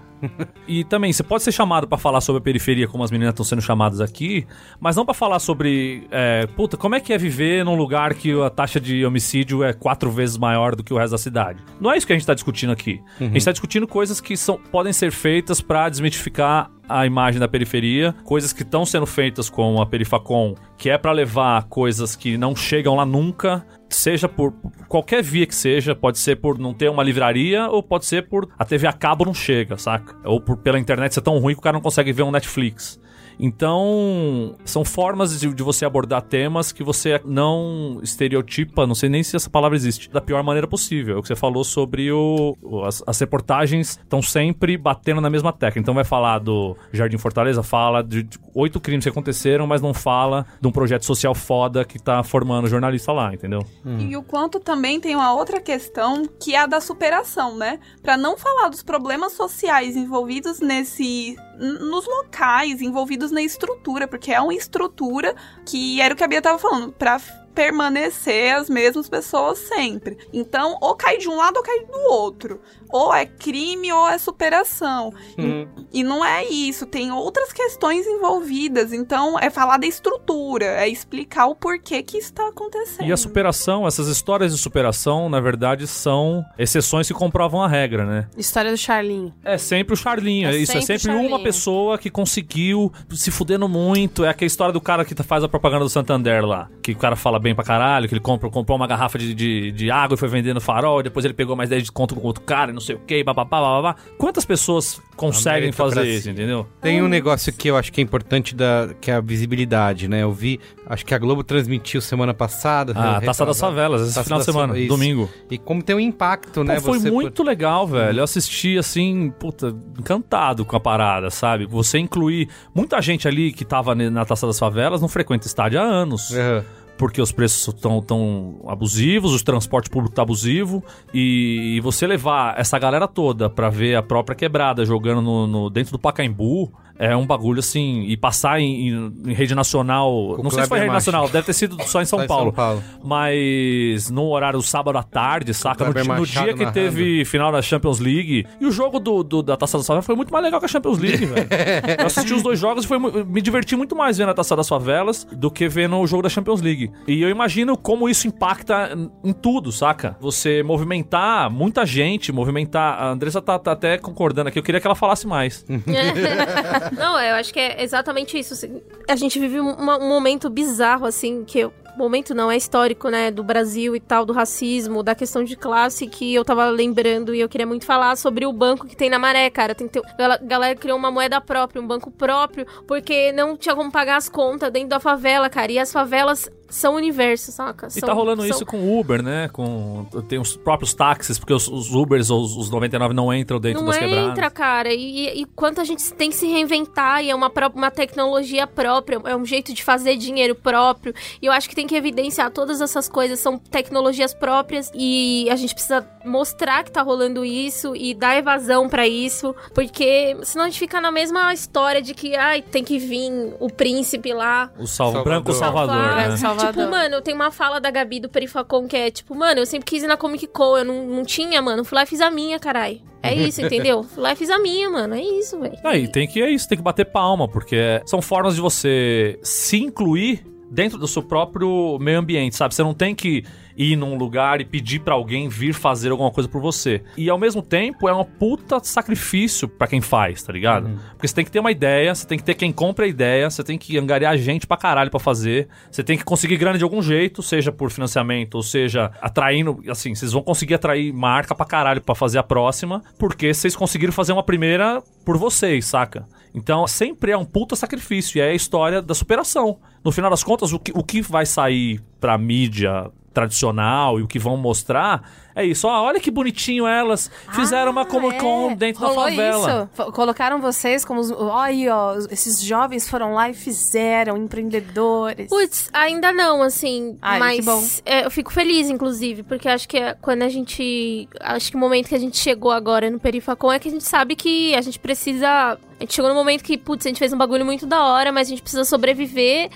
e 0.68 0.84
também, 0.84 1.12
você 1.12 1.22
pode 1.24 1.42
ser 1.42 1.50
chamado 1.50 1.88
pra 1.88 1.98
falar 1.98 2.20
sobre 2.20 2.38
a 2.38 2.42
periferia, 2.42 2.86
como 2.86 3.02
as 3.02 3.10
meninas 3.10 3.32
estão 3.32 3.44
sendo 3.44 3.60
chamadas 3.60 4.00
aqui, 4.00 4.46
mas 4.78 4.94
não 4.94 5.04
pra 5.04 5.12
falar 5.14 5.40
sobre, 5.40 6.06
é, 6.12 6.46
puta, 6.54 6.76
como 6.76 6.94
é 6.94 7.00
que 7.00 7.12
é 7.12 7.18
viver 7.18 7.64
num 7.64 7.74
lugar 7.74 8.14
que 8.14 8.40
a 8.40 8.48
taxa 8.48 8.78
de 8.78 9.04
homicídio 9.04 9.64
é 9.64 9.72
quatro 9.72 10.10
vezes 10.12 10.38
maior 10.38 10.76
do 10.76 10.84
que 10.84 10.94
o 10.94 10.96
resto 10.96 11.10
da 11.12 11.18
cidade. 11.18 11.58
Não 11.80 11.90
é 11.90 11.96
isso 11.96 12.06
que 12.06 12.12
a 12.12 12.16
gente 12.16 12.26
tá 12.26 12.34
discutindo 12.34 12.70
aqui. 12.70 13.00
A 13.20 13.24
gente 13.24 13.44
tá 13.44 13.50
discutindo 13.50 13.84
coisas 13.88 14.20
que 14.20 14.36
são, 14.36 14.58
podem 14.70 14.92
ser 14.92 15.10
feitas 15.10 15.60
pra 15.60 15.88
desmitificar 15.88 16.70
a 16.98 17.06
imagem 17.06 17.40
da 17.40 17.48
periferia, 17.48 18.14
coisas 18.24 18.52
que 18.52 18.62
estão 18.62 18.84
sendo 18.84 19.06
feitas 19.06 19.48
com 19.48 19.80
a 19.80 19.86
Perifacom, 19.86 20.54
que 20.76 20.90
é 20.90 20.98
pra 20.98 21.12
levar 21.12 21.64
coisas 21.64 22.14
que 22.16 22.36
não 22.36 22.54
chegam 22.54 22.94
lá 22.94 23.06
nunca, 23.06 23.64
seja 23.88 24.28
por 24.28 24.52
qualquer 24.88 25.22
via 25.22 25.46
que 25.46 25.54
seja, 25.54 25.94
pode 25.94 26.18
ser 26.18 26.36
por 26.36 26.58
não 26.58 26.74
ter 26.74 26.88
uma 26.88 27.02
livraria 27.02 27.68
ou 27.68 27.82
pode 27.82 28.06
ser 28.06 28.28
por 28.28 28.48
a 28.58 28.64
TV 28.64 28.86
a 28.86 28.92
cabo 28.92 29.24
não 29.24 29.34
chega, 29.34 29.76
saca? 29.76 30.16
Ou 30.24 30.40
por 30.40 30.56
pela 30.56 30.78
internet 30.78 31.14
ser 31.14 31.20
tão 31.20 31.38
ruim 31.38 31.54
que 31.54 31.60
o 31.60 31.62
cara 31.62 31.74
não 31.74 31.80
consegue 31.82 32.12
ver 32.12 32.22
um 32.22 32.30
Netflix. 32.30 33.00
Então, 33.38 34.54
são 34.64 34.84
formas 34.84 35.38
de, 35.40 35.52
de 35.52 35.62
você 35.62 35.84
abordar 35.84 36.22
temas 36.22 36.72
que 36.72 36.82
você 36.82 37.20
não 37.24 38.00
estereotipa, 38.02 38.86
não 38.86 38.94
sei 38.94 39.08
nem 39.08 39.22
se 39.22 39.36
essa 39.36 39.50
palavra 39.50 39.76
existe, 39.76 40.10
da 40.10 40.20
pior 40.20 40.42
maneira 40.42 40.66
possível. 40.66 41.16
É 41.16 41.18
o 41.18 41.22
que 41.22 41.28
você 41.28 41.36
falou 41.36 41.64
sobre 41.64 42.10
o. 42.12 42.56
as, 42.86 43.02
as 43.06 43.18
reportagens 43.18 43.90
estão 43.90 44.22
sempre 44.22 44.76
batendo 44.76 45.20
na 45.20 45.30
mesma 45.30 45.52
tecla. 45.52 45.80
Então 45.80 45.94
vai 45.94 46.04
falar 46.04 46.38
do 46.38 46.76
Jardim 46.92 47.18
Fortaleza, 47.18 47.62
fala 47.62 48.02
de 48.02 48.26
oito 48.54 48.80
crimes 48.80 49.04
que 49.04 49.08
aconteceram, 49.08 49.66
mas 49.66 49.80
não 49.80 49.94
fala 49.94 50.46
de 50.60 50.68
um 50.68 50.72
projeto 50.72 51.04
social 51.04 51.34
foda 51.34 51.84
que 51.84 51.98
tá 51.98 52.22
formando 52.22 52.68
jornalista 52.68 53.12
lá, 53.12 53.32
entendeu? 53.32 53.64
E 53.98 54.16
o 54.16 54.22
quanto 54.22 54.60
também 54.60 55.00
tem 55.00 55.14
uma 55.14 55.32
outra 55.34 55.60
questão 55.60 56.24
que 56.40 56.54
é 56.54 56.60
a 56.60 56.66
da 56.66 56.80
superação, 56.80 57.56
né? 57.56 57.78
Pra 58.02 58.16
não 58.16 58.36
falar 58.36 58.68
dos 58.68 58.82
problemas 58.82 59.32
sociais 59.32 59.96
envolvidos 59.96 60.60
nesse 60.60 61.36
nos 61.58 62.06
locais, 62.06 62.80
envolvidos 62.80 63.30
na 63.30 63.42
estrutura, 63.42 64.08
porque 64.08 64.32
é 64.32 64.40
uma 64.40 64.54
estrutura 64.54 65.34
que 65.66 66.00
era 66.00 66.14
o 66.14 66.16
que 66.16 66.24
a 66.24 66.28
Bia 66.28 66.40
tava 66.42 66.58
falando, 66.58 66.92
pra 66.92 67.14
f- 67.18 67.32
permanecer 67.54 68.54
as 68.54 68.68
mesmas 68.68 69.08
pessoas 69.08 69.58
sempre. 69.58 70.18
Então, 70.32 70.76
ou 70.80 70.94
cai 70.94 71.18
de 71.18 71.28
um 71.28 71.36
lado 71.36 71.56
ou 71.56 71.62
cai 71.62 71.80
do 71.80 71.98
outro. 72.10 72.60
Ou 72.90 73.14
é 73.14 73.24
crime 73.24 73.92
ou 73.92 74.08
é 74.08 74.18
superação. 74.18 75.12
Uhum. 75.38 75.66
E 75.92 76.02
não 76.02 76.24
é 76.24 76.44
isso, 76.44 76.86
tem 76.86 77.10
outras 77.10 77.52
questões 77.52 78.06
envolvidas. 78.06 78.92
Então, 78.92 79.38
é 79.38 79.50
falar 79.50 79.78
da 79.78 79.86
estrutura, 79.86 80.64
é 80.64 80.88
explicar 80.88 81.46
o 81.46 81.54
porquê 81.54 82.02
que 82.02 82.18
isso 82.18 82.32
tá 82.32 82.48
acontecendo. 82.48 83.06
E 83.06 83.12
a 83.12 83.16
superação, 83.16 83.86
essas 83.86 84.08
histórias 84.08 84.52
de 84.54 84.58
superação, 84.60 85.28
na 85.28 85.40
verdade, 85.40 85.86
são 85.86 86.44
exceções 86.58 87.08
que 87.08 87.14
comprovam 87.14 87.62
a 87.62 87.68
regra, 87.68 88.04
né? 88.04 88.28
História 88.36 88.70
do 88.70 88.76
Charlinho. 88.76 89.32
É 89.44 89.56
sempre 89.56 89.94
o 89.94 89.96
Charlinho, 89.96 90.48
É 90.48 90.54
é 90.54 90.58
isso. 90.58 90.72
É 90.72 90.80
sempre 90.80 90.94
o 90.94 91.00
sempre 91.00 91.26
uma 91.26 91.42
pessoa 91.42 91.98
que 91.98 92.10
conseguiu 92.10 92.92
se 93.10 93.30
fudendo 93.30 93.68
muito. 93.68 94.24
É 94.24 94.28
aquela 94.28 94.46
história 94.46 94.72
do 94.72 94.80
cara 94.80 95.04
que 95.04 95.14
faz 95.22 95.44
a 95.44 95.48
propaganda 95.48 95.84
do 95.84 95.90
Santander 95.90 96.44
lá. 96.44 96.68
Que 96.82 96.92
o 96.92 96.96
cara 96.96 97.16
fala 97.16 97.38
bem 97.42 97.54
pra 97.54 97.64
caralho, 97.64 98.08
que 98.08 98.14
ele 98.14 98.20
compra, 98.20 98.48
comprou 98.48 98.76
uma 98.76 98.86
garrafa 98.86 99.18
de, 99.18 99.34
de, 99.34 99.72
de 99.72 99.90
água 99.90 100.14
e 100.14 100.18
foi 100.18 100.28
vendendo 100.28 100.60
farol, 100.60 101.00
e 101.00 101.02
depois 101.02 101.24
ele 101.24 101.34
pegou 101.34 101.54
mais 101.56 101.68
10 101.68 101.84
de 101.84 101.92
conto 101.92 102.14
com 102.14 102.26
outro 102.26 102.42
cara 102.44 102.70
e 102.70 102.74
não 102.74 102.80
sei 102.80 102.94
o 102.96 102.98
que, 103.00 103.22
bababá, 103.24 103.60
bababá. 103.60 103.96
Quantas 104.16 104.44
pessoas 104.44 105.00
conseguem 105.16 105.72
fazer 105.72 106.04
isso, 106.06 106.30
entendeu? 106.30 106.66
Tem 106.80 107.02
um 107.02 107.08
negócio 107.08 107.52
que 107.52 107.68
eu 107.68 107.76
acho 107.76 107.92
que 107.92 108.00
é 108.00 108.04
importante, 108.04 108.54
da, 108.54 108.90
que 109.00 109.10
é 109.10 109.14
a 109.14 109.20
visibilidade, 109.20 110.08
né? 110.08 110.22
Eu 110.22 110.32
vi, 110.32 110.58
acho 110.86 111.04
que 111.04 111.14
a 111.14 111.18
Globo 111.18 111.42
transmitiu 111.44 112.00
semana 112.00 112.32
passada. 112.32 112.92
Ah, 112.96 113.18
re- 113.18 113.26
Taça 113.26 113.44
das. 113.44 113.58
Favelas, 113.60 114.02
esse 114.02 114.14
Taça 114.14 114.24
final 114.24 114.38
de 114.40 114.44
semana, 114.44 114.78
isso. 114.78 114.88
domingo. 114.88 115.28
E 115.50 115.58
como 115.58 115.82
tem 115.82 115.94
um 115.94 116.00
impacto, 116.00 116.64
né? 116.64 116.76
Pô, 116.76 116.80
foi 116.82 116.98
você 116.98 117.10
por- 117.10 117.14
muito 117.22 117.42
legal, 117.42 117.86
velho. 117.86 118.18
Eu 118.20 118.24
assisti, 118.24 118.76
assim, 118.78 119.30
puta, 119.38 119.74
encantado 119.98 120.64
com 120.64 120.74
a 120.76 120.80
parada, 120.80 121.30
sabe? 121.30 121.66
Você 121.66 121.98
incluir 121.98 122.48
muita 122.74 123.00
gente 123.00 123.26
ali 123.28 123.52
que 123.52 123.64
tava 123.64 123.94
na 123.94 124.24
Taça 124.24 124.46
das 124.46 124.58
Favelas 124.58 125.00
não 125.00 125.08
frequenta 125.08 125.46
estádio 125.46 125.80
há 125.80 125.82
anos. 125.84 126.32
Aham. 126.32 126.64
Porque 126.98 127.20
os 127.20 127.32
preços 127.32 127.74
estão 127.74 128.00
tão 128.00 128.60
abusivos, 128.68 129.34
o 129.40 129.44
transporte 129.44 129.90
público 129.90 130.14
tá 130.14 130.22
abusivo. 130.22 130.84
E, 131.12 131.74
e 131.76 131.80
você 131.80 132.06
levar 132.06 132.58
essa 132.58 132.78
galera 132.78 133.08
toda 133.08 133.50
pra 133.50 133.68
ver 133.70 133.96
a 133.96 134.02
própria 134.02 134.36
quebrada 134.36 134.84
jogando 134.84 135.20
no, 135.20 135.46
no- 135.46 135.70
dentro 135.70 135.92
do 135.92 135.98
Pacaembu 135.98 136.72
é 136.98 137.16
um 137.16 137.26
bagulho 137.26 137.58
assim. 137.58 138.02
E 138.02 138.16
passar 138.16 138.60
em, 138.60 138.88
em- 138.90 139.12
em 139.26 139.32
rede 139.32 139.54
nacional. 139.54 140.34
Com 140.36 140.42
não 140.44 140.50
sei 140.50 140.62
se 140.62 140.68
foi 140.68 140.78
rede 140.78 140.92
nacional, 140.92 141.28
deve 141.28 141.46
ter 141.46 141.52
sido 141.54 141.76
só 141.84 142.00
em 142.00 142.04
São 142.12 142.18
Só 142.20 142.24
em 142.24 142.28
Paulo. 142.28 142.44
São 142.50 142.52
Paulo. 142.52 142.82
Mas 143.02 144.10
no 144.10 144.28
horário 144.30 144.58
do 144.58 144.62
sábado 144.64 144.96
à 144.98 145.02
tarde, 145.02 145.52
saca? 145.54 145.84
No, 145.84 145.92
no 145.92 146.26
dia 146.26 146.54
que 146.54 146.70
teve 146.72 147.24
final 147.24 147.50
da 147.50 147.60
Champions 147.62 147.98
League. 147.98 148.46
E 148.60 148.66
o 148.66 148.70
jogo 148.70 149.00
do, 149.00 149.22
do- 149.24 149.42
da 149.42 149.56
Taça 149.56 149.78
das 149.78 149.86
Favelas 149.86 150.06
foi 150.06 150.14
muito 150.14 150.32
mais 150.32 150.44
legal 150.44 150.60
que 150.60 150.66
a 150.66 150.68
Champions 150.68 150.98
League, 150.98 151.24
velho. 151.24 151.48
Eu 151.98 152.06
assisti 152.06 152.32
os 152.34 152.42
dois 152.42 152.58
jogos 152.60 152.84
e 152.84 152.88
foi, 152.88 152.98
me 153.24 153.40
diverti 153.42 153.74
muito 153.74 153.96
mais 153.96 154.18
vendo 154.18 154.28
a 154.30 154.34
Taça 154.34 154.54
das 154.54 154.68
Favelas 154.68 155.26
do 155.32 155.50
que 155.50 155.68
vendo 155.68 155.96
o 155.96 156.06
jogo 156.06 156.22
da 156.22 156.28
Champions 156.28 156.60
League. 156.60 156.81
E 157.06 157.20
eu 157.22 157.28
imagino 157.28 157.76
como 157.76 158.08
isso 158.08 158.26
impacta 158.26 158.90
em- 159.24 159.32
tudo, 159.32 159.70
saca? 159.72 160.16
Você 160.20 160.62
movimentar 160.62 161.50
muita 161.50 161.84
gente, 161.86 162.32
movimentar. 162.32 163.00
A 163.02 163.08
Andressa 163.10 163.40
tá, 163.42 163.58
tá 163.58 163.72
até 163.72 163.98
concordando 163.98 164.48
aqui, 164.48 164.58
eu 164.58 164.62
queria 164.62 164.80
que 164.80 164.86
ela 164.86 164.94
falasse 164.96 165.26
mais. 165.26 165.64
Não, 166.96 167.20
eu 167.20 167.34
acho 167.36 167.52
que 167.52 167.60
é 167.60 167.82
exatamente 167.82 168.38
isso. 168.38 168.54
assim. 168.54 168.80
A 169.08 169.16
gente 169.16 169.38
vive 169.38 169.60
uma- 169.60 169.98
um 169.98 170.08
momento 170.08 170.48
bizarro, 170.50 171.06
assim, 171.06 171.44
que 171.44 171.58
eu, 171.60 171.72
momento 171.96 172.34
não, 172.34 172.50
é 172.50 172.56
histórico, 172.56 173.08
né, 173.08 173.30
do 173.30 173.42
Brasil 173.42 173.94
e 173.96 174.00
tal, 174.00 174.24
do 174.24 174.32
racismo, 174.32 175.02
da 175.02 175.14
questão 175.14 175.44
de 175.44 175.56
classe, 175.56 176.06
que 176.06 176.34
eu 176.34 176.44
tava 176.44 176.66
lembrando 176.66 177.34
e 177.34 177.40
eu 177.40 177.48
queria 177.48 177.66
muito 177.66 177.84
falar 177.84 178.16
sobre 178.16 178.46
o 178.46 178.52
banco 178.52 178.86
que 178.86 178.96
tem 178.96 179.10
na 179.10 179.18
Maré, 179.18 179.48
cara. 179.50 179.74
Tem 179.74 179.86
que 179.88 180.00
ter, 180.00 180.22
a 180.22 180.36
galera 180.38 180.74
criou 180.76 180.96
uma 180.98 181.10
moeda 181.10 181.40
própria, 181.40 181.80
um 181.80 181.86
banco 181.86 182.10
próprio, 182.10 182.66
porque 182.86 183.32
não 183.32 183.56
tinha 183.56 183.74
como 183.74 183.90
pagar 183.90 184.16
as 184.16 184.28
contas 184.28 184.72
dentro 184.72 184.88
da 184.90 185.00
favela, 185.00 185.48
cara. 185.50 185.70
E 185.72 185.78
as 185.78 185.92
favelas 185.92 186.48
são 186.68 186.94
universos, 186.94 187.54
saca? 187.54 187.88
E 187.88 187.90
São- 187.90 188.06
tá 188.08 188.14
rolando 188.14 188.40
são- 188.42 188.50
isso 188.50 188.64
com 188.64 188.78
o 188.78 188.98
Uber, 188.98 189.22
né? 189.22 189.48
Com, 189.52 190.06
tem 190.26 190.38
os 190.38 190.56
próprios 190.56 190.94
táxis, 190.94 191.38
porque 191.38 191.52
os, 191.52 191.68
os 191.68 191.94
Ubers 191.94 192.30
ou 192.30 192.40
os, 192.40 192.56
os 192.56 192.70
99 192.70 193.12
não 193.12 193.32
entram 193.34 193.60
dentro 193.60 193.80
Não 193.82 193.88
das 193.90 193.98
quebradas. 193.98 194.30
entra, 194.30 194.50
cara. 194.50 194.90
E, 194.92 195.42
e 195.42 195.44
quanto 195.54 195.82
a 195.82 195.84
gente 195.84 196.10
tem 196.14 196.30
que 196.30 196.36
se 196.36 196.46
reinventar, 196.46 197.22
e 197.22 197.28
é 197.28 197.34
uma, 197.34 197.52
uma 197.74 197.90
tecnologia 197.90 198.66
própria, 198.66 199.20
é 199.26 199.36
um 199.36 199.44
jeito 199.44 199.74
de 199.74 199.84
fazer 199.84 200.16
dinheiro 200.16 200.54
próprio. 200.54 201.14
E 201.42 201.46
eu 201.46 201.52
acho 201.52 201.68
que 201.68 201.74
tem 201.74 201.81
que 201.86 201.94
evidenciar 201.94 202.50
todas 202.50 202.80
essas 202.80 203.08
coisas, 203.08 203.38
são 203.38 203.58
tecnologias 203.58 204.34
próprias, 204.34 204.90
e 204.94 205.48
a 205.50 205.56
gente 205.56 205.74
precisa 205.74 206.06
mostrar 206.24 206.84
que 206.84 206.90
tá 206.90 207.02
rolando 207.02 207.44
isso 207.44 207.94
e 207.96 208.14
dar 208.14 208.36
evasão 208.36 208.88
pra 208.88 209.06
isso, 209.06 209.54
porque 209.74 210.36
senão 210.42 210.64
a 210.64 210.68
gente 210.68 210.78
fica 210.78 211.00
na 211.00 211.10
mesma 211.10 211.52
história 211.52 212.00
de 212.00 212.14
que, 212.14 212.34
ai, 212.34 212.62
tem 212.62 212.82
que 212.84 212.98
vir 212.98 213.32
o 213.60 213.68
príncipe 213.68 214.32
lá 214.32 214.70
O 214.78 214.86
Sal... 214.86 215.12
Salvador. 215.12 215.24
Branco 215.24 215.52
Salvador, 215.52 216.16
né? 216.16 216.36
Salvador. 216.36 216.72
Tipo, 216.72 216.90
mano, 216.90 217.20
tem 217.20 217.34
uma 217.34 217.50
fala 217.50 217.80
da 217.80 217.90
Gabi 217.90 218.20
do 218.20 218.28
Perifacom 218.28 218.86
que 218.86 218.96
é 218.96 219.10
tipo, 219.10 219.34
mano, 219.34 219.60
eu 219.60 219.66
sempre 219.66 219.86
quis 219.86 220.02
ir 220.02 220.06
na 220.06 220.16
Comic 220.16 220.46
Con, 220.46 220.78
eu 220.78 220.84
não, 220.84 221.06
não 221.06 221.24
tinha, 221.24 221.60
mano. 221.60 221.84
Fui 221.84 221.96
lá 221.96 222.02
e 222.04 222.06
fiz 222.06 222.20
a 222.20 222.30
minha, 222.30 222.58
carai. 222.58 223.02
É 223.22 223.34
isso, 223.34 223.62
entendeu? 223.62 224.02
Fui 224.14 224.22
lá 224.22 224.32
e 224.32 224.36
fiz 224.36 224.50
a 224.50 224.58
minha, 224.58 224.90
mano. 224.90 225.14
É 225.14 225.22
isso, 225.22 225.58
velho. 225.60 225.76
Aí, 225.84 226.08
tem 226.08 226.26
que, 226.26 226.42
é 226.42 226.50
isso, 226.50 226.68
tem 226.68 226.76
que 226.76 226.82
bater 226.82 227.06
palma, 227.06 227.48
porque 227.48 228.02
são 228.04 228.20
formas 228.20 228.56
de 228.56 228.60
você 228.60 229.38
se 229.42 229.78
incluir 229.78 230.44
dentro 230.72 230.98
do 230.98 231.06
seu 231.06 231.22
próprio 231.22 231.98
meio 232.00 232.18
ambiente, 232.18 232.56
sabe? 232.56 232.74
Você 232.74 232.82
não 232.82 232.94
tem 232.94 233.14
que 233.14 233.44
ir 233.76 233.96
num 233.96 234.16
lugar 234.16 234.60
e 234.60 234.64
pedir 234.64 235.00
pra 235.00 235.14
alguém 235.14 235.48
vir 235.48 235.72
fazer 235.72 236.10
alguma 236.10 236.30
coisa 236.30 236.48
por 236.48 236.60
você. 236.60 237.02
E 237.16 237.28
ao 237.28 237.38
mesmo 237.38 237.62
tempo 237.62 238.08
é 238.08 238.12
uma 238.12 238.24
puta 238.24 238.80
sacrifício 238.82 239.68
pra 239.68 239.86
quem 239.86 240.00
faz, 240.00 240.42
tá 240.42 240.52
ligado? 240.52 240.90
Porque 241.10 241.28
você 241.28 241.34
tem 241.34 241.44
que 241.44 241.50
ter 241.50 241.60
uma 241.60 241.70
ideia, 241.70 242.14
você 242.14 242.26
tem 242.26 242.38
que 242.38 242.44
ter 242.44 242.54
quem 242.54 242.72
compra 242.72 243.04
a 243.04 243.08
ideia, 243.08 243.48
você 243.48 243.62
tem 243.62 243.78
que 243.78 243.98
angariar 243.98 244.36
gente 244.36 244.66
pra 244.66 244.76
caralho 244.76 245.10
pra 245.10 245.20
fazer, 245.20 245.68
você 245.90 246.02
tem 246.02 246.16
que 246.16 246.24
conseguir 246.24 246.56
grana 246.56 246.78
de 246.78 246.84
algum 246.84 247.02
jeito, 247.02 247.42
seja 247.42 247.72
por 247.72 247.90
financiamento, 247.90 248.54
ou 248.54 248.62
seja, 248.62 249.10
atraindo, 249.20 249.82
assim, 249.88 250.14
vocês 250.14 250.32
vão 250.32 250.42
conseguir 250.42 250.74
atrair 250.74 251.12
marca 251.12 251.54
pra 251.54 251.66
caralho 251.66 252.00
pra 252.00 252.14
fazer 252.14 252.38
a 252.38 252.42
próxima, 252.42 253.02
porque 253.18 253.52
vocês 253.52 253.76
conseguiram 253.76 254.12
fazer 254.12 254.32
uma 254.32 254.42
primeira 254.42 255.02
por 255.24 255.36
vocês, 255.36 255.86
saca? 255.86 256.26
Então, 256.54 256.86
sempre 256.86 257.32
é 257.32 257.36
um 257.36 257.44
puta 257.44 257.74
sacrifício, 257.74 258.38
e 258.38 258.40
é 258.40 258.50
a 258.50 258.54
história 258.54 259.00
da 259.00 259.14
superação. 259.14 259.78
No 260.04 260.12
final 260.12 260.30
das 260.30 260.44
contas, 260.44 260.72
o 260.72 260.78
que, 260.78 260.92
o 260.94 261.02
que 261.02 261.22
vai 261.22 261.46
sair 261.46 262.00
pra 262.20 262.36
mídia 262.36 263.10
tradicional 263.32 264.18
e 264.18 264.22
o 264.22 264.26
que 264.26 264.38
vão 264.38 264.56
mostrar 264.56 265.22
é 265.54 265.64
isso. 265.64 265.86
Ó, 265.86 266.02
olha 266.02 266.18
que 266.18 266.30
bonitinho 266.30 266.86
elas 266.86 267.30
fizeram 267.52 267.92
uma 267.92 268.06
Comic 268.06 268.38
Con 268.38 268.70
é. 268.70 268.74
dentro 268.74 269.04
Rolou 269.04 269.24
da 269.24 269.30
favela. 269.30 269.90
Isso. 269.92 270.12
Colocaram 270.12 270.60
vocês 270.60 271.04
como 271.04 271.20
os. 271.20 271.30
Ó, 271.30 271.58
aí, 271.58 271.88
ó, 271.88 272.16
esses 272.30 272.62
jovens 272.62 273.08
foram 273.08 273.34
lá 273.34 273.50
e 273.50 273.54
fizeram, 273.54 274.36
empreendedores. 274.36 275.48
Putz, 275.48 275.90
ainda 275.92 276.32
não, 276.32 276.62
assim. 276.62 277.18
Ai, 277.20 277.38
mas 277.38 277.56
que 277.56 277.62
bom. 277.62 277.84
é, 278.04 278.24
eu 278.24 278.30
fico 278.30 278.52
feliz, 278.52 278.88
inclusive, 278.88 279.42
porque 279.42 279.68
acho 279.68 279.88
que 279.88 279.98
é 279.98 280.14
quando 280.20 280.42
a 280.42 280.48
gente. 280.48 281.28
Acho 281.40 281.70
que 281.70 281.76
o 281.76 281.80
momento 281.80 282.08
que 282.08 282.14
a 282.14 282.20
gente 282.20 282.38
chegou 282.38 282.70
agora 282.70 283.10
no 283.10 283.20
Perifacom 283.20 283.72
é 283.72 283.78
que 283.78 283.88
a 283.88 283.92
gente 283.92 284.04
sabe 284.04 284.34
que 284.34 284.74
a 284.74 284.80
gente 284.80 284.98
precisa. 284.98 285.78
A 286.00 286.04
gente 286.04 286.14
chegou 286.14 286.30
no 286.30 286.34
momento 286.34 286.64
que, 286.64 286.76
putz, 286.76 287.06
a 287.06 287.10
gente 287.10 287.18
fez 287.18 287.32
um 287.32 287.38
bagulho 287.38 287.64
muito 287.64 287.86
da 287.86 288.04
hora, 288.04 288.32
mas 288.32 288.48
a 288.48 288.50
gente 288.50 288.62
precisa 288.62 288.84
sobreviver 288.84 289.70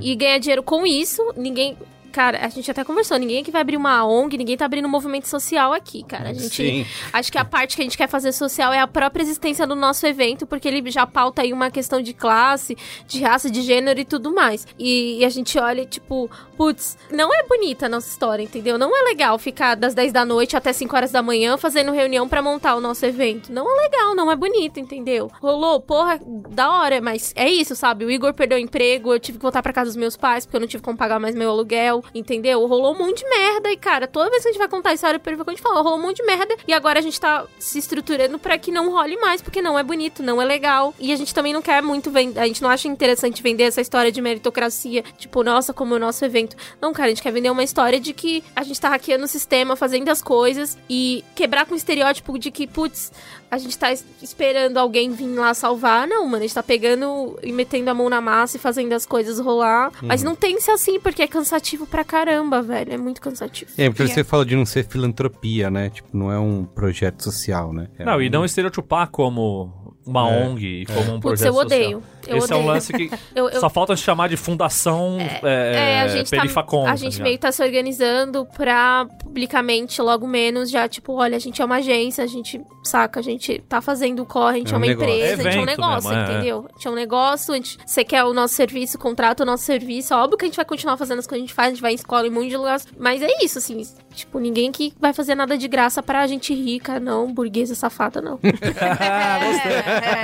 e 0.00 0.16
ganhar 0.16 0.38
dinheiro 0.38 0.62
com 0.62 0.86
isso. 0.86 1.22
Ninguém. 1.36 1.76
Cara, 2.18 2.44
a 2.44 2.48
gente 2.48 2.68
até 2.68 2.82
conversou, 2.82 3.16
ninguém 3.16 3.42
aqui 3.42 3.52
vai 3.52 3.60
abrir 3.60 3.76
uma 3.76 4.04
ONG, 4.04 4.36
ninguém 4.36 4.56
tá 4.56 4.64
abrindo 4.64 4.86
um 4.86 4.90
movimento 4.90 5.28
social 5.28 5.72
aqui, 5.72 6.02
cara. 6.02 6.30
A 6.30 6.32
gente. 6.32 6.48
Sim. 6.48 6.86
Acho 7.12 7.30
que 7.30 7.38
a 7.38 7.44
parte 7.44 7.76
que 7.76 7.82
a 7.82 7.84
gente 7.84 7.96
quer 7.96 8.08
fazer 8.08 8.32
social 8.32 8.72
é 8.72 8.80
a 8.80 8.88
própria 8.88 9.22
existência 9.22 9.64
do 9.68 9.76
nosso 9.76 10.04
evento, 10.04 10.44
porque 10.44 10.66
ele 10.66 10.90
já 10.90 11.06
pauta 11.06 11.42
aí 11.42 11.52
uma 11.52 11.70
questão 11.70 12.02
de 12.02 12.12
classe, 12.12 12.76
de 13.06 13.22
raça, 13.22 13.48
de 13.48 13.62
gênero 13.62 14.00
e 14.00 14.04
tudo 14.04 14.34
mais. 14.34 14.66
E, 14.76 15.20
e 15.20 15.24
a 15.24 15.28
gente 15.28 15.60
olha, 15.60 15.86
tipo, 15.86 16.28
putz, 16.56 16.98
não 17.08 17.32
é 17.32 17.44
bonita 17.44 17.86
a 17.86 17.88
nossa 17.88 18.08
história, 18.08 18.42
entendeu? 18.42 18.76
Não 18.76 18.90
é 18.96 19.04
legal 19.04 19.38
ficar 19.38 19.76
das 19.76 19.94
10 19.94 20.12
da 20.12 20.24
noite 20.24 20.56
até 20.56 20.72
5 20.72 20.96
horas 20.96 21.12
da 21.12 21.22
manhã 21.22 21.56
fazendo 21.56 21.92
reunião 21.92 22.28
pra 22.28 22.42
montar 22.42 22.74
o 22.74 22.80
nosso 22.80 23.06
evento. 23.06 23.52
Não 23.52 23.64
é 23.64 23.82
legal, 23.84 24.16
não 24.16 24.28
é 24.28 24.34
bonito, 24.34 24.80
entendeu? 24.80 25.30
Rolou, 25.40 25.80
porra, 25.80 26.18
da 26.50 26.68
hora, 26.68 27.00
mas 27.00 27.32
é 27.36 27.48
isso, 27.48 27.76
sabe? 27.76 28.04
O 28.04 28.10
Igor 28.10 28.34
perdeu 28.34 28.58
o 28.58 28.60
emprego, 28.60 29.14
eu 29.14 29.20
tive 29.20 29.38
que 29.38 29.42
voltar 29.42 29.62
pra 29.62 29.72
casa 29.72 29.90
dos 29.90 29.96
meus 29.96 30.16
pais, 30.16 30.44
porque 30.44 30.56
eu 30.56 30.60
não 30.60 30.66
tive 30.66 30.82
como 30.82 30.98
pagar 30.98 31.20
mais 31.20 31.36
meu 31.36 31.50
aluguel, 31.50 32.02
entendeu? 32.14 32.66
Rolou 32.66 32.94
um 32.94 32.98
monte 32.98 33.22
de 33.22 33.28
merda 33.28 33.70
e, 33.70 33.76
cara, 33.76 34.06
toda 34.06 34.30
vez 34.30 34.42
que 34.42 34.48
a 34.48 34.52
gente 34.52 34.58
vai 34.58 34.68
contar 34.68 34.90
a 34.90 34.94
história 34.94 35.18
do 35.18 35.28
a 35.28 35.50
gente 35.50 35.62
fala, 35.62 35.80
rolou 35.80 35.98
um 35.98 36.02
monte 36.02 36.16
de 36.18 36.24
merda 36.24 36.56
e 36.66 36.72
agora 36.72 36.98
a 36.98 37.02
gente 37.02 37.20
tá 37.20 37.46
se 37.58 37.78
estruturando 37.78 38.38
pra 38.38 38.58
que 38.58 38.70
não 38.70 38.90
role 38.90 39.16
mais, 39.18 39.40
porque 39.40 39.62
não 39.62 39.78
é 39.78 39.82
bonito, 39.82 40.22
não 40.22 40.40
é 40.40 40.44
legal. 40.44 40.94
E 40.98 41.12
a 41.12 41.16
gente 41.16 41.34
também 41.34 41.52
não 41.52 41.62
quer 41.62 41.82
muito 41.82 42.10
vender, 42.10 42.40
a 42.40 42.46
gente 42.46 42.62
não 42.62 42.70
acha 42.70 42.88
interessante 42.88 43.42
vender 43.42 43.64
essa 43.64 43.80
história 43.80 44.10
de 44.10 44.20
meritocracia, 44.20 45.02
tipo, 45.16 45.42
nossa, 45.42 45.72
como 45.72 45.94
o 45.94 45.98
nosso 45.98 46.24
evento. 46.24 46.56
Não, 46.80 46.92
cara, 46.92 47.06
a 47.06 47.10
gente 47.10 47.22
quer 47.22 47.32
vender 47.32 47.50
uma 47.50 47.62
história 47.62 48.00
de 48.00 48.12
que 48.12 48.42
a 48.54 48.62
gente 48.62 48.80
tá 48.80 48.88
hackeando 48.88 49.24
o 49.24 49.28
sistema, 49.28 49.76
fazendo 49.76 50.08
as 50.08 50.22
coisas 50.22 50.76
e 50.88 51.24
quebrar 51.34 51.66
com 51.66 51.74
o 51.74 51.76
estereótipo 51.76 52.38
de 52.38 52.50
que, 52.50 52.66
putz, 52.66 53.12
a 53.50 53.58
gente 53.58 53.78
tá 53.78 53.92
es- 53.92 54.04
esperando 54.22 54.76
alguém 54.78 55.10
vir 55.10 55.34
lá 55.34 55.54
salvar. 55.54 56.06
Não, 56.06 56.24
mano, 56.24 56.36
a 56.36 56.40
gente 56.40 56.54
tá 56.54 56.62
pegando 56.62 57.38
e 57.42 57.52
metendo 57.52 57.90
a 57.90 57.94
mão 57.94 58.08
na 58.08 58.20
massa 58.20 58.56
e 58.56 58.60
fazendo 58.60 58.92
as 58.92 59.06
coisas 59.06 59.38
rolar. 59.38 59.90
Mas 60.02 60.22
não 60.22 60.34
tem 60.34 60.56
que 60.56 60.62
ser 60.62 60.72
assim, 60.72 60.98
porque 61.00 61.22
é 61.22 61.26
cansativo 61.26 61.86
pra 61.86 62.04
caramba, 62.04 62.60
velho. 62.62 62.92
É 62.92 62.96
muito 62.98 63.20
cansativo. 63.20 63.70
É, 63.78 63.88
porque 63.88 64.06
você 64.06 64.22
fala 64.24 64.44
de 64.44 64.54
não 64.56 64.66
ser 64.66 64.84
filantropia, 64.86 65.70
né? 65.70 65.90
Tipo, 65.90 66.08
não 66.16 66.30
é 66.30 66.38
um 66.38 66.64
projeto 66.64 67.22
social, 67.22 67.72
né? 67.72 67.88
É 67.98 68.04
Não, 68.04 68.16
um... 68.18 68.22
e 68.22 68.28
não 68.30 68.44
estereotipar 68.44 69.08
como 69.10 69.94
uma 70.06 70.28
É, 70.30 70.46
ONG, 70.46 70.86
como 70.86 71.00
um 71.16 71.20
Putz, 71.20 71.40
projeto 71.40 71.46
eu 71.46 71.54
odeio. 71.54 71.84
social. 72.00 72.17
Eu 72.28 72.38
Esse 72.38 72.52
é 72.52 72.56
um 72.56 72.58
odeio. 72.60 72.72
lance 72.74 72.92
que 72.92 73.10
Eu- 73.34 73.48
eu- 73.48 73.60
só 73.60 73.68
falta 73.70 73.96
chamar 73.96 74.28
de 74.28 74.36
fundação 74.36 75.18
é, 75.42 75.74
É, 75.96 76.00
a 76.02 76.08
gente, 76.08 76.30
Perifacom. 76.30 76.84
tá, 76.84 76.92
a 76.92 76.96
gente 76.96 77.12
ligado? 77.14 77.24
meio 77.26 77.38
tá 77.38 77.50
se 77.52 77.62
organizando 77.62 78.46
pra 78.56 79.06
publicamente, 79.22 80.00
logo 80.02 80.26
menos, 80.26 80.70
já, 80.70 80.88
tipo, 80.88 81.12
olha, 81.14 81.36
a 81.36 81.40
gente 81.40 81.60
é 81.60 81.64
uma 81.64 81.76
agência, 81.76 82.24
a 82.24 82.26
gente, 82.26 82.60
saca, 82.82 83.20
a 83.20 83.22
gente 83.22 83.58
tá 83.68 83.80
fazendo 83.80 84.22
o 84.22 84.26
corre, 84.26 84.56
a 84.56 84.58
gente 84.58 84.68
É 84.68 84.74
é, 84.74 84.74
um 84.74 84.80
uma 84.80 84.86
negócio. 84.86 85.10
empresa, 85.10 85.28
É 85.28 85.32
a 85.32 85.36
gente 85.36 85.46
é 85.46 85.48
um 85.60 85.62
evento 85.62 85.80
negócio, 85.80 86.10
mesmo, 86.10 86.22
é, 86.24 86.32
entendeu? 86.34 86.66
A 86.68 86.72
gente 86.74 86.88
é 86.88 86.90
um 86.90 86.94
negócio, 86.94 87.52
a 87.52 87.56
gente, 87.56 87.78
você 87.86 88.04
quer 88.04 88.24
o 88.24 88.32
nosso 88.34 88.54
serviço, 88.54 88.98
contrata 88.98 89.42
o 89.42 89.46
nosso 89.46 89.64
serviço, 89.64 90.14
óbvio 90.14 90.36
que 90.38 90.44
a 90.44 90.48
gente 90.48 90.56
vai 90.56 90.64
continuar 90.64 90.96
fazendo 90.96 91.18
as 91.20 91.26
coisas 91.26 91.38
que 91.38 91.44
a 91.44 91.46
gente 91.46 91.54
faz, 91.54 91.68
a 91.68 91.70
gente 91.72 91.82
vai 91.82 91.92
em 91.92 91.94
escola 91.94 92.26
em 92.26 92.30
um 92.30 92.34
monte 92.34 92.48
de 92.48 92.56
lugares, 92.56 92.86
mas 92.98 93.22
é 93.22 93.28
isso, 93.42 93.58
assim, 93.58 93.80
tipo, 94.14 94.38
ninguém 94.38 94.72
que 94.72 94.92
vai 94.98 95.12
fazer 95.12 95.34
nada 95.34 95.56
de 95.56 95.68
graça 95.68 96.02
pra 96.02 96.26
gente 96.26 96.52
rica, 96.54 96.98
não, 96.98 97.32
burguesa 97.32 97.74
safada, 97.74 98.20
não. 98.20 98.38
Gostei. 98.42 99.72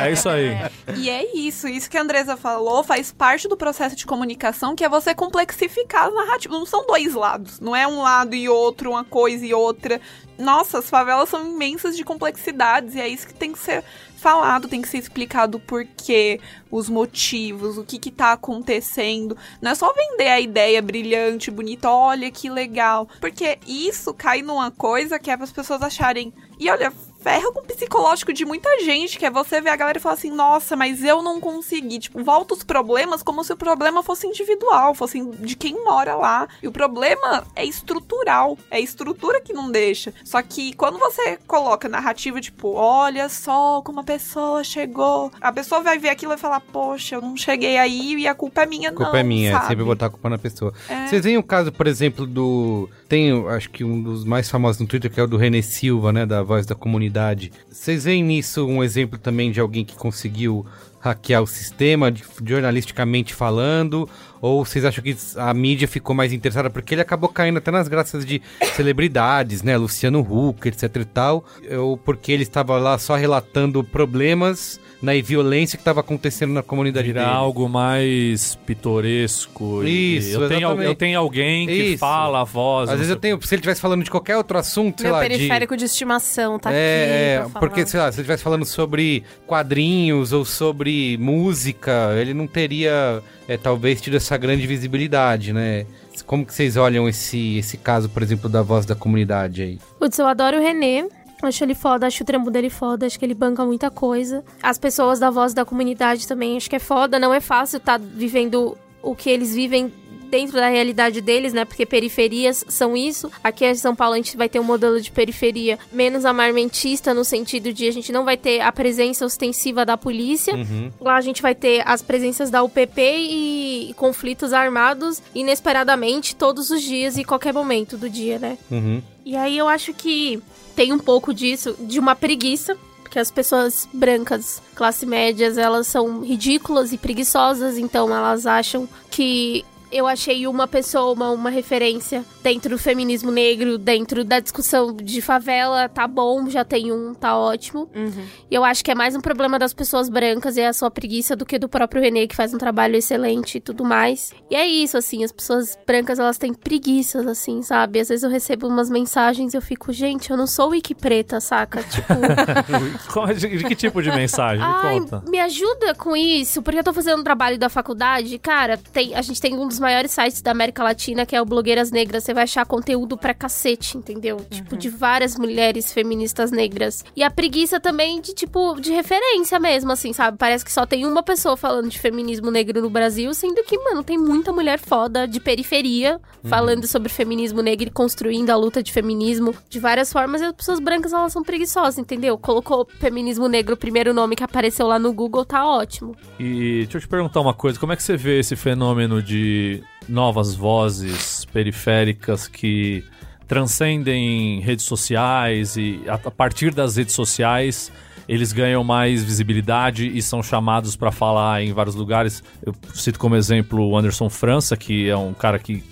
É 0.01 0.13
isso 0.13 0.29
aí. 0.29 0.57
E 0.97 1.11
é 1.11 1.37
isso, 1.37 1.69
isso 1.69 1.91
que 1.95 1.99
a 1.99 2.03
Andresa 2.03 2.37
falou 2.37 2.83
faz 2.83 3.13
parte 3.13 3.47
do 3.47 3.57
processo 3.57 3.95
de 3.95 4.05
comunicação, 4.05 4.75
que 4.75 4.83
é 4.83 4.89
você 4.89 5.15
complexificar 5.15 6.09
as 6.09 6.15
narrativas. 6.15 6.59
Não 6.59 6.67
são 6.67 6.85
dois 6.85 7.15
lados, 7.15 7.61
não 7.61 7.75
é 7.77 7.87
um 7.87 8.03
lado 8.03 8.35
e 8.35 8.49
outro, 8.49 8.91
uma 8.91 9.05
coisa 9.05 9.47
e 9.47 9.55
outra. 9.55 10.01
Nossa, 10.37 10.81
as 10.81 10.91
favelas 10.91 11.29
são 11.29 11.47
imensas 11.47 11.97
de 11.97 12.03
complexidades 12.03 12.97
e 12.97 13.01
é 13.01 13.07
isso 13.07 13.29
que 13.29 13.35
tem 13.35 13.53
que 13.53 13.61
ser 13.61 13.85
falado, 14.17 14.67
tem 14.67 14.83
que 14.83 14.89
ser 14.89 14.99
explicado 14.99 15.59
o 15.59 15.61
porquê, 15.61 16.41
os 16.69 16.89
motivos, 16.89 17.79
o 17.79 17.85
que 17.85 17.97
que 17.97 18.11
tá 18.11 18.33
acontecendo. 18.33 19.37
Não 19.63 19.71
é 19.71 19.75
só 19.77 19.93
vender 19.93 20.29
a 20.29 20.41
ideia 20.41 20.83
brilhante, 20.83 21.49
bonita, 21.49 21.89
olha 21.89 22.29
que 22.29 22.51
legal. 22.51 23.09
Porque 23.21 23.57
isso 23.69 24.13
cai 24.13 24.43
numa 24.43 24.73
coisa 24.73 25.17
que 25.17 25.31
é 25.31 25.37
para 25.37 25.45
as 25.45 25.53
pessoas 25.53 25.81
acharem. 25.81 26.33
E 26.59 26.69
olha, 26.69 26.93
ferra 27.25 27.51
com 27.53 27.61
o 27.61 27.64
psicológico 27.64 28.35
de 28.35 28.45
muita 28.45 28.68
gente, 28.85 29.18
que 29.18 29.25
é 29.25 29.31
você 29.31 29.59
ver 29.59 29.70
a 29.70 29.77
galera 29.77 29.97
e 29.97 30.01
falar 30.01 30.14
assim, 30.14 30.31
nossa, 30.31 30.77
mas 30.77 31.03
eu 31.03 31.22
não 31.22 31.41
consegui. 31.41 31.99
Tipo, 31.99 32.22
volta 32.22 32.53
os 32.53 32.62
problemas 32.62 33.22
como 33.22 33.43
se 33.43 33.51
o 33.51 33.57
problema 33.57 34.03
fosse 34.03 34.27
individual, 34.27 34.95
fosse 34.95 35.25
de 35.41 35.57
quem 35.57 35.83
mora 35.83 36.14
lá. 36.16 36.47
E 36.62 36.68
o 36.68 36.72
problema 36.72 37.47
é 37.57 37.64
estrutural. 37.64 38.59
É 38.70 38.77
a 38.77 38.81
estrutura 38.81 39.41
que 39.41 39.55
não 39.55 39.70
deixa. 39.70 40.12
Só 40.22 40.43
que 40.43 40.75
quando 40.75 40.99
você 40.99 41.39
coloca 41.47 41.89
narrativa, 41.89 42.39
tipo, 42.43 42.75
olha 42.75 43.27
só 43.31 43.81
como 43.81 44.01
a 44.01 44.05
pessoa 44.05 44.62
chegou. 44.62 45.33
A 45.41 45.51
pessoa 45.51 45.81
vai 45.81 45.99
ver 45.99 46.11
aquilo 46.11 46.35
e 46.35 46.37
falar, 46.37 46.61
poxa, 46.61 47.14
eu 47.14 47.22
não 47.22 47.39
cheguei 47.39 47.79
aí 47.79 48.16
e 48.16 48.29
a 48.29 48.35
culpa 48.35 48.64
é 48.64 48.66
minha, 48.66 48.91
A 48.91 48.93
culpa 48.93 49.12
não. 49.12 49.18
é 49.18 49.22
minha, 49.22 49.49
é 49.49 49.53
sabe? 49.55 49.68
sempre 49.68 49.85
botar 49.85 50.07
a 50.07 50.11
culpa 50.11 50.29
na 50.29 50.37
pessoa. 50.37 50.75
É. 50.91 51.07
Vocês 51.07 51.25
veem 51.25 51.39
o 51.39 51.43
caso, 51.43 51.72
por 51.72 51.87
exemplo, 51.87 52.27
do. 52.27 52.87
Tem, 53.15 53.31
acho 53.49 53.71
que 53.71 53.85
um 53.85 54.03
dos 54.03 54.25
mais 54.25 54.51
famosos 54.51 54.81
no 54.81 54.89
Twitter, 54.89 55.09
que 55.09 55.21
é 55.21 55.23
o 55.23 55.27
do 55.29 55.37
René 55.37 55.62
Silva, 55.62 56.12
né? 56.12 56.27
Da 56.27 56.43
voz 56.43 56.67
da 56.67 56.75
comunidade. 56.75 57.53
Vocês 57.71 58.03
veem 58.03 58.25
nisso 58.25 58.67
um 58.67 58.83
exemplo 58.83 59.17
também 59.21 59.53
de 59.53 59.61
alguém 59.61 59.85
que 59.85 59.95
conseguiu 59.95 60.67
hackear 60.99 61.41
o 61.41 61.47
sistema, 61.47 62.11
de- 62.11 62.25
jornalisticamente 62.45 63.33
falando? 63.33 64.09
Ou 64.41 64.65
vocês 64.65 64.85
acham 64.85 65.05
que 65.05 65.17
a 65.37 65.55
mídia 65.55 65.87
ficou 65.87 66.12
mais 66.12 66.33
interessada? 66.33 66.69
Porque 66.69 66.93
ele 66.93 67.03
acabou 67.03 67.29
caindo 67.29 67.59
até 67.59 67.71
nas 67.71 67.87
graças 67.87 68.27
de 68.27 68.43
celebridades, 68.75 69.62
né? 69.62 69.77
Luciano 69.77 70.19
Huck, 70.19 70.67
etc 70.67 70.97
e 70.97 71.05
tal. 71.05 71.45
Ou 71.79 71.97
porque 71.97 72.33
ele 72.33 72.43
estava 72.43 72.77
lá 72.79 72.99
só 72.99 73.15
relatando 73.15 73.85
problemas 73.85 74.81
né, 75.05 75.17
e 75.19 75.23
violência 75.23 75.77
que 75.77 75.83
estava 75.83 76.01
acontecendo 76.01 76.53
na 76.53 76.63
comunidade 76.63 77.07
Virar 77.07 77.25
dele. 77.25 77.37
algo 77.37 77.69
mais 77.69 78.57
pitoresco. 78.67 79.83
e 79.85 80.17
Isso, 80.17 80.41
eu 80.41 80.49
tenho, 80.49 80.83
eu 80.83 80.95
tenho 80.95 81.19
alguém 81.19 81.67
que 81.67 81.73
Isso. 81.73 81.99
fala 81.99 82.41
a 82.41 82.45
voz. 82.45 82.89
Às 82.89 82.97
vezes 82.97 83.07
sei 83.09 83.17
eu 83.17 83.21
tenho, 83.21 83.41
se 83.43 83.55
ele 83.55 83.61
estivesse 83.61 83.81
falando 83.81 84.03
de 84.03 84.11
qualquer 84.11 84.37
outro 84.37 84.57
assunto, 84.59 85.01
sei 85.01 85.11
Meu 85.11 85.17
lá, 85.19 85.23
de... 85.23 85.29
periférico 85.29 85.77
de... 85.77 85.85
estimação 85.85 86.59
tá 86.59 86.73
É, 86.73 87.39
aqui. 87.43 87.51
pra 87.53 87.61
porque, 87.61 87.81
falar. 87.81 87.87
sei 87.89 88.01
lá, 88.01 88.13
se 88.13 88.17
ele 88.17 88.23
estivesse 88.23 88.43
falando 88.43 88.65
sobre 88.65 89.23
quadrinhos 89.47 90.33
ou 90.33 90.45
sobre 90.45 91.17
música, 91.19 92.13
ele 92.17 92.33
não 92.35 92.47
teria, 92.47 93.23
é, 93.47 93.57
talvez, 93.57 94.01
tido 94.01 94.17
essa 94.17 94.37
grande 94.37 94.67
visibilidade, 94.67 95.53
né? 95.53 95.87
Como 96.27 96.47
que 96.47 96.55
vocês 96.55 96.77
olham 96.77 97.09
esse, 97.09 97.59
esse 97.59 97.77
caso, 97.77 98.09
por 98.09 98.23
exemplo, 98.23 98.49
da 98.49 98.63
voz 98.63 98.87
da 98.87 98.95
comunidade 98.95 99.63
aí? 99.63 99.79
Putz, 99.99 100.19
eu 100.19 100.27
adoro 100.27 100.57
o 100.59 100.61
René. 100.61 101.07
Acho 101.43 101.64
ele 101.64 101.74
foda, 101.74 102.07
acho 102.07 102.22
o 102.22 102.26
trampo 102.26 102.51
dele 102.51 102.70
foda, 102.70 103.07
acho 103.07 103.18
que 103.18 103.24
ele 103.24 103.35
banca 103.35 103.64
muita 103.64 103.91
coisa. 103.91 104.45
As 104.62 104.78
pessoas 104.78 105.18
da 105.18 105.30
voz 105.30 105.53
da 105.53 105.64
comunidade 105.64 106.26
também, 106.26 106.57
acho 106.57 106.70
que 106.70 106.76
é 106.76 106.80
foda. 106.80 107.18
Não 107.18 107.35
é 107.35 107.41
fácil 107.41 107.78
estar 107.78 107.99
vivendo 107.99 108.76
o 109.03 109.14
que 109.14 109.28
eles 109.28 109.55
vivem 109.55 109.93
dentro 110.35 110.57
da 110.57 110.68
realidade 110.68 111.20
deles, 111.20 111.53
né? 111.53 111.64
Porque 111.64 111.87
periferias 111.87 112.64
são 112.68 112.97
isso. 112.97 113.30
Aqui 113.43 113.64
em 113.64 113.74
São 113.76 113.95
Paulo 113.95 114.14
a 114.14 114.16
gente 114.16 114.37
vai 114.37 114.49
ter 114.49 114.59
um 114.59 114.64
modelo 114.64 115.01
de 115.01 115.12
periferia 115.12 115.78
menos 115.93 116.24
amarmentista, 116.24 117.14
no 117.14 117.24
sentido 117.24 117.72
de 117.72 117.87
a 117.87 117.93
gente 117.93 118.11
não 118.11 118.24
vai 118.24 118.37
ter 118.37 118.61
a 118.61 118.72
presença 118.72 119.24
ostensiva 119.24 119.85
da 119.87 119.97
polícia. 119.97 120.55
Lá 121.01 121.14
a 121.14 121.20
gente 121.20 121.41
vai 121.41 121.55
ter 121.55 121.82
as 121.87 122.03
presenças 122.03 122.51
da 122.51 122.64
UPP 122.64 123.01
e, 123.01 123.91
e 123.91 123.95
conflitos 123.95 124.53
armados 124.53 125.22
inesperadamente 125.32 126.35
todos 126.35 126.68
os 126.70 126.82
dias 126.82 127.16
e 127.16 127.22
qualquer 127.22 127.53
momento 127.53 127.97
do 127.97 128.11
dia, 128.11 128.39
né? 128.39 128.59
Uhum. 128.70 129.01
E 129.25 129.37
aí 129.37 129.57
eu 129.57 129.68
acho 129.68 129.95
que 129.95 130.43
tem 130.77 130.93
um 130.93 130.99
pouco 130.99 131.33
disso, 131.33 131.75
de 131.81 131.99
uma 131.99 132.14
preguiça. 132.14 132.77
Porque 133.03 133.18
as 133.20 133.31
pessoas 133.31 133.89
brancas, 133.93 134.61
classe 134.75 135.07
médias, 135.07 135.57
elas 135.57 135.87
são 135.87 136.22
ridículas 136.22 136.93
e 136.93 136.99
preguiçosas, 136.99 137.79
então 137.79 138.12
elas 138.12 138.45
acham 138.45 138.89
que 139.09 139.64
eu 139.95 140.09
achei 140.09 140.45
uma 140.49 140.67
pessoa, 140.67 141.13
uma, 141.13 141.31
uma 141.31 141.51
referência 141.51 142.25
dentro 142.43 142.71
do 142.71 142.79
feminismo 142.79 143.31
negro, 143.31 143.79
dentro 143.79 144.25
da 144.25 144.41
discussão 144.41 144.93
de 144.93 145.23
favela, 145.23 145.89
tá 145.89 146.09
bom, 146.09 146.51
já 146.51 146.65
tem 146.65 146.91
um, 146.91 147.15
tá 147.15 147.39
ótimo. 147.39 147.89
Uhum. 147.95 148.27
E 148.51 148.55
eu 148.55 148.65
acho 148.65 148.85
que 148.85 148.91
é 148.91 148.95
mais 148.95 149.15
um 149.15 149.21
problema 149.21 149.57
das 149.57 149.73
pessoas 149.73 150.09
brancas 150.09 150.57
e 150.57 150.63
a 150.63 150.73
sua 150.73 150.91
preguiça 150.91 151.37
do 151.37 151.47
que 151.47 151.61
do 151.61 151.69
próprio 151.69 152.03
René, 152.03 152.27
que 152.27 152.35
faz 152.35 152.53
um 152.53 152.59
trabalho 152.59 152.97
excelente 152.97 153.59
e 153.59 153.61
tudo 153.61 153.85
mais. 153.85 154.33
E 154.51 154.57
é 154.57 154.67
isso, 154.67 154.99
assim, 154.99 155.23
as 155.23 155.31
pessoas 155.31 155.79
brancas, 155.87 156.19
elas 156.19 156.39
têm 156.39 156.53
preguiças, 156.53 157.25
assim, 157.25 157.63
sabe? 157.63 158.01
Às 158.01 158.09
vezes 158.09 158.25
eu 158.25 158.31
recebo 158.31 158.67
umas 158.67 158.91
mensagens 158.91 159.55
e 159.55 159.57
eu 159.57 159.63
fico, 159.63 159.93
gente, 159.93 160.29
eu 160.29 160.37
não 160.37 160.49
sou 160.49 160.71
wiki 160.71 160.95
preta, 160.95 161.41
saca? 161.41 161.85
Tipo, 161.85 162.15
de, 163.39 163.63
que 163.63 163.77
tipo 163.77 164.03
de 164.03 164.11
mensagem? 164.11 164.59
Me 164.59 164.65
ai, 164.65 164.99
conta. 164.99 165.23
me 165.29 165.39
ajuda 165.39 165.95
com 165.95 166.17
isso, 166.17 166.63
porque 166.63 166.81
eu 166.81 166.85
tô 166.85 166.93
fazendo 166.93 167.21
um 167.21 167.25
trabalho 167.25 167.57
da 167.57 167.69
faculdade, 167.69 168.37
cara, 168.41 168.77
tem, 168.93 169.15
a 169.15 169.23
gente 169.23 169.41
tem 169.41 169.55
um 169.55 169.69
dos 169.69 169.84
maiores 169.85 170.12
sites 170.12 170.41
da 170.41 170.51
América 170.51 170.82
Latina, 170.82 171.26
que 171.26 171.37
é 171.37 171.43
o 171.43 171.45
Blogueiras 171.45 171.91
Negras, 171.91 172.24
você 172.24 172.32
vai 172.32 172.45
achar 172.45 172.64
conteúdo 172.64 173.18
pra 173.18 173.35
cacete, 173.35 173.99
entendeu? 173.99 174.39
Tipo, 174.51 174.78
de 174.78 174.89
várias 174.89 175.37
mulheres 175.37 175.93
feministas 175.93 176.51
negras. 176.51 177.05
E 177.14 177.22
a 177.22 177.30
preguiça 177.30 177.78
também 177.78 178.18
de, 178.20 178.32
tipo, 178.32 178.80
de 178.80 178.93
referência 178.93 179.61
mesmo, 179.61 179.93
assim, 179.93 180.14
sabe? 180.14 180.39
Parece 180.39 180.64
que 180.64 180.72
só 180.72 180.87
tem 180.87 181.05
uma 181.05 181.22
pessoa 181.22 181.55
falando 181.55 181.91
de 181.91 181.99
feminismo 181.99 182.51
negro 182.51 182.80
no 182.80 182.89
Brasil, 182.89 183.35
sendo 183.35 183.62
que, 183.62 183.78
mano, 183.78 184.03
tem 184.03 184.16
muita 184.16 184.53
mulher 184.53 184.78
foda 184.78 185.28
de 185.28 185.39
periferia 185.39 186.18
falando 186.45 186.87
sobre 186.87 187.09
feminismo 187.09 187.62
negro 187.62 187.89
e 187.89 187.91
construindo 187.91 188.51
a 188.51 188.57
luta 188.57 188.82
de 188.82 188.93
feminismo 188.93 189.55
de 189.68 189.80
várias 189.80 190.12
formas, 190.12 190.41
e 190.41 190.45
as 190.45 190.53
pessoas 190.53 190.78
brancas, 190.80 191.12
elas 191.12 191.32
são 191.32 191.43
preguiçosas, 191.43 191.99
entendeu? 191.99 192.39
Colocou 192.39 192.87
feminismo 193.01 193.49
negro, 193.49 193.74
o 193.74 193.76
primeiro 193.76 194.14
nome 194.14 194.37
que 194.37 194.45
apareceu 194.45 194.87
lá 194.87 194.99
no 194.99 195.12
Google, 195.12 195.45
tá 195.45 195.66
ótimo. 195.66 196.16
E 196.39 196.82
deixa 196.82 196.99
eu 196.99 197.01
te 197.03 197.09
perguntar 197.09 197.41
uma 197.41 197.55
coisa: 197.55 197.78
como 197.78 197.93
é 197.93 197.97
que 197.97 198.03
você 198.03 198.16
vê 198.16 198.39
esse 198.39 198.57
fenômeno 198.57 199.22
de 199.22 199.74
novas 200.09 200.55
vozes 200.55 201.45
periféricas 201.47 202.47
que 202.49 203.05
transcendem 203.47 204.61
redes 204.61 204.85
sociais 204.85 205.77
e 205.77 206.01
a, 206.09 206.19
partir 206.31 206.75
das 206.75 206.97
redes 206.97 207.15
sociais 207.15 207.91
eles 208.29 208.53
ganham 208.53 208.83
mais 208.83 209.23
visibilidade 209.23 210.07
e 210.07 210.21
são 210.23 210.43
chamados 210.43 210.97
para 210.97 211.13
falar 211.13 211.63
em 211.63 211.73
vários 211.73 211.95
lugares. 211.95 212.43
Eu 212.65 212.75
cito 212.95 213.19
como 213.19 213.37
exemplo 213.37 213.87
o 213.87 213.97
Anderson 213.99 214.31
França, 214.31 214.77
que 214.77 215.09
é 215.11 215.17
um 215.17 215.35
cara 215.35 215.59
que 215.59 215.83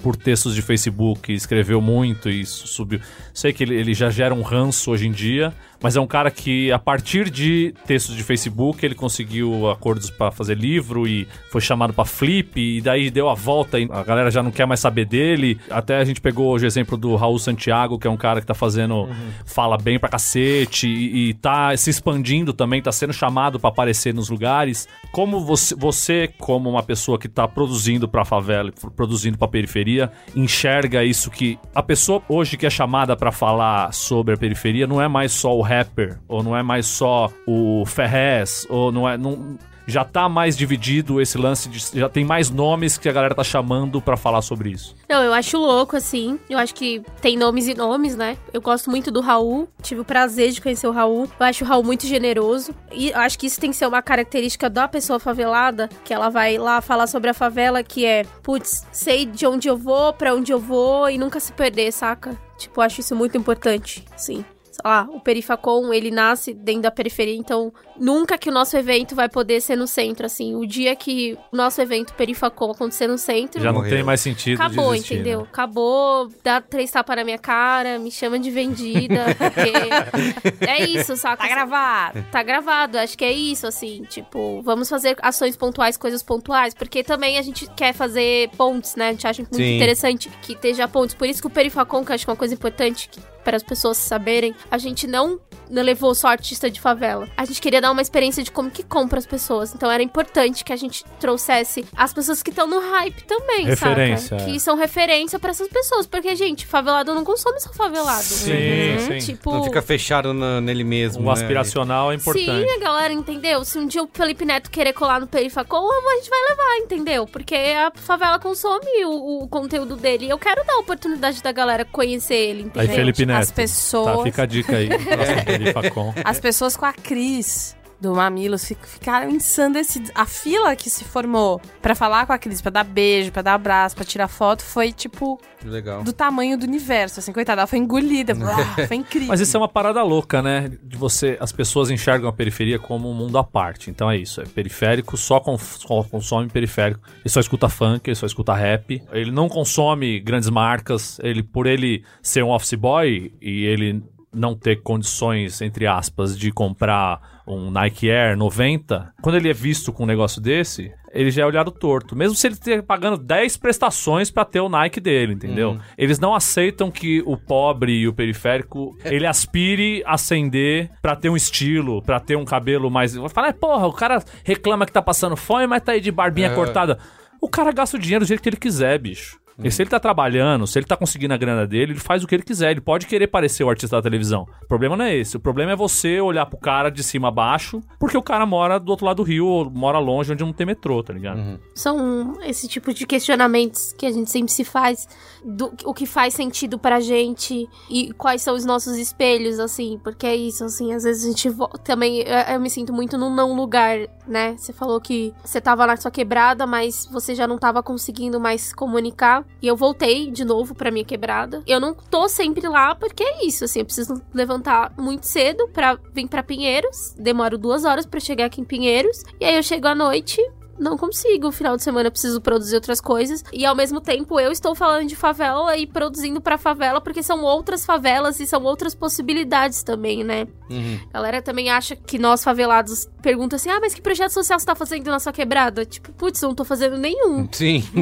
por 0.00 0.16
textos 0.16 0.54
de 0.54 0.62
Facebook 0.62 1.32
escreveu 1.32 1.80
muito 1.80 2.30
e 2.30 2.46
su- 2.46 2.66
subiu. 2.68 3.00
Sei 3.34 3.52
que 3.52 3.64
ele 3.64 3.92
já 3.92 4.08
gera 4.08 4.32
um 4.32 4.40
ranço 4.42 4.90
hoje 4.92 5.06
em 5.08 5.12
dia, 5.12 5.52
mas 5.82 5.96
é 5.96 6.00
um 6.00 6.06
cara 6.06 6.30
que 6.30 6.70
a 6.70 6.78
partir 6.78 7.30
de 7.30 7.74
textos 7.86 8.14
de 8.14 8.22
Facebook 8.22 8.84
ele 8.84 8.94
conseguiu 8.94 9.70
acordos 9.70 10.10
para 10.10 10.30
fazer 10.30 10.56
livro 10.56 11.06
e 11.06 11.26
foi 11.50 11.60
chamado 11.60 11.92
para 11.92 12.04
Flip 12.04 12.60
e 12.60 12.80
daí 12.80 13.10
deu 13.10 13.28
a 13.28 13.34
volta 13.34 13.78
e 13.78 13.88
a 13.90 14.02
galera 14.02 14.30
já 14.30 14.42
não 14.42 14.50
quer 14.50 14.66
mais 14.66 14.80
saber 14.80 15.06
dele. 15.06 15.58
Até 15.70 15.96
a 15.96 16.04
gente 16.04 16.20
pegou 16.20 16.48
hoje 16.48 16.66
o 16.66 16.68
exemplo 16.68 16.96
do 16.96 17.16
Raul 17.16 17.38
Santiago, 17.38 17.98
que 17.98 18.06
é 18.06 18.10
um 18.10 18.16
cara 18.16 18.40
que 18.40 18.46
tá 18.46 18.54
fazendo 18.54 19.08
fala 19.46 19.78
bem 19.78 19.98
pra 19.98 20.08
cacete 20.08 20.86
e, 20.86 21.30
e 21.30 21.34
tá 21.34 21.76
se 21.76 21.90
expandindo 21.90 22.52
também, 22.52 22.82
tá 22.82 22.92
sendo 22.92 23.12
chamado 23.12 23.58
para 23.58 23.70
aparecer 23.70 24.12
nos 24.12 24.28
lugares. 24.28 24.86
Como 25.12 25.40
você, 25.40 25.74
você 25.74 26.30
como 26.38 26.68
uma 26.68 26.82
pessoa 26.82 27.18
que 27.18 27.28
tá 27.28 27.48
produzindo 27.48 28.08
pra 28.08 28.24
favela, 28.24 28.70
produzindo 28.94 29.38
pra 29.38 29.48
periferia, 29.48 30.10
enxerga 30.36 31.02
isso 31.04 31.30
que 31.30 31.58
a 31.74 31.82
pessoa 31.82 32.22
hoje 32.28 32.56
que 32.56 32.66
é 32.66 32.70
chamada 32.70 33.16
pra 33.16 33.32
falar 33.32 33.92
sobre 33.92 34.34
a 34.34 34.36
periferia 34.36 34.86
não 34.86 35.00
é 35.00 35.08
mais 35.08 35.32
só 35.32 35.56
o 35.56 35.69
rapper, 35.70 36.18
ou 36.26 36.42
não 36.42 36.56
é 36.56 36.62
mais 36.62 36.86
só 36.86 37.30
o 37.46 37.84
Ferrez, 37.86 38.66
ou 38.68 38.90
não 38.90 39.08
é. 39.08 39.16
Não, 39.16 39.56
já 39.86 40.04
tá 40.04 40.28
mais 40.28 40.56
dividido 40.56 41.20
esse 41.20 41.36
lance 41.36 41.68
de. 41.68 41.98
Já 41.98 42.08
tem 42.08 42.24
mais 42.24 42.48
nomes 42.50 42.96
que 42.96 43.08
a 43.08 43.12
galera 43.12 43.34
tá 43.34 43.42
chamando 43.44 44.00
pra 44.00 44.16
falar 44.16 44.42
sobre 44.42 44.70
isso. 44.70 44.94
Não, 45.08 45.22
eu 45.22 45.32
acho 45.32 45.58
louco, 45.58 45.96
assim. 45.96 46.38
Eu 46.48 46.58
acho 46.58 46.74
que 46.74 47.02
tem 47.20 47.36
nomes 47.36 47.66
e 47.66 47.74
nomes, 47.74 48.16
né? 48.16 48.36
Eu 48.52 48.60
gosto 48.60 48.90
muito 48.90 49.10
do 49.10 49.20
Raul. 49.20 49.68
Tive 49.82 50.00
o 50.00 50.04
prazer 50.04 50.52
de 50.52 50.60
conhecer 50.60 50.86
o 50.86 50.92
Raul. 50.92 51.28
Eu 51.38 51.46
acho 51.46 51.64
o 51.64 51.66
Raul 51.66 51.82
muito 51.82 52.06
generoso. 52.06 52.74
E 52.92 53.10
eu 53.10 53.18
acho 53.18 53.38
que 53.38 53.46
isso 53.46 53.60
tem 53.60 53.70
que 53.70 53.76
ser 53.76 53.86
uma 53.86 54.02
característica 54.02 54.70
da 54.70 54.86
pessoa 54.86 55.18
favelada, 55.18 55.88
que 56.04 56.14
ela 56.14 56.28
vai 56.28 56.56
lá 56.56 56.80
falar 56.80 57.06
sobre 57.06 57.30
a 57.30 57.34
favela, 57.34 57.82
que 57.82 58.06
é, 58.06 58.24
putz, 58.42 58.86
sei 58.92 59.26
de 59.26 59.46
onde 59.46 59.68
eu 59.68 59.76
vou, 59.76 60.12
pra 60.12 60.34
onde 60.34 60.52
eu 60.52 60.60
vou 60.60 61.10
e 61.10 61.18
nunca 61.18 61.40
se 61.40 61.52
perder, 61.52 61.92
saca? 61.92 62.36
Tipo, 62.56 62.80
eu 62.80 62.84
acho 62.84 63.00
isso 63.00 63.16
muito 63.16 63.36
importante, 63.36 64.04
sim. 64.16 64.44
Lá, 64.84 65.06
o 65.10 65.20
Perifacom, 65.20 65.92
ele 65.92 66.10
nasce 66.10 66.54
dentro 66.54 66.82
da 66.82 66.90
periferia, 66.90 67.34
então 67.36 67.72
nunca 67.98 68.38
que 68.38 68.48
o 68.48 68.52
nosso 68.52 68.76
evento 68.76 69.14
vai 69.14 69.28
poder 69.28 69.60
ser 69.60 69.76
no 69.76 69.86
centro, 69.86 70.26
assim. 70.26 70.54
O 70.54 70.66
dia 70.66 70.94
que 70.96 71.36
o 71.52 71.56
nosso 71.56 71.80
evento 71.80 72.14
Perifacom 72.14 72.70
acontecer 72.70 73.06
no 73.06 73.18
centro, 73.18 73.60
Já 73.60 73.72
não 73.72 73.80
Morreu. 73.80 73.96
tem 73.96 74.02
mais 74.02 74.20
sentido. 74.20 74.56
de 74.56 74.62
Acabou, 74.62 74.94
existir, 74.94 75.14
né? 75.14 75.20
entendeu? 75.20 75.40
Acabou, 75.42 76.30
dá 76.42 76.60
três 76.60 76.90
tapas 76.90 77.16
na 77.16 77.24
minha 77.24 77.38
cara, 77.38 77.98
me 77.98 78.10
chama 78.10 78.38
de 78.38 78.50
vendida, 78.50 79.24
porque 79.36 80.64
é 80.66 80.84
isso, 80.84 81.16
saca? 81.16 81.42
Tá 81.42 81.48
gravado. 81.48 82.26
Tá 82.30 82.42
gravado, 82.42 82.98
acho 82.98 83.16
que 83.16 83.24
é 83.24 83.32
isso, 83.32 83.66
assim, 83.66 84.02
tipo, 84.08 84.62
vamos 84.62 84.88
fazer 84.88 85.16
ações 85.22 85.56
pontuais, 85.56 85.96
coisas 85.96 86.22
pontuais, 86.22 86.74
porque 86.74 87.02
também 87.02 87.38
a 87.38 87.42
gente 87.42 87.68
quer 87.76 87.92
fazer 87.92 88.48
pontes, 88.56 88.96
né? 88.96 89.08
A 89.08 89.12
gente 89.12 89.26
acha 89.26 89.42
muito 89.42 89.56
Sim. 89.56 89.76
interessante 89.76 90.30
que 90.42 90.52
esteja 90.52 90.88
pontes. 90.88 91.14
Por 91.14 91.28
isso 91.28 91.40
que 91.40 91.46
o 91.46 91.50
Perifacom, 91.50 92.04
que 92.04 92.12
eu 92.12 92.14
acho 92.14 92.24
que 92.24 92.30
é 92.30 92.32
uma 92.32 92.38
coisa 92.38 92.54
importante 92.54 93.08
que, 93.08 93.20
para 93.44 93.56
as 93.56 93.62
pessoas 93.62 93.96
saberem, 93.96 94.54
a 94.70 94.78
gente 94.78 95.06
não 95.06 95.38
levou 95.68 96.14
só 96.16 96.26
artista 96.26 96.68
de 96.68 96.80
favela. 96.80 97.28
A 97.36 97.44
gente 97.44 97.60
queria 97.60 97.80
dar 97.80 97.92
uma 97.92 98.02
experiência 98.02 98.42
de 98.42 98.50
como 98.50 98.68
que 98.72 98.82
compra 98.82 99.20
as 99.20 99.26
pessoas. 99.26 99.72
Então 99.72 99.88
era 99.88 100.02
importante 100.02 100.64
que 100.64 100.72
a 100.72 100.76
gente 100.76 101.04
trouxesse 101.20 101.86
as 101.96 102.12
pessoas 102.12 102.42
que 102.42 102.50
estão 102.50 102.66
no 102.66 102.80
hype 102.80 103.22
também, 103.22 103.66
Referência, 103.66 104.36
saca? 104.36 104.50
é. 104.50 104.52
Que 104.52 104.58
são 104.58 104.76
referência 104.76 105.38
pra 105.38 105.50
essas 105.50 105.68
pessoas. 105.68 106.08
Porque, 106.08 106.34
gente, 106.34 106.66
favelado 106.66 107.14
não 107.14 107.22
consome 107.24 107.60
só 107.60 107.72
favelado. 107.72 108.20
Sim, 108.24 108.50
Uhum. 108.52 109.20
sim. 109.20 109.26
Tipo, 109.32 109.52
Não 109.52 109.62
fica 109.62 109.80
fechado 109.80 110.34
na- 110.34 110.60
nele 110.60 110.82
mesmo. 110.82 111.22
O 111.22 111.26
né? 111.26 111.32
aspiracional 111.32 112.10
é 112.10 112.16
importante. 112.16 112.46
Sim, 112.46 112.68
a 112.68 112.78
galera, 112.80 113.12
entendeu? 113.12 113.64
Se 113.64 113.78
um 113.78 113.86
dia 113.86 114.02
o 114.02 114.10
Felipe 114.12 114.44
Neto 114.44 114.70
querer 114.72 114.92
colar 114.92 115.20
no 115.20 115.28
Perifacom, 115.28 115.86
a 115.88 116.16
gente 116.16 116.28
vai 116.30 116.40
levar, 116.48 116.76
entendeu? 116.84 117.26
Porque 117.28 117.54
a 117.54 117.92
favela 117.94 118.40
consome 118.40 119.04
o, 119.04 119.44
o 119.44 119.48
conteúdo 119.48 119.94
dele. 119.94 120.26
E 120.26 120.30
eu 120.30 120.38
quero 120.38 120.64
dar 120.66 120.74
a 120.74 120.78
oportunidade 120.78 121.40
da 121.42 121.52
galera 121.52 121.84
conhecer 121.84 122.34
ele, 122.34 122.60
Aí, 122.62 122.66
entendeu? 122.66 122.94
Felipe 122.96 123.24
Neto. 123.30 123.42
As 123.42 123.50
pessoas- 123.50 124.16
Tá, 124.18 124.22
fica 124.24 124.42
a 124.42 124.46
dica 124.46 124.76
aí. 124.76 124.88
Perifacom. 125.44 126.12
As 126.24 126.40
pessoas 126.40 126.76
com 126.76 126.84
a 126.86 126.92
Cris 126.92 127.76
do 128.00 128.14
Mamilos 128.14 128.64
fi- 128.64 128.76
ficaram 128.82 129.28
ensandecidos. 129.30 130.10
A 130.14 130.24
fila 130.24 130.74
que 130.74 130.88
se 130.88 131.04
formou 131.04 131.60
pra 131.82 131.94
falar 131.94 132.26
com 132.26 132.32
a 132.32 132.38
Cris, 132.38 132.60
pra 132.62 132.70
dar 132.70 132.84
beijo, 132.84 133.30
pra 133.30 133.42
dar 133.42 133.54
abraço, 133.54 133.94
pra 133.94 134.04
tirar 134.04 134.26
foto, 134.28 134.62
foi 134.64 134.90
tipo 134.92 135.38
Legal. 135.64 136.02
do 136.02 136.12
tamanho 136.12 136.56
do 136.56 136.64
universo. 136.64 137.20
Assim, 137.20 137.32
coitada, 137.32 137.60
ela 137.62 137.66
foi 137.66 137.78
engolida. 137.78 138.32
Uau, 138.38 138.86
foi 138.86 138.96
incrível. 138.96 139.28
Mas 139.28 139.40
isso 139.40 139.56
é 139.56 139.60
uma 139.60 139.68
parada 139.68 140.02
louca, 140.02 140.40
né? 140.40 140.70
De 140.82 140.96
você, 140.96 141.36
as 141.40 141.52
pessoas 141.52 141.90
enxergam 141.90 142.28
a 142.28 142.32
periferia 142.32 142.78
como 142.78 143.10
um 143.10 143.14
mundo 143.14 143.36
à 143.36 143.44
parte. 143.44 143.90
Então 143.90 144.10
é 144.10 144.16
isso, 144.16 144.40
é 144.40 144.44
periférico, 144.44 145.16
só, 145.16 145.42
só 145.58 146.02
consome 146.04 146.48
periférico. 146.48 147.00
Ele 147.18 147.28
só 147.28 147.40
escuta 147.40 147.68
funk, 147.68 148.08
ele 148.08 148.14
só 148.14 148.26
escuta 148.26 148.54
rap. 148.54 149.02
Ele 149.12 149.30
não 149.30 149.48
consome 149.48 150.20
grandes 150.20 150.48
marcas. 150.48 151.18
Ele, 151.22 151.42
por 151.42 151.66
ele 151.66 152.02
ser 152.22 152.42
um 152.42 152.50
office 152.50 152.74
boy 152.74 153.32
e 153.42 153.64
ele 153.64 154.02
não 154.32 154.54
ter 154.54 154.76
condições, 154.82 155.60
entre 155.60 155.86
aspas, 155.88 156.38
de 156.38 156.52
comprar 156.52 157.39
um 157.56 157.70
Nike 157.70 158.10
Air 158.10 158.36
90, 158.36 159.12
quando 159.22 159.36
ele 159.36 159.48
é 159.50 159.52
visto 159.52 159.92
com 159.92 160.04
um 160.04 160.06
negócio 160.06 160.40
desse, 160.40 160.92
ele 161.12 161.30
já 161.30 161.42
é 161.42 161.46
olhado 161.46 161.70
torto. 161.70 162.14
Mesmo 162.14 162.36
se 162.36 162.46
ele 162.46 162.54
esteja 162.54 162.82
pagando 162.82 163.16
10 163.18 163.56
prestações 163.56 164.30
pra 164.30 164.44
ter 164.44 164.60
o 164.60 164.68
Nike 164.68 165.00
dele, 165.00 165.32
entendeu? 165.34 165.78
Eles 165.98 166.18
não 166.18 166.34
aceitam 166.34 166.90
que 166.90 167.22
o 167.26 167.36
pobre 167.36 167.92
e 167.92 168.06
o 168.08 168.12
periférico 168.12 168.96
ele 169.04 169.26
aspire 169.26 170.02
a 170.06 170.14
ascender 170.14 170.90
pra 171.02 171.16
ter 171.16 171.28
um 171.28 171.36
estilo, 171.36 172.00
pra 172.02 172.20
ter 172.20 172.36
um 172.36 172.44
cabelo 172.44 172.90
mais. 172.90 173.14
Vai 173.14 173.28
falar, 173.28 173.48
"É, 173.48 173.52
porra, 173.52 173.86
o 173.86 173.92
cara 173.92 174.22
reclama 174.44 174.86
que 174.86 174.92
tá 174.92 175.02
passando 175.02 175.36
fome, 175.36 175.66
mas 175.66 175.82
tá 175.82 175.92
aí 175.92 176.00
de 176.00 176.12
barbinha 176.12 176.48
É. 176.48 176.54
cortada. 176.54 176.98
O 177.42 177.48
cara 177.48 177.72
gasta 177.72 177.96
o 177.96 178.00
dinheiro 178.00 178.24
do 178.24 178.28
jeito 178.28 178.42
que 178.42 178.48
ele 178.50 178.56
quiser, 178.58 178.98
bicho. 178.98 179.39
E 179.62 179.70
se 179.70 179.82
ele 179.82 179.90
tá 179.90 180.00
trabalhando, 180.00 180.66
se 180.66 180.78
ele 180.78 180.86
tá 180.86 180.96
conseguindo 180.96 181.34
a 181.34 181.36
grana 181.36 181.66
dele, 181.66 181.92
ele 181.92 182.00
faz 182.00 182.22
o 182.22 182.26
que 182.26 182.34
ele 182.34 182.42
quiser. 182.42 182.70
Ele 182.70 182.80
pode 182.80 183.06
querer 183.06 183.26
parecer 183.26 183.64
o 183.64 183.70
artista 183.70 183.96
da 183.96 184.02
televisão. 184.02 184.46
O 184.62 184.66
problema 184.66 184.96
não 184.96 185.04
é 185.04 185.16
esse. 185.16 185.36
O 185.36 185.40
problema 185.40 185.72
é 185.72 185.76
você 185.76 186.20
olhar 186.20 186.46
pro 186.46 186.58
cara 186.58 186.90
de 186.90 187.02
cima 187.02 187.28
a 187.28 187.30
baixo, 187.30 187.80
porque 187.98 188.16
o 188.16 188.22
cara 188.22 188.46
mora 188.46 188.78
do 188.78 188.90
outro 188.90 189.06
lado 189.06 189.16
do 189.16 189.22
rio, 189.22 189.46
ou 189.46 189.70
mora 189.70 189.98
longe 189.98 190.32
onde 190.32 190.44
não 190.44 190.52
tem 190.52 190.66
metrô, 190.66 191.02
tá 191.02 191.12
ligado? 191.12 191.60
São 191.74 192.38
esse 192.42 192.66
tipo 192.68 192.92
de 192.94 193.06
questionamentos 193.06 193.92
que 193.92 194.06
a 194.06 194.10
gente 194.10 194.30
sempre 194.30 194.52
se 194.52 194.64
faz 194.64 195.08
do 195.44 195.72
o 195.84 195.94
que 195.94 196.06
faz 196.06 196.34
sentido 196.34 196.78
pra 196.78 197.00
gente 197.00 197.68
e 197.88 198.12
quais 198.12 198.42
são 198.42 198.54
os 198.54 198.64
nossos 198.64 198.96
espelhos, 198.96 199.58
assim, 199.58 199.98
porque 200.02 200.26
é 200.26 200.36
isso, 200.36 200.64
assim, 200.64 200.92
às 200.92 201.04
vezes 201.04 201.24
a 201.24 201.28
gente 201.28 201.50
também 201.84 202.20
eu, 202.20 202.54
eu 202.54 202.60
me 202.60 202.70
sinto 202.70 202.92
muito 202.92 203.16
num 203.16 203.34
não 203.34 203.54
lugar, 203.54 203.98
né? 204.26 204.56
Você 204.56 204.72
falou 204.72 205.00
que 205.00 205.32
você 205.44 205.60
tava 205.60 205.86
na 205.86 205.96
sua 205.96 206.10
quebrada, 206.10 206.66
mas 206.66 207.08
você 207.10 207.34
já 207.34 207.46
não 207.46 207.58
tava 207.58 207.82
conseguindo 207.82 208.40
mais 208.40 208.60
se 208.62 208.74
comunicar. 208.74 209.44
E 209.62 209.66
eu 209.66 209.76
voltei 209.76 210.30
de 210.30 210.44
novo 210.44 210.74
pra 210.74 210.90
minha 210.90 211.04
quebrada. 211.04 211.62
Eu 211.66 211.78
não 211.78 211.94
tô 211.94 212.28
sempre 212.28 212.66
lá 212.66 212.94
porque 212.94 213.22
é 213.22 213.44
isso, 213.44 213.64
assim, 213.64 213.80
eu 213.80 213.84
preciso 213.84 214.20
levantar 214.32 214.92
muito 214.98 215.26
cedo 215.26 215.68
pra 215.68 215.98
vir 216.14 216.28
pra 216.28 216.42
Pinheiros. 216.42 217.14
Demoro 217.18 217.58
duas 217.58 217.84
horas 217.84 218.06
pra 218.06 218.20
chegar 218.20 218.46
aqui 218.46 218.60
em 218.60 218.64
Pinheiros. 218.64 219.22
E 219.38 219.44
aí 219.44 219.56
eu 219.56 219.62
chego 219.62 219.86
à 219.86 219.94
noite, 219.94 220.40
não 220.80 220.96
consigo. 220.96 221.46
No 221.46 221.52
final 221.52 221.76
de 221.76 221.82
semana 221.82 222.08
eu 222.08 222.10
preciso 222.10 222.40
produzir 222.40 222.74
outras 222.74 223.00
coisas. 223.00 223.44
E 223.52 223.64
ao 223.64 223.74
mesmo 223.74 224.00
tempo 224.00 224.40
eu 224.40 224.50
estou 224.50 224.74
falando 224.74 225.06
de 225.06 225.16
favela 225.16 225.76
e 225.76 225.86
produzindo 225.86 226.40
pra 226.40 226.56
favela, 226.56 227.00
porque 227.00 227.22
são 227.22 227.42
outras 227.42 227.84
favelas 227.84 228.40
e 228.40 228.46
são 228.46 228.62
outras 228.64 228.94
possibilidades 228.94 229.82
também, 229.82 230.24
né? 230.24 230.46
Uhum. 230.70 230.98
A 231.12 231.18
galera 231.18 231.42
também 231.42 231.70
acha 231.70 231.94
que 231.96 232.18
nós 232.18 232.42
favelados 232.42 233.08
perguntam 233.20 233.56
assim: 233.56 233.70
ah, 233.70 233.78
mas 233.80 233.94
que 233.94 234.00
projeto 234.00 234.30
social 234.30 234.58
você 234.58 234.66
tá 234.66 234.74
fazendo 234.74 235.06
na 235.06 235.18
sua 235.18 235.32
quebrada? 235.32 235.84
Tipo, 235.84 236.12
putz, 236.12 236.40
eu 236.42 236.48
não 236.48 236.54
tô 236.54 236.64
fazendo 236.64 236.96
nenhum. 236.96 237.48
Sim. 237.52 237.84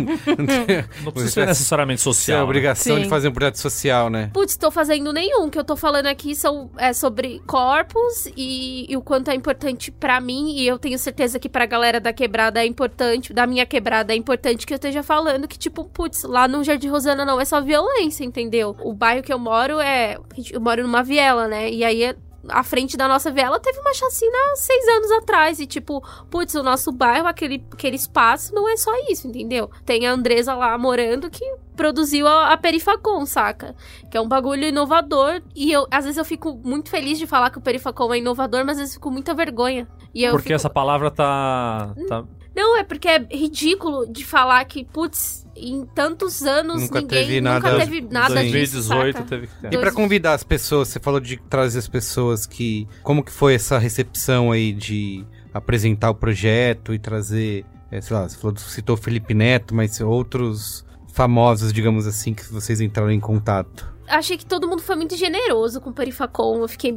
Não 1.03 1.13
precisa 1.13 1.33
ser 1.33 1.47
necessariamente 1.47 2.01
é 2.01 2.05
social. 2.05 2.39
a 2.39 2.41
né? 2.41 2.45
obrigação 2.45 2.97
Sim. 2.97 3.03
de 3.03 3.09
fazer 3.09 3.29
um 3.29 3.33
projeto 3.33 3.57
social, 3.57 4.11
né? 4.11 4.31
Putz, 4.33 4.57
tô 4.57 4.71
fazendo 4.71 5.13
nenhum. 5.13 5.47
O 5.47 5.51
que 5.51 5.59
eu 5.59 5.65
tô 5.65 5.77
falando 5.77 6.07
aqui 6.07 6.35
são, 6.35 6.71
é 6.77 6.93
sobre 6.93 7.41
corpos 7.47 8.27
e, 8.37 8.87
e 8.91 8.97
o 8.97 9.03
quanto 9.03 9.31
é 9.31 9.35
importante 9.35 9.91
pra 9.91 10.21
mim. 10.21 10.53
E 10.57 10.67
eu 10.67 10.79
tenho 10.79 10.99
certeza 10.99 11.39
que 11.39 11.49
pra 11.49 11.67
galera 11.67 12.01
da 12.01 12.13
quebrada 12.13 12.63
é 12.63 12.67
importante, 12.69 13.33
da 13.33 13.47
minha 13.47 13.67
quebrada 13.67 14.13
é 14.13 14.17
importante 14.17 14.67
que 14.67 14.73
eu 14.73 14.77
esteja 14.77 15.03
falando 15.03 15.49
que, 15.49 15.59
tipo, 15.59 15.85
putz, 15.85 16.23
lá 16.25 16.47
no 16.47 16.63
Jardim 16.63 16.89
Rosana 16.89 17.25
não 17.25 17.41
é 17.41 17.45
só 17.45 17.61
violência, 17.61 18.25
entendeu? 18.25 18.77
O 18.83 18.93
bairro 18.93 19.23
que 19.23 19.33
eu 19.33 19.39
moro 19.39 19.81
é. 19.81 20.17
Eu 20.53 20.61
moro 20.61 20.83
numa 20.83 21.03
viela, 21.03 21.49
né? 21.49 21.71
E 21.71 21.83
aí. 21.85 22.15
A 22.51 22.63
frente 22.63 22.97
da 22.97 23.07
nossa 23.09 23.31
viela 23.33 23.59
teve 23.61 23.79
uma 23.81 23.93
chacina 23.93 24.39
seis 24.55 24.87
anos 24.89 25.11
atrás. 25.11 25.59
E, 25.59 25.67
tipo, 25.67 26.03
putz, 26.31 26.55
o 26.55 26.63
nosso 26.63 26.91
bairro, 26.93 27.27
aquele, 27.27 27.63
aquele 27.73 27.97
espaço, 27.97 28.55
não 28.55 28.67
é 28.67 28.77
só 28.77 28.91
isso, 29.11 29.27
entendeu? 29.27 29.69
Tem 29.85 30.07
a 30.07 30.13
Andresa 30.13 30.55
lá 30.55 30.79
morando 30.79 31.29
que 31.29 31.45
produziu 31.77 32.27
a, 32.29 32.53
a 32.53 32.57
Perifacom, 32.57 33.27
saca? 33.27 33.75
Que 34.11 34.17
é 34.17 34.21
um 34.21 34.29
bagulho 34.29 34.65
inovador. 34.65 35.43
E 35.55 35.71
eu, 35.73 35.87
às 35.91 36.05
vezes, 36.05 36.17
eu 36.17 36.25
fico 36.25 36.59
muito 36.65 36.89
feliz 36.89 37.19
de 37.19 37.27
falar 37.27 37.51
que 37.51 37.59
o 37.59 37.61
Perifacom 37.61 38.15
é 38.15 38.19
inovador, 38.19 38.61
mas 38.65 38.77
às 38.77 38.79
vezes 38.79 38.95
fico 38.95 39.09
com 39.09 39.13
muita 39.13 39.35
vergonha. 39.35 39.87
E 40.15 40.23
eu 40.23 40.31
Porque 40.31 40.45
fico- 40.45 40.55
essa 40.55 40.71
palavra 40.71 41.11
tá. 41.11 41.93
tá- 42.09 42.25
Não, 42.59 42.77
é 42.77 42.83
porque 42.83 43.07
é 43.09 43.19
ridículo 43.31 44.05
de 44.11 44.25
falar 44.25 44.65
que, 44.65 44.85
putz, 44.85 45.47
em 45.57 45.87
tantos 45.95 46.43
anos 46.43 46.83
Nunca 46.83 47.01
ninguém 47.01 47.21
teve 47.27 47.41
nunca 47.41 47.61
nada- 47.61 47.79
teve 47.79 48.01
nada 48.01 48.35
disso, 48.43 48.53
2018 48.53 49.17
saca? 49.17 49.29
teve 49.29 49.47
que 49.47 49.55
ter. 49.61 49.73
E 49.75 49.79
pra 49.79 49.93
convidar 49.93 50.35
as 50.35 50.43
pessoas, 50.43 50.89
você 50.89 50.99
falou 50.99 51.21
de 51.21 51.37
trazer 51.49 51.79
as 51.79 51.87
pessoas 51.89 52.47
que. 52.47 52.87
Como 53.05 53.23
que 53.23 53.31
foi 53.31 53.55
essa 53.55 53.79
recepção 53.79 54.51
aí 54.51 54.73
de 54.73 55.25
apresentar 55.55 56.11
o 56.11 56.15
projeto 56.15 56.93
e 56.93 56.99
trazer. 56.99 57.65
é, 57.93 58.01
sei 58.01 58.17
lá, 58.17 58.29
você 58.29 58.37
falou, 58.37 58.57
citou 58.57 58.95
o 58.95 58.99
Felipe 58.99 59.35
Neto, 59.35 59.75
mas 59.75 60.01
outros 60.01 60.85
famosos, 61.15 61.73
digamos 61.73 62.07
assim, 62.07 62.35
que 62.35 62.45
vocês 62.53 62.81
entraram 62.81 63.11
em 63.11 63.21
contato. 63.21 63.87
Achei 64.09 64.37
que 64.37 64.45
todo 64.47 64.67
mundo 64.69 64.83
foi 64.83 64.97
muito 64.97 65.17
generoso 65.17 65.81
com 65.81 65.91
o 65.91 65.93
Perifacom. 65.93 66.61
Eu 66.63 66.69
fiquei. 66.69 66.93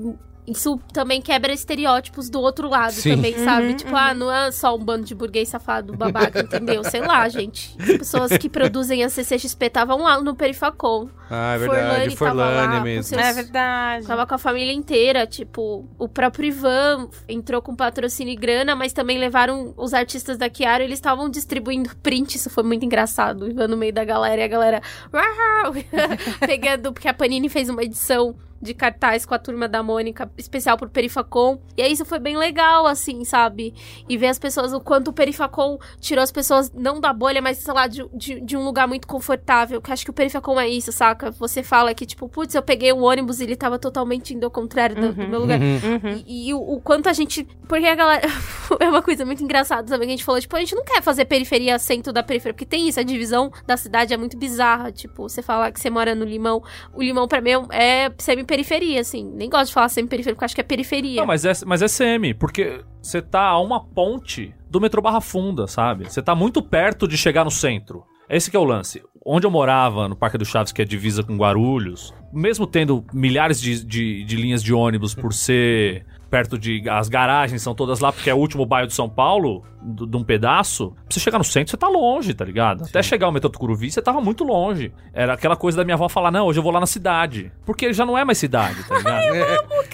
Isso 0.51 0.79
também 0.93 1.21
quebra 1.21 1.51
estereótipos 1.53 2.29
do 2.29 2.39
outro 2.39 2.69
lado 2.69 2.91
Sim. 2.93 3.15
também, 3.15 3.33
sabe? 3.43 3.67
Uhum, 3.67 3.75
tipo, 3.75 3.95
ah, 3.95 4.13
não 4.13 4.31
é 4.31 4.51
só 4.51 4.75
um 4.75 4.79
bando 4.79 5.05
de 5.05 5.15
burguês 5.15 5.49
safado, 5.49 5.95
babaca, 5.95 6.39
entendeu? 6.43 6.83
Sei 6.83 7.01
lá, 7.01 7.27
gente. 7.29 7.75
As 7.79 7.97
pessoas 7.97 8.37
que 8.37 8.49
produzem 8.49 9.03
a 9.03 9.09
CCXP 9.09 9.65
estavam 9.67 10.03
lá 10.03 10.21
no 10.21 10.35
Perifacom. 10.35 11.09
Ah, 11.29 11.55
é 11.55 11.59
Forlane 11.59 11.87
verdade, 11.87 12.15
tava 12.17 12.33
lá 12.33 12.45
Forlane 12.47 12.77
com 12.77 12.83
mesmo. 12.83 13.03
seus- 13.03 13.21
É 13.21 13.33
verdade. 13.33 14.05
Tava 14.07 14.27
com 14.27 14.35
a 14.35 14.37
família 14.37 14.73
inteira, 14.73 15.25
tipo, 15.25 15.87
o 15.97 16.07
próprio 16.09 16.47
Ivan 16.47 17.07
entrou 17.29 17.61
com 17.61 17.73
patrocínio 17.75 18.33
e 18.33 18.35
grana, 18.35 18.75
mas 18.75 18.91
também 18.93 19.17
levaram 19.17 19.73
os 19.77 19.93
artistas 19.93 20.37
da 20.37 20.49
Chiara, 20.53 20.83
eles 20.83 20.97
estavam 20.99 21.29
distribuindo 21.29 21.95
print, 22.03 22.35
isso 22.35 22.49
foi 22.49 22.63
muito 22.63 22.83
engraçado. 22.85 23.43
O 23.43 23.49
Ivan 23.49 23.67
no 23.69 23.77
meio 23.77 23.93
da 23.93 24.03
galera 24.03 24.41
e 24.41 24.43
a 24.43 24.47
galera 24.47 24.81
"Uau!" 25.13 25.73
pegando, 26.45 26.91
porque 26.91 27.07
a 27.07 27.13
Panini 27.13 27.47
fez 27.49 27.69
uma 27.69 27.83
edição 27.83 28.35
de 28.61 28.73
cartaz 28.73 29.25
com 29.25 29.33
a 29.33 29.39
turma 29.39 29.67
da 29.67 29.81
Mônica, 29.81 30.31
especial 30.37 30.77
pro 30.77 30.89
Perifacom. 30.89 31.59
E 31.75 31.81
aí 31.81 31.91
isso 31.91 32.05
foi 32.05 32.19
bem 32.19 32.37
legal, 32.37 32.85
assim, 32.85 33.23
sabe? 33.23 33.73
E 34.07 34.17
ver 34.17 34.27
as 34.27 34.39
pessoas, 34.39 34.73
o 34.73 34.79
quanto 34.79 35.09
o 35.09 35.13
Perifacom 35.13 35.79
tirou 35.99 36.23
as 36.23 36.31
pessoas, 36.31 36.71
não 36.71 36.99
da 36.99 37.11
bolha, 37.11 37.41
mas, 37.41 37.57
sei 37.57 37.73
lá, 37.73 37.87
de, 37.87 38.07
de, 38.13 38.39
de 38.41 38.55
um 38.57 38.63
lugar 38.63 38.87
muito 38.87 39.07
confortável. 39.07 39.81
Que 39.81 39.91
acho 39.91 40.05
que 40.05 40.11
o 40.11 40.13
Perifacom 40.13 40.59
é 40.59 40.67
isso, 40.67 40.91
saca? 40.91 41.31
Você 41.31 41.63
fala 41.63 41.93
que, 41.93 42.05
tipo, 42.05 42.29
putz, 42.29 42.53
eu 42.53 42.61
peguei 42.61 42.93
um 42.93 43.03
ônibus 43.03 43.39
e 43.39 43.43
ele 43.43 43.55
tava 43.55 43.79
totalmente 43.79 44.33
indo 44.33 44.43
ao 44.43 44.51
contrário 44.51 44.95
do, 44.95 45.13
do 45.13 45.27
meu 45.27 45.39
lugar. 45.39 45.59
Uhum. 45.59 46.23
E, 46.27 46.49
e 46.49 46.53
o, 46.53 46.59
o 46.59 46.81
quanto 46.81 47.09
a 47.09 47.13
gente. 47.13 47.43
Porque 47.67 47.85
a 47.85 47.95
galera. 47.95 48.27
é 48.79 48.89
uma 48.89 49.01
coisa 49.01 49.25
muito 49.25 49.43
engraçada 49.43 49.87
também 49.87 50.07
que 50.07 50.13
a 50.13 50.17
gente 50.17 50.25
falou. 50.25 50.39
Tipo, 50.39 50.55
a 50.55 50.59
gente 50.59 50.75
não 50.75 50.83
quer 50.83 51.01
fazer 51.01 51.25
periferia 51.25 51.79
centro 51.79 52.13
da 52.13 52.21
periferia. 52.21 52.53
Porque 52.53 52.65
tem 52.65 52.87
isso, 52.87 52.99
a 52.99 53.03
divisão 53.03 53.51
da 53.65 53.75
cidade 53.77 54.13
é 54.13 54.17
muito 54.17 54.37
bizarra. 54.37 54.91
Tipo, 54.91 55.27
você 55.27 55.41
falar 55.41 55.71
que 55.71 55.79
você 55.79 55.89
mora 55.89 56.13
no 56.13 56.25
Limão. 56.25 56.63
O 56.93 57.01
Limão, 57.01 57.27
pra 57.27 57.41
mim, 57.41 57.51
é 57.71 58.09
semi-periferia, 58.51 59.01
assim. 59.01 59.31
Nem 59.33 59.49
gosto 59.49 59.67
de 59.67 59.73
falar 59.73 59.89
semi-periferia, 59.89 60.35
porque 60.35 60.45
acho 60.45 60.55
que 60.55 60.61
é 60.61 60.63
periferia. 60.63 61.21
Não, 61.21 61.25
mas 61.25 61.45
é, 61.45 61.53
mas 61.65 61.81
é 61.81 61.87
semi, 61.87 62.33
porque 62.33 62.81
você 63.01 63.21
tá 63.21 63.43
a 63.47 63.59
uma 63.59 63.83
ponte 63.83 64.53
do 64.69 64.81
metrô 64.81 65.01
Barra 65.01 65.21
Funda, 65.21 65.67
sabe? 65.67 66.05
Você 66.05 66.21
tá 66.21 66.35
muito 66.35 66.61
perto 66.61 67.07
de 67.07 67.17
chegar 67.17 67.43
no 67.45 67.51
centro. 67.51 68.03
Esse 68.29 68.49
que 68.49 68.57
é 68.57 68.59
o 68.59 68.63
lance. 68.63 69.01
Onde 69.25 69.45
eu 69.45 69.51
morava, 69.51 70.07
no 70.07 70.15
Parque 70.15 70.37
do 70.37 70.45
Chaves, 70.45 70.71
que 70.71 70.81
é 70.81 70.85
divisa 70.85 71.21
com 71.21 71.35
Guarulhos, 71.35 72.13
mesmo 72.33 72.65
tendo 72.65 73.05
milhares 73.13 73.61
de, 73.61 73.85
de, 73.85 74.23
de 74.23 74.35
linhas 74.35 74.63
de 74.63 74.73
ônibus 74.73 75.13
por 75.13 75.33
ser 75.33 76.05
perto 76.29 76.57
de. 76.57 76.89
As 76.89 77.09
garagens 77.09 77.61
são 77.61 77.75
todas 77.75 77.99
lá, 77.99 78.11
porque 78.11 78.29
é 78.29 78.33
o 78.33 78.37
último 78.37 78.65
bairro 78.65 78.87
de 78.87 78.93
São 78.93 79.09
Paulo, 79.09 79.63
de 79.81 80.17
um 80.17 80.23
pedaço. 80.23 80.91
Pra 80.91 81.03
você 81.09 81.19
chegar 81.19 81.37
no 81.37 81.43
centro, 81.43 81.71
você 81.71 81.77
tá 81.77 81.87
longe, 81.87 82.33
tá 82.33 82.45
ligado? 82.45 82.83
Até 82.83 83.01
chegar 83.01 83.25
ao 83.25 83.31
metrô 83.31 83.49
Tucuruvi, 83.49 83.91
você 83.91 84.01
tava 84.01 84.21
muito 84.21 84.43
longe. 84.43 84.93
Era 85.13 85.33
aquela 85.33 85.55
coisa 85.55 85.77
da 85.77 85.83
minha 85.83 85.95
avó 85.95 86.07
falar: 86.07 86.31
não, 86.31 86.45
hoje 86.47 86.59
eu 86.59 86.63
vou 86.63 86.71
lá 86.71 86.79
na 86.79 86.85
cidade. 86.85 87.51
Porque 87.65 87.91
já 87.93 88.05
não 88.05 88.17
é 88.17 88.23
mais 88.23 88.37
cidade, 88.37 88.83
tá 88.87 88.97
ligado? 88.97 89.21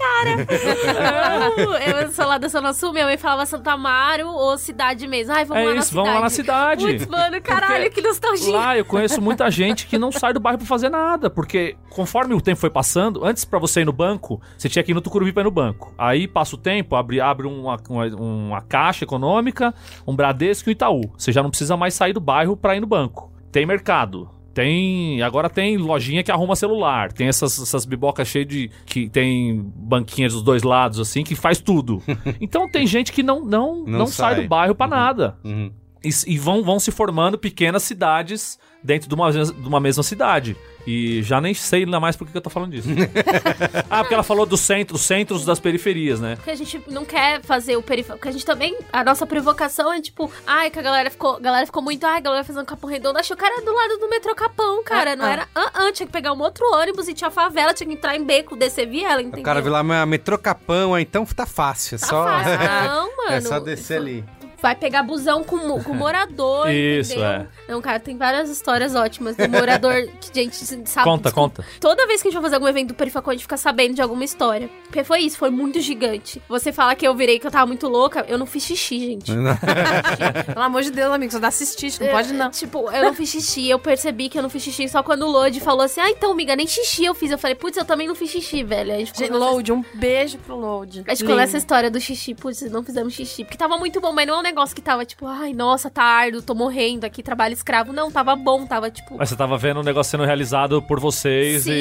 Eu, 1.58 1.72
eu 1.72 2.12
sou 2.12 2.26
lá 2.26 2.38
da 2.38 2.48
Zona 2.48 2.74
Sul, 2.74 2.92
minha 2.92 3.06
mãe 3.06 3.18
falava 3.18 3.46
Santa 3.46 3.72
Amaro 3.72 4.28
ou 4.28 4.58
cidade 4.58 5.08
mesmo. 5.08 5.34
Ai, 5.34 5.46
vamos 5.46 5.64
é 5.64 5.66
lá 5.66 5.74
na 5.74 5.80
isso, 5.80 5.90
cidade. 5.90 6.06
vamos 6.06 6.16
lá 6.16 6.22
na 6.22 6.30
cidade. 6.30 6.86
Putz, 6.86 7.08
mano, 7.08 7.42
caralho, 7.42 7.92
que 7.92 8.02
nostalgia. 8.02 8.54
Lá 8.54 8.78
eu 8.78 8.86
conheço 8.86 9.22
muita 9.22 9.50
gente 9.50 9.88
que 9.88 9.98
não 9.98 10.12
sai 10.12 10.34
do 10.34 10.40
bairro 10.40 10.58
pra 10.58 10.68
fazer 10.68 10.90
nada, 10.90 11.30
porque 11.30 11.76
conforme 11.90 12.34
o 12.34 12.42
tempo 12.42 12.60
foi 12.60 12.70
passando, 12.70 13.24
antes 13.26 13.46
pra 13.46 13.60
você 13.60 13.82
ir 13.82 13.86
no 13.86 13.94
banco, 13.94 14.42
você 14.58 14.68
tinha 14.68 14.84
que 14.84 14.92
ir 14.92 14.96
no 14.96 15.02
Tucuruvi 15.02 15.32
pra 15.32 15.42
ir 15.42 15.46
no 15.46 15.52
banco. 15.52 15.94
Aí 15.98 16.28
passa 16.28 16.56
o 16.56 16.58
tempo, 16.58 16.96
abre, 16.96 17.22
abre 17.22 17.48
uma, 17.48 17.78
uma, 17.90 18.06
uma 18.08 18.62
caixa 18.62 19.04
econômica, 19.04 19.74
um 20.08 20.16
Bradesco 20.16 20.70
e 20.70 20.72
um 20.72 20.74
Itaú. 20.74 21.02
Você 21.18 21.32
já 21.32 21.42
não 21.44 21.50
precisa 21.50 21.76
mais 21.78 21.94
sair 21.94 22.14
do 22.14 22.20
bairro 22.20 22.56
pra 22.58 22.76
ir 22.76 22.80
no 22.80 22.88
banco. 22.88 23.32
Tem 23.52 23.66
mercado. 23.66 24.30
Tem. 24.54 25.22
Agora 25.22 25.50
tem 25.52 25.78
lojinha 25.78 26.24
que 26.24 26.32
arruma 26.32 26.56
celular. 26.56 27.12
Tem 27.14 27.28
essas, 27.28 27.62
essas 27.62 27.86
bibocas 27.86 28.28
cheias 28.28 28.48
de. 28.48 28.72
que 28.88 29.08
tem 29.08 29.62
banquinhas 29.76 30.34
dos 30.34 30.42
dois 30.42 30.64
lados, 30.64 31.00
assim, 31.00 31.24
que 31.24 31.36
faz 31.36 31.60
tudo. 31.60 32.02
então 32.42 32.68
tem 32.70 32.88
gente 32.88 33.12
que 33.12 33.22
não, 33.22 33.46
não, 33.46 33.84
não, 33.86 34.00
Não 34.00 34.08
sai. 34.08 34.34
sai. 34.34 34.44
do 34.44 34.48
bairro 34.50 34.74
pra 34.74 34.88
nada. 34.88 35.38
Uhum. 35.44 35.72
E, 36.08 36.34
e 36.34 36.38
vão, 36.38 36.64
vão 36.64 36.80
se 36.80 36.92
formando 36.92 37.38
pequenas 37.38 37.84
cidades 37.84 38.58
dentro 38.84 39.10
de 39.10 39.16
uma, 39.16 39.32
de 39.32 39.68
uma 39.68 39.80
mesma 39.80 40.04
cidade. 40.04 40.56
E 40.86 41.22
já 41.22 41.42
nem 41.42 41.54
sei 41.54 41.84
ainda 41.84 42.00
mais 42.00 42.16
por 42.16 42.26
que 42.26 42.38
eu 42.38 42.40
tô 42.42 42.50
falando 42.50 42.72
disso. 42.72 42.88
ah, 43.90 44.00
porque 44.00 44.14
ela 44.14 44.24
falou 44.24 44.46
dos 44.46 44.62
centros, 44.62 45.02
centros 45.02 45.44
das 45.44 45.60
periferias, 45.60 46.22
né? 46.22 46.36
Porque 46.38 46.52
a 46.52 46.56
gente 46.56 46.82
não 46.88 47.04
quer 47.04 47.42
fazer 47.44 47.76
o 47.76 47.82
periférico. 47.84 48.18
Porque 48.20 48.30
a 48.30 48.32
gente 48.32 48.46
também. 48.46 48.78
A 48.94 49.04
nossa 49.04 49.26
provocação 49.28 49.92
é 49.92 50.00
tipo, 50.00 50.32
ai, 50.46 50.70
que 50.70 50.80
a 50.80 50.82
galera 50.82 51.10
ficou. 51.12 51.36
A 51.36 51.40
galera 51.42 51.66
ficou 51.66 51.84
muito, 51.84 52.06
ai, 52.06 52.18
a 52.18 52.22
galera 52.22 52.44
fazendo 52.46 52.66
capão 52.66 52.90
redondo. 52.90 53.20
Achei 53.20 53.34
o 53.34 53.38
cara 53.38 53.62
do 53.62 53.74
lado 53.74 53.98
do 53.98 54.10
metrô 54.10 54.34
Capão, 54.34 54.82
cara. 54.84 55.16
não 55.16 55.26
Ah, 55.26 55.28
ah. 55.28 55.32
era. 55.34 55.48
Ah, 55.54 55.72
ah, 55.74 55.92
tinha 55.92 56.08
que 56.08 56.14
pegar 56.14 56.32
um 56.32 56.40
outro 56.42 56.64
ônibus 56.74 57.10
e 57.10 57.14
tinha 57.14 57.30
favela, 57.30 57.74
tinha 57.74 57.88
que 57.88 57.96
entrar 57.96 58.16
em 58.16 58.24
beco, 58.24 58.56
descer 58.56 58.88
viela, 58.88 59.22
entendeu? 59.22 59.42
O 59.42 59.44
cara 59.44 59.62
viu 59.62 59.72
lá, 59.74 59.84
mas 59.84 60.08
metrô 60.08 60.38
Capão, 60.38 60.94
ah, 60.94 61.02
então 61.02 61.26
tá 61.26 61.46
fácil. 61.46 61.96
É 61.96 62.00
Tá 62.00 62.08
só, 62.08 62.24
fácil, 62.24 62.52
não, 62.88 63.18
mano. 63.18 63.32
é 63.32 63.42
só 63.42 63.60
descer 63.60 63.98
ali. 63.98 64.24
Vai 64.62 64.76
pegar 64.76 65.04
busão 65.04 65.44
com, 65.44 65.82
com 65.82 65.94
morador, 65.94 66.70
Isso, 66.72 67.14
entendeu? 67.14 67.30
é. 67.30 67.48
Não, 67.68 67.82
cara, 67.82 68.00
tem 68.00 68.18
várias 68.18 68.50
histórias 68.50 68.96
ótimas 68.96 69.36
do 69.36 69.48
morador 69.50 70.08
que, 70.20 70.34
gente, 70.34 70.56
sabe... 70.88 71.04
Conta, 71.04 71.24
desculpa. 71.30 71.64
conta. 71.64 71.66
Toda 71.80 72.08
vez 72.08 72.22
que 72.22 72.28
a 72.28 72.32
gente 72.32 72.40
vai 72.40 72.44
fazer 72.44 72.56
algum 72.56 72.68
evento 72.68 72.90
do 72.90 72.94
Perifacon, 72.94 73.32
a 73.32 73.34
gente 73.34 73.44
fica 73.44 73.58
sabendo 73.58 73.96
de 73.96 74.02
alguma 74.02 74.24
história. 74.24 74.70
Porque 74.84 75.04
foi 75.04 75.20
isso, 75.20 75.38
foi 75.38 75.50
muito 75.50 75.80
gigante. 75.82 76.42
Você 76.48 76.72
fala 76.72 76.96
que 76.96 77.08
eu 77.08 77.14
virei, 77.16 77.40
que 77.40 77.48
eu 77.48 77.52
tava 77.52 77.66
muito 77.66 77.88
louca, 77.88 78.26
eu 78.28 78.38
não 78.38 78.46
fiz 78.46 78.64
xixi, 78.64 79.00
gente. 79.00 79.32
Pelo 80.48 80.62
amor 80.66 80.82
de 80.82 80.92
Deus, 80.92 81.14
amigo, 81.14 81.32
só 81.32 81.40
dá 81.40 81.48
assistir, 81.48 81.94
não 82.00 82.08
pode 82.10 82.34
não. 82.34 82.50
Tipo, 82.50 82.90
eu 82.92 83.04
não 83.04 83.14
fiz 83.14 83.30
xixi, 83.30 83.70
eu 83.70 83.80
percebi 83.80 84.30
que 84.30 84.38
eu 84.38 84.42
não 84.42 84.50
fiz 84.50 84.64
xixi 84.64 84.88
só 84.88 85.04
quando 85.04 85.24
o 85.24 85.30
Lodi 85.30 85.60
falou 85.60 85.84
assim, 85.84 86.02
ah, 86.02 86.10
então, 86.10 86.32
amiga, 86.32 86.56
nem 86.56 86.68
xixi 86.68 87.06
eu 87.06 87.14
fiz. 87.14 87.32
Eu 87.32 87.38
falei, 87.38 87.56
putz, 87.56 87.78
eu 87.78 87.86
também 87.86 88.08
não 88.08 88.16
fiz 88.16 88.30
xixi, 88.32 88.64
velho. 88.64 88.94
A 88.94 88.98
gente 88.98 89.18
Gente, 89.18 89.32
Load, 89.32 89.72
um 89.72 89.84
beijo 89.96 90.38
pro 90.40 90.56
Load. 90.56 91.04
a 91.06 91.10
gente 91.12 91.20
ficou 91.20 91.36
nessa 91.36 91.58
história 91.58 91.90
do 91.90 92.00
xixi, 92.00 92.34
putz, 92.36 92.62
não 92.72 92.84
fizemos 92.84 93.14
xixi. 93.14 93.44
Porque 93.44 93.58
tava 93.58 93.78
muito 93.78 94.00
bom, 94.00 94.12
mas 94.12 94.28
não 94.28 94.36
é 94.36 94.40
um 94.40 94.44
negócio 94.48 94.76
que 94.76 94.82
tava 94.82 95.06
tipo, 95.06 95.26
ai, 95.28 95.54
nossa, 95.54 95.90
tá 95.90 96.04
árduo, 96.04 96.42
tô 96.42 96.56
morrendo 96.56 97.06
aqui, 97.06 97.22
trabalho 97.22 97.54
escravo. 97.54 97.92
Não, 97.92 98.10
tava 98.12 98.36
bom, 98.36 98.66
tava 98.66 98.90
tipo. 98.90 99.16
Mas 99.18 99.30
você 99.30 99.36
tava 99.36 99.58
vendo 99.58 99.80
o 99.80 99.84
negócio 99.84 100.12
sendo 100.12 100.24
realizado 100.26 100.82
por 100.82 101.00
vocês 101.00 101.64
Sim, 101.64 101.72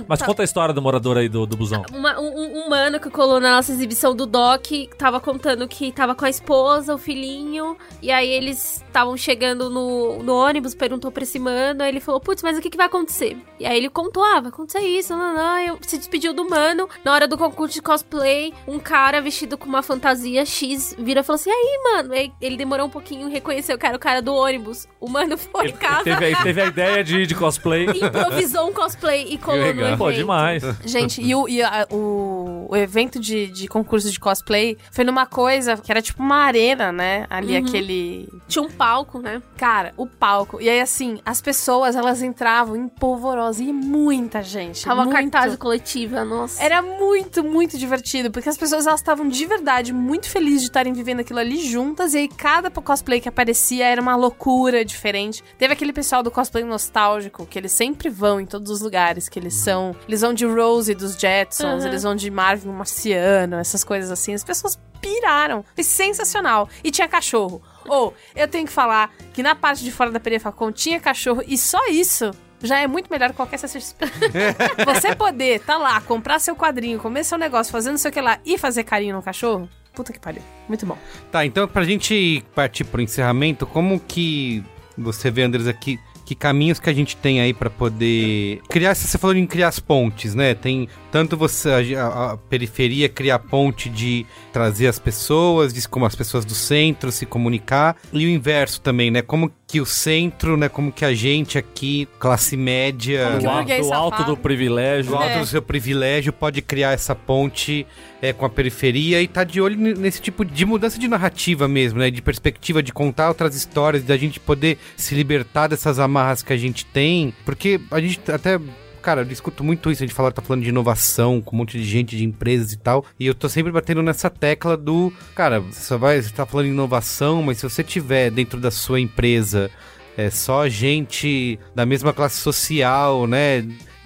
e. 0.00 0.04
Mas 0.08 0.18
tá- 0.18 0.26
conta 0.26 0.42
a 0.42 0.44
história 0.44 0.74
do 0.74 0.82
morador 0.82 1.16
aí 1.16 1.28
do, 1.28 1.46
do 1.46 1.56
busão. 1.56 1.82
Uma- 1.92 2.18
um, 2.20 2.26
um- 2.26 2.64
um 2.64 2.68
mano 2.68 2.98
que 2.98 3.08
colou 3.10 3.40
na 3.40 3.56
nossa 3.56 3.72
exibição 3.72 4.14
do 4.14 4.26
Doc 4.26 4.66
tava 4.98 5.20
contando 5.20 5.66
que 5.68 5.92
tava 5.92 6.14
com 6.14 6.24
a 6.24 6.30
esposa, 6.30 6.94
o 6.94 6.98
filhinho, 6.98 7.76
e 8.02 8.10
aí 8.10 8.28
eles 8.28 8.82
estavam 8.86 9.16
chegando 9.16 9.70
no, 9.70 10.22
no 10.22 10.34
ônibus, 10.34 10.74
perguntou 10.74 11.10
pra 11.12 11.22
esse 11.22 11.38
mano, 11.38 11.82
aí 11.82 11.88
ele 11.88 12.00
falou, 12.00 12.20
putz, 12.20 12.42
mas 12.42 12.58
o 12.58 12.60
que, 12.60 12.70
que 12.70 12.76
vai 12.76 12.86
acontecer? 12.86 13.36
E 13.60 13.66
aí 13.66 13.76
ele 13.76 13.88
contou, 13.88 14.22
ah, 14.22 14.40
vai 14.40 14.48
acontecer 14.50 14.80
isso, 14.80 15.16
não, 15.16 15.34
não, 15.34 15.58
eu 15.60 15.78
se 15.82 15.96
despediu 15.98 16.32
do 16.34 16.48
mano, 16.48 16.88
na 17.04 17.12
hora 17.12 17.28
do 17.28 17.38
concurso 17.38 17.74
de 17.74 17.82
cosplay, 17.82 18.52
um 18.66 18.78
cara 18.78 19.20
vestido 19.20 19.56
com 19.56 19.66
uma 19.66 19.82
fantasia 19.82 20.44
X 20.44 20.94
vira 20.98 21.20
e 21.20 21.22
falou 21.22 21.36
assim, 21.36 21.50
aí, 21.50 21.80
mano, 21.92 22.12
Ele 22.40 22.56
demorou 22.56 22.86
um 22.86 22.90
pouquinho, 22.90 23.28
reconheceu 23.28 23.76
que 23.78 23.86
era 23.86 23.96
o 23.96 24.00
cara 24.00 24.20
do 24.22 24.34
ônibus, 24.34 24.86
o 25.00 25.08
mano 25.08 25.36
foi 25.36 25.64
Ele 25.66 25.72
em 25.72 25.76
casa, 25.76 26.04
teve, 26.04 26.32
a- 26.34 26.42
teve 26.42 26.60
a 26.62 26.66
ideia 26.66 27.04
de, 27.04 27.26
de 27.26 27.34
cosplay. 27.34 27.86
improvisou 27.94 28.68
um 28.68 28.72
cosplay 28.72 29.26
e 29.30 29.38
colou 29.38 29.60
no 29.60 29.66
evento. 29.66 29.98
Pô, 29.98 30.12
demais. 30.12 30.62
Gente, 30.84 31.20
e, 31.22 31.34
o, 31.34 31.48
e 31.48 31.62
a- 31.62 31.86
o, 31.90 32.66
o 32.70 32.76
evento 32.76 33.18
de, 33.20 33.48
de 33.48 33.68
concurso 33.68 34.10
de 34.10 34.18
cosplay 34.18 34.76
foi 34.90 35.04
numa 35.04 35.26
coisa 35.26 35.76
que 35.76 35.90
era 35.90 36.00
tipo 36.02 36.22
uma 36.22 36.36
arena, 36.44 36.90
né? 36.92 37.26
Ali 37.30 37.56
aquele. 37.56 38.28
Tinha 38.48 38.62
um 38.62 38.70
palco, 38.70 39.20
né? 39.20 39.42
Cara, 39.56 39.92
o 39.96 40.06
palco. 40.06 40.60
E 40.60 40.68
aí, 40.68 40.80
assim, 40.80 41.18
as 41.24 41.40
pessoas, 41.40 41.96
elas 41.96 42.22
entravam 42.22 42.76
em 42.76 42.88
polvorosa 42.88 43.62
e 43.62 43.72
muita 43.72 44.42
gente. 44.42 44.84
Tava 44.84 45.04
muito. 45.04 45.14
cartaz 45.16 45.56
coletiva, 45.56 46.24
nossa. 46.24 46.62
Era 46.62 46.80
muito, 46.82 47.42
muito 47.44 47.78
divertido, 47.78 48.30
porque 48.30 48.48
as 48.48 48.56
pessoas 48.56 48.86
elas 48.86 49.00
estavam 49.00 49.28
de 49.28 49.44
verdade 49.46 49.92
muito 49.92 50.28
felizes 50.28 50.60
de 50.62 50.66
estarem 50.66 50.92
vivendo 50.92 51.20
aquilo 51.20 51.38
ali 51.38 51.56
juntas, 51.66 52.05
e 52.14 52.18
aí 52.18 52.28
cada 52.28 52.70
cosplay 52.70 53.20
que 53.20 53.28
aparecia 53.28 53.86
era 53.86 54.00
uma 54.00 54.14
loucura 54.16 54.84
diferente. 54.84 55.42
Teve 55.58 55.72
aquele 55.72 55.92
pessoal 55.92 56.22
do 56.22 56.30
cosplay 56.30 56.64
nostálgico, 56.64 57.46
que 57.46 57.58
eles 57.58 57.72
sempre 57.72 58.08
vão 58.08 58.40
em 58.40 58.46
todos 58.46 58.70
os 58.70 58.80
lugares, 58.80 59.28
que 59.28 59.38
eles 59.38 59.54
são. 59.54 59.94
Eles 60.06 60.20
vão 60.20 60.32
de 60.34 60.46
Rose 60.46 60.94
dos 60.94 61.16
Jetsons, 61.16 61.82
Uhum. 61.82 61.88
eles 61.88 62.02
vão 62.02 62.14
de 62.14 62.30
Marvin 62.30 62.68
o 62.68 62.72
Marciano, 62.72 63.56
essas 63.56 63.82
coisas 63.84 64.10
assim. 64.10 64.34
As 64.34 64.44
pessoas 64.44 64.78
piraram. 65.00 65.64
Foi 65.74 65.84
sensacional. 65.84 66.68
E 66.82 66.90
tinha 66.90 67.08
cachorro. 67.08 67.62
Ou, 67.86 68.14
eu 68.34 68.48
tenho 68.48 68.66
que 68.66 68.72
falar 68.72 69.12
que 69.32 69.42
na 69.42 69.54
parte 69.54 69.84
de 69.84 69.92
fora 69.92 70.10
da 70.10 70.18
Perifacon 70.18 70.72
tinha 70.72 70.98
cachorro, 71.00 71.42
e 71.46 71.56
só 71.56 71.86
isso 71.88 72.30
já 72.62 72.78
é 72.78 72.86
muito 72.86 73.08
melhor 73.10 73.30
que 73.30 73.36
qualquer 73.36 73.58
CCXP. 73.58 74.06
Você 74.84 75.14
poder 75.14 75.60
tá 75.60 75.76
lá, 75.76 76.00
comprar 76.00 76.38
seu 76.40 76.56
quadrinho, 76.56 76.98
comer 76.98 77.22
seu 77.22 77.38
negócio, 77.38 77.70
fazendo 77.70 77.98
sei 77.98 78.10
o 78.10 78.14
que 78.14 78.20
lá 78.20 78.38
e 78.44 78.56
fazer 78.58 78.82
carinho 78.82 79.14
no 79.14 79.22
cachorro, 79.22 79.68
puta 79.96 80.12
que 80.12 80.20
pariu. 80.20 80.42
Muito 80.68 80.86
bom. 80.86 80.96
Tá, 81.32 81.44
então 81.44 81.66
pra 81.66 81.82
gente 81.84 82.44
partir 82.54 82.84
pro 82.84 83.00
encerramento, 83.02 83.66
como 83.66 83.98
que 83.98 84.62
você 84.96 85.30
vê, 85.30 85.42
Andres, 85.42 85.66
aqui, 85.66 85.98
que 86.24 86.34
caminhos 86.34 86.80
que 86.80 86.90
a 86.90 86.92
gente 86.92 87.16
tem 87.16 87.40
aí 87.40 87.54
pra 87.54 87.70
poder 87.70 88.60
criar, 88.68 88.94
você 88.96 89.16
falou 89.16 89.36
em 89.36 89.46
criar 89.46 89.68
as 89.68 89.78
pontes, 89.78 90.34
né? 90.34 90.54
Tem 90.54 90.88
tanto 91.12 91.36
você, 91.36 91.94
a- 91.96 92.32
a 92.32 92.36
periferia 92.36 93.08
criar 93.08 93.38
ponte 93.38 93.88
de 93.88 94.26
trazer 94.52 94.88
as 94.88 94.98
pessoas, 94.98 95.72
de 95.72 95.88
como 95.88 96.04
as 96.04 96.16
pessoas 96.16 96.44
do 96.44 96.54
centro 96.54 97.12
se 97.12 97.24
comunicar, 97.26 97.96
e 98.12 98.26
o 98.26 98.28
inverso 98.28 98.80
também, 98.80 99.08
né? 99.10 99.22
Como 99.22 99.52
que 99.76 99.80
o 99.80 99.86
centro, 99.86 100.56
né? 100.56 100.68
Como 100.68 100.90
que 100.90 101.04
a 101.04 101.12
gente 101.12 101.58
aqui, 101.58 102.08
classe 102.18 102.56
média, 102.56 103.38
Do, 103.38 103.48
alto 103.92 104.16
safado. 104.16 104.24
do 104.24 104.36
privilégio. 104.36 105.10
do 105.10 105.16
alto 105.16 105.28
É. 105.28 105.40
do 105.40 105.46
seu 105.46 105.60
privilégio 105.60 106.32
pode 106.32 106.62
criar 106.62 106.92
essa 106.92 107.14
ponte 107.14 107.86
é, 108.22 108.32
com 108.32 108.46
a 108.46 108.48
periferia 108.50 109.20
e 109.20 109.28
tá 109.28 109.44
de 109.44 109.60
olho 109.60 109.76
nesse 109.76 110.20
tipo 110.22 110.44
de 110.44 110.64
mudança 110.64 110.98
de 110.98 111.06
narrativa 111.08 111.68
mesmo, 111.68 111.98
né? 111.98 112.10
De 112.10 112.22
perspectiva, 112.22 112.82
de 112.82 112.92
contar 112.92 113.28
outras 113.28 113.54
histórias, 113.54 114.02
da 114.02 114.16
gente 114.16 114.40
poder 114.40 114.78
se 114.96 115.14
libertar 115.14 115.68
dessas 115.68 115.98
amarras 115.98 116.42
que 116.42 116.52
a 116.52 116.56
gente 116.56 116.84
tem. 116.86 117.34
Porque 117.44 117.78
a 117.90 118.00
gente 118.00 118.20
até. 118.32 118.58
Cara, 119.06 119.20
eu 119.20 119.24
discuto 119.24 119.62
muito 119.62 119.88
isso, 119.88 120.02
a 120.02 120.06
gente 120.06 120.16
fala, 120.16 120.32
tá 120.32 120.42
falando 120.42 120.64
de 120.64 120.68
inovação, 120.68 121.40
com 121.40 121.54
um 121.54 121.58
monte 121.60 121.78
de 121.78 121.84
gente, 121.84 122.16
de 122.16 122.24
empresas 122.24 122.72
e 122.72 122.76
tal. 122.76 123.04
E 123.20 123.24
eu 123.24 123.36
tô 123.36 123.48
sempre 123.48 123.70
batendo 123.70 124.02
nessa 124.02 124.28
tecla 124.28 124.76
do. 124.76 125.12
Cara, 125.32 125.60
você 125.60 125.80
só 125.80 125.96
vai. 125.96 126.20
Você 126.20 126.30
tá 126.30 126.44
falando 126.44 126.66
de 126.66 126.72
inovação, 126.72 127.40
mas 127.40 127.58
se 127.58 127.62
você 127.62 127.84
tiver 127.84 128.32
dentro 128.32 128.58
da 128.60 128.68
sua 128.68 128.98
empresa 128.98 129.70
é 130.16 130.28
só 130.28 130.68
gente 130.68 131.56
da 131.72 131.86
mesma 131.86 132.12
classe 132.12 132.40
social, 132.40 133.28
né? 133.28 133.64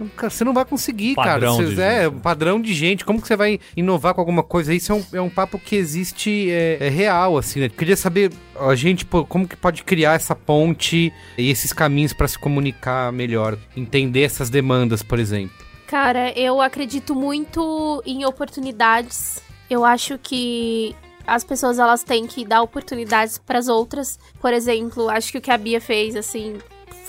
Cara, 0.09 0.30
Você 0.30 0.44
não 0.44 0.53
vai 0.55 0.64
conseguir, 0.64 1.14
Padrão 1.14 1.57
cara. 1.57 1.68
de 1.68 1.74
Você, 1.74 1.82
é, 1.82 2.05
gente. 2.05 2.14
um 2.14 2.18
padrão 2.20 2.61
de 2.61 2.74
gente. 2.74 3.05
Como 3.05 3.20
que 3.20 3.28
você 3.28 3.36
vai 3.36 3.61
inovar 3.76 4.14
com 4.14 4.20
alguma 4.20 4.42
coisa? 4.42 4.72
Isso 4.74 4.92
é 4.92 4.94
um, 4.94 5.05
é 5.14 5.20
um 5.20 5.30
papo 5.30 5.59
que 5.59 5.76
existe, 5.76 6.51
é, 6.51 6.78
é 6.80 6.88
real, 6.88 7.36
assim, 7.36 7.61
né? 7.61 7.68
Queria 7.68 7.96
saber, 7.96 8.32
a 8.59 8.74
gente, 8.74 9.05
pô, 9.05 9.24
como 9.24 9.46
que 9.46 9.57
pode 9.57 9.82
criar 9.84 10.14
essa 10.14 10.34
ponte 10.34 11.12
e 11.36 11.51
esses 11.51 11.72
caminhos 11.72 12.12
pra 12.12 12.28
se 12.28 12.38
comunicar 12.38 13.12
melhor? 13.12 13.59
Entender 13.76 14.22
essas 14.22 14.51
demandas, 14.51 15.03
por 15.03 15.18
exemplo. 15.18 15.57
Cara, 15.86 16.30
eu 16.38 16.61
acredito 16.61 17.14
muito 17.14 18.03
em 18.07 18.24
oportunidades. 18.24 19.42
Eu 19.68 19.84
acho 19.84 20.18
que 20.18 20.94
as 21.26 21.44
pessoas 21.44 21.78
elas 21.78 22.03
têm 22.03 22.26
que 22.26 22.44
dar 22.44 22.62
oportunidades 22.62 23.38
pras 23.38 23.68
outras. 23.68 24.18
Por 24.40 24.53
exemplo, 24.53 25.09
acho 25.09 25.32
que 25.32 25.38
o 25.38 25.40
que 25.40 25.51
a 25.51 25.59
Bia 25.59 25.80
fez 25.80 26.16
assim 26.16 26.59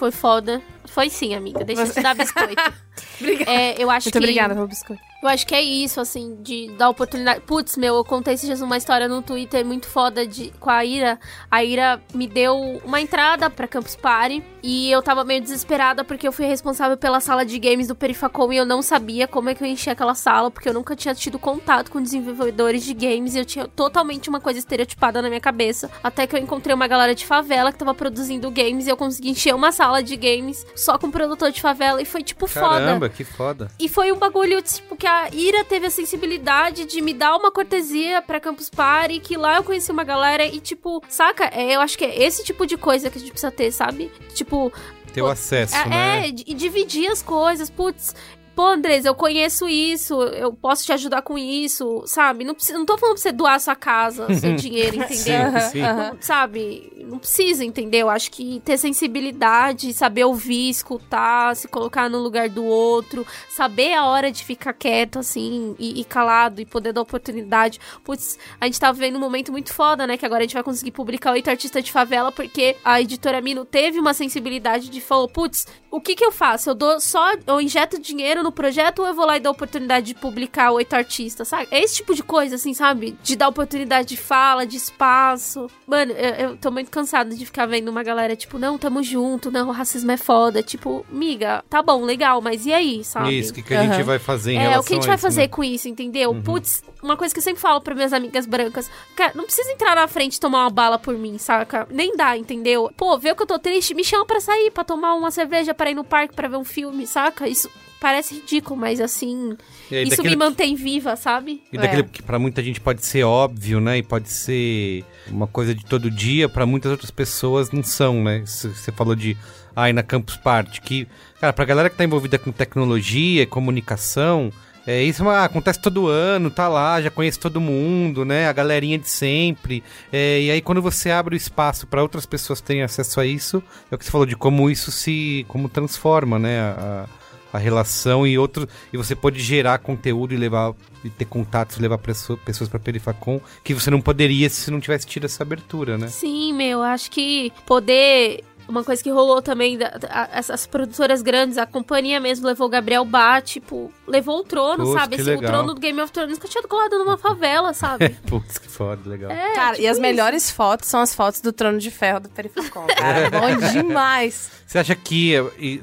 foi 0.01 0.09
foda. 0.09 0.59
Foi 0.85 1.11
sim, 1.11 1.35
amiga. 1.35 1.63
Deixa 1.63 1.83
eu 1.83 1.93
te 1.93 2.01
dar 2.01 2.15
biscoito. 2.15 2.59
Obrigada. 3.21 3.51
É, 3.51 3.75
eu 3.77 3.87
acho 3.91 4.07
Muito 4.07 4.13
que 4.13 4.17
obrigada 4.17 4.55
pelo 4.55 4.67
biscoito. 4.67 5.10
Eu 5.21 5.29
acho 5.29 5.45
que 5.45 5.53
é 5.53 5.61
isso, 5.61 6.01
assim, 6.01 6.37
de 6.41 6.71
dar 6.77 6.89
oportunidade. 6.89 7.41
Putz, 7.41 7.77
meu, 7.77 7.95
eu 7.95 8.03
contei 8.03 8.33
esses 8.33 8.47
dias 8.47 8.61
uma 8.61 8.75
história 8.75 9.07
no 9.07 9.21
Twitter 9.21 9.63
muito 9.63 9.87
foda 9.87 10.25
de, 10.25 10.51
com 10.59 10.69
a 10.69 10.83
Ira. 10.83 11.19
A 11.49 11.63
Ira 11.63 12.01
me 12.13 12.25
deu 12.27 12.81
uma 12.83 12.99
entrada 12.99 13.47
pra 13.47 13.67
Campus 13.67 13.95
Party 13.95 14.43
e 14.63 14.89
eu 14.89 15.01
tava 15.01 15.23
meio 15.23 15.39
desesperada 15.39 16.03
porque 16.03 16.27
eu 16.27 16.31
fui 16.31 16.45
responsável 16.45 16.97
pela 16.97 17.19
sala 17.19 17.45
de 17.45 17.59
games 17.59 17.87
do 17.87 17.95
Perifacom 17.95 18.51
e 18.51 18.57
eu 18.57 18.65
não 18.65 18.81
sabia 18.81 19.27
como 19.27 19.49
é 19.49 19.53
que 19.53 19.63
eu 19.63 19.67
enchia 19.67 19.93
aquela 19.93 20.15
sala 20.15 20.49
porque 20.49 20.67
eu 20.67 20.73
nunca 20.73 20.95
tinha 20.95 21.13
tido 21.13 21.37
contato 21.37 21.91
com 21.91 22.01
desenvolvedores 22.01 22.83
de 22.83 22.93
games 22.93 23.35
e 23.35 23.39
eu 23.39 23.45
tinha 23.45 23.67
totalmente 23.67 24.27
uma 24.27 24.41
coisa 24.41 24.57
estereotipada 24.57 25.21
na 25.21 25.27
minha 25.29 25.41
cabeça. 25.41 25.91
Até 26.03 26.25
que 26.25 26.35
eu 26.35 26.39
encontrei 26.39 26.73
uma 26.73 26.87
galera 26.87 27.13
de 27.13 27.27
favela 27.27 27.71
que 27.71 27.77
tava 27.77 27.93
produzindo 27.93 28.49
games 28.49 28.87
e 28.87 28.89
eu 28.89 28.97
consegui 28.97 29.29
encher 29.29 29.53
uma 29.53 29.71
sala 29.71 30.01
de 30.01 30.15
games 30.15 30.65
só 30.75 30.97
com 30.97 31.11
produtor 31.11 31.51
de 31.51 31.61
favela 31.61 32.01
e 32.01 32.05
foi 32.05 32.23
tipo 32.23 32.47
foda. 32.47 32.69
Caramba, 32.69 33.07
que 33.07 33.23
foda. 33.23 33.69
E 33.79 33.87
foi 33.87 34.11
um 34.11 34.17
bagulho, 34.17 34.59
tipo, 34.63 34.95
que 34.95 35.10
a 35.11 35.29
Ira 35.33 35.63
teve 35.65 35.87
a 35.87 35.89
sensibilidade 35.89 36.85
de 36.85 37.01
me 37.01 37.13
dar 37.13 37.35
uma 37.35 37.51
cortesia 37.51 38.21
pra 38.21 38.39
Campus 38.39 38.69
Party, 38.69 39.19
que 39.19 39.35
lá 39.35 39.57
eu 39.57 39.63
conheci 39.63 39.91
uma 39.91 40.03
galera 40.03 40.45
e, 40.45 40.59
tipo, 40.59 41.03
saca? 41.09 41.45
É, 41.53 41.75
eu 41.75 41.81
acho 41.81 41.97
que 41.97 42.05
é 42.05 42.23
esse 42.23 42.43
tipo 42.43 42.65
de 42.65 42.77
coisa 42.77 43.09
que 43.09 43.17
a 43.17 43.21
gente 43.21 43.31
precisa 43.31 43.51
ter, 43.51 43.71
sabe? 43.71 44.11
Tipo, 44.33 44.71
Ter 45.13 45.21
o 45.21 45.27
acesso, 45.27 45.75
é, 45.75 45.89
né? 45.89 46.25
é, 46.25 46.27
e 46.29 46.53
dividir 46.53 47.07
as 47.11 47.21
coisas, 47.21 47.69
putz. 47.69 48.15
Pô, 48.55 48.63
Andres, 48.67 49.05
eu 49.05 49.15
conheço 49.15 49.67
isso, 49.67 50.21
eu 50.23 50.53
posso 50.53 50.85
te 50.85 50.91
ajudar 50.93 51.21
com 51.21 51.37
isso, 51.37 52.03
sabe? 52.05 52.43
Não, 52.43 52.55
não 52.73 52.85
tô 52.85 52.97
falando 52.97 53.15
pra 53.15 53.21
você 53.21 53.31
doar 53.31 53.59
sua 53.59 53.75
casa, 53.75 54.33
seu 54.35 54.55
dinheiro, 54.55 54.95
entendeu? 54.97 55.59
Sim, 55.61 55.69
sim. 55.71 55.81
Não- 55.81 56.17
sabe? 56.21 56.91
Não 57.05 57.17
precisa, 57.19 57.63
entendeu? 57.65 58.09
Acho 58.09 58.29
que 58.31 58.61
ter 58.63 58.77
sensibilidade, 58.77 59.93
saber 59.93 60.23
ouvir, 60.25 60.69
escutar, 60.69 61.55
se 61.55 61.67
colocar 61.67 62.09
no 62.09 62.19
lugar 62.19 62.49
do 62.49 62.63
outro, 62.63 63.25
saber 63.49 63.93
a 63.93 64.05
hora 64.05 64.31
de 64.31 64.43
ficar 64.43 64.73
quieto, 64.73 65.19
assim, 65.19 65.75
e, 65.79 65.99
e 66.01 66.03
calado, 66.05 66.61
e 66.61 66.65
poder 66.65 66.93
dar 66.93 67.01
oportunidade. 67.01 67.79
Putz, 68.03 68.37
a 68.59 68.65
gente 68.65 68.79
tá 68.79 68.91
vivendo 68.91 69.15
um 69.17 69.19
momento 69.19 69.51
muito 69.51 69.73
foda, 69.73 70.05
né? 70.07 70.17
Que 70.17 70.25
agora 70.25 70.41
a 70.41 70.43
gente 70.43 70.53
vai 70.53 70.63
conseguir 70.63 70.91
publicar 70.91 71.31
oito 71.33 71.49
artistas 71.49 71.83
de 71.83 71.91
favela, 71.91 72.31
porque 72.31 72.75
a 72.83 73.01
editora 73.01 73.41
Mino 73.41 73.65
teve 73.65 73.99
uma 73.99 74.13
sensibilidade 74.13 74.89
de 74.89 75.01
falou, 75.01 75.27
putz, 75.27 75.67
o 75.89 75.99
que 75.99 76.15
que 76.15 76.23
eu 76.23 76.31
faço? 76.31 76.69
Eu 76.69 76.75
dou 76.75 76.99
só, 77.01 77.33
eu 77.45 77.59
injeto 77.59 77.99
dinheiro 77.99 78.40
no 78.43 78.51
projeto 78.51 78.99
ou 78.99 79.07
eu 79.07 79.13
vou 79.13 79.25
lá 79.25 79.37
e 79.37 79.39
dou 79.39 79.51
oportunidade 79.51 80.07
de 80.07 80.15
publicar 80.15 80.71
oito 80.71 80.93
artistas, 80.93 81.47
sabe? 81.47 81.67
É 81.71 81.81
esse 81.81 81.95
tipo 81.95 82.13
de 82.15 82.23
coisa, 82.23 82.55
assim, 82.55 82.73
sabe? 82.73 83.17
De 83.23 83.35
dar 83.35 83.47
oportunidade 83.47 84.09
de 84.09 84.17
fala, 84.17 84.65
de 84.65 84.77
espaço. 84.77 85.67
Mano, 85.87 86.11
eu, 86.13 86.49
eu 86.49 86.57
tô 86.57 86.71
muito 86.71 86.89
cansada 86.91 87.35
de 87.35 87.45
ficar 87.45 87.65
vendo 87.65 87.89
uma 87.89 88.03
galera, 88.03 88.35
tipo, 88.35 88.57
não, 88.57 88.77
tamo 88.77 89.03
junto, 89.03 89.51
não, 89.51 89.69
o 89.69 89.71
racismo 89.71 90.11
é 90.11 90.17
foda. 90.17 90.61
Tipo, 90.63 91.05
miga, 91.09 91.63
tá 91.69 91.81
bom, 91.81 92.03
legal, 92.03 92.41
mas 92.41 92.65
e 92.65 92.73
aí, 92.73 93.03
sabe? 93.03 93.37
Isso, 93.39 93.51
o 93.51 93.55
que, 93.55 93.61
que 93.63 93.73
a 93.73 93.83
gente 93.83 94.03
vai 94.03 94.19
fazer 94.19 94.53
em 94.53 94.57
É, 94.57 94.61
relação 94.61 94.81
o 94.81 94.85
que 94.85 94.93
a 94.93 94.95
gente 94.95 95.03
a 95.03 95.07
vai 95.07 95.15
isso, 95.15 95.21
fazer 95.21 95.41
né? 95.41 95.47
com 95.47 95.63
isso, 95.63 95.87
entendeu? 95.89 96.35
Putz, 96.43 96.83
uma 97.01 97.17
coisa 97.17 97.33
que 97.33 97.39
eu 97.39 97.43
sempre 97.43 97.61
falo 97.61 97.81
pra 97.81 97.95
minhas 97.95 98.13
amigas 98.13 98.45
brancas. 98.45 98.89
Cara, 99.15 99.31
não 99.35 99.43
precisa 99.45 99.71
entrar 99.71 99.95
na 99.95 100.07
frente 100.07 100.35
e 100.35 100.39
tomar 100.39 100.61
uma 100.63 100.69
bala 100.69 100.97
por 100.99 101.17
mim, 101.17 101.37
saca? 101.37 101.87
Nem 101.89 102.15
dá, 102.15 102.37
entendeu? 102.37 102.91
Pô, 102.95 103.17
vê 103.17 103.33
que 103.35 103.41
eu 103.41 103.47
tô 103.47 103.59
triste, 103.59 103.93
me 103.93 104.03
chama 104.03 104.25
pra 104.25 104.39
sair, 104.39 104.71
pra 104.71 104.83
tomar 104.83 105.13
uma 105.15 105.31
cerveja, 105.31 105.73
pra 105.73 105.89
ir 105.91 105.95
no 105.95 106.03
parque, 106.03 106.35
pra 106.35 106.47
ver 106.47 106.57
um 106.57 106.63
filme, 106.63 107.05
saca? 107.07 107.47
Isso 107.47 107.69
parece 108.01 108.33
ridículo, 108.35 108.75
mas 108.77 108.99
assim, 108.99 109.55
aí, 109.91 110.03
isso 110.07 110.21
me 110.23 110.35
mantém 110.35 110.75
viva, 110.75 111.15
sabe? 111.15 111.61
E 111.71 111.77
daquele 111.77 112.01
É. 112.01 112.05
que 112.05 112.21
pra 112.23 112.39
muita 112.39 112.61
gente 112.63 112.81
pode 112.81 113.05
ser 113.05 113.23
óbvio, 113.23 113.79
né? 113.79 113.99
E 113.99 114.03
pode 114.03 114.27
ser 114.29 115.05
uma 115.27 115.45
coisa 115.47 115.73
de 115.75 115.85
todo 115.85 116.09
dia, 116.11 116.49
pra 116.49 116.65
muitas 116.65 116.91
outras 116.91 117.11
pessoas 117.11 117.69
não 117.71 117.83
são, 117.83 118.23
né? 118.23 118.43
Você 118.45 118.91
falou 118.91 119.15
de 119.15 119.37
ai 119.75 119.93
na 119.93 120.01
Campus 120.03 120.35
Party, 120.35 120.81
que, 120.81 121.07
cara, 121.39 121.53
pra 121.53 121.63
galera 121.63 121.89
que 121.89 121.95
tá 121.95 122.03
envolvida 122.03 122.37
com 122.39 122.51
tecnologia, 122.51 123.45
comunicação, 123.45 124.51
é, 124.85 125.03
isso 125.03 125.21
é 125.21 125.25
uma- 125.25 125.45
acontece 125.45 125.79
todo 125.79 126.07
ano, 126.07 126.49
tá 126.49 126.67
lá, 126.67 126.99
já 127.01 127.11
conhece 127.11 127.39
todo 127.39 127.61
mundo, 127.61 128.25
né? 128.25 128.47
A 128.47 128.51
galerinha 128.53 128.97
de 128.97 129.07
sempre. 129.07 129.83
É, 130.11 130.41
e 130.41 130.49
aí 130.51 130.59
quando 130.59 130.81
você 130.81 131.11
abre 131.11 131.35
o 131.35 131.37
espaço 131.37 131.85
pra 131.85 132.01
outras 132.01 132.25
pessoas 132.25 132.61
terem 132.61 132.81
acesso 132.81 133.19
a 133.19 133.25
isso, 133.27 133.61
é 133.91 133.95
o 133.95 133.97
que 133.97 134.03
você 134.05 134.11
falou 134.11 134.25
de 134.25 134.35
como 134.35 134.69
isso 134.71 134.91
se 134.91 135.45
como 135.47 135.69
transforma, 135.69 136.39
né? 136.39 136.59
A, 136.61 137.05
a- 137.07 137.20
a 137.53 137.57
relação 137.57 138.25
e 138.25 138.37
outro 138.37 138.67
e 138.91 138.97
você 138.97 139.15
pode 139.15 139.39
gerar 139.39 139.79
conteúdo 139.79 140.33
e 140.33 140.37
levar 140.37 140.73
e 141.03 141.09
ter 141.09 141.25
contatos 141.25 141.77
e 141.77 141.81
levar 141.81 141.97
presso- 141.97 142.37
pessoas 142.45 142.69
para 142.69 142.79
Perifacom 142.79 143.39
que 143.63 143.73
você 143.73 143.89
não 143.89 143.99
poderia 144.01 144.49
se 144.49 144.69
não 144.71 144.79
tivesse 144.79 145.05
tido 145.05 145.25
essa 145.25 145.43
abertura, 145.43 145.97
né? 145.97 146.07
Sim, 146.07 146.53
meu, 146.53 146.81
acho 146.81 147.09
que 147.11 147.51
poder. 147.65 148.43
Uma 148.69 148.83
coisa 148.85 149.03
que 149.03 149.09
rolou 149.09 149.41
também, 149.41 149.77
da- 149.77 149.89
da- 149.89 150.29
essas 150.31 150.65
produtoras 150.65 151.21
grandes, 151.21 151.57
a 151.57 151.65
companhia 151.65 152.21
mesmo 152.21 152.45
levou 152.47 152.67
o 152.67 152.69
Gabriel 152.69 153.03
Bá, 153.03 153.41
tipo, 153.41 153.91
levou 154.07 154.39
o 154.39 154.43
trono, 154.43 154.85
Poxa, 154.85 154.99
sabe? 154.99 155.15
Assim, 155.19 155.33
o 155.33 155.41
trono 155.41 155.73
do 155.73 155.81
Game 155.81 155.99
of 155.99 156.09
Thrones 156.13 156.37
que 156.37 156.45
eu 156.45 156.49
tinha 156.49 156.63
colado 156.63 156.97
numa 156.99 157.17
favela, 157.17 157.73
sabe? 157.73 158.09
Putz, 158.27 158.59
que 158.59 158.69
foda, 158.69 159.09
legal. 159.09 159.29
É, 159.31 159.55
Cara, 159.55 159.71
tipo 159.71 159.83
e 159.83 159.87
as 159.87 159.93
isso. 159.97 160.01
melhores 160.01 160.51
fotos 160.51 160.87
são 160.87 161.01
as 161.01 161.13
fotos 161.13 161.41
do 161.41 161.51
Trono 161.51 161.79
de 161.79 161.91
Ferro 161.91 162.21
do 162.21 162.29
Perifacom, 162.29 162.85
cara. 162.95 163.29
Bom 163.31 163.57
demais. 163.71 164.51
Você 164.65 164.77
acha 164.77 164.95
que 164.95 165.33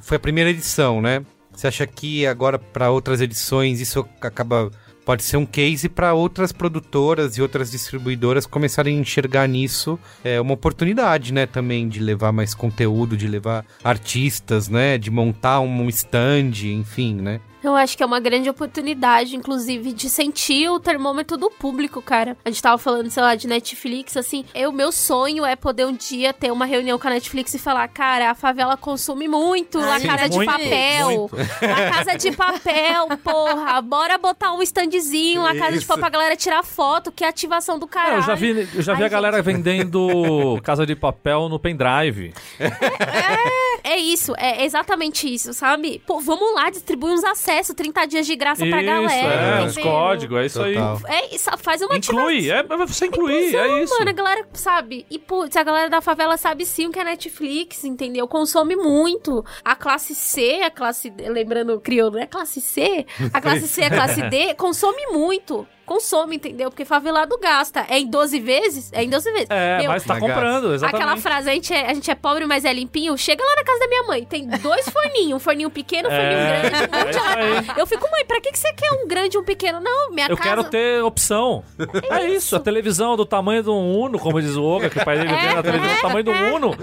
foi 0.01 0.17
a 0.17 0.21
primeira 0.21 0.49
edição, 0.49 1.03
né? 1.03 1.23
Você 1.59 1.67
acha 1.67 1.87
que 1.89 2.25
agora 2.25 2.57
para 2.57 2.89
outras 2.89 3.21
edições 3.21 3.81
isso 3.81 4.09
acaba 4.21 4.71
pode 5.05 5.25
ser 5.25 5.39
um 5.39 5.45
case 5.45 5.89
para 5.89 6.15
outras 6.15 6.53
produtoras 6.53 7.37
e 7.37 7.43
outras 7.43 7.69
distribuidoras 7.73 8.47
começarem 8.47 8.97
a 8.97 9.01
enxergar 9.01 9.49
nisso 9.49 9.99
é 10.23 10.41
uma 10.41 10.55
oportunidade, 10.55 11.33
né, 11.33 11.47
também 11.47 11.89
de 11.89 11.99
levar 11.99 12.31
mais 12.31 12.55
conteúdo, 12.55 13.17
de 13.17 13.27
levar 13.27 13.65
artistas, 13.83 14.69
né, 14.69 14.99
de 14.99 15.11
montar 15.11 15.59
um 15.59 15.89
stand, 15.89 16.53
enfim, 16.65 17.15
né? 17.17 17.41
Eu 17.63 17.75
acho 17.75 17.97
que 17.97 18.03
é 18.03 18.07
uma 18.07 18.21
grande 18.21 18.49
oportunidade, 18.49 19.35
inclusive, 19.37 19.93
de 19.93 20.09
sentir 20.09 20.69
o 20.71 20.79
termômetro 20.79 21.37
do 21.37 21.51
público, 21.51 22.01
cara. 22.01 22.37
A 22.45 22.51
gente 22.51 22.63
tava 22.63 22.79
falando, 22.79 23.11
sei 23.11 23.23
lá, 23.23 23.35
de 23.35 23.47
Netflix, 23.49 24.17
assim. 24.17 24.45
Eu, 24.55 24.71
meu 24.73 24.93
sonho 24.93 25.45
é 25.45 25.57
poder 25.57 25.87
um 25.87 25.93
dia 25.93 26.33
ter 26.33 26.53
uma 26.53 26.65
reunião 26.65 26.99
com 26.99 27.09
a 27.09 27.11
Netflix 27.11 27.55
e 27.55 27.59
falar, 27.59 27.89
cara, 27.89 28.31
a 28.31 28.35
favela 28.35 28.77
consome 28.77 29.27
muito, 29.29 29.79
Ai, 29.81 30.01
Casa 30.03 30.29
de 30.29 30.37
muito, 30.37 30.51
Papel. 30.53 31.31
La 31.63 31.91
Casa 31.91 32.17
de 32.17 32.33
Papel, 32.33 33.09
porra. 33.23 33.81
Bora 33.83 34.19
botar 34.19 34.53
um 34.53 34.63
standzinho, 34.63 35.43
La 35.43 35.55
Casa 35.57 35.79
de. 35.79 35.85
Papel 35.85 35.99
pra 36.01 36.09
galera 36.11 36.37
tirar 36.37 36.63
foto, 36.63 37.11
que 37.11 37.25
ativação 37.25 37.77
do 37.79 37.83
Não, 37.83 37.89
caralho. 37.89 38.17
eu 38.19 38.23
já 38.23 38.35
vi, 38.35 38.69
eu 38.75 38.83
já 38.83 38.95
vi 38.95 39.03
Ai, 39.03 39.07
a 39.07 39.11
galera 39.11 39.37
gente. 39.39 39.47
vendendo 39.47 40.61
casa 40.63 40.87
de 40.87 40.95
papel 40.95 41.49
no 41.49 41.59
pendrive. 41.59 42.33
É 43.85 43.97
isso, 43.97 44.35
é 44.37 44.65
exatamente 44.65 45.33
isso, 45.33 45.53
sabe? 45.55 46.03
Pô, 46.07 46.21
vamos 46.21 46.55
lá, 46.55 46.69
distribuir 46.71 47.13
uns 47.15 47.25
acessos, 47.25 47.48
30 47.75 48.07
dias 48.07 48.27
de 48.27 48.37
graça 48.37 48.67
pra 48.67 48.83
isso, 48.83 48.87
galera. 48.87 49.63
é, 49.63 49.67
os 49.67 49.77
códigos, 49.79 50.39
é 50.39 50.47
isso 50.47 50.59
Total. 50.63 51.01
É, 51.07 51.35
isso, 51.35 51.51
faz 51.59 51.83
uma 51.83 51.93
aí. 51.93 51.99
Inclui, 51.99 52.51
é, 52.51 52.59
é 52.59 52.87
você 52.87 53.07
incluir, 53.07 53.55
é 53.55 53.83
isso. 53.83 53.95
Mano, 53.99 54.11
a 54.11 54.13
galera 54.13 54.49
sabe. 54.53 55.07
E, 55.11 55.19
putz, 55.19 55.57
a 55.57 55.63
galera 55.63 55.89
da 55.89 56.01
favela 56.01 56.37
sabe 56.37 56.65
sim 56.65 56.87
o 56.87 56.91
que 56.91 56.99
é 56.99 57.05
Netflix, 57.05 57.85
entendeu? 57.85 58.27
Consome 58.29 58.77
muito. 58.77 59.45
A 59.65 59.75
classe 59.75 60.15
C, 60.15 60.61
a 60.63 60.71
classe 60.71 61.11
D, 61.11 61.29
lembrando 61.29 61.81
crioulo, 61.81 62.17
né? 62.17 62.27
Classe 62.27 62.61
C, 62.61 63.07
a 63.33 63.41
classe 63.41 63.67
C, 63.69 63.85
a 63.85 63.91
classe 63.91 64.23
D, 64.23 64.55
consome 64.57 65.07
muito. 65.13 65.67
Consome, 65.89 66.37
entendeu? 66.37 66.71
Porque 66.71 66.85
favelado 66.85 67.37
gasta. 67.39 67.87
É 67.89 67.99
em 67.99 68.07
12 68.07 68.39
vezes? 68.41 68.93
É 68.93 69.03
em 69.03 69.09
12 69.09 69.33
vezes. 69.33 69.47
É, 69.51 69.79
Meu, 69.79 69.89
mas 69.91 70.05
tá 70.05 70.19
comprando, 70.21 70.75
exatamente. 70.75 71.03
Aquela 71.03 71.17
frase, 71.17 71.49
a 71.51 71.55
gente, 71.55 71.73
é, 71.73 71.91
a 71.91 71.95
gente 71.95 72.11
é 72.11 72.15
pobre, 72.15 72.45
mas 72.47 72.65
é 72.65 72.73
limpinho. 72.73 73.17
Chega 73.17 73.43
lá 73.43 73.57
na 73.57 73.65
casa 73.65 73.79
da 73.81 73.89
minha 73.89 74.03
mãe, 74.05 74.25
tem 74.25 74.47
dois 74.47 74.87
forninhos. 74.91 75.33
Um 75.35 75.39
forninho 75.39 75.71
pequeno, 75.71 76.09
um 76.09 76.13
forninho 76.13 76.31
É, 76.33 76.61
grande. 76.61 76.77
Um 76.77 76.99
monte 76.99 77.75
é. 77.77 77.81
Eu 77.81 77.87
fico, 77.87 78.09
mãe, 78.11 78.25
pra 78.27 78.41
que, 78.41 78.53
que 78.53 78.59
você 78.59 78.73
quer 78.75 78.91
um 78.93 79.09
grande 79.09 79.37
e 79.37 79.41
um 79.41 79.45
pequeno? 79.45 79.81
Não, 79.81 80.11
minha 80.11 80.27
Eu 80.29 80.37
casa... 80.37 80.49
quero 80.49 80.65
ter 80.65 81.03
opção. 81.03 81.65
É 82.11 82.27
isso, 82.29 82.55
a 82.55 82.61
televisão 82.61 83.17
do 83.17 83.25
tamanho 83.25 83.63
do 83.63 83.75
Uno, 83.75 84.19
como 84.19 84.41
diz 84.43 84.57
o 84.57 84.63
Oga, 84.65 84.91
que 84.91 84.99
o 84.99 85.05
pai 85.05 85.17
dele 85.19 85.33
É, 85.33 85.49
vê 85.49 85.55
na 85.55 85.63
televisão 85.63 85.95
do 85.97 86.01
tamanho 86.03 86.25
do 86.25 86.31
Uno. 86.33 86.77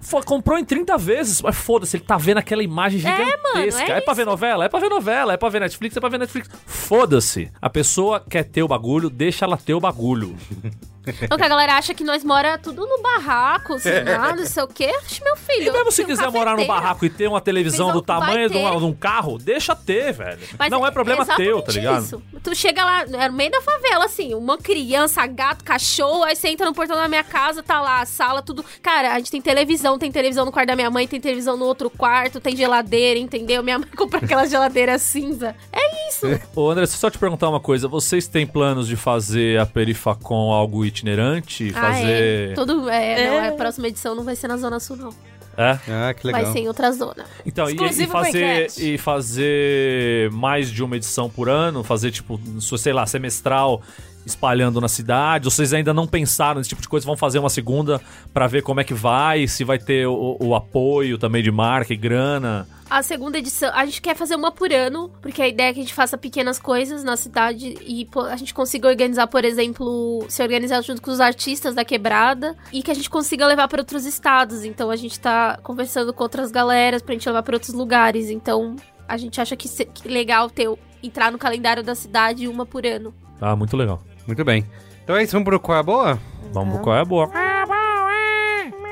Fo- 0.00 0.22
comprou 0.24 0.58
em 0.58 0.64
30 0.64 0.96
vezes, 0.98 1.42
mas 1.42 1.56
foda-se, 1.56 1.96
ele 1.96 2.04
tá 2.04 2.16
vendo 2.16 2.38
aquela 2.38 2.62
imagem 2.62 3.00
gigantesca. 3.00 3.38
mano, 3.54 3.92
é 3.92 3.98
é 3.98 4.00
pra 4.00 4.14
ver 4.14 4.24
novela? 4.26 4.64
É 4.64 4.68
pra 4.68 4.78
ver 4.80 4.88
novela, 4.88 5.32
é 5.32 5.36
pra 5.36 5.48
ver 5.48 5.60
Netflix, 5.60 5.96
é 5.96 6.00
pra 6.00 6.08
ver 6.08 6.18
Netflix. 6.18 6.48
Foda-se. 6.66 7.50
A 7.60 7.68
pessoa 7.70 8.20
quer 8.28 8.44
ter 8.52 8.62
o 8.62 8.68
bagulho, 8.68 9.08
deixa 9.08 9.44
ela 9.44 9.56
ter 9.56 9.74
o 9.74 9.80
bagulho. 9.80 10.36
Então 11.06 11.36
que 11.36 11.44
a 11.44 11.48
galera 11.48 11.74
acha 11.74 11.94
que 11.94 12.04
nós 12.04 12.22
mora 12.24 12.58
tudo 12.58 12.86
no 12.86 13.02
barraco, 13.02 13.78
sei 13.78 14.04
lá, 14.04 14.34
não 14.34 14.46
sei 14.46 14.62
o 14.62 14.68
quê. 14.68 14.92
Meu 15.22 15.36
filho. 15.36 15.68
E 15.68 15.72
mesmo 15.72 15.90
se 15.90 16.04
tem 16.04 16.06
um 16.06 16.16
quiser 16.16 16.30
morar 16.30 16.56
no 16.56 16.66
barraco 16.66 17.04
e 17.04 17.10
ter 17.10 17.26
uma 17.28 17.40
televisão 17.40 17.92
do 17.92 18.00
tamanho 18.00 18.48
de, 18.48 18.54
ter. 18.54 18.78
de 18.78 18.84
um 18.84 18.92
carro, 18.92 19.38
deixa 19.38 19.74
ter, 19.74 20.12
velho. 20.12 20.38
Mas 20.58 20.70
Não 20.70 20.86
é 20.86 20.90
problema 20.90 21.22
exatamente 21.22 21.48
teu, 21.48 21.62
tá 21.62 21.72
ligado? 21.72 22.04
Isso. 22.04 22.22
Tu 22.42 22.54
chega 22.54 22.84
lá, 22.84 23.02
é 23.02 23.28
no 23.28 23.34
meio 23.34 23.50
da 23.50 23.60
favela, 23.60 24.04
assim, 24.04 24.34
uma 24.34 24.58
criança, 24.58 25.26
gato, 25.26 25.64
cachorro, 25.64 26.22
aí 26.24 26.36
você 26.36 26.48
entra 26.48 26.66
no 26.66 26.74
portão 26.74 26.96
da 26.96 27.08
minha 27.08 27.24
casa, 27.24 27.62
tá 27.62 27.80
lá, 27.80 28.00
a 28.00 28.06
sala, 28.06 28.42
tudo. 28.42 28.64
Cara, 28.82 29.12
a 29.12 29.18
gente 29.18 29.30
tem 29.30 29.40
televisão, 29.40 29.98
tem 29.98 30.10
televisão 30.10 30.44
no 30.44 30.52
quarto 30.52 30.68
da 30.68 30.76
minha 30.76 30.90
mãe, 30.90 31.06
tem 31.06 31.20
televisão 31.20 31.56
no 31.56 31.64
outro 31.64 31.90
quarto, 31.90 32.40
tem 32.40 32.56
geladeira, 32.56 33.18
entendeu? 33.18 33.62
Minha 33.62 33.78
mãe 33.78 33.88
comprou 33.96 34.22
aquela 34.22 34.46
geladeira 34.46 34.98
cinza. 34.98 35.54
É 35.72 36.08
isso. 36.08 36.26
Ô, 36.54 36.70
André, 36.70 36.86
só 36.86 37.10
te 37.10 37.18
perguntar 37.18 37.48
uma 37.48 37.60
coisa. 37.60 37.88
Vocês 37.88 38.26
têm 38.26 38.46
planos 38.46 38.86
de 38.86 38.96
fazer 38.96 39.58
a 39.58 39.66
Perifacom 39.66 40.52
algo 40.52 40.84
itinerante? 40.92 41.72
Ah, 41.74 41.80
Fazer... 41.80 42.50
é. 42.50 42.54
Tudo, 42.54 42.88
é, 42.88 43.26
Não, 43.26 43.34
É. 43.38 43.48
a 43.48 43.52
próxima 43.52 43.88
edição 43.88 44.14
não 44.14 44.24
vai 44.24 44.36
ser 44.36 44.48
na 44.48 44.56
Zona 44.56 44.78
Sul, 44.78 44.96
não. 44.96 45.10
É? 45.56 45.78
Ah, 45.88 46.14
que 46.14 46.26
legal. 46.26 46.42
Vai 46.44 46.52
ser 46.52 46.60
em 46.60 46.68
outra 46.68 46.90
zona. 46.92 47.26
Então, 47.44 47.68
e, 47.68 47.74
e 47.74 48.06
fazer, 48.06 48.68
e 48.78 48.96
fazer 48.96 50.30
mais 50.30 50.70
de 50.70 50.82
uma 50.82 50.96
edição 50.96 51.28
por 51.28 51.48
ano? 51.48 51.84
Fazer, 51.84 52.10
tipo, 52.10 52.40
sei 52.78 52.92
lá, 52.92 53.04
semestral 53.06 53.82
espalhando 54.24 54.80
na 54.80 54.88
cidade? 54.88 55.44
Vocês 55.44 55.72
ainda 55.72 55.92
não 55.92 56.06
pensaram 56.06 56.58
nesse 56.58 56.68
tipo 56.68 56.82
de 56.82 56.88
coisa? 56.88 57.06
Vão 57.06 57.16
fazer 57.16 57.38
uma 57.38 57.50
segunda 57.50 58.00
pra 58.32 58.46
ver 58.46 58.62
como 58.62 58.80
é 58.80 58.84
que 58.84 58.94
vai? 58.94 59.46
Se 59.46 59.64
vai 59.64 59.78
ter 59.78 60.06
o, 60.06 60.36
o 60.40 60.54
apoio 60.54 61.18
também 61.18 61.42
de 61.42 61.50
marca 61.50 61.92
e 61.92 61.96
grana? 61.96 62.66
A 62.92 63.02
segunda 63.02 63.38
edição, 63.38 63.70
a 63.72 63.86
gente 63.86 64.02
quer 64.02 64.14
fazer 64.14 64.34
uma 64.34 64.52
por 64.52 64.70
ano, 64.70 65.10
porque 65.22 65.40
a 65.40 65.48
ideia 65.48 65.70
é 65.70 65.72
que 65.72 65.80
a 65.80 65.82
gente 65.82 65.94
faça 65.94 66.18
pequenas 66.18 66.58
coisas 66.58 67.02
na 67.02 67.16
cidade 67.16 67.74
e 67.80 68.06
a 68.28 68.36
gente 68.36 68.52
consiga 68.52 68.86
organizar, 68.86 69.26
por 69.28 69.46
exemplo, 69.46 70.26
se 70.28 70.42
organizar 70.42 70.82
junto 70.82 71.00
com 71.00 71.10
os 71.10 71.18
artistas 71.18 71.74
da 71.74 71.86
quebrada 71.86 72.54
e 72.70 72.82
que 72.82 72.90
a 72.90 72.94
gente 72.94 73.08
consiga 73.08 73.46
levar 73.46 73.66
para 73.66 73.80
outros 73.80 74.04
estados. 74.04 74.62
Então 74.62 74.90
a 74.90 74.96
gente 74.96 75.18
tá 75.18 75.58
conversando 75.62 76.12
com 76.12 76.22
outras 76.22 76.50
galeras 76.50 77.00
pra 77.00 77.14
gente 77.14 77.26
levar 77.26 77.42
para 77.42 77.56
outros 77.56 77.72
lugares. 77.72 78.28
Então 78.28 78.76
a 79.08 79.16
gente 79.16 79.40
acha 79.40 79.56
que, 79.56 79.68
que 79.86 80.06
legal 80.06 80.50
ter 80.50 80.68
entrar 81.02 81.32
no 81.32 81.38
calendário 81.38 81.82
da 81.82 81.94
cidade 81.94 82.46
uma 82.46 82.66
por 82.66 82.86
ano. 82.86 83.14
Ah, 83.40 83.56
muito 83.56 83.74
legal. 83.74 84.02
Muito 84.26 84.44
bem. 84.44 84.64
Então 85.02 85.16
é 85.16 85.22
isso, 85.22 85.32
vamos 85.32 85.46
pro 85.46 85.58
qual 85.58 85.76
é 85.76 85.80
a 85.80 85.82
boa? 85.82 86.18
Vamos 86.52 86.80
pro 86.80 86.80
então. 86.80 86.82
qual 86.82 86.96
é 86.96 87.00
a 87.00 87.04
boa. 87.04 87.24
É 87.24 87.62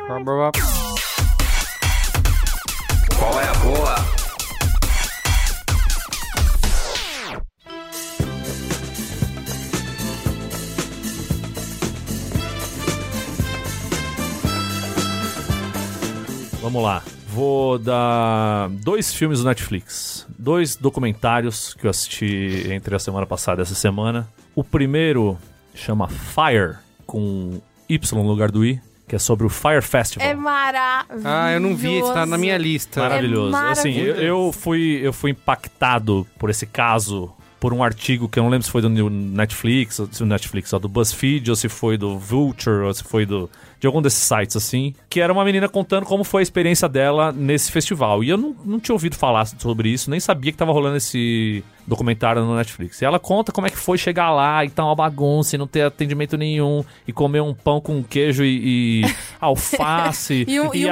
qual 0.07 0.18
é 0.18 0.20
a 0.20 0.24
boa? 0.24 0.53
Qual 3.18 3.41
é 3.41 3.45
a 3.45 3.55
boa? 3.55 3.95
Vamos 16.61 16.83
lá. 16.83 17.03
Vou 17.28 17.78
dar 17.78 18.68
dois 18.68 19.14
filmes 19.14 19.39
do 19.39 19.45
Netflix. 19.45 20.26
Dois 20.39 20.76
documentários 20.76 21.74
que 21.74 21.87
eu 21.87 21.91
assisti 21.91 22.66
entre 22.70 22.95
a 22.95 22.99
semana 22.99 23.26
passada 23.26 23.61
e 23.61 23.62
essa 23.62 23.74
semana. 23.74 24.28
O 24.61 24.64
primeiro 24.64 25.38
chama 25.74 26.06
Fire, 26.06 26.76
com 27.06 27.62
Y 27.88 28.14
no 28.14 28.28
lugar 28.28 28.50
do 28.50 28.62
I, 28.62 28.78
que 29.08 29.16
é 29.16 29.18
sobre 29.18 29.46
o 29.46 29.48
Fire 29.48 29.80
Festival. 29.80 30.28
É 30.28 30.34
maravilhoso. 30.34 31.26
Ah, 31.26 31.50
eu 31.50 31.58
não 31.58 31.74
vi, 31.74 31.94
esse 31.94 32.12
tá 32.12 32.26
na 32.26 32.36
minha 32.36 32.58
lista. 32.58 33.00
Maravilhoso. 33.00 33.56
É 33.56 33.70
Assim, 33.70 33.94
eu, 33.94 34.16
eu 34.16 34.52
fui, 34.52 35.00
eu 35.02 35.14
fui 35.14 35.30
impactado 35.30 36.26
por 36.38 36.50
esse 36.50 36.66
caso 36.66 37.32
por 37.58 37.72
um 37.72 37.82
artigo 37.82 38.28
que 38.28 38.38
eu 38.38 38.42
não 38.42 38.50
lembro 38.50 38.66
se 38.66 38.70
foi 38.70 38.82
do 38.82 38.90
Netflix, 38.90 39.98
ou 39.98 40.06
se 40.12 40.18
do 40.18 40.26
Netflix, 40.26 40.70
ou 40.74 40.78
do 40.78 40.90
BuzzFeed, 40.90 41.48
ou 41.48 41.56
se 41.56 41.70
foi 41.70 41.96
do 41.96 42.18
Vulture, 42.18 42.84
ou 42.84 42.92
se 42.92 43.02
foi 43.02 43.24
do 43.24 43.48
de 43.81 43.87
algum 43.87 44.03
desses 44.03 44.18
sites 44.22 44.55
assim, 44.57 44.95
que 45.09 45.20
era 45.20 45.33
uma 45.33 45.43
menina 45.45 45.66
contando 45.68 46.05
como 46.05 46.22
foi 46.22 46.43
a 46.43 46.45
experiência 46.45 46.87
dela 46.89 47.33
nesse 47.33 47.72
festival. 47.72 48.22
E 48.22 48.28
eu 48.28 48.37
não, 48.37 48.55
não 48.64 48.78
tinha 48.78 48.95
ouvido 48.95 49.16
falar 49.16 49.47
sobre 49.47 49.89
isso, 49.89 50.11
nem 50.11 50.20
sabia 50.20 50.53
que 50.53 50.59
tava 50.59 50.70
rolando 50.70 50.99
esse 50.99 51.64
documentário 51.87 52.45
no 52.45 52.55
Netflix. 52.55 53.01
E 53.01 53.05
ela 53.07 53.18
conta 53.18 53.51
como 53.51 53.66
é 53.66 53.70
que 53.70 53.78
foi 53.78 53.97
chegar 53.99 54.31
lá 54.31 54.64
e 54.64 54.70
tá 54.70 54.85
uma 54.85 54.95
bagunça 54.95 55.57
e 55.57 55.59
não 55.59 55.66
ter 55.66 55.81
atendimento 55.83 56.37
nenhum 56.37 56.85
e 57.09 57.12
comer 57.12 57.41
um 57.41 57.55
pão 57.55 57.81
com 57.81 58.03
queijo 58.05 58.45
e, 58.45 59.03
e 59.03 59.14
alface 59.41 60.45
E 60.47 60.61
um- 60.61 60.74
e 60.74 60.87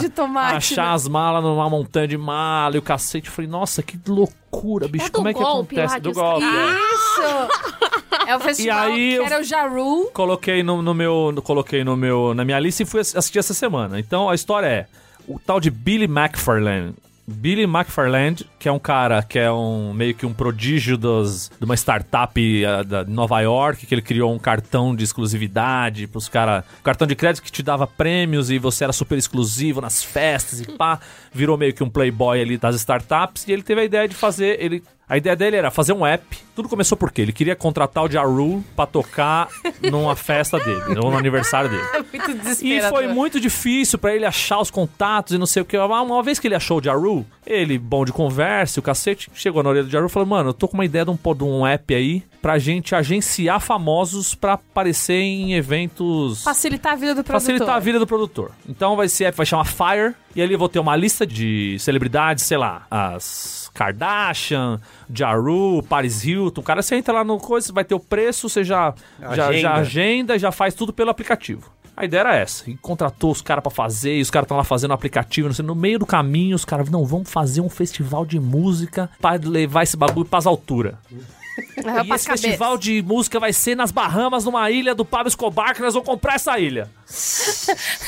de 0.00 0.08
tomate, 0.10 0.56
achar 0.56 0.88
né? 0.88 0.94
as 0.94 1.06
malas 1.08 1.42
numa 1.42 1.70
montanha 1.70 2.08
de 2.08 2.18
mala 2.18 2.74
e 2.74 2.78
o 2.78 2.82
cacete. 2.82 3.28
Eu 3.28 3.32
falei, 3.32 3.48
nossa, 3.50 3.82
que 3.82 3.98
loucura, 4.08 4.88
bicho, 4.88 5.06
É 5.06 5.10
como 5.10 5.28
é 5.28 5.32
que 5.34 5.40
acontece? 5.40 5.94
lá 5.94 5.98
Do 6.00 6.12
golpe. 6.12 6.44
é. 6.44 6.74
Isso! 6.74 7.94
É 8.26 8.36
o 8.36 8.40
festival 8.40 8.88
E 8.90 8.92
aí 8.92 9.08
que 9.10 9.14
eu- 9.16 9.24
era 9.26 9.40
o 9.40 9.44
Jaru. 9.44 10.10
Coloquei 10.12 10.62
no, 10.62 10.82
no 10.82 10.94
meu, 10.94 11.32
no- 11.34 11.42
coloquei 11.42 11.84
no 11.84 11.96
meu, 11.96 12.34
na 12.34 12.44
minha 12.44 12.58
lista 12.58 12.82
e 12.82 12.86
fui 12.86 13.00
ass- 13.00 13.14
assistir 13.16 13.38
essa 13.38 13.54
semana. 13.54 13.98
Então 13.98 14.28
a 14.28 14.34
história 14.34 14.66
é 14.66 14.86
o 15.26 15.38
tal 15.38 15.60
de 15.60 15.70
Billy 15.70 16.04
McFarlane. 16.06 16.94
Billy 17.26 17.62
McFarland, 17.62 18.44
que 18.58 18.68
é 18.68 18.72
um 18.72 18.78
cara 18.78 19.22
que 19.22 19.38
é 19.38 19.50
um 19.50 19.94
meio 19.94 20.14
que 20.14 20.26
um 20.26 20.34
prodígio 20.34 20.98
dos, 20.98 21.50
de 21.58 21.64
uma 21.64 21.74
startup 21.74 22.64
ah, 22.66 22.82
da 22.82 23.02
de 23.02 23.10
Nova 23.10 23.40
York, 23.40 23.86
que 23.86 23.94
ele 23.94 24.02
criou 24.02 24.30
um 24.30 24.38
cartão 24.38 24.94
de 24.94 25.04
exclusividade 25.04 26.06
pros 26.06 26.28
caras. 26.28 26.64
Um 26.80 26.82
cartão 26.82 27.06
de 27.06 27.14
crédito 27.14 27.42
que 27.42 27.50
te 27.50 27.62
dava 27.62 27.86
prêmios 27.86 28.50
e 28.50 28.58
você 28.58 28.84
era 28.84 28.92
super 28.92 29.16
exclusivo 29.16 29.80
nas 29.80 30.02
festas 30.04 30.60
e 30.60 30.66
pá. 30.72 31.00
Virou 31.32 31.56
meio 31.56 31.72
que 31.72 31.82
um 31.82 31.88
playboy 31.88 32.40
ali 32.42 32.58
das 32.58 32.76
startups. 32.76 33.48
E 33.48 33.52
ele 33.52 33.62
teve 33.62 33.80
a 33.80 33.84
ideia 33.84 34.06
de 34.06 34.14
fazer. 34.14 34.58
Ele, 34.62 34.82
a 35.14 35.16
ideia 35.16 35.36
dele 35.36 35.56
era 35.56 35.70
fazer 35.70 35.92
um 35.92 36.04
app. 36.04 36.24
Tudo 36.56 36.68
começou 36.68 36.98
porque 36.98 37.22
ele 37.22 37.32
queria 37.32 37.54
contratar 37.54 38.02
o 38.02 38.10
Ja 38.10 38.22
Rule 38.22 38.64
pra 38.74 38.84
tocar 38.84 39.48
numa 39.80 40.14
festa 40.16 40.58
dele, 40.58 40.98
ou 40.98 41.10
no 41.10 41.16
aniversário 41.16 41.70
dele. 41.70 41.82
Muito 42.12 42.64
E 42.64 42.80
foi 42.82 43.06
muito 43.08 43.40
difícil 43.40 43.98
pra 43.98 44.14
ele 44.14 44.24
achar 44.24 44.58
os 44.60 44.70
contatos 44.70 45.34
e 45.34 45.38
não 45.38 45.46
sei 45.46 45.62
o 45.62 45.64
que. 45.64 45.76
Uma, 45.76 46.22
vez 46.22 46.38
que 46.38 46.48
ele 46.48 46.54
achou 46.54 46.78
o 46.78 46.82
Jaru, 46.82 47.24
ele, 47.46 47.78
bom 47.78 48.04
de 48.04 48.12
conversa, 48.12 48.80
o 48.80 48.82
cacete, 48.82 49.30
chegou 49.34 49.62
na 49.62 49.70
orelha 49.70 49.84
do 49.84 49.90
Jaru 49.90 50.06
e 50.06 50.10
falou: 50.10 50.28
Mano, 50.28 50.50
eu 50.50 50.54
tô 50.54 50.66
com 50.66 50.74
uma 50.74 50.84
ideia 50.84 51.04
de 51.04 51.10
um, 51.10 51.34
de 51.34 51.44
um 51.44 51.66
app 51.66 51.94
aí 51.94 52.22
pra 52.42 52.58
gente 52.58 52.94
agenciar 52.94 53.60
famosos 53.60 54.34
pra 54.34 54.54
aparecer 54.54 55.14
em 55.14 55.54
eventos. 55.54 56.42
Facilitar 56.42 56.92
a 56.92 56.96
vida 56.96 57.14
do 57.14 57.24
produtor. 57.24 57.40
Facilitar 57.40 57.76
a 57.76 57.80
vida 57.80 57.98
do 57.98 58.06
produtor. 58.06 58.50
Então 58.68 58.96
vai 58.96 59.08
ser, 59.08 59.32
vai 59.32 59.46
chamar 59.46 59.64
Fire, 59.64 60.14
e 60.34 60.42
ali 60.42 60.54
eu 60.54 60.58
vou 60.58 60.68
ter 60.68 60.78
uma 60.78 60.96
lista 60.96 61.26
de 61.26 61.76
celebridades, 61.78 62.44
sei 62.44 62.58
lá, 62.58 62.86
as 62.90 63.63
Kardashian, 63.74 64.80
Jaru, 65.12 65.82
Paris 65.88 66.24
Hilton. 66.24 66.60
O 66.60 66.64
cara, 66.64 66.80
você 66.80 66.94
entra 66.96 67.12
lá 67.12 67.24
no 67.24 67.38
coisa, 67.38 67.72
vai 67.72 67.84
ter 67.84 67.94
o 67.94 68.00
preço, 68.00 68.48
você 68.48 68.62
já 68.62 68.94
já, 69.20 69.28
Agenda. 69.28 69.58
já 69.58 69.74
agenda, 69.74 70.38
já 70.38 70.52
faz 70.52 70.74
tudo 70.74 70.92
pelo 70.92 71.10
aplicativo. 71.10 71.70
A 71.96 72.04
ideia 72.04 72.20
era 72.20 72.36
essa. 72.36 72.68
E 72.68 72.76
contratou 72.76 73.30
os 73.30 73.40
caras 73.40 73.62
pra 73.62 73.70
fazer, 73.70 74.16
e 74.16 74.20
os 74.20 74.30
caras 74.30 74.46
estão 74.46 74.56
lá 74.56 74.64
fazendo 74.64 74.90
o 74.90 74.94
aplicativo, 74.94 75.48
não 75.48 75.54
sei, 75.54 75.64
no 75.64 75.74
meio 75.74 75.98
do 75.98 76.06
caminho, 76.06 76.56
os 76.56 76.64
caras, 76.64 76.90
não, 76.90 77.04
vamos 77.04 77.30
fazer 77.30 77.60
um 77.60 77.68
festival 77.68 78.24
de 78.26 78.40
música 78.40 79.08
pra 79.20 79.32
levar 79.34 79.82
esse 79.84 79.96
bagulho 79.96 80.26
pras 80.26 80.46
alturas. 80.46 80.94
E 81.06 81.60
esse 81.76 81.82
cabeça. 81.84 82.30
festival 82.32 82.76
de 82.76 83.00
música 83.00 83.38
vai 83.38 83.52
ser 83.52 83.76
nas 83.76 83.92
Bahamas, 83.92 84.44
numa 84.44 84.68
ilha 84.72 84.92
do 84.92 85.04
Pablo 85.04 85.28
Escobar, 85.28 85.72
que 85.72 85.80
nós 85.80 85.94
vamos 85.94 86.08
comprar 86.08 86.34
essa 86.34 86.58
ilha. 86.58 86.90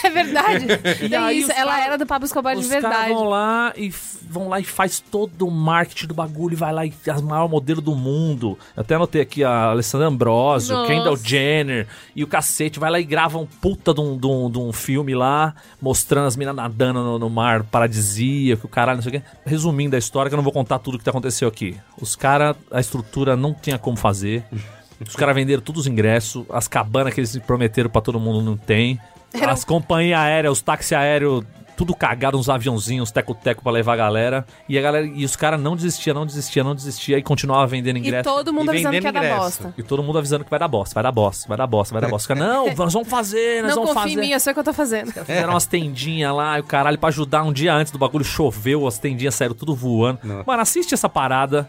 É 0.04 0.11
verdade. 0.11 0.66
E 1.02 1.09
Tem 1.09 1.18
aí 1.18 1.38
isso. 1.38 1.50
os 1.50 1.57
Ela 1.57 1.72
cara- 1.72 1.84
era 1.84 1.98
do 1.98 2.07
Pablo 2.07 2.26
Escobar 2.26 2.54
de 2.54 2.61
Os 2.62 2.66
caras 2.68 2.82
verdade. 2.82 3.12
vão 3.12 3.24
lá 3.24 3.72
e 3.76 3.88
f- 3.88 4.18
vão 4.28 4.48
lá 4.48 4.59
e 4.61 4.64
faz 4.64 4.98
todo 5.00 5.46
o 5.46 5.50
marketing 5.50 6.07
do 6.09 6.14
bagulho 6.14 6.54
e 6.54 6.57
vai 6.57 6.72
lá 6.72 6.84
e 6.86 6.92
as 7.09 7.20
maior 7.22 7.48
modelo 7.48 7.80
do 7.80 7.94
mundo. 7.94 8.59
Eu 8.76 8.80
até 8.82 8.94
anotei 8.94 9.20
aqui 9.22 9.44
a 9.44 9.66
Alessandra 9.70 10.07
Ambrosio, 10.09 10.74
Nossa. 10.74 10.92
Kendall 10.92 11.16
Jenner 11.16 11.86
e 12.14 12.24
o 12.24 12.26
cacete. 12.26 12.78
Vai 12.80 12.90
lá 12.90 12.98
e 13.00 13.04
grava 13.04 13.38
um 13.38 13.46
puta 13.46 13.92
de 13.94 14.00
um, 14.00 14.16
de 14.18 14.26
um- 14.26 14.50
de 14.50 14.59
um 14.59 14.72
filme 14.72 15.14
lá, 15.14 15.54
mostrando 15.80 16.26
as 16.26 16.36
minas 16.36 16.54
nadando 16.54 17.02
no, 17.02 17.18
no 17.18 17.30
mar 17.30 17.62
paradisíaco, 17.64 18.66
o 18.66 18.70
caralho, 18.70 18.96
não 18.98 19.02
sei 19.02 19.18
o 19.18 19.20
quê. 19.20 19.26
Resumindo 19.44 19.96
a 19.96 19.98
história, 19.98 20.28
que 20.28 20.34
eu 20.34 20.38
não 20.38 20.44
vou 20.44 20.52
contar 20.52 20.78
tudo 20.78 20.98
que 20.98 21.09
aconteceu 21.09 21.48
aqui. 21.48 21.76
Os 22.00 22.16
caras, 22.16 22.57
a 22.70 22.80
estrutura 22.80 23.36
não 23.36 23.54
tinha 23.54 23.78
como 23.78 23.96
fazer. 23.96 24.44
Os 25.01 25.16
caras 25.16 25.34
venderam 25.34 25.62
todos 25.62 25.82
os 25.82 25.86
ingressos, 25.86 26.44
as 26.51 26.66
cabanas 26.66 27.12
que 27.12 27.20
eles 27.20 27.36
prometeram 27.38 27.90
pra 27.90 28.01
todo 28.01 28.18
mundo 28.18 28.42
não 28.42 28.57
tem. 28.57 28.99
As 29.47 29.64
companhias 29.64 30.18
aéreas, 30.18 30.53
os 30.53 30.62
táxis 30.62 30.92
aéreos, 30.92 31.44
tudo 31.77 31.95
cagado, 31.95 32.39
uns 32.39 32.49
aviãozinhos, 32.49 33.11
teco-teco 33.11 33.62
pra 33.62 33.70
levar 33.72 33.93
a 33.93 33.97
galera. 33.97 34.47
E 34.68 34.79
a 34.79 34.83
galera, 34.83 35.07
e 35.07 35.24
os 35.24 35.37
caras 35.37 35.61
não 35.61 35.77
desistiam, 35.77 36.14
não 36.14 36.24
desistiam, 36.27 36.64
não 36.64 36.74
desistiam 36.74 37.18
e 37.18 37.22
continuava 37.22 37.66
vendendo 37.66 37.97
E 37.97 38.01
ingresso. 38.01 38.24
todo 38.24 38.53
mundo 38.53 38.66
E 38.68 38.70
avisando 38.70 38.99
que 39.01 39.05
ia 39.07 39.12
dar 39.12 39.37
bosta. 39.39 39.74
E 39.77 39.83
todo 39.83 40.03
mundo 40.03 40.18
avisando 40.18 40.45
que 40.45 40.51
vai 40.51 40.59
dar 40.59 40.68
bosta, 40.68 40.95
vai 40.95 41.03
dar 41.03 41.12
bosta, 41.12 41.49
vai 41.49 41.57
dar 41.59 41.66
bosta, 41.66 41.93
vai 41.93 42.01
dar 42.03 42.09
bosta. 42.09 42.33
Os 42.33 42.39
caras, 42.39 42.43
não, 42.55 42.66
nós 42.74 42.93
vamos 42.93 43.09
fazer, 43.09 43.62
nós 43.62 43.70
Não 43.74 43.85
vamos 43.85 43.91
confia 43.95 44.03
fazer. 44.03 44.12
em 44.14 44.27
mim, 44.29 44.33
eu 44.33 44.41
sei 44.41 44.51
o 44.53 44.55
que 44.55 44.61
eu 44.61 44.64
tô 44.64 44.72
fazendo. 44.72 45.12
Fizeram 45.12 45.51
umas 45.51 45.66
tendinhas 45.66 46.35
lá, 46.35 46.57
e 46.59 46.61
o 46.61 46.64
caralho, 46.64 46.99
pra 46.99 47.09
ajudar 47.11 47.43
um 47.43 47.53
dia 47.53 47.74
antes 47.74 47.93
do 47.93 47.99
bagulho 47.99 48.24
choveu, 48.24 48.87
as 48.87 48.99
tendinhas 48.99 49.35
saíram 49.35 49.55
tudo 49.55 49.74
voando. 49.74 50.18
Mano, 50.47 50.62
assiste 50.62 50.95
essa 50.95 51.09
parada. 51.09 51.68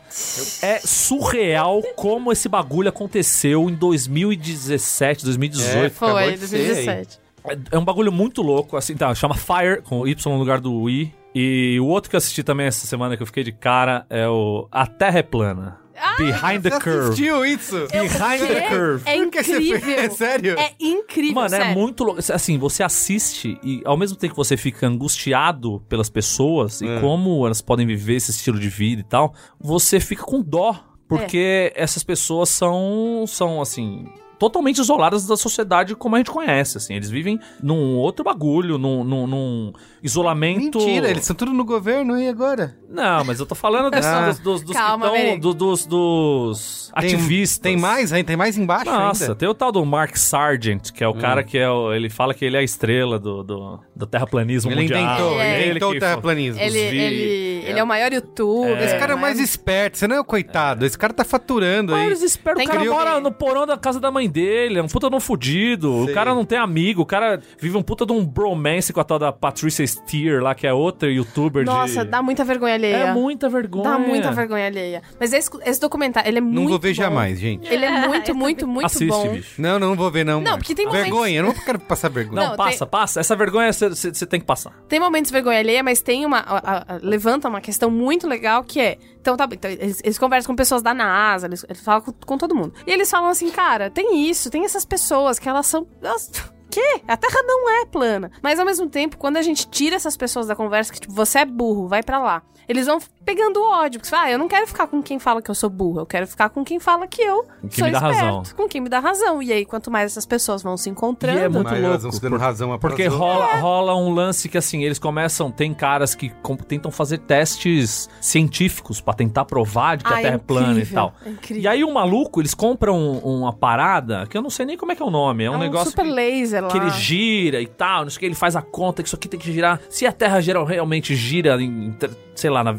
É 0.61 0.79
surreal 0.83 1.81
como 1.95 2.31
esse 2.31 2.47
bagulho 2.47 2.89
aconteceu 2.89 3.69
em 3.69 3.75
2017, 3.75 5.25
2018. 5.25 5.77
É, 5.77 5.85
Acabou 5.87 6.15
Foi, 6.15 6.37
de 6.37 6.47
ser 6.47 6.55
aí. 6.55 6.65
2017. 6.67 7.26
É, 7.47 7.57
é 7.71 7.77
um 7.77 7.85
bagulho 7.85 8.11
muito 8.11 8.41
louco, 8.41 8.75
assim, 8.77 8.95
tá, 8.95 9.13
chama 9.15 9.35
Fire, 9.35 9.81
com 9.83 10.07
Y 10.07 10.31
no 10.33 10.37
lugar 10.39 10.59
do 10.59 10.89
I. 10.89 11.13
E 11.35 11.79
o 11.79 11.85
outro 11.85 12.09
que 12.09 12.15
eu 12.15 12.17
assisti 12.17 12.41
também 12.43 12.65
essa 12.65 12.87
semana 12.87 13.15
que 13.15 13.21
eu 13.21 13.27
fiquei 13.27 13.43
de 13.43 13.51
cara 13.51 14.05
é 14.09 14.27
o 14.27 14.67
A 14.71 14.87
Terra 14.87 15.19
é 15.19 15.23
Plana. 15.23 15.79
Behind 16.19 16.61
the 16.61 16.69
Você 16.69 16.79
Curve. 16.79 16.99
assistiu 16.99 17.45
isso? 17.45 17.87
Behind 17.91 18.47
the 18.47 18.69
Curve. 18.69 19.03
É 19.05 19.17
Por 19.17 19.31
que 19.31 19.43
você 19.43 19.51
incrível. 19.53 19.81
fez? 19.81 19.97
É 19.97 20.09
sério? 20.09 20.55
É 20.59 20.71
incrível, 20.79 21.35
Mano, 21.35 21.55
é 21.55 21.57
sério. 21.59 21.73
muito 21.73 22.03
louco. 22.03 22.19
Assim, 22.31 22.57
você 22.59 22.83
assiste 22.83 23.59
e 23.63 23.81
ao 23.83 23.97
mesmo 23.97 24.15
tempo 24.17 24.33
que 24.33 24.37
você 24.37 24.55
fica 24.55 24.85
angustiado 24.87 25.79
pelas 25.89 26.07
pessoas 26.09 26.81
e 26.81 26.87
É. 26.87 26.99
como 27.01 27.45
elas 27.45 27.61
podem 27.61 27.85
viver 27.87 28.15
esse 28.15 28.29
estilo 28.31 28.59
de 28.59 28.69
vida 28.69 29.01
e 29.01 29.03
tal, 29.03 29.33
você 29.59 29.99
fica 29.99 30.23
com 30.23 30.41
dó. 30.41 30.75
Porque 31.07 31.71
essas 31.75 32.03
pessoas 32.03 32.49
são, 32.49 33.23
são 33.27 33.61
assim, 33.61 34.05
totalmente 34.39 34.79
isoladas 34.79 35.25
da 35.27 35.35
sociedade 35.37 35.95
como 35.95 36.15
a 36.15 36.19
gente 36.19 36.31
conhece, 36.31 36.77
assim. 36.77 36.93
Eles 36.95 37.09
vivem 37.09 37.39
num 37.61 37.95
outro 37.95 38.23
bagulho, 38.23 38.77
num, 38.77 39.03
num, 39.03 39.27
num 39.27 39.73
isolamento... 40.03 40.77
Mentira, 40.79 41.09
eles 41.09 41.21
estão 41.23 41.35
tudo 41.35 41.53
no 41.53 41.65
governo 41.65 42.17
e 42.19 42.27
agora? 42.27 42.75
Não, 42.89 43.23
mas 43.25 43.39
eu 43.39 43.45
tô 43.45 43.55
falando 43.55 43.91
dos, 43.91 44.05
Ah. 44.05 44.27
dos, 44.29 44.39
dos, 44.39 44.63
dos 44.63 44.75
Calma, 44.75 45.09
que 45.11 45.17
tão- 45.23 45.39
do- 45.39 45.53
dos, 45.53 45.85
dos 45.85 46.91
Tem- 46.99 47.13
ativistas. 47.13 47.59
Tem 47.59 47.77
mais 47.77 48.13
ainda? 48.13 48.27
Tem 48.27 48.35
mais 48.37 48.57
embaixo 48.57 48.85
Nossa, 48.91 49.23
ainda? 49.25 49.35
tem 49.35 49.47
o 49.49 49.53
tal 49.53 49.71
do 49.71 49.85
Mark 49.85 50.15
Sargent, 50.15 50.91
que 50.91 51.03
é 51.03 51.07
o 51.07 51.13
cara 51.13 51.43
que 51.43 51.57
é 51.57 51.69
o, 51.69 51.93
ele 51.93 52.09
fala 52.09 52.33
que 52.33 52.45
ele 52.45 52.55
é 52.55 52.59
a 52.59 52.63
estrela 52.63 53.19
do, 53.19 53.43
do, 53.43 53.79
do 53.95 54.05
terraplanismo 54.05 54.71
Ele 54.71 54.81
mundial. 54.81 55.01
inventou, 55.03 55.41
É. 55.41 55.59
ele 55.61 55.69
inventou 55.71 55.91
que 55.91 55.97
o 55.97 55.99
terraplanismo. 55.99 56.61
Ele, 56.61 56.89
vi- 56.89 56.97
ele, 56.97 57.65
ele 57.69 57.79
é 57.79 57.83
o 57.83 57.87
maior 57.87 58.11
youtuber. 58.13 58.81
Esse 58.81 58.97
cara 58.97 59.11
é 59.11 59.15
o 59.15 59.17
né? 59.17 59.21
mais 59.21 59.39
esperto, 59.39 59.97
você 59.97 60.07
não 60.07 60.15
é 60.15 60.19
o 60.19 60.23
coitado. 60.25 60.85
Esse 60.85 60.97
cara 60.97 61.13
tá 61.13 61.23
faturando 61.25 61.91
Mas 61.91 62.01
aí. 62.01 62.07
eles 62.07 62.21
esperam, 62.21 62.61
o 62.63 62.65
cara 62.67 62.83
mora 62.85 63.19
no 63.19 63.31
porão 63.31 63.65
da 63.65 63.77
casa 63.77 63.99
da 63.99 64.09
mãe 64.11 64.26
dele, 64.27 64.79
é 64.79 64.83
um 64.83 64.87
puta 64.87 65.09
de 65.09 65.15
um 65.15 65.19
fudido, 65.19 66.03
Sei. 66.03 66.11
o 66.11 66.13
cara 66.13 66.33
não 66.33 66.45
tem 66.45 66.57
amigo, 66.57 67.01
o 67.01 67.05
cara 67.05 67.39
vive 67.59 67.77
um 67.77 67.81
puta 67.83 68.05
de 68.05 68.13
um 68.13 68.25
bromance 68.25 68.91
com 68.93 68.99
a 68.99 69.03
tal 69.03 69.19
da 69.19 69.31
Patricia 69.31 69.85
Steer 69.85 70.41
lá, 70.41 70.53
que 70.55 70.65
é 70.67 70.73
outra 70.73 71.09
youtuber 71.11 71.65
Nossa, 71.65 72.03
de... 72.05 72.11
dá 72.11 72.21
muita 72.21 72.43
vergonha 72.43 72.73
alheia. 72.75 72.95
É 72.97 73.13
muita 73.13 73.49
vergonha. 73.49 73.83
Dá 73.83 73.99
muita 73.99 74.31
vergonha 74.31 74.65
alheia. 74.67 75.01
Mas 75.19 75.33
esse, 75.33 75.49
esse 75.65 75.79
documentário, 75.79 76.27
ele 76.29 76.37
é 76.37 76.41
muito 76.41 76.55
Não 76.61 76.67
vou 76.67 76.79
ver 76.79 76.89
bom. 76.89 76.93
jamais, 76.95 77.39
gente. 77.39 77.71
Ele 77.71 77.85
é 77.85 78.07
muito, 78.07 78.33
muito, 78.35 78.67
muito 78.67 78.85
Assiste, 78.85 79.07
bom. 79.07 79.29
bicho. 79.29 79.61
Não, 79.61 79.79
não 79.79 79.95
vou 79.95 80.11
ver, 80.11 80.23
não. 80.25 80.41
Não, 80.41 80.57
porque 80.57 80.73
tem 80.75 80.85
momentos- 80.85 81.07
Vergonha, 81.09 81.39
eu 81.39 81.43
não 81.43 81.53
quero 81.53 81.79
passar 81.79 82.09
vergonha. 82.09 82.41
Não, 82.41 82.49
Não, 82.51 82.57
passa, 82.57 82.85
passa. 82.85 83.19
Essa 83.19 83.35
vergonha 83.35 83.71
você 83.71 84.25
tem 84.25 84.39
que 84.39 84.45
passar. 84.45 84.71
Tem 84.87 84.99
momentos 84.99 85.29
de 85.29 85.33
vergonha 85.33 85.59
alheia, 85.59 85.83
mas 85.83 86.01
tem 86.01 86.25
uma. 86.25 86.39
a- 86.39 86.57
a- 86.57 86.95
a- 86.95 86.99
levanta 87.01 87.47
uma 87.47 87.61
questão 87.61 87.89
muito 87.89 88.27
legal 88.27 88.63
que 88.63 88.79
é. 88.79 88.97
Então, 89.27 89.35
tá, 89.35 89.45
então, 89.51 89.69
eles, 89.69 89.99
eles 90.01 90.17
conversam 90.17 90.47
com 90.47 90.55
pessoas 90.55 90.81
da 90.81 90.93
NASA, 90.93 91.47
eles, 91.47 91.65
eles 91.67 91.81
falam 91.81 92.01
com, 92.01 92.13
com 92.13 92.37
todo 92.37 92.55
mundo. 92.55 92.73
E 92.85 92.91
eles 92.91 93.11
falam 93.11 93.27
assim, 93.27 93.51
cara, 93.51 93.89
tem 93.89 94.25
isso, 94.25 94.49
tem 94.49 94.63
essas 94.63 94.85
pessoas 94.85 95.37
que 95.37 95.49
elas 95.49 95.65
são. 95.65 95.85
Elas, 96.01 96.31
quê? 96.71 97.01
A 97.05 97.17
Terra 97.17 97.43
não 97.43 97.69
é 97.69 97.85
plana. 97.85 98.31
Mas 98.41 98.57
ao 98.57 98.65
mesmo 98.65 98.87
tempo, 98.87 99.17
quando 99.17 99.35
a 99.35 99.41
gente 99.41 99.67
tira 99.67 99.97
essas 99.97 100.15
pessoas 100.15 100.47
da 100.47 100.55
conversa, 100.55 100.93
que 100.93 101.01
tipo, 101.01 101.13
você 101.13 101.39
é 101.39 101.45
burro, 101.45 101.89
vai 101.89 102.01
pra 102.01 102.19
lá. 102.19 102.41
Eles 102.69 102.85
vão 102.85 102.99
pegando 103.27 103.61
ódio. 103.61 103.99
Porque, 103.99 104.15
ah, 104.15 104.31
eu 104.31 104.39
não 104.39 104.47
quero 104.47 104.65
ficar 104.65 104.87
com 104.87 105.03
quem 105.03 105.19
fala 105.19 105.41
que 105.41 105.51
eu 105.51 105.55
sou 105.55 105.69
burra, 105.69 106.01
eu 106.01 106.05
quero 106.05 106.25
ficar 106.25 106.49
com 106.49 106.63
quem 106.63 106.79
fala 106.79 107.05
que 107.07 107.21
eu 107.21 107.43
Com 107.61 107.67
quem 107.67 107.71
sou 107.79 107.85
me 107.87 107.91
dá 107.91 107.97
esperto, 107.99 108.25
razão. 108.25 108.43
com 108.55 108.67
quem 108.69 108.79
me 108.81 108.87
dá 108.89 108.99
razão. 108.99 109.43
E 109.43 109.51
aí, 109.51 109.65
quanto 109.65 109.91
mais 109.91 110.11
essas 110.13 110.25
pessoas 110.25 110.63
vão 110.63 110.77
se 110.77 110.89
encontrando... 110.89 111.39
E 111.39 111.43
é 111.43 111.49
muito 111.49 111.65
Mas 111.65 111.73
elas 111.73 111.83
louco, 111.89 112.01
vão 112.03 112.11
se 112.13 112.21
dando 112.21 112.31
por- 112.31 112.39
razão 112.39 112.79
Porque 112.79 113.05
rola, 113.07 113.55
rola 113.57 113.95
um 113.97 114.13
lance 114.13 114.47
que, 114.47 114.57
assim, 114.57 114.83
eles 114.83 114.97
começam. 114.97 115.51
Tem 115.51 115.73
caras 115.73 116.15
que 116.15 116.29
com- 116.41 116.55
tentam 116.55 116.89
fazer 116.89 117.17
testes 117.19 118.09
científicos 118.21 119.01
pra 119.01 119.13
tentar 119.13 119.43
provar 119.45 119.97
de 119.97 120.05
que 120.05 120.13
Ah, 120.13 120.15
a 120.15 120.19
é 120.19 120.23
Terra 120.23 120.35
é 120.35 120.37
plana 120.39 120.79
e 120.79 120.85
tal. 120.85 121.13
é 121.25 121.29
incrível. 121.29 121.63
E 121.63 121.67
aí 121.67 121.83
o 121.83 121.93
maluco, 121.93 122.39
eles 122.41 122.53
compram 122.53 122.97
um- 122.97 123.39
uma 123.39 123.51
parada 123.53 124.25
que 124.27 124.37
eu 124.37 124.41
não 124.41 124.49
sei 124.49 124.65
nem 124.65 124.77
como 124.77 124.91
é 124.91 124.95
que 124.95 125.03
é 125.03 125.05
o 125.05 125.11
nome. 125.11 125.43
É 125.43 125.49
um, 125.51 125.53
É 125.53 125.57
um 125.57 125.59
negócio 125.59 125.89
super 125.89 126.05
que, 126.05 126.11
laser 126.11 126.63
lá. 126.63 126.69
que 126.69 126.77
ele 126.77 126.89
gira 126.91 127.61
e 127.61 127.67
tal. 127.67 128.03
Não 128.03 128.09
sei 128.09 128.17
o 128.17 128.19
que, 128.21 128.25
ele 128.27 128.35
faz 128.35 128.55
a 128.55 128.61
conta 128.61 129.01
que 129.03 129.07
isso 129.09 129.15
aqui 129.15 129.27
tem 129.27 129.39
que 129.39 129.51
girar. 129.51 129.81
Se 129.89 130.05
a 130.05 130.11
Terra 130.11 130.39
geral 130.39 130.63
realmente 130.63 131.15
gira 131.15 131.61
em, 131.61 131.93
sei 132.35 132.49
lá, 132.49 132.63
na 132.63 132.71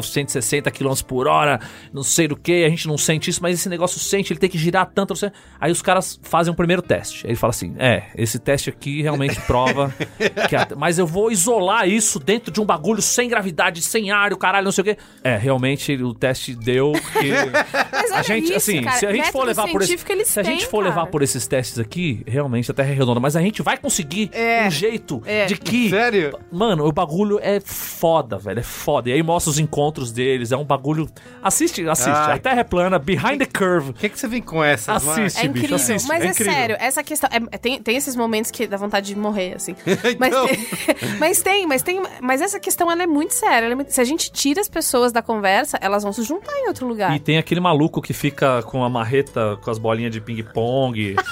1960 0.00 0.70
km 0.70 0.92
por 1.06 1.26
hora, 1.26 1.60
não 1.92 2.02
sei 2.02 2.28
do 2.28 2.36
que, 2.36 2.64
a 2.64 2.68
gente 2.68 2.86
não 2.88 2.96
sente 2.98 3.30
isso, 3.30 3.40
mas 3.42 3.58
esse 3.58 3.68
negócio 3.68 3.98
sente, 3.98 4.32
ele 4.32 4.40
tem 4.40 4.48
que 4.50 4.58
girar 4.58 4.86
tanto. 4.94 5.10
não 5.10 5.16
sei. 5.16 5.30
Aí 5.60 5.70
os 5.72 5.82
caras 5.82 6.18
fazem 6.22 6.52
um 6.52 6.56
primeiro 6.56 6.82
teste. 6.82 7.26
Aí 7.26 7.30
ele 7.32 7.36
fala 7.38 7.50
assim: 7.50 7.74
é, 7.78 8.04
esse 8.16 8.38
teste 8.38 8.70
aqui 8.70 9.02
realmente 9.02 9.40
prova 9.42 9.94
que 10.48 10.56
a- 10.56 10.68
Mas 10.76 10.98
eu 10.98 11.06
vou 11.06 11.30
isolar 11.30 11.88
isso 11.88 12.18
dentro 12.18 12.50
de 12.52 12.60
um 12.60 12.64
bagulho 12.64 13.00
sem 13.02 13.28
gravidade, 13.28 13.82
sem 13.82 14.10
ar, 14.10 14.32
o 14.32 14.36
caralho, 14.36 14.64
não 14.64 14.72
sei 14.72 14.82
o 14.82 14.84
quê. 14.84 14.96
É, 15.22 15.36
realmente 15.36 15.92
o 16.02 16.14
teste 16.14 16.54
deu 16.54 16.92
que. 16.92 17.30
Mas 17.92 18.10
A 18.10 18.14
olha 18.16 18.22
gente, 18.24 18.44
isso, 18.46 18.56
assim, 18.56 18.82
cara, 18.82 18.96
se 18.98 19.06
a 19.06 19.12
gente 19.12 19.30
for 19.32 19.44
levar 19.46 19.68
por 19.68 19.82
esse, 19.82 19.96
se 20.24 20.40
a 20.40 20.42
gente 20.42 20.60
têm, 20.60 20.68
for 20.68 20.82
levar 20.82 20.94
cara. 20.96 21.06
por 21.08 21.22
esses 21.22 21.46
testes 21.46 21.78
aqui, 21.78 22.22
realmente 22.26 22.70
a 22.70 22.74
Terra 22.74 22.90
é 22.90 22.94
redonda, 22.94 23.20
mas 23.20 23.36
a 23.36 23.40
gente 23.40 23.62
vai 23.62 23.76
conseguir 23.76 24.30
É. 24.32 24.66
um 24.66 24.70
jeito 24.70 25.22
É. 25.26 25.46
de 25.46 25.56
que 25.56 25.90
Sério? 25.90 26.38
Mano, 26.52 26.86
o 26.86 26.92
bagulho 26.92 27.38
é 27.42 27.60
foda, 27.60 28.38
velho. 28.38 28.60
É 28.60 28.62
foda. 28.62 29.08
E 29.10 29.12
aí 29.12 29.22
mostra 29.22 29.50
os 29.50 29.58
encontros 29.58 29.83
deles. 30.12 30.52
É 30.52 30.56
um 30.56 30.64
bagulho. 30.64 31.08
Assiste, 31.42 31.86
assiste. 31.88 32.08
Ai. 32.10 32.34
A 32.36 32.38
Terra 32.38 32.60
é 32.60 32.64
plana, 32.64 32.98
behind 32.98 33.38
the 33.38 33.46
curve. 33.46 33.90
O 33.90 33.94
que, 33.94 34.08
que 34.08 34.18
você 34.18 34.26
vem 34.28 34.42
com 34.42 34.62
essa? 34.62 34.92
Assiste. 34.94 35.38
É 35.38 35.42
bicho, 35.42 35.46
incrível, 35.46 35.76
assiste, 35.76 36.08
mas 36.08 36.22
é 36.24 36.28
é, 36.28 36.32
sério, 36.32 36.76
essa 36.78 37.02
questão. 37.02 37.28
é- 37.32 37.58
tem, 37.58 37.80
tem 37.82 37.96
esses 37.96 38.16
momentos 38.16 38.50
que 38.50 38.66
dá 38.66 38.76
vontade 38.76 39.06
de 39.06 39.16
morrer, 39.16 39.54
assim. 39.56 39.74
Então. 40.14 40.18
Mas, 40.18 40.46
tem, 40.46 41.18
mas 41.18 41.42
tem, 41.42 41.66
mas 41.66 41.82
tem. 41.82 42.02
Mas 42.20 42.40
essa 42.40 42.58
questão 42.60 42.90
ela 42.90 43.02
é 43.02 43.06
muito 43.06 43.34
séria. 43.34 43.64
ela 43.66 43.72
é 43.72 43.74
muito- 43.74 43.92
se 43.92 44.00
a 44.00 44.04
gente 44.04 44.30
tira 44.30 44.60
as 44.60 44.68
pessoas 44.68 45.12
da 45.12 45.22
conversa, 45.22 45.78
elas 45.80 46.02
vão 46.02 46.12
se 46.12 46.22
juntar 46.22 46.52
em 46.58 46.68
outro 46.68 46.86
lugar. 46.86 47.14
E 47.14 47.18
tem 47.18 47.38
aquele 47.38 47.60
maluco 47.60 48.00
que 48.02 48.12
fica 48.12 48.62
com 48.62 48.84
a 48.84 48.88
marreta, 48.90 49.58
com 49.62 49.70
as 49.70 49.78
bolinhas 49.78 50.12
de 50.12 50.20
ping-pong. 50.20 51.16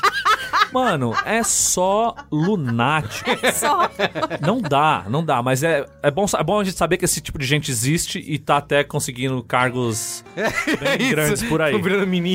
Mano, 0.72 1.14
é 1.24 1.42
só 1.42 2.14
lunático. 2.30 3.30
Só. 3.52 3.90
Não 4.40 4.60
dá, 4.60 5.04
não 5.08 5.24
dá. 5.24 5.42
Mas 5.42 5.62
é, 5.62 5.86
é, 6.02 6.10
bom, 6.10 6.24
é 6.36 6.42
bom 6.42 6.60
a 6.60 6.64
gente 6.64 6.76
saber 6.76 6.96
que 6.96 7.04
esse 7.04 7.20
tipo 7.20 7.38
de 7.38 7.46
gente 7.46 7.70
existe 7.70 8.18
e 8.18 8.38
tá 8.38 8.56
até 8.56 8.82
conseguindo 8.82 9.42
cargos 9.42 10.24
bem 10.34 10.96
Isso. 11.00 11.10
grandes 11.10 11.42
por 11.42 11.60
aí. 11.60 11.74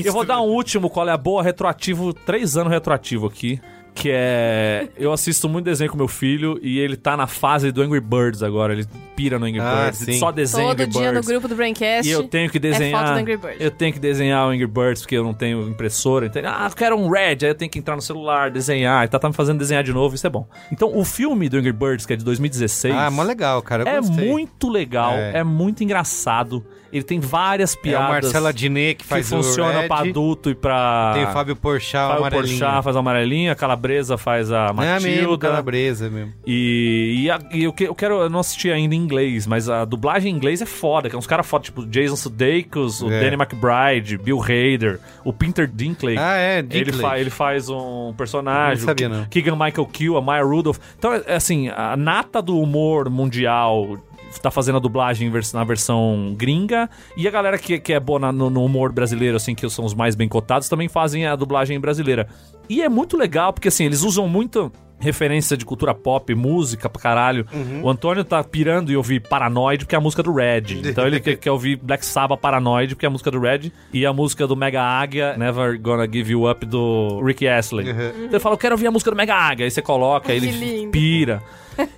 Eu 0.08 0.14
vou 0.14 0.26
dar 0.26 0.40
um 0.42 0.48
último, 0.48 0.90
qual 0.90 1.08
é 1.08 1.12
a 1.12 1.18
boa, 1.18 1.42
retroativo, 1.42 2.14
três 2.14 2.56
anos 2.56 2.72
retroativo 2.72 3.26
aqui. 3.26 3.60
Que 4.00 4.12
é. 4.14 4.90
Eu 4.96 5.12
assisto 5.12 5.50
muito 5.50 5.66
desenho 5.66 5.90
com 5.90 5.98
meu 5.98 6.08
filho 6.08 6.60
e 6.62 6.78
ele 6.78 6.96
tá 6.96 7.18
na 7.18 7.26
fase 7.26 7.72
do 7.72 7.82
Angry 7.82 8.00
Birds 8.00 8.44
agora. 8.44 8.74
Ele 8.74 8.86
pira 9.16 9.40
no 9.40 9.46
Angry 9.48 9.60
Ah, 9.60 9.86
Birds. 9.86 9.98
sim. 10.02 10.20
Só 10.20 10.32
desenha 10.32 10.68
Todo 10.68 10.82
Angry 10.82 10.92
dia 10.92 11.08
no 11.08 11.14
Birds. 11.14 11.28
grupo 11.28 11.48
do 11.48 11.56
Braincast. 11.56 12.08
E 12.08 12.12
eu 12.12 12.24
tenho 12.28 12.48
que 12.48 12.60
É 12.60 12.62
foto 12.62 12.72
desenhar. 12.74 13.14
do 13.16 13.20
Angry 13.20 13.38
Birds. 13.38 13.58
eu 13.60 13.72
tenho 13.72 13.92
que 13.94 13.98
desenhar 14.00 14.46
o 14.48 14.52
Angry 14.52 14.68
Birds 14.68 15.02
porque 15.02 15.18
eu 15.18 15.24
não 15.24 15.34
tenho 15.34 15.68
impressora. 15.68 16.28
Então, 16.28 16.42
ah, 16.46 16.68
eu 16.70 16.76
quero 16.76 16.96
um 16.96 17.10
red. 17.10 17.38
Aí 17.42 17.48
eu 17.50 17.56
tenho 17.56 17.72
que 17.72 17.80
entrar 17.80 17.96
no 17.96 18.02
celular, 18.04 18.52
desenhar. 18.52 19.04
E 19.04 19.08
tá, 19.08 19.18
tá 19.18 19.28
me 19.30 19.34
fazendo 19.34 19.58
desenhar 19.58 19.84
de 19.84 19.92
novo, 19.92 20.14
isso 20.14 20.28
é 20.28 20.30
bom. 20.30 20.48
Então, 20.72 20.96
o 20.96 21.04
filme 21.04 21.50
do 21.50 21.58
Angry 21.58 21.72
Birds, 21.74 22.06
que 22.06 22.14
é 22.14 22.16
de 22.16 22.24
2016. 22.24 22.94
Ah, 22.96 23.10
mó 23.10 23.24
legal, 23.24 23.62
cara. 23.64 23.82
Eu 23.82 23.88
é 23.88 23.98
gostei. 24.00 24.30
muito 24.30 24.70
legal, 24.70 25.14
É. 25.14 25.40
é. 25.40 25.44
muito 25.44 25.84
engraçado. 25.84 26.64
Ele 26.92 27.04
tem 27.04 27.20
várias 27.20 27.76
É 27.76 27.78
o 27.78 27.82
piadas 27.82 28.10
Marcelo 28.10 28.48
Adnet 28.48 28.96
que 28.96 29.04
que 29.04 29.10
faz 29.10 29.30
funciona 29.30 29.78
o 29.80 29.82
Red. 29.82 29.88
pra 29.88 29.98
adulto 30.00 30.50
e 30.50 30.56
pra. 30.56 31.12
Tem 31.14 31.24
o 31.26 31.28
Fábio 31.32 31.56
Porchat, 31.56 32.06
o 32.06 32.08
Fábio 32.08 32.18
amarelinho. 32.26 32.60
Porchat 32.60 32.84
faz 32.84 32.96
a 32.96 33.00
amarelinha, 33.00 33.52
a 33.52 33.56
Calabresa 33.56 34.18
faz 34.18 34.52
a 34.52 34.68
É 34.68 34.74
mesmo, 34.74 35.10
Matilda. 35.10 35.48
calabresa 35.48 36.10
mesmo. 36.10 36.34
E, 36.46 37.24
e, 37.24 37.32
a- 37.32 37.40
e 37.52 37.64
eu, 37.64 37.74
que- 37.74 37.84
eu 37.86 37.96
quero. 37.96 38.22
Eu 38.22 38.30
não 38.30 38.40
assisti 38.40 38.72
ainda 38.72 38.96
em 38.96 38.98
inglês, 38.98 39.46
mas 39.48 39.70
a 39.70 39.86
dublagem 39.86 40.32
em 40.32 40.36
inglês 40.36 40.62
é 40.62 40.66
foda, 40.66 41.10
que 41.10 41.16
é 41.16 41.20
uns 41.20 41.28
caras 41.28 41.46
foda, 41.46 41.64
tipo 41.66 41.86
Jason 41.86 42.16
Sudeikis, 42.16 43.02
o 43.02 43.12
É. 43.12 43.20
Danny 43.22 43.36
McBride, 43.36 44.18
Bill 44.18 44.42
Hader, 44.42 45.00
o 45.24 45.32
Peter 45.34 45.68
Dinklage. 45.68 46.18
Ah, 46.18 46.38
é, 46.38 46.60
Ele, 46.60 46.68
Dinklage. 46.86 47.02
fa- 47.02 47.20
ele 47.20 47.30
faz 47.30 47.70
um 47.70 48.14
personagem. 48.18 48.80
Não 48.80 48.86
sabia, 48.86 49.10
não. 49.10 49.26
Keegan 49.26 49.56
Michael 49.56 49.86
Key, 49.88 50.08
a 50.16 50.22
Maya 50.22 50.44
Rudolph. 50.44 50.78
Então, 50.98 51.14
é, 51.14 51.36
assim, 51.36 51.70
a 51.70 51.96
nata 51.98 52.42
do 52.42 52.60
humor 52.60 53.10
mundial 53.10 53.98
tá 54.42 54.52
fazendo 54.52 54.78
a 54.78 54.80
dublagem 54.80 55.32
na 55.54 55.64
versão 55.64 56.34
gringa 56.38 56.90
e 57.16 57.28
a 57.28 57.32
galera 57.32 57.58
que, 57.58 57.80
que 57.80 57.94
é 57.94 58.00
boa 58.00 58.20
na- 58.20 58.32
no, 58.32 58.50
no 58.50 58.64
humor 58.64 58.92
brasileiro, 58.92 59.36
assim, 59.38 59.54
que 59.56 59.70
são 59.70 59.86
os 59.86 59.94
mais 59.94 60.16
bem 60.16 60.28
cotados, 60.28 60.68
também 60.70 60.88
fazem 60.88 61.26
a 61.26 61.36
dublagem 61.36 61.80
brasileira. 61.80 62.28
E 62.70 62.82
é 62.82 62.90
muito 62.90 63.18
legal, 63.18 63.54
porque 63.54 63.68
assim, 63.70 63.86
eles 63.86 64.04
usam 64.04 64.28
muito 64.28 64.72
referência 65.00 65.56
de 65.56 65.64
cultura 65.64 65.94
pop, 65.94 66.34
música 66.34 66.90
pra 66.90 67.00
caralho. 67.00 67.46
Uhum. 67.54 67.84
O 67.84 67.90
Antônio 67.90 68.24
tá 68.24 68.44
pirando 68.44 68.92
em 68.92 68.96
ouvir 68.96 69.20
Paranoid, 69.22 69.86
porque 69.86 69.94
é 69.94 69.98
a 70.00 70.02
música 70.02 70.24
do 70.24 70.34
Red. 70.34 70.64
Então 70.84 71.06
ele 71.06 71.20
quer, 71.20 71.36
quer 71.38 71.52
ouvir 71.52 71.76
Black 71.76 72.04
Sabbath 72.04 72.40
Paranoid, 72.40 72.96
porque 72.96 73.06
é 73.06 73.08
a 73.08 73.12
música 73.12 73.30
do 73.30 73.40
Red. 73.40 73.72
E 73.94 74.06
a 74.08 74.12
música 74.12 74.48
do 74.48 74.56
Mega 74.56 74.82
Águia, 74.82 75.38
Never 75.38 75.80
Gonna 75.80 76.08
Give 76.12 76.32
You 76.32 76.50
Up, 76.50 76.66
do 76.66 77.22
Ricky 77.24 77.48
Astley. 77.48 77.92
Uhum. 77.92 78.08
Então 78.10 78.30
ele 78.32 78.40
fala, 78.40 78.56
eu 78.56 78.60
quero 78.60 78.74
ouvir 78.74 78.88
a 78.88 78.92
música 78.92 79.12
do 79.12 79.18
Mega 79.18 79.36
Águia. 79.36 79.66
Aí 79.66 79.72
você 79.72 79.84
coloca, 79.84 80.32
aí 80.32 80.38
ele 80.40 80.88
pira. 80.90 81.44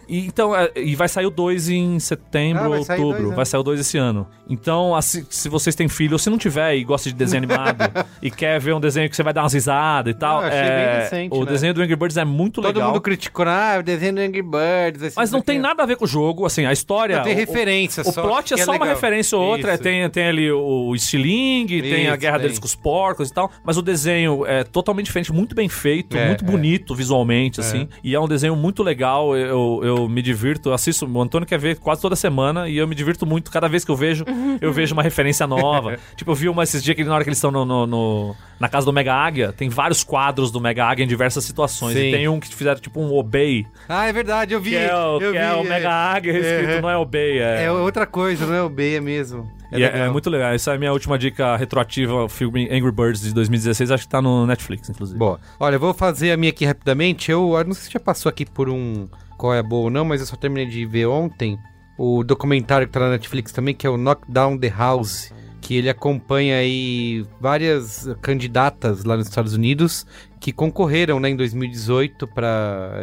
E, 0.08 0.26
então, 0.26 0.56
é, 0.56 0.72
e 0.76 0.96
vai 0.96 1.08
sair 1.08 1.26
o 1.26 1.30
2 1.30 1.70
em 1.70 2.00
setembro, 2.00 2.64
Ah, 2.66 2.70
vai 2.70 2.84
sair 2.84 3.00
outubro. 3.00 3.18
dois, 3.20 3.30
né? 3.30 3.36
vai 3.36 3.46
sair 3.46 3.60
o 3.60 3.64
2 3.64 3.80
esse 3.80 3.98
ano. 3.98 4.28
Então, 4.50 4.96
assim, 4.96 5.26
se 5.30 5.48
vocês 5.50 5.76
têm 5.76 5.88
filho, 5.88 6.14
ou 6.14 6.20
se 6.20 6.30
não 6.30 6.38
tiver 6.38 6.76
e 6.76 6.84
gosta 6.84 7.10
de 7.10 7.16
desenho 7.16 7.44
animado 7.44 7.78
e 8.22 8.32
quer 8.32 8.60
ver 8.60 8.74
um 8.74 8.80
desenho 8.80 9.10
que 9.10 9.16
você 9.16 9.22
vai 9.24 9.34
dar 9.34 9.44
umas 9.44 9.54
risadas 9.54 10.12
e 10.14 10.18
tal, 10.18 10.42
Não, 10.42 10.48
é, 10.48 10.86
bem 10.94 11.00
decente, 11.04 11.36
o 11.36 11.40
né? 11.46 11.52
desenho 11.52 11.74
do 11.74 11.82
Angry 11.82 11.96
Birds 11.96 12.18
é 12.18 12.26
muito 12.26 12.62
Todo 12.62 12.66
legal. 12.76 12.90
mundo 12.90 13.02
criticou, 13.02 13.46
ah, 13.48 13.78
o 13.80 13.84
desenho 13.84 14.14
do 14.16 14.22
Angry 14.22 14.42
Birds. 14.42 15.02
esse 15.04 15.16
Mas 15.16 15.32
não 15.32 15.42
tem 15.42 15.58
daqui. 15.62 15.68
nada 15.70 15.84
a 15.84 15.86
ver 15.86 15.96
com 15.96 16.06
o 16.06 16.08
jogo, 16.08 16.46
assim, 16.46 16.66
a 16.66 16.72
história. 16.74 17.18
Não, 17.18 17.24
tem 17.24 17.34
o- 17.34 17.38
referência 17.38 18.02
O 18.02 18.12
só, 18.12 18.22
plot 18.24 18.54
é 18.54 18.60
é 18.60 18.66
só 18.66 18.72
uma 18.72 18.80
legal. 18.80 18.96
referência 18.96 19.38
ou 19.38 19.44
outra. 19.46 19.74
Isso. 19.76 19.84
Tem, 19.84 20.10
tem 20.10 20.28
ali 20.28 20.52
o 20.52 20.94
estilingue, 20.96 21.82
tem 21.82 22.08
a 22.08 22.16
guerra 22.16 22.38
tem. 22.38 22.44
deles 22.44 22.60
com 22.60 22.66
os 22.66 22.76
porcos 22.76 23.30
e 23.30 23.34
tal. 23.34 23.52
Mas 23.64 23.78
o 23.78 23.82
desenho 23.82 24.46
é 24.46 24.64
totalmente 24.64 25.06
diferente, 25.06 25.32
muito 25.32 25.56
bem 25.56 25.70
feito, 25.70 26.18
É, 26.18 26.28
muito 26.28 26.44
é. 26.44 26.48
bonito 26.48 26.96
visualmente, 26.96 27.60
assim. 27.60 27.88
E 28.04 28.16
é 28.16 28.20
um 28.20 28.28
desenho 28.28 28.56
muito 28.56 28.82
legal. 28.84 29.36
Eu, 29.38 29.69
eu 29.84 30.08
me 30.10 30.22
divirto, 30.22 30.70
eu 30.70 30.74
assisto. 30.74 31.06
O 31.06 31.22
Antônio 31.22 31.48
quer 31.48 31.60
ver 31.60 31.78
quase 31.78 32.02
toda 32.02 32.16
semana 32.16 32.68
e 32.70 32.78
eu 32.78 32.88
me 32.88 32.96
divirto 32.96 33.26
muito. 33.26 33.52
Cada 33.52 33.68
vez 33.68 33.84
que 33.86 33.92
eu 33.92 33.96
vejo, 33.96 34.26
eu 34.62 34.72
vejo 34.74 34.94
uma 34.94 35.04
referência 35.04 35.46
nova. 35.48 35.98
tipo, 36.16 36.32
eu 36.32 36.36
vi 36.36 36.50
uma 36.50 36.64
esses 36.64 36.84
dias 36.84 36.96
que 36.96 37.04
na 37.04 37.14
hora 37.16 37.24
que 37.24 37.30
eles 37.30 37.38
estão 37.38 37.52
no, 37.52 37.64
no- 37.66 37.86
no- 37.88 38.36
na 38.60 38.68
casa 38.68 38.86
do 38.86 38.92
Mega 38.94 39.14
Águia, 39.14 39.54
tem 39.54 39.70
vários 39.70 40.04
quadros 40.04 40.52
do 40.52 40.60
Mega 40.60 40.86
Águia 40.86 41.04
em 41.04 41.08
diversas 41.08 41.44
situações. 41.46 41.94
Sim. 41.94 42.08
E 42.10 42.12
tem 42.12 42.28
um 42.28 42.40
que 42.40 42.54
fizeram 42.54 42.80
tipo 42.80 43.00
um 43.00 43.14
Obey, 43.14 43.66
Ah, 43.88 44.06
é 44.08 44.12
verdade, 44.14 44.54
eu 44.54 44.60
vi. 44.62 44.72
que 44.72 44.76
é 44.78 44.96
o, 44.96 45.20
eu 45.22 45.32
que 45.32 45.38
é 45.38 45.54
vi, 45.54 45.60
o 45.60 45.64
Mega 45.64 45.90
Águia 45.92 46.32
escrito, 46.32 46.70
é. 46.72 46.82
não 46.82 46.90
é 46.90 46.98
Obey, 46.98 47.40
é. 47.40 47.64
É 47.66 47.72
outra 47.72 48.06
coisa, 48.06 48.46
não 48.46 48.54
é 48.54 48.62
o 48.62 48.70
B, 48.70 48.96
é 48.96 49.00
mesmo. 49.02 49.50
É, 49.72 49.84
é 49.84 50.10
muito 50.10 50.30
legal. 50.32 50.52
Essa 50.52 50.72
é 50.72 50.76
a 50.76 50.78
minha 50.80 50.92
última 50.92 51.16
dica 51.18 51.56
retroativa, 51.56 52.24
o 52.24 52.28
filme 52.28 52.68
Angry 52.72 52.92
Birds 52.92 53.22
de 53.22 53.32
2016. 53.36 53.92
Acho 53.92 54.04
que 54.06 54.10
tá 54.10 54.20
no 54.20 54.48
Netflix, 54.48 54.90
inclusive. 54.90 55.18
Boa. 55.20 55.40
Olha, 55.60 55.76
eu 55.76 55.80
vou 55.80 55.94
fazer 55.94 56.32
a 56.32 56.38
minha 56.38 56.50
aqui 56.50 56.66
rapidamente. 56.66 57.30
Eu, 57.32 57.54
eu 57.56 57.64
não 57.64 57.74
sei 57.74 57.84
se 57.84 57.92
já 57.92 58.00
passou 58.00 58.32
aqui 58.32 58.48
por 58.48 58.68
um 58.68 59.08
qual 59.40 59.54
é 59.54 59.64
boa 59.64 59.86
ou 59.86 59.90
não, 59.90 60.04
mas 60.04 60.20
eu 60.20 60.28
só 60.28 60.36
terminei 60.36 60.66
de 60.66 60.86
ver 60.86 61.06
ontem 61.06 61.58
o 61.98 62.24
documentário 62.24 62.86
que 62.86 62.94
tá 62.94 63.00
na 63.00 63.12
Netflix 63.12 63.54
também, 63.54 63.74
que 63.74 63.88
é 63.88 63.90
o 63.90 63.98
Knock 63.98 64.30
Down 64.30 64.58
the 64.58 64.70
House, 64.70 65.34
que 65.62 65.76
ele 65.76 65.90
acompanha 65.90 66.58
aí 66.58 67.26
várias 67.40 68.10
candidatas 68.22 69.06
lá 69.06 69.16
nos 69.16 69.28
Estados 69.28 69.54
Unidos 69.54 70.06
que 70.42 70.52
concorreram, 70.52 71.20
né, 71.20 71.30
em 71.30 71.36
2018 71.38 72.28
para 72.28 72.94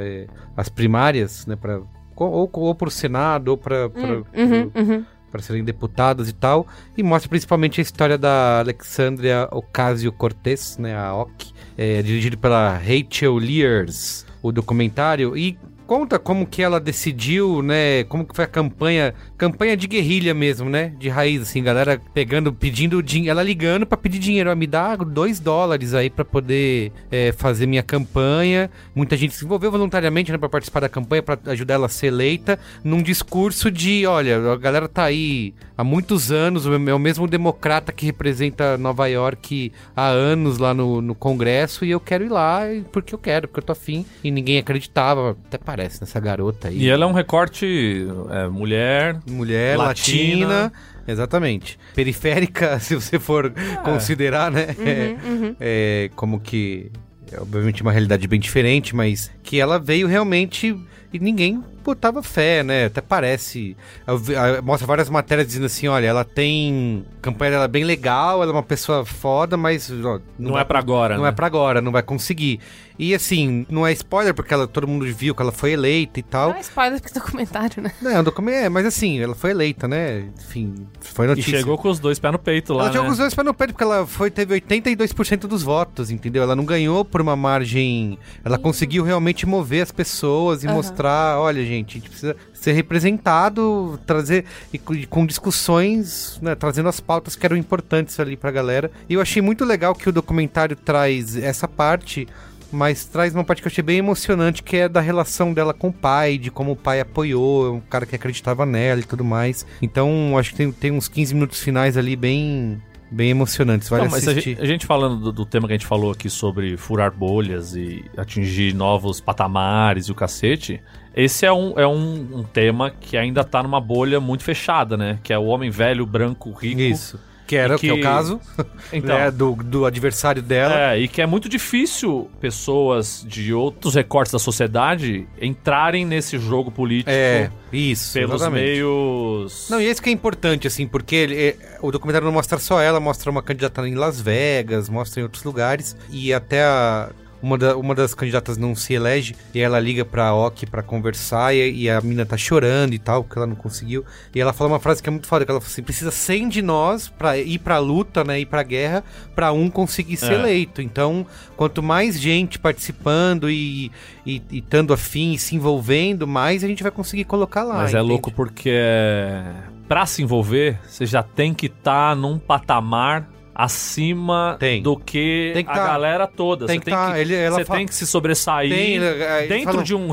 as 0.57 0.68
primárias, 0.68 1.47
né, 1.47 1.57
para 1.57 1.80
ou, 2.14 2.49
ou 2.53 2.74
para 2.74 2.89
o 2.89 2.91
Senado 2.91 3.49
ou 3.49 3.59
para 3.59 3.91
Uhum, 4.34 4.70
uhum. 4.74 5.05
para 5.30 5.43
serem 5.43 5.64
deputadas 5.64 6.28
e 6.28 6.32
tal, 6.32 6.66
e 6.97 7.03
mostra 7.03 7.28
principalmente 7.28 7.80
a 7.80 7.82
história 7.82 8.16
da 8.18 8.61
Alexandria 8.61 9.49
Ocasio-Cortez, 9.51 10.78
né, 10.78 10.97
a 10.97 11.14
OC, 11.14 11.53
é, 11.76 12.03
dirigido 12.03 12.39
pela 12.39 12.76
Rachel 12.76 13.37
Lears, 13.37 14.26
o 14.43 14.51
documentário, 14.51 15.37
e 15.37 15.59
conta 15.87 16.18
como 16.18 16.47
que 16.47 16.62
ela 16.62 16.80
decidiu, 16.80 17.62
né, 17.62 18.05
como 18.05 18.24
que 18.24 18.34
foi 18.34 18.45
a 18.45 18.49
campanha, 18.49 19.14
campanha 19.39 19.76
de 19.76 19.87
guerrilha 19.87 20.34
mesmo, 20.34 20.68
né, 20.68 20.93
de 20.99 21.09
raiz, 21.09 21.43
assim, 21.43 21.62
galera 21.62 22.01
pegando, 22.12 22.53
pedindo 22.53 23.03
dinheiro, 23.03 23.30
ela 23.30 23.43
ligando 23.43 23.87
pra 23.87 23.97
pedir 23.97 24.18
dinheiro, 24.18 24.51
ó, 24.51 24.55
me 24.57 24.66
dá 24.66 24.97
dois 24.97 25.39
dólares 25.39 25.95
aí 25.95 26.11
pra 26.11 26.24
poder 26.24 26.93
é, 27.11 27.32
fazer 27.32 27.66
minha 27.66 27.82
campanha, 27.82 28.68
muita 28.95 29.16
gente 29.16 29.34
se 29.34 29.45
envolveu 29.45 29.70
voluntariamente, 29.70 30.32
né, 30.32 30.39
pra 30.39 30.49
participar 30.49 30.80
da 30.80 30.89
campanha, 30.89 31.22
pra 31.22 31.39
ajudar 31.47 31.74
ela 31.74 31.87
a 31.87 31.89
ser 31.89 32.09
eleita, 32.09 32.59
num 32.82 33.01
discurso 33.01 33.70
de, 33.70 34.07
olha, 34.07 34.53
a 34.53 34.57
galera 34.57 34.89
tá 34.89 35.05
aí 35.05 35.55
há 35.78 35.84
muitos 35.84 36.32
anos, 36.32 36.66
é 36.66 36.95
o 36.95 36.99
mesmo 36.99 37.28
democrata 37.28 37.93
que 37.93 38.07
representa 38.07 38.76
Nova 38.76 39.07
York 39.07 39.72
há 39.95 40.09
anos 40.09 40.59
lá 40.59 40.74
no, 40.74 41.01
no 41.01 41.14
Congresso, 41.14 41.84
e 41.84 41.91
eu 41.91 42.01
quero 42.01 42.24
ir 42.24 42.30
lá 42.30 42.62
porque 42.91 43.14
eu 43.14 43.18
quero, 43.18 43.47
porque 43.47 43.61
eu 43.61 43.64
tô 43.64 43.72
afim, 43.72 44.05
e 44.24 44.30
ninguém 44.32 44.59
acreditava, 44.59 45.37
até 45.47 45.57
parece 45.59 45.76
nessa 45.77 46.18
garota 46.20 46.68
aí. 46.68 46.79
E 46.79 46.89
ela 46.89 47.05
é 47.05 47.07
um 47.07 47.12
recorte 47.12 48.07
é, 48.31 48.47
mulher, 48.49 49.18
Mulher, 49.29 49.77
Latina. 49.77 50.47
latina. 50.47 50.72
Exatamente. 51.09 51.79
Periférica, 51.95 52.79
se 52.81 52.95
você 52.95 53.18
for 53.18 53.53
considerar, 53.85 54.51
né? 54.51 54.66
é, 54.79 55.16
uhum. 55.29 55.57
é, 55.61 56.11
como 56.16 56.41
que. 56.41 56.91
É 57.33 57.41
obviamente 57.41 57.83
uma 57.83 57.91
realidade 57.91 58.26
bem 58.29 58.38
diferente, 58.38 58.95
mas 58.95 59.30
que 59.42 59.59
ela 59.59 59.80
veio 59.80 60.07
realmente 60.07 60.76
e 61.13 61.18
ninguém 61.18 61.63
botava 61.83 62.22
fé, 62.22 62.63
né? 62.63 62.84
Até 62.87 63.00
parece. 63.00 63.76
ah, 64.07 64.63
Mostra 64.63 64.87
várias 64.87 65.09
matérias 65.09 65.46
dizendo 65.46 65.67
assim: 65.67 65.88
olha, 65.88 66.07
ela 66.07 66.25
tem. 66.25 67.05
A 67.18 67.21
campanha 67.22 67.53
dela 67.53 67.64
é 67.64 67.68
bem 67.68 67.84
legal, 67.84 68.42
ela 68.42 68.53
é 68.53 68.55
uma 68.55 68.63
pessoa 68.63 69.05
foda, 69.05 69.57
mas. 69.57 69.91
ó, 70.05 70.21
Não, 70.38 70.53
vai 70.53 70.63
é 70.63 70.64
pra 70.64 70.79
agora, 70.79 71.17
não 71.17 71.25
né? 71.25 71.30
é 71.30 71.33
pra 71.33 71.46
agora, 71.46 71.80
não 71.80 71.91
vai 71.91 72.03
conseguir. 72.03 72.61
E 72.99 73.14
assim, 73.14 73.67
não 73.68 73.87
é 73.87 73.93
spoiler, 73.93 74.33
porque 74.35 74.53
ela, 74.55 74.67
todo 74.67 74.87
mundo 74.89 75.05
viu 75.07 75.35
que 75.35 75.43
ela 75.43 75.53
foi 75.53 75.73
eleita 75.73 76.18
e 76.18 76.23
tal. 76.23 76.51
Não 76.51 76.57
é 76.57 76.61
spoiler 76.61 77.01
do 77.01 77.13
documentário, 77.14 77.83
né? 77.83 77.93
Não, 78.01 78.25
documento 78.25 78.55
é, 78.57 78.68
mas 78.68 78.87
assim, 78.87 79.21
ela 79.21 79.35
foi 79.35 79.51
eleita, 79.51 79.87
né? 79.87 80.25
Enfim, 80.39 80.87
foi 81.01 81.27
E 81.27 81.29
notícia. 81.29 81.59
chegou 81.59 81.77
com 81.77 81.89
os 81.89 81.99
dois 81.99 82.18
pés 82.18 82.33
no 82.33 82.39
peito 82.39 82.73
lá, 82.73 82.85
ela 82.85 82.93
chegou 82.93 83.03
né? 83.05 83.09
com 83.09 83.13
os 83.13 83.18
dois 83.18 83.35
pés 83.35 83.45
no 83.47 83.55
peito, 83.55 83.73
porque 83.73 83.85
ela 83.85 84.07
foi, 84.07 84.31
teve 84.31 84.59
82% 84.61 85.41
dos 85.41 85.63
votos, 85.63 86.11
entendeu? 86.11 86.43
Ela 86.43 86.57
não 86.57 86.64
ganhou 86.64 87.05
por 87.05 87.21
uma 87.21 87.37
margem. 87.37 88.18
Ela 88.45 88.59
conseguiu 88.59 89.05
realmente 89.05 89.45
mover 89.47 89.83
as 89.83 89.93
pessoas 89.93 90.64
e 90.64 90.67
Aham. 90.67 90.77
mostrar: 90.77 91.39
olha, 91.39 91.64
gente, 91.64 91.91
a 91.91 92.01
gente 92.01 92.09
precisa 92.09 92.37
ser 92.55 92.73
representado, 92.73 93.99
trazer. 94.07 94.45
E 94.73 94.79
com, 94.79 94.95
e 94.95 95.07
com 95.07 95.27
discussões, 95.27 96.39
né, 96.41 96.55
trazendo 96.55 96.89
as 96.89 97.01
pautas 97.01 97.37
que 97.37 97.45
eram 97.45 97.57
importantes 97.57 98.18
ali 98.21 98.37
pra 98.37 98.51
galera. 98.51 98.91
E 99.09 99.14
eu 99.14 99.21
achei 99.21 99.43
muito 99.43 99.64
legal 99.64 99.95
que 99.95 100.09
o 100.09 100.13
documentário 100.13 100.77
traz 100.77 101.37
essa 101.37 101.68
parte. 101.68 102.27
Mas 102.72 103.05
traz 103.05 103.34
uma 103.34 103.45
parte 103.45 103.63
que 103.63 103.68
eu 103.68 103.71
achei 103.71 103.83
bem 103.83 103.99
emocionante, 103.99 104.63
que 104.63 104.76
é 104.76 104.88
da 104.88 105.01
relação 105.01 105.53
dela 105.53 105.72
com 105.72 105.88
o 105.88 105.93
pai, 105.93 106.38
de 106.38 106.51
como 106.51 106.72
o 106.72 106.76
pai 106.76 107.01
apoiou, 107.01 107.67
é 107.67 107.71
um 107.71 107.80
cara 107.80 108.07
que 108.07 108.14
acreditava 108.14 108.67
nela 108.67 109.01
e 109.01 109.05
tudo 109.05 109.25
mais. 109.25 109.67
Então, 109.80 110.37
acho 110.38 110.51
que 110.51 110.57
tem, 110.57 110.72
tem 110.72 110.91
uns 110.93 111.09
15 111.09 111.34
minutos 111.34 111.61
finais 111.61 111.97
ali 111.97 112.17
bem, 112.17 112.83
bem 113.11 113.30
emocionantes. 113.30 113.88
Vale 113.88 114.05
Não, 114.05 114.11
mas 114.11 114.26
a 114.26 114.33
assistir. 114.33 114.51
gente, 114.51 114.63
a 114.63 114.67
gente 114.67 114.87
falando 114.87 115.17
do, 115.17 115.33
do 115.33 115.47
tema 115.47 115.67
que 115.67 115.75
a 115.75 115.76
gente 115.76 115.87
falou 115.87 116.11
aqui 116.11 116.29
sobre 116.29 116.76
furar 116.76 117.13
bolhas 117.13 117.75
e 117.76 118.05
atingir 118.17 118.75
novos 118.75 119.21
patamares 119.21 120.07
e 120.07 120.13
o 120.13 120.14
cacete, 120.14 120.83
esse 121.14 121.47
é 121.47 121.53
um, 121.53 121.79
é 121.79 121.87
um, 121.87 122.41
um 122.41 122.43
tema 122.43 122.91
que 122.91 123.17
ainda 123.17 123.43
tá 123.43 123.63
numa 123.63 123.80
bolha 123.80 124.21
muito 124.21 124.45
fechada, 124.45 124.97
né? 124.97 125.18
Que 125.22 125.33
é 125.33 125.38
o 125.38 125.45
homem 125.45 125.71
velho, 125.71 126.05
branco, 126.05 126.53
rico. 126.53 126.80
Isso. 126.80 127.18
Que 127.47 127.55
era 127.57 127.77
E 127.77 127.79
que... 127.79 127.89
é 127.89 127.93
o 127.93 127.97
que- 127.97 128.03
caso 128.03 128.41
Então, 128.93 129.17
né, 129.17 129.31
do, 129.31 129.55
do 129.55 129.85
adversário 129.87 130.43
dela. 130.43 130.93
É, 130.95 130.99
e 130.99 131.07
que 131.09 131.23
é 131.23 131.27
muito 131.27 131.49
difícil 131.49 132.29
pessoas 132.41 133.25
de 133.27 133.53
outros 133.55 133.95
recortes 133.95 134.33
da 134.33 134.39
sociedade 134.39 135.27
entrarem 135.41 136.05
nesse 136.05 136.39
jogo 136.39 136.71
político 136.71 137.11
É, 137.11 137.51
isso. 137.73 138.13
pelos 138.14 138.37
exatamente. 138.37 138.64
meios. 138.64 139.68
Não, 139.71 139.81
e 139.81 139.85
esse 139.87 140.01
que 140.03 140.09
é 140.09 140.13
importante, 140.13 140.67
assim, 140.67 140.87
porque 140.87 141.14
ele- 141.14 141.37
é- 141.37 141.57
o 141.83 141.91
documentário 141.93 142.25
não 142.27 142.33
mostra 142.33 142.59
só 142.59 142.81
ela, 142.81 142.99
mostra 143.01 143.31
uma 143.31 143.43
candidata 143.43 143.87
em 143.87 143.95
Las 143.95 144.21
Vegas, 144.21 144.89
mostra 144.89 145.21
em 145.21 145.23
outros 145.25 145.45
lugares, 145.45 145.97
e 146.11 146.33
até 146.33 146.63
a- 146.64 147.11
uma, 147.47 147.57
da- 147.59 147.77
uma 147.77 147.95
das 147.95 148.13
candidatas 148.14 148.57
não 148.59 148.75
se 148.75 148.93
elege, 148.95 149.37
e 149.55 149.61
ela 149.61 149.79
liga 149.79 150.05
pra 150.05 150.35
Ok 150.35 150.68
pra 150.68 150.83
conversar, 150.83 151.55
e, 151.55 151.83
e 151.83 151.89
a 151.91 152.01
mina 152.01 152.27
tá 152.27 152.37
chorando 152.37 152.93
e 152.95 152.99
tal, 152.99 153.23
porque 153.23 153.39
ela 153.39 153.47
não 153.47 153.55
conseguiu, 153.55 154.05
e 154.35 154.41
ela 154.41 154.53
fala 154.53 154.71
uma 154.71 154.81
frase 154.81 155.03
que 155.03 155.09
é 155.09 155.13
muito 155.13 155.29
foda, 155.29 155.45
que 155.45 155.51
ela 155.51 155.61
fala 155.61 155.71
assim, 155.73 155.83
precisa 155.83 156.11
100 156.11 156.49
de 156.49 156.63
nós 156.63 157.09
pra 157.09 157.39
ir 157.39 157.59
pra 157.59 157.79
luta, 157.79 158.25
né, 158.25 158.41
ir 158.41 158.47
pra 158.47 158.63
guerra, 158.63 159.05
pra 159.35 159.53
um 159.53 159.71
conseguir 159.71 160.17
ser 160.17 160.33
É. 160.33 160.35
eleito. 160.35 160.83
Então, 160.83 161.25
quanto 161.57 161.83
mais 161.83 162.21
gente 162.21 162.59
participando 162.59 163.49
e, 163.49 163.91
e, 164.27 164.43
e 164.51 164.59
estando 164.59 164.93
afim, 164.93 165.33
e 165.35 165.39
se 165.39 165.55
envolvendo, 165.55 166.27
mais 166.27 166.64
a 166.64 166.67
gente 166.67 166.83
vai 166.83 166.91
conseguir 166.93 167.25
colocar 167.25 167.63
lá. 167.63 167.75
Mas 167.77 167.95
é 167.95 167.99
entende? 167.99 168.09
louco 168.11 168.31
porque 168.33 168.71
é, 168.73 169.45
pra 169.87 170.05
se 170.07 170.23
envolver, 170.23 170.79
você 170.87 171.07
já 171.07 171.23
tem 171.23 171.55
que 171.55 171.67
estar 171.67 172.17
num 172.17 172.39
patamar 172.39 173.29
acima 173.57 174.57
Tem. 174.61 174.83
do 174.83 174.96
que, 174.96 175.50
Tem 175.54 175.64
que 175.64 175.70
a 175.70 175.74
tá- 175.74 175.87
galera 175.87 176.26
toda. 176.26 176.66
tem 176.66 176.76
você 176.76 176.80
que 176.80 176.84
tem, 176.84 176.95
tá- 176.95 177.12
que, 177.14 177.18
ele- 177.20 177.50
você 177.50 177.64
fala- 177.64 177.78
tem 177.78 177.87
que 177.87 177.95
se 177.95 178.07
sobressair 178.07 178.70
Tem, 178.70 178.95
eles 178.96 179.49
dentro 179.49 179.64
falam- 179.64 179.83
de 179.83 179.95
um. 179.95 180.08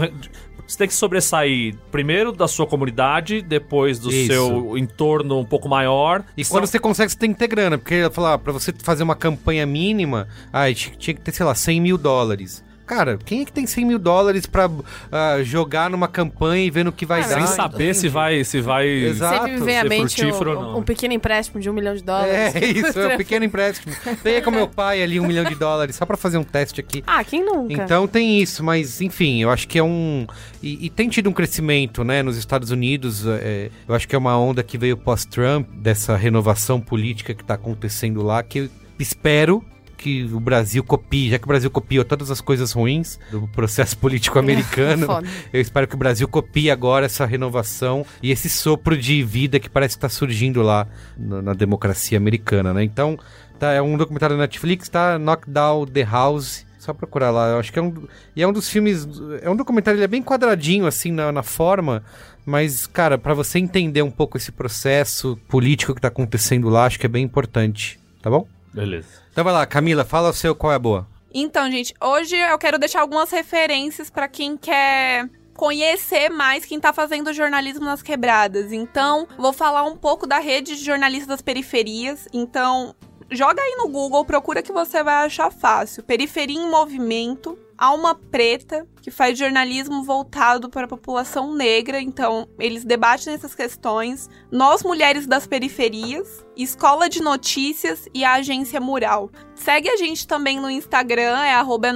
Você 0.65 0.78
tem 0.78 0.88
que 0.88 0.94
sobressair 0.94 1.76
primeiro 1.91 2.32
da 2.32 2.48
sua 2.48 2.65
comunidade, 2.65 3.41
depois 3.41 3.99
do 3.99 4.10
Isso. 4.10 4.28
seu 4.34 4.78
entorno 4.78 5.38
um 5.38 5.44
pouco 5.45 5.68
maior. 5.68 6.24
E 6.38 6.44
São- 6.45 6.56
quando 6.57 6.65
você 6.68 6.80
consegue, 6.80 7.11
você 7.11 7.18
tem 7.18 7.34
que 7.34 7.38
ter 7.38 7.48
grana. 7.48 7.78
Porque 7.78 8.10
fala, 8.11 8.36
ah, 8.36 8.38
pra 8.38 8.53
você 8.53 8.74
fazer 8.82 9.03
uma 9.03 9.15
campanha 9.15 9.65
mínima, 9.65 10.28
tinha 10.74 10.95
tinha 10.98 11.14
que 11.14 11.22
ter, 11.22 11.34
sei 11.34 11.45
lá, 11.45 11.53
100 11.53 11.82
mil 11.82 11.98
dólares. 11.98 12.64
Cara, 12.86 13.18
quem 13.24 13.42
é 13.42 13.46
que 13.46 13.52
tem 13.52 13.66
100 13.66 13.86
mil 13.86 14.00
dólares 14.00 14.46
pra 14.46 14.70
ah, 15.12 15.38
jogar 15.42 15.90
numa 15.90 16.08
campanha 16.08 16.66
e 16.66 16.70
ver 16.70 16.84
no 16.84 16.92
que 16.92 17.06
vai 17.06 17.22
Ah, 17.22 17.28
dar? 17.28 17.36
sem 17.36 17.48
saber 17.48 17.96
se 17.96 18.10
vai, 18.10 18.44
se 18.44 18.60
vai 18.60 18.88
Exato. 18.88 19.46
Sempre 19.46 19.64
vem 19.64 19.80
à 19.80 19.84
mente 19.86 20.26
um, 20.26 20.44
não. 20.44 20.80
um 20.80 20.84
pequeno 20.84 21.14
empréstimo 21.14 21.62
de 21.62 21.70
um 21.70 21.74
milhão 21.74 21.96
de 21.96 22.04
dólares. 22.04 22.56
É 22.56 22.60
isso, 22.66 23.00
é 23.00 23.14
um 23.14 23.18
pequeno 23.18 23.46
empréstimo. 23.46 23.96
Pega 24.22 24.42
com 24.42 24.52
meu 24.52 24.68
pai 24.68 25.02
ali 25.02 25.20
um 25.20 25.26
milhão 25.26 25.46
de 25.46 25.56
dólares, 25.56 25.96
só 25.96 26.06
pra 26.06 26.18
fazer 26.18 26.38
um 26.38 26.44
teste 26.44 26.82
aqui. 26.82 27.04
Ah, 27.08 27.24
quem 27.24 27.44
nunca? 27.46 27.74
Então 27.74 28.08
tem 28.08 28.42
isso, 28.42 28.64
mas 28.64 29.00
enfim, 29.02 29.42
eu 29.42 29.50
acho 29.50 29.68
que 29.68 29.80
é 29.80 29.84
um. 29.84 30.28
E, 30.62 30.86
e 30.86 30.90
tem 30.90 31.08
tido 31.10 31.30
um 31.30 31.34
crescimento, 31.34 32.04
né, 32.04 32.22
nos 32.22 32.38
Estados 32.38 32.70
Unidos. 32.72 33.26
é, 33.26 33.70
eu 33.88 33.96
acho 33.96 34.08
que 34.08 34.16
é 34.16 34.18
uma 34.18 34.38
onda 34.38 34.62
que 34.62 34.78
veio 34.78 34.98
pós-Trump, 34.98 35.68
dessa 35.76 36.16
renovação 36.16 36.82
política 36.82 37.34
que 37.34 37.44
tá 37.44 37.54
acontecendo 37.54 38.22
lá, 38.22 38.44
que 38.44 38.60
eu 38.60 38.70
espero 39.00 39.64
que 40.04 40.26
o 40.26 40.40
Brasil 40.40 40.84
copie, 40.84 41.30
já 41.30 41.40
que 41.40 41.46
o 41.46 41.48
Brasil 41.48 41.72
copiou 41.72 42.04
todas 42.04 42.30
as 42.30 42.42
coisas 42.42 42.74
ruins 42.74 43.18
do 43.32 43.48
processo 43.48 43.98
político 43.98 44.38
americano. 44.38 45.06
Foda. 45.06 45.28
Eu 45.54 45.62
espero 45.62 45.88
que 45.88 45.96
o 45.96 45.98
Brasil 45.98 46.28
copie 46.28 46.70
agora 46.70 47.06
essa 47.06 47.26
renovação 47.26 48.06
e 48.22 48.30
esse 48.30 48.50
sopro 48.50 48.98
de 48.98 49.24
vida 49.24 49.62
que 49.62 49.70
parece 49.70 49.96
que 49.96 50.02
tá 50.02 50.10
surgindo 50.10 50.62
lá 50.62 50.86
na, 51.18 51.42
na 51.42 51.54
democracia 51.54 52.18
americana, 52.18 52.74
né? 52.74 52.84
Então, 52.84 53.18
tá, 53.58 53.72
é 53.72 53.82
um 53.82 53.96
documentário 53.96 54.36
da 54.36 54.42
Netflix, 54.42 54.90
tá? 54.90 55.18
Knockdown 55.18 55.86
the 55.86 56.04
House. 56.04 56.66
Só 56.78 56.94
procurar 56.94 57.32
lá, 57.32 57.52
eu 57.52 57.60
acho 57.60 57.72
que 57.72 57.80
é 57.80 57.82
um. 57.82 57.94
E 58.36 58.44
é 58.44 58.48
um 58.48 58.52
dos 58.52 58.68
filmes. 58.68 59.08
É 59.42 59.50
um 59.50 59.56
documentário, 59.56 59.98
ele 59.98 60.04
é 60.04 60.08
bem 60.08 60.22
quadradinho, 60.22 60.86
assim, 60.86 61.14
na, 61.14 61.32
na 61.32 61.42
forma. 61.42 62.04
Mas, 62.46 62.86
cara, 62.86 63.18
pra 63.18 63.34
você 63.34 63.58
entender 63.58 64.02
um 64.02 64.12
pouco 64.12 64.36
esse 64.36 64.52
processo 64.52 65.40
político 65.48 65.96
que 65.96 66.02
tá 66.02 66.10
acontecendo 66.10 66.68
lá, 66.68 66.84
acho 66.84 67.00
que 67.00 67.06
é 67.06 67.10
bem 67.10 67.24
importante. 67.24 67.98
Tá 68.22 68.30
bom? 68.30 68.46
Beleza. 68.74 69.22
Então 69.32 69.44
vai 69.44 69.54
lá, 69.54 69.66
Camila, 69.66 70.04
fala 70.04 70.30
o 70.30 70.34
seu 70.34 70.56
qual 70.56 70.74
é 70.74 70.76
a 70.76 70.80
boa. 70.80 71.08
Então, 71.34 71.70
gente, 71.72 71.94
hoje 72.02 72.36
eu 72.36 72.58
quero 72.58 72.78
deixar 72.78 73.02
algumas 73.02 73.32
referências 73.32 74.10
pra 74.10 74.28
quem 74.28 74.56
quer 74.56 75.30
conhecer 75.56 76.30
mais 76.30 76.66
quem 76.66 76.80
tá 76.80 76.91
fazendo 76.91 77.34
jornalismo 77.34 77.86
nas 77.86 78.02
quebradas. 78.02 78.72
Então, 78.72 79.28
vou 79.38 79.54
falar 79.54 79.84
um 79.84 79.95
pouco 79.95 80.28
da 80.28 80.40
rede 80.40 80.76
de 80.76 80.84
jornalistas 80.84 81.28
das 81.28 81.41
periferias. 81.41 82.28
Então, 82.34 82.95
joga 83.32 83.62
aí 83.62 83.76
no 83.78 83.88
Google, 83.88 84.26
procura 84.26 84.62
que 84.62 84.72
você 84.72 85.04
vai 85.04 85.26
achar 85.26 85.52
fácil. 85.52 86.04
Periferia 86.04 86.60
em 86.60 86.70
Movimento, 86.70 87.58
Alma 87.84 88.16
Preta, 88.16 88.88
que 89.02 89.12
faz 89.12 89.38
jornalismo 89.38 90.06
voltado 90.06 90.70
para 90.70 90.86
a 90.86 90.88
população 90.88 91.54
negra. 91.54 92.00
Então, 92.00 92.48
eles 92.58 92.86
debatem 92.86 93.34
essas 93.34 93.54
questões. 93.54 94.30
Nós, 94.50 94.84
Mulheres 94.84 95.28
das 95.28 95.46
Periferias, 95.46 96.46
Escola 96.56 97.10
de 97.10 97.22
Notícias 97.22 98.08
e 98.14 98.24
a 98.24 98.36
Agência 98.36 98.80
Mural. 98.80 99.30
Segue 99.54 99.90
a 99.90 99.98
gente 99.98 100.26
também 100.26 100.62
no 100.62 100.70
Instagram, 100.70 101.44
é 101.44 101.56
arroba 101.56 101.90
é. 101.90 101.94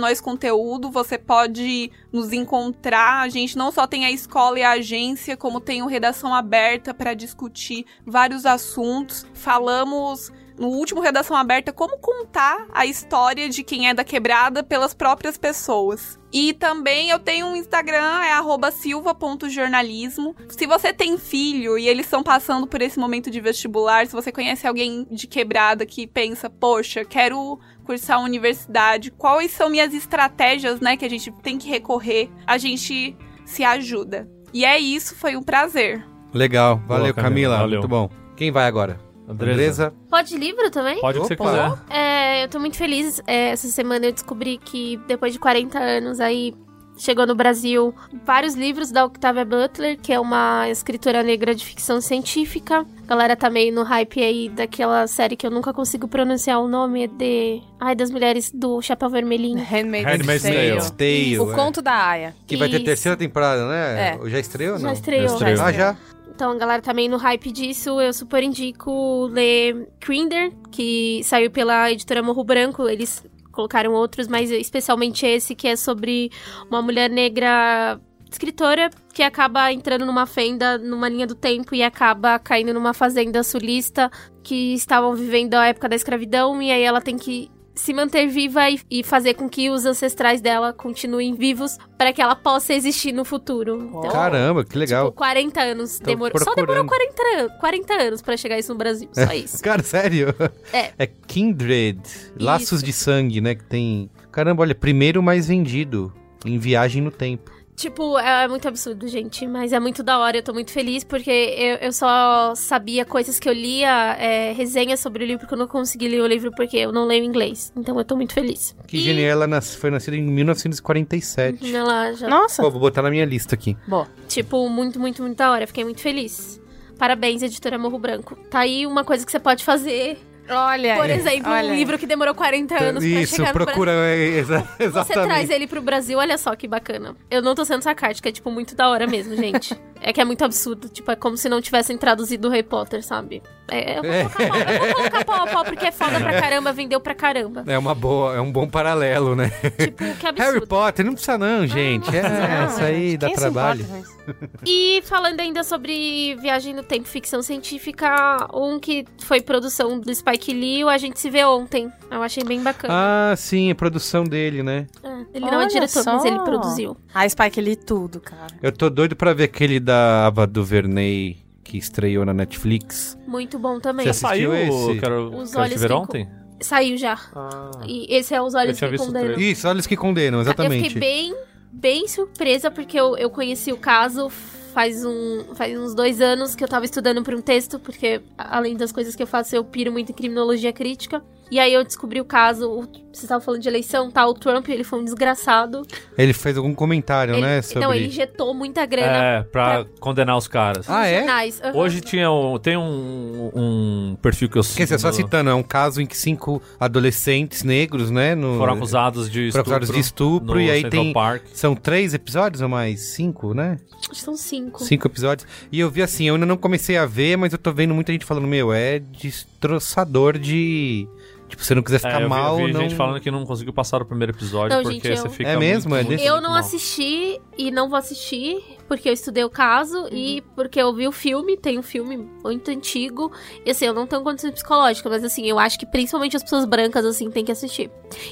Você 0.92 1.18
pode 1.18 1.90
nos 2.12 2.34
encontrar. 2.34 3.22
A 3.22 3.30
gente 3.30 3.58
não 3.58 3.72
só 3.72 3.88
tem 3.88 4.06
a 4.06 4.12
escola 4.12 4.60
e 4.60 4.64
a 4.64 4.72
agência, 4.72 5.38
como 5.38 5.62
tem 5.62 5.82
o 5.82 5.88
Redação 5.88 6.34
Aberta 6.34 6.94
para 6.94 7.14
discutir 7.14 7.86
vários 8.06 8.46
assuntos. 8.46 9.26
Falamos 9.34 10.34
no 10.58 10.68
último 10.68 11.02
Redação 11.02 11.36
Aberta 11.36 11.72
como 11.72 11.98
contar 12.00 12.68
a 12.74 12.86
história 12.86 13.50
de 13.50 13.64
quem 13.64 13.90
é 13.90 13.94
da 13.94 14.04
quebrada 14.04 14.64
pelas 14.64 14.94
próprias 14.94 15.38
pessoas. 15.38 16.20
E 16.32 16.54
também 16.54 17.10
eu 17.10 17.20
tenho 17.20 17.48
um 17.48 17.56
Instagram, 17.56 18.22
é 18.22 18.34
arroba 18.34 18.70
silva.jornalismo. 18.72 20.36
Se 20.50 20.68
você 20.68 20.92
tem 20.92 21.18
filho 21.18 21.78
e 21.78 21.88
eles 21.88 22.06
estão 22.06 22.22
passando 22.22 22.68
por 22.68 22.82
esse 22.82 23.00
momento 23.00 23.32
de 23.32 23.40
vestibular, 23.40 24.06
se 24.06 24.14
você 24.14 24.32
conhece 24.32 24.68
alguém 24.68 25.08
de 25.10 25.28
quebrada 25.28 25.86
que 25.86 26.06
pensa, 26.06 26.50
poxa, 26.50 27.06
quero 27.06 27.60
cursar 27.86 28.18
a 28.18 28.22
universidade, 28.22 29.12
quais 29.12 29.52
são 29.52 29.70
minhas 29.70 29.94
estratégias, 29.94 30.82
né, 30.82 30.98
que 30.98 31.06
a 31.06 31.10
gente 31.10 31.32
tem 31.42 31.58
que 31.58 31.70
recorrer, 31.70 32.30
a 32.46 32.58
gente 32.58 33.16
se 33.46 33.64
ajuda. 33.64 34.30
E 34.54 34.66
é 34.66 34.78
isso, 34.78 35.16
foi 35.16 35.38
um 35.38 35.44
prazer. 35.44 36.06
Legal, 36.34 36.82
valeu, 36.86 37.14
Camila, 37.14 37.30
Camila. 37.30 37.58
valeu. 37.58 37.80
Muito 37.80 37.90
bom. 37.90 38.10
Quem 38.36 38.52
vai 38.52 38.66
agora? 38.66 39.07
Andresa. 39.28 39.94
Pode 40.10 40.38
livro 40.38 40.72
também? 40.72 41.00
Pode 41.02 41.20
o 41.20 41.22
que 41.24 41.28
você 41.28 41.36
quiser. 41.36 41.74
É, 41.90 42.44
eu 42.44 42.48
tô 42.48 42.60
muito 42.60 42.78
feliz. 42.78 43.22
É, 43.28 43.50
essa 43.50 43.68
semana 43.68 44.06
eu 44.06 44.12
descobri 44.12 44.58
que 44.58 44.98
depois 45.08 45.34
de 45.34 45.40
40 45.40 45.78
anos 45.78 46.20
aí 46.20 46.54
chegou 46.98 47.28
no 47.28 47.36
Brasil 47.36 47.94
vários 48.26 48.56
livros 48.56 48.92
da 48.92 49.06
Octavia 49.06 49.46
Butler, 49.46 49.98
que 50.00 50.12
é 50.12 50.20
uma 50.20 50.68
escritora 50.70 51.22
negra 51.24 51.54
de 51.54 51.66
ficção 51.66 52.02
científica. 52.02 52.86
A 53.04 53.06
galera 53.08 53.36
tá 53.36 53.50
meio 53.50 53.74
no 53.74 53.84
hype 53.84 54.22
aí 54.22 54.50
daquela 54.50 55.06
série 55.08 55.36
que 55.36 55.46
eu 55.46 55.52
nunca 55.52 55.72
consigo 55.74 56.08
pronunciar 56.08 56.60
o 56.60 56.68
nome, 56.68 57.04
é 57.04 57.08
de... 57.08 57.62
Ai, 57.80 57.96
das 57.96 58.10
mulheres 58.10 58.52
do 58.52 58.82
Chapéu 58.82 59.10
Vermelhinho. 59.10 59.60
Handmaid's, 59.64 60.12
Handmaid's 60.12 60.44
Tale. 60.44 60.56
Tale. 60.56 60.92
Tale, 60.98 61.40
O 61.40 61.52
é. 61.52 61.56
conto 61.56 61.82
da 61.82 61.94
Aya. 61.94 62.36
Que 62.48 62.58
vai 62.58 62.68
ter 62.70 62.78
Isso. 62.78 62.86
terceira 62.86 63.16
temporada, 63.16 63.68
né? 63.68 64.18
É. 64.24 64.30
Já 64.30 64.40
estreou 64.40 64.74
ou 64.74 64.80
não? 64.80 64.90
Já 64.90 64.94
estreou. 64.94 65.28
Já 65.28 65.34
estreou. 65.34 65.62
Ah, 65.62 65.72
já? 65.72 65.98
Então 66.38 66.52
a 66.52 66.56
galera 66.56 66.84
tá 66.84 66.94
meio 66.94 67.10
no 67.10 67.18
hype 67.18 67.52
disso. 67.52 68.00
Eu 68.00 68.14
super 68.14 68.44
indico 68.44 69.26
ler 69.26 69.90
Crinder, 70.00 70.54
que 70.70 71.20
saiu 71.24 71.50
pela 71.50 71.92
editora 71.92 72.22
Morro 72.22 72.44
Branco. 72.44 72.88
Eles 72.88 73.26
colocaram 73.52 73.92
outros, 73.94 74.28
mas 74.28 74.52
especialmente 74.52 75.26
esse, 75.26 75.56
que 75.56 75.68
é 75.68 75.76
sobre 75.76 76.30
uma 76.70 76.80
mulher 76.80 77.10
negra 77.10 78.00
escritora 78.30 78.92
que 79.12 79.24
acaba 79.24 79.72
entrando 79.72 80.06
numa 80.06 80.28
fenda 80.28 80.78
numa 80.78 81.10
linha 81.10 81.26
do 81.26 81.34
tempo 81.34 81.74
e 81.74 81.82
acaba 81.82 82.38
caindo 82.38 82.72
numa 82.72 82.94
fazenda 82.94 83.42
sulista 83.42 84.12
que 84.44 84.76
estavam 84.76 85.16
vivendo 85.16 85.56
a 85.56 85.66
época 85.68 85.90
da 85.90 85.96
escravidão 85.96 86.62
e 86.62 86.70
aí 86.70 86.84
ela 86.84 87.02
tem 87.02 87.18
que 87.18 87.50
se 87.78 87.94
manter 87.94 88.28
viva 88.28 88.70
e, 88.70 88.80
e 88.90 89.04
fazer 89.04 89.36
com 89.36 89.48
que 89.48 89.70
os 89.70 89.86
ancestrais 89.86 90.42
dela 90.42 90.74
continuem 90.74 91.34
vivos 91.36 91.78
para 91.98 92.12
que 92.12 92.22
ela 92.22 92.36
possa 92.36 92.74
existir 92.74 93.12
no 93.14 93.24
futuro. 93.24 93.86
Então, 93.90 94.10
Caramba, 94.12 94.66
que 94.66 94.78
legal. 94.78 95.06
Tipo, 95.06 95.18
40 95.18 95.62
anos. 95.62 96.00
Demorou, 96.00 96.38
só 96.44 96.54
demorou 96.56 96.84
procurando. 96.86 97.16
40, 97.18 97.54
an- 97.56 97.60
40 97.60 97.94
anos 97.94 98.22
pra 98.22 98.36
chegar 98.36 98.58
isso 98.60 98.72
no 98.74 98.78
Brasil. 98.78 99.08
Só 99.14 99.32
isso. 99.34 99.62
Cara, 99.64 99.82
sério? 99.84 100.34
É. 100.74 100.92
É 100.98 101.08
Kindred, 101.08 102.00
Laços 102.40 102.82
de 102.84 102.92
Sangue, 102.92 103.40
né? 103.42 103.56
Que 103.56 103.64
tem. 103.64 104.10
Caramba, 104.32 104.64
olha, 104.64 104.76
primeiro 104.76 105.22
mais 105.24 105.48
vendido 105.48 106.12
em 106.46 106.58
Viagem 106.58 107.02
no 107.02 107.12
Tempo. 107.12 107.52
Tipo, 107.78 108.18
é 108.18 108.48
muito 108.48 108.68
absurdo, 108.68 109.08
gente. 109.08 109.46
Mas 109.46 109.72
é 109.72 109.80
muito 109.80 110.02
da 110.02 110.18
hora. 110.18 110.38
Eu 110.38 110.42
tô 110.44 110.52
muito 110.52 110.72
feliz 110.72 111.04
porque 111.04 111.30
eu, 111.30 111.76
eu 111.76 111.94
só 111.94 112.56
sabia 112.56 113.06
coisas 113.06 113.38
que 113.38 113.48
eu 113.48 113.54
lia, 113.54 114.16
é, 114.20 114.52
resenhas 114.52 115.00
sobre 115.00 115.24
o 115.24 115.28
livro, 115.28 115.42
porque 115.42 115.54
eu 115.54 115.60
não 115.60 115.68
consegui 115.68 116.08
ler 116.08 116.22
o 116.22 116.26
livro 116.26 116.52
porque 116.56 116.76
eu 116.76 116.92
não 116.92 117.06
leio 117.06 117.24
inglês. 117.24 117.72
Então 117.78 117.96
eu 118.00 118.04
tô 118.04 118.16
muito 118.16 118.34
feliz. 118.34 118.76
Que 118.88 118.98
E 118.98 119.02
genial, 119.02 119.30
ela 119.30 119.46
nas- 119.48 119.76
foi 119.76 119.92
nascida 119.92 120.18
em 120.18 120.24
1947. 120.24 121.76
Ela 121.76 122.14
já 122.14 122.28
Nossa. 122.28 122.64
Pô, 122.64 122.72
vou 122.72 122.80
botar 122.82 123.04
na 123.04 123.12
minha 123.12 123.26
lista 123.26 123.54
aqui. 123.54 123.78
Boa. 123.88 124.08
Tipo, 124.28 124.68
muito, 124.70 125.00
muito, 125.00 125.22
muito 125.22 125.38
da 125.38 125.52
hora. 125.52 125.68
Fiquei 125.68 125.84
muito 125.84 126.02
feliz. 126.02 126.60
Parabéns, 126.98 127.44
editora 127.44 127.78
Morro 127.78 128.00
Branco. 128.00 128.36
Tá 128.50 128.62
aí 128.62 128.88
uma 128.88 129.04
coisa 129.04 129.24
que 129.24 129.32
você 129.32 129.40
pode 129.40 129.64
fazer. 129.64 130.18
Olha 130.50 130.96
Por 130.96 131.10
exemplo, 131.10 131.52
olha 131.52 131.72
um 131.72 131.76
livro 131.76 131.98
que 131.98 132.06
demorou 132.06 132.34
40 132.36 132.82
anos 132.84 133.04
pra 133.04 133.22
Isso, 133.22 133.36
chegar 133.36 133.54
no 133.54 133.54
procura. 133.66 133.92
é, 133.92 134.18
exa- 134.18 134.58
Brasil. 134.60 134.76
Você 134.78 134.84
exatamente. 134.84 135.28
traz 135.28 135.50
ele 135.50 135.68
pro 135.68 135.82
Brasil, 135.82 136.18
olha 136.20 136.38
só 136.38 136.56
que 136.56 136.68
bacana. 136.68 137.16
Eu 137.30 137.42
não 137.42 137.54
tô 137.56 137.66
sendo 137.66 137.82
sarcástica, 137.82 138.30
é 138.30 138.32
tipo 138.32 138.50
muito 138.52 138.76
da 138.76 138.90
hora 138.90 139.06
mesmo, 139.08 139.36
gente. 139.38 139.76
é 140.02 140.14
que 140.14 140.22
é 140.22 140.26
muito 140.26 140.44
absurdo. 140.46 140.88
Tipo, 140.90 141.12
é 141.12 141.16
como 141.16 141.36
se 141.38 141.50
não 141.50 141.62
tivessem 141.62 141.98
traduzido 141.98 142.48
o 142.48 142.52
Harry 142.52 142.64
Potter, 142.64 143.04
sabe? 143.04 143.42
É, 143.70 143.98
eu 143.98 144.04
vou 144.04 144.30
colocar 144.30 144.48
pau, 144.48 144.58
eu 144.58 144.80
vou 144.80 144.94
colocar 144.96 145.26
pau 145.26 145.44
a 145.44 145.48
pau 145.48 145.66
porque 145.66 145.86
é 145.88 145.92
foda 145.92 146.20
pra 146.22 146.40
caramba, 146.40 146.72
vendeu 146.72 147.02
pra 147.02 147.14
caramba. 147.14 147.64
É 147.68 147.78
uma 147.78 147.94
boa, 147.94 148.34
é 148.36 148.40
um 148.40 148.50
bom 148.52 148.66
paralelo, 148.70 149.36
né? 149.36 149.50
Tipo, 149.78 149.98
que 150.18 150.26
absurdo. 150.28 150.38
Harry 150.54 150.66
Potter, 150.66 151.06
não 151.06 151.14
precisa 151.14 151.38
não, 151.38 151.68
gente. 151.68 152.16
é, 152.16 152.22
Não, 152.22 152.68
isso 152.68 152.82
aí 152.84 153.10
gente, 153.12 153.18
dá 153.18 153.30
trabalho. 153.32 153.82
importa? 153.82 154.18
E 154.66 155.02
falando 155.06 155.40
ainda 155.40 155.64
sobre 155.64 156.36
viagem 156.36 156.74
no 156.74 156.84
tempo, 156.84 157.08
ficção 157.08 157.42
científica, 157.42 158.48
um 158.54 158.80
que 158.80 159.06
foi 159.20 159.42
produção 159.42 160.00
do 160.00 160.12
Spike 160.38 160.54
Lee, 160.54 160.84
o 160.84 160.90
A 160.90 160.98
Gente 160.98 161.20
Se 161.20 161.30
Vê 161.30 161.44
Ontem. 161.44 161.92
Eu 162.12 162.22
achei 162.22 162.44
bem 162.44 162.62
bacana. 162.62 162.94
Ah, 163.32 163.36
sim, 163.36 163.72
a 163.72 163.76
produção 163.76 164.24
dele, 164.24 164.62
né? 164.62 164.86
É, 165.04 165.10
ele 165.34 165.46
não 165.46 165.54
é 165.54 165.58
Olha 165.58 165.68
diretor, 165.68 166.04
mas 166.06 166.22
só. 166.22 166.28
ele 166.28 166.40
produziu. 166.40 166.96
A 167.14 167.28
Spike 167.28 167.60
li 167.60 167.76
tudo, 167.76 168.20
cara. 168.20 168.48
Eu 168.62 168.72
tô 168.72 168.90
doido 168.90 169.16
pra 169.16 169.34
ver 169.34 169.46
aquele 169.46 169.80
da 169.80 170.28
Ava 170.28 170.46
DuVernay 170.46 171.38
que 171.64 171.78
estreou 171.78 172.24
na 172.24 172.34
Netflix. 172.34 173.18
Muito 173.28 173.58
bom 173.58 173.80
também. 173.80 174.06
Você 174.06 174.12
assistiu 174.12 174.52
Saiu, 174.52 174.56
esse? 174.56 175.00
quero, 175.00 175.36
Os 175.36 175.52
quero 175.52 175.64
olhos 175.64 175.82
ver 175.82 175.92
ontem? 175.92 176.30
Saiu 176.62 176.98
já. 176.98 177.20
Ah. 177.36 177.72
E 177.86 178.06
esse 178.16 178.34
é 178.34 178.42
Os 178.42 178.54
Eu 178.54 178.60
Olhos 178.60 178.78
tinha 178.78 178.90
que 178.92 178.98
Condenam. 178.98 179.40
Isso, 179.40 179.68
olha 179.68 179.80
os 179.80 179.88
que 179.88 179.98
condenam, 179.98 180.40
Eu 180.40 180.44
exatamente. 180.44 180.90
fiquei 180.90 181.00
bem, 181.00 181.36
bem 181.72 182.08
surpresa, 182.08 182.70
porque 182.72 183.00
eu, 183.00 183.18
eu 183.18 183.30
conheci 183.30 183.72
o 183.72 183.78
caso 183.78 184.32
faz, 184.78 185.04
um, 185.04 185.56
faz 185.56 185.76
uns 185.76 185.96
dois 185.96 186.22
anos 186.22 186.54
que 186.54 186.64
eu 186.64 186.68
tava 186.68 186.86
estudando 186.86 187.24
por 187.24 187.34
um 187.34 187.42
texto, 187.42 187.80
porque 187.80 188.22
além 188.38 188.78
das 188.78 188.92
coisas 188.92 189.16
que 189.16 189.24
eu 189.24 189.26
faço, 189.26 189.56
eu 189.56 189.66
piro 189.66 189.92
muito 189.92 190.12
em 190.12 190.14
criminologia 190.14 190.72
crítica. 190.72 191.20
E 191.50 191.60
aí 191.60 191.74
eu 191.74 191.84
descobri 191.84 192.20
o 192.20 192.26
caso, 192.26 192.70
o, 192.70 192.88
você 193.14 193.26
tava 193.26 193.42
falando 193.44 193.62
de 193.62 193.70
eleição, 193.70 194.12
tá? 194.12 194.28
O 194.28 194.34
Trump, 194.34 194.68
ele 194.68 194.84
foi 194.84 195.00
um 195.00 195.04
desgraçado. 195.06 195.88
Ele 196.18 196.34
fez 196.34 196.58
algum 196.58 196.74
comentário, 196.74 197.36
Ele- 197.36 197.42
né? 197.42 197.62
Sobre... 197.62 197.80
Não, 197.80 197.94
ele 197.94 198.08
injetou 198.08 198.54
muita 198.54 198.86
grana 198.86 199.18
É, 199.18 199.44
pra 199.44 199.86
condenar 200.00 200.38
os 200.38 200.48
caras. 200.48 200.90
Ah, 200.90 201.08
é? 201.08 201.26
Aham. 201.28 201.76
Hoje 201.76 202.02
tinha 202.02 202.30
um, 202.30 202.58
tem 202.60 202.76
um, 202.76 203.52
um 203.56 204.18
perfil 204.22 204.50
que 204.50 204.58
eu 204.58 204.64
sigo. 204.64 204.78
Quer 204.78 204.84
dizer, 204.84 205.00
só 205.00 205.12
citando, 205.12 205.50
é 205.50 205.54
um 205.54 205.64
caso 205.64 206.02
em 206.02 206.06
que 206.06 206.18
cinco 206.18 206.62
adolescentes 206.80 207.64
negros, 207.64 208.12
né? 208.12 208.36
No... 208.36 208.58
Foram 208.58 208.74
acusados 208.74 209.30
de 209.30 209.50
foram 209.52 209.62
estupro. 209.62 209.62
acusados 209.62 209.90
de 209.92 210.00
estupro 210.00 210.56
no 210.56 210.62
e 210.62 210.70
aí 210.70 210.82
Central 210.82 211.04
tem. 211.04 211.14
Park. 211.14 211.44
São 211.54 211.76
três 211.76 212.14
episódios 212.14 212.62
ou 212.62 212.70
mais? 212.70 213.00
Cinco, 213.00 213.54
né? 213.54 213.78
Acho 214.00 214.10
que 214.10 214.18
São 214.18 214.36
cinco. 214.36 214.84
Cinco 214.84 215.08
episódios. 215.08 215.48
E 215.72 215.80
eu 215.80 215.90
vi 215.90 216.02
assim, 216.02 216.26
eu 216.28 216.36
ainda 216.36 216.46
não 216.46 216.58
comecei 216.58 216.98
a 216.98 217.06
ver, 217.06 217.38
mas 217.38 217.54
eu 217.54 217.58
tô 217.58 217.72
vendo 217.72 217.94
muita 217.94 218.12
gente 218.12 218.26
falando, 218.26 218.48
meu, 218.48 218.74
é 218.74 219.00
destroçador 219.00 220.38
de. 220.38 221.08
Tipo, 221.48 221.62
se 221.62 221.68
você 221.70 221.76
não 221.76 221.82
quiser 221.82 221.96
É, 221.96 222.00
ficar 222.00 222.16
eu 222.22 222.28
vi, 222.28 222.30
mal, 222.30 222.60
eu 222.60 222.66
vi 222.68 222.74
não. 222.74 222.82
gente 222.82 222.96
falando 222.96 223.20
que 223.22 223.32
não 223.32 223.46
conseguiu 223.46 223.72
passar 223.72 224.02
o 224.02 224.06
primeiro 224.06 224.34
episódio 224.34 224.76
Não, 224.76 224.84
porque 224.84 224.96
gente, 224.96 225.08
eu- 225.10 225.18
você 225.18 225.30
fica 225.30 225.50
É 225.52 225.56
mesmo? 225.58 225.90
muito, 225.92 226.02
É 226.02 226.04
muito, 226.04 226.10
desse- 226.18 226.26
Eu 226.28 226.34
muito 226.34 226.44
não 226.44 226.50
mal. 226.52 226.60
assisti 226.60 227.40
e 227.58 227.72
não 227.72 227.90
vou 227.90 227.98
assistir 227.98 228.62
porque 228.88 229.08
eu 229.08 229.14
estudei 229.14 229.44
o 229.46 229.50
caso 229.50 230.08
e 230.12 230.42
porque 230.56 230.80
eu 230.82 230.94
vi 230.94 231.08
o 231.08 231.12
filme, 231.12 231.56
tem 231.56 231.80
um 231.80 231.82
filme 231.82 232.18
muito 232.44 232.70
antigo. 232.70 233.32
E 233.66 233.72
assim, 233.72 233.86
eu 233.86 233.94
não 233.94 234.06
tenho 234.06 234.24
condição 234.24 234.52
psicológica, 234.52 235.10
mas 235.10 235.24
assim, 235.24 235.46
eu 235.46 235.58
acho 235.58 235.80
que 235.80 235.86
principalmente 235.86 236.36
as 236.36 236.44
pessoas 236.44 236.66
brancas, 236.66 237.06
assim, 237.06 237.32
tem 237.32 237.46
que 237.46 237.52
assistir. 237.52 237.90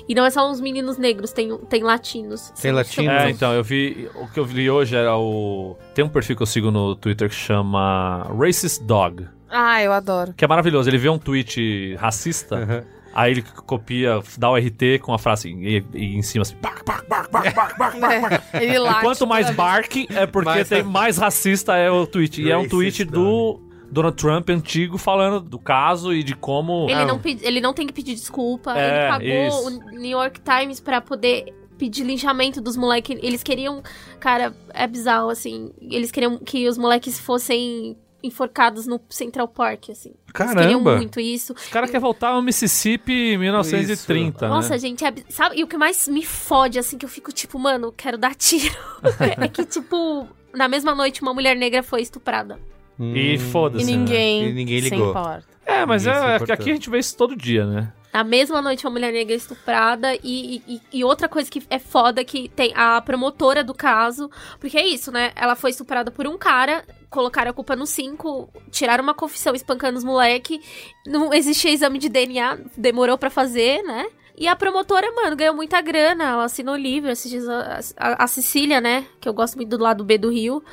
E 0.09 0.13
não 0.13 0.25
é 0.25 0.29
só 0.29 0.49
uns 0.49 0.59
meninos 0.59 0.97
negros, 0.97 1.31
tem, 1.31 1.57
tem 1.69 1.83
latinos. 1.83 2.49
Tem 2.49 2.71
São- 2.71 2.73
latino? 2.75 3.05
são- 3.05 3.13
É, 3.13 3.29
então, 3.29 3.53
eu 3.53 3.63
vi. 3.63 4.09
O 4.15 4.27
que 4.27 4.39
eu 4.39 4.45
vi 4.45 4.69
hoje 4.69 4.93
era 4.95 5.15
o. 5.17 5.77
Tem 5.93 6.03
um 6.03 6.09
perfil 6.09 6.35
que 6.35 6.41
eu 6.43 6.47
sigo 6.47 6.69
no 6.69 6.95
Twitter 6.95 7.29
que 7.29 7.35
chama 7.35 8.27
Racist 8.37 8.83
Dog. 8.83 9.25
Ah, 9.49 9.81
eu 9.81 9.93
adoro. 9.93 10.33
Que 10.35 10.43
é 10.43 10.47
maravilhoso. 10.47 10.89
Ele 10.89 10.97
vê 10.97 11.07
um 11.07 11.17
tweet 11.19 11.95
racista, 11.95 12.55
Aham. 12.57 12.83
Aí 13.15 13.31
ele 13.31 13.41
copia, 13.41 14.21
dá 14.37 14.49
o 14.51 14.55
RT 14.57 14.99
com 15.01 15.13
a 15.13 15.17
frase 15.17 15.47
assim, 15.49 15.59
e, 15.63 15.83
e 15.93 16.15
em 16.17 16.21
cima 16.21 16.41
assim. 16.43 16.55
Bark, 16.61 16.85
bark, 16.85 17.07
bark, 17.07 17.31
bark, 17.31 17.55
bark, 17.55 17.77
bark, 17.77 17.99
bark, 17.99 18.21
bark. 18.21 18.43
Ele 18.53 18.77
E 18.77 18.93
quanto 19.01 19.25
mais 19.25 19.49
bark, 19.55 19.95
é 20.09 20.25
porque 20.27 20.45
Mais 20.49 20.69
tem 20.69 20.83
mais 20.85 21.17
racista 21.17 21.75
é 21.75 21.89
o 21.89 22.05
tweet. 22.05 22.41
E 22.41 22.51
é 22.51 22.57
um 22.57 22.67
tweet 22.67 23.03
do 23.05 23.61
Donald 23.89 24.17
Trump 24.17 24.49
antigo 24.49 24.97
falando 24.97 25.39
do 25.39 25.57
caso 25.57 26.13
e 26.13 26.21
de 26.23 26.35
como. 26.35 26.85
Ele, 26.89 26.93
Ah. 27.01 27.05
não 27.05 27.17
pedi- 27.19 27.45
ele 27.45 27.61
não 27.61 27.73
tem 27.73 27.87
que 27.87 27.93
pedir 27.93 28.13
desculpa. 28.15 28.77
É, 28.77 28.87
ele 28.87 29.09
pagou 29.09 29.47
isso. 29.47 29.67
o 29.67 29.91
New 29.97 30.11
York 30.11 30.41
Times 30.41 30.79
pra 30.79 30.99
poder 30.99 31.53
pedir 31.77 32.03
linchamento 32.03 32.59
dos 32.61 32.75
moleques. 32.75 33.17
Eles 33.21 33.43
queriam. 33.43 33.81
Cara, 34.19 34.53
é 34.73 34.87
bizarro, 34.87 35.29
assim. 35.29 35.71
Eles 35.81 36.11
queriam 36.11 36.37
que 36.37 36.67
os 36.67 36.77
moleques 36.77 37.19
fossem 37.19 37.95
enforcados 38.25 38.85
no 38.87 38.99
Central 39.09 39.47
Park, 39.47 39.89
assim. 39.91 40.09
Eles 40.09 40.49
queriam 40.53 40.83
Caramba! 40.83 40.95
muito 40.97 41.19
isso. 41.19 41.53
Os 41.53 41.67
caras 41.67 41.89
querem 41.89 42.01
voltar 42.01 42.29
ao 42.29 42.41
Mississippi 42.41 43.13
em 43.13 43.37
1930. 43.37 44.47
Nossa, 44.47 44.69
né? 44.71 44.77
gente, 44.79 45.03
é, 45.03 45.07
ab- 45.07 45.23
sabe? 45.29 45.57
E 45.59 45.63
o 45.63 45.67
que 45.67 45.77
mais 45.77 46.07
me 46.07 46.25
fode, 46.25 46.77
assim, 46.79 46.97
que 46.97 47.05
eu 47.05 47.09
fico 47.09 47.31
tipo, 47.31 47.57
mano, 47.57 47.91
quero 47.95 48.17
dar 48.17 48.35
tiro. 48.35 48.75
é 49.41 49.47
que, 49.47 49.63
tipo, 49.65 50.27
na 50.53 50.67
mesma 50.67 50.93
noite 50.93 51.21
uma 51.21 51.33
mulher 51.33 51.55
negra 51.55 51.81
foi 51.83 52.01
estuprada. 52.01 52.59
E 52.99 53.35
Hum. 53.35 53.39
foda-se. 53.51 53.83
E 53.83 53.91
né? 53.91 53.97
ninguém, 53.97 54.49
E 54.49 54.53
ninguém 54.53 54.81
se 54.81 54.89
ligou. 54.89 55.09
importa. 55.09 55.43
É, 55.65 55.85
mas 55.85 56.05
é, 56.07 56.11
que 56.13 56.35
importou. 56.35 56.53
aqui 56.53 56.71
a 56.71 56.73
gente 56.73 56.89
vê 56.89 56.99
isso 56.99 57.17
todo 57.17 57.35
dia, 57.35 57.65
né? 57.65 57.91
Na 58.15 58.23
mesma 58.23 58.61
noite, 58.61 58.87
uma 58.87 58.91
mulher 58.91 59.11
negra 59.11 59.35
estuprada. 59.35 60.15
E, 60.23 60.63
e, 60.65 60.81
e 60.93 61.03
outra 61.03 61.27
coisa 61.27 61.51
que 61.51 61.61
é 61.69 61.77
foda 61.77 62.23
que 62.23 62.47
tem 62.47 62.71
a 62.73 63.01
promotora 63.01 63.61
do 63.61 63.73
caso. 63.73 64.31
Porque 64.57 64.77
é 64.77 64.87
isso, 64.87 65.11
né? 65.11 65.33
Ela 65.35 65.53
foi 65.53 65.71
estuprada 65.71 66.09
por 66.09 66.25
um 66.25 66.37
cara, 66.37 66.85
colocaram 67.09 67.51
a 67.51 67.53
culpa 67.53 67.75
no 67.75 67.85
cinco, 67.85 68.49
tiraram 68.71 69.03
uma 69.03 69.13
confissão 69.13 69.53
espancando 69.53 69.97
os 69.97 70.05
moleque. 70.05 70.61
Não 71.05 71.33
existia 71.33 71.73
exame 71.73 71.99
de 71.99 72.07
DNA, 72.07 72.57
demorou 72.77 73.17
pra 73.17 73.29
fazer, 73.29 73.83
né? 73.83 74.07
E 74.37 74.47
a 74.47 74.55
promotora, 74.55 75.11
mano, 75.11 75.35
ganhou 75.35 75.53
muita 75.53 75.81
grana. 75.81 76.23
Ela 76.23 76.45
assinou 76.45 76.77
livro. 76.77 77.11
A, 77.11 77.79
a, 77.97 78.23
a 78.23 78.27
Cecília, 78.27 78.79
né? 78.79 79.05
Que 79.19 79.27
eu 79.27 79.33
gosto 79.33 79.57
muito 79.57 79.75
do 79.77 79.83
lado 79.83 80.05
B 80.05 80.17
do 80.17 80.31
Rio. 80.31 80.63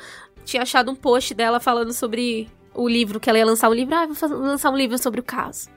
Tinha 0.45 0.63
achado 0.63 0.89
um 0.89 0.95
post 0.95 1.33
dela 1.33 1.59
falando 1.59 1.91
sobre 1.91 2.49
o 2.73 2.87
livro, 2.87 3.19
que 3.19 3.29
ela 3.29 3.37
ia 3.37 3.45
lançar 3.45 3.69
um 3.69 3.73
livro. 3.73 3.93
Ah, 3.93 4.07
vou 4.07 4.39
lançar 4.39 4.69
um 4.69 4.77
livro 4.77 4.97
sobre 4.97 5.19
o 5.19 5.23
caso. 5.23 5.67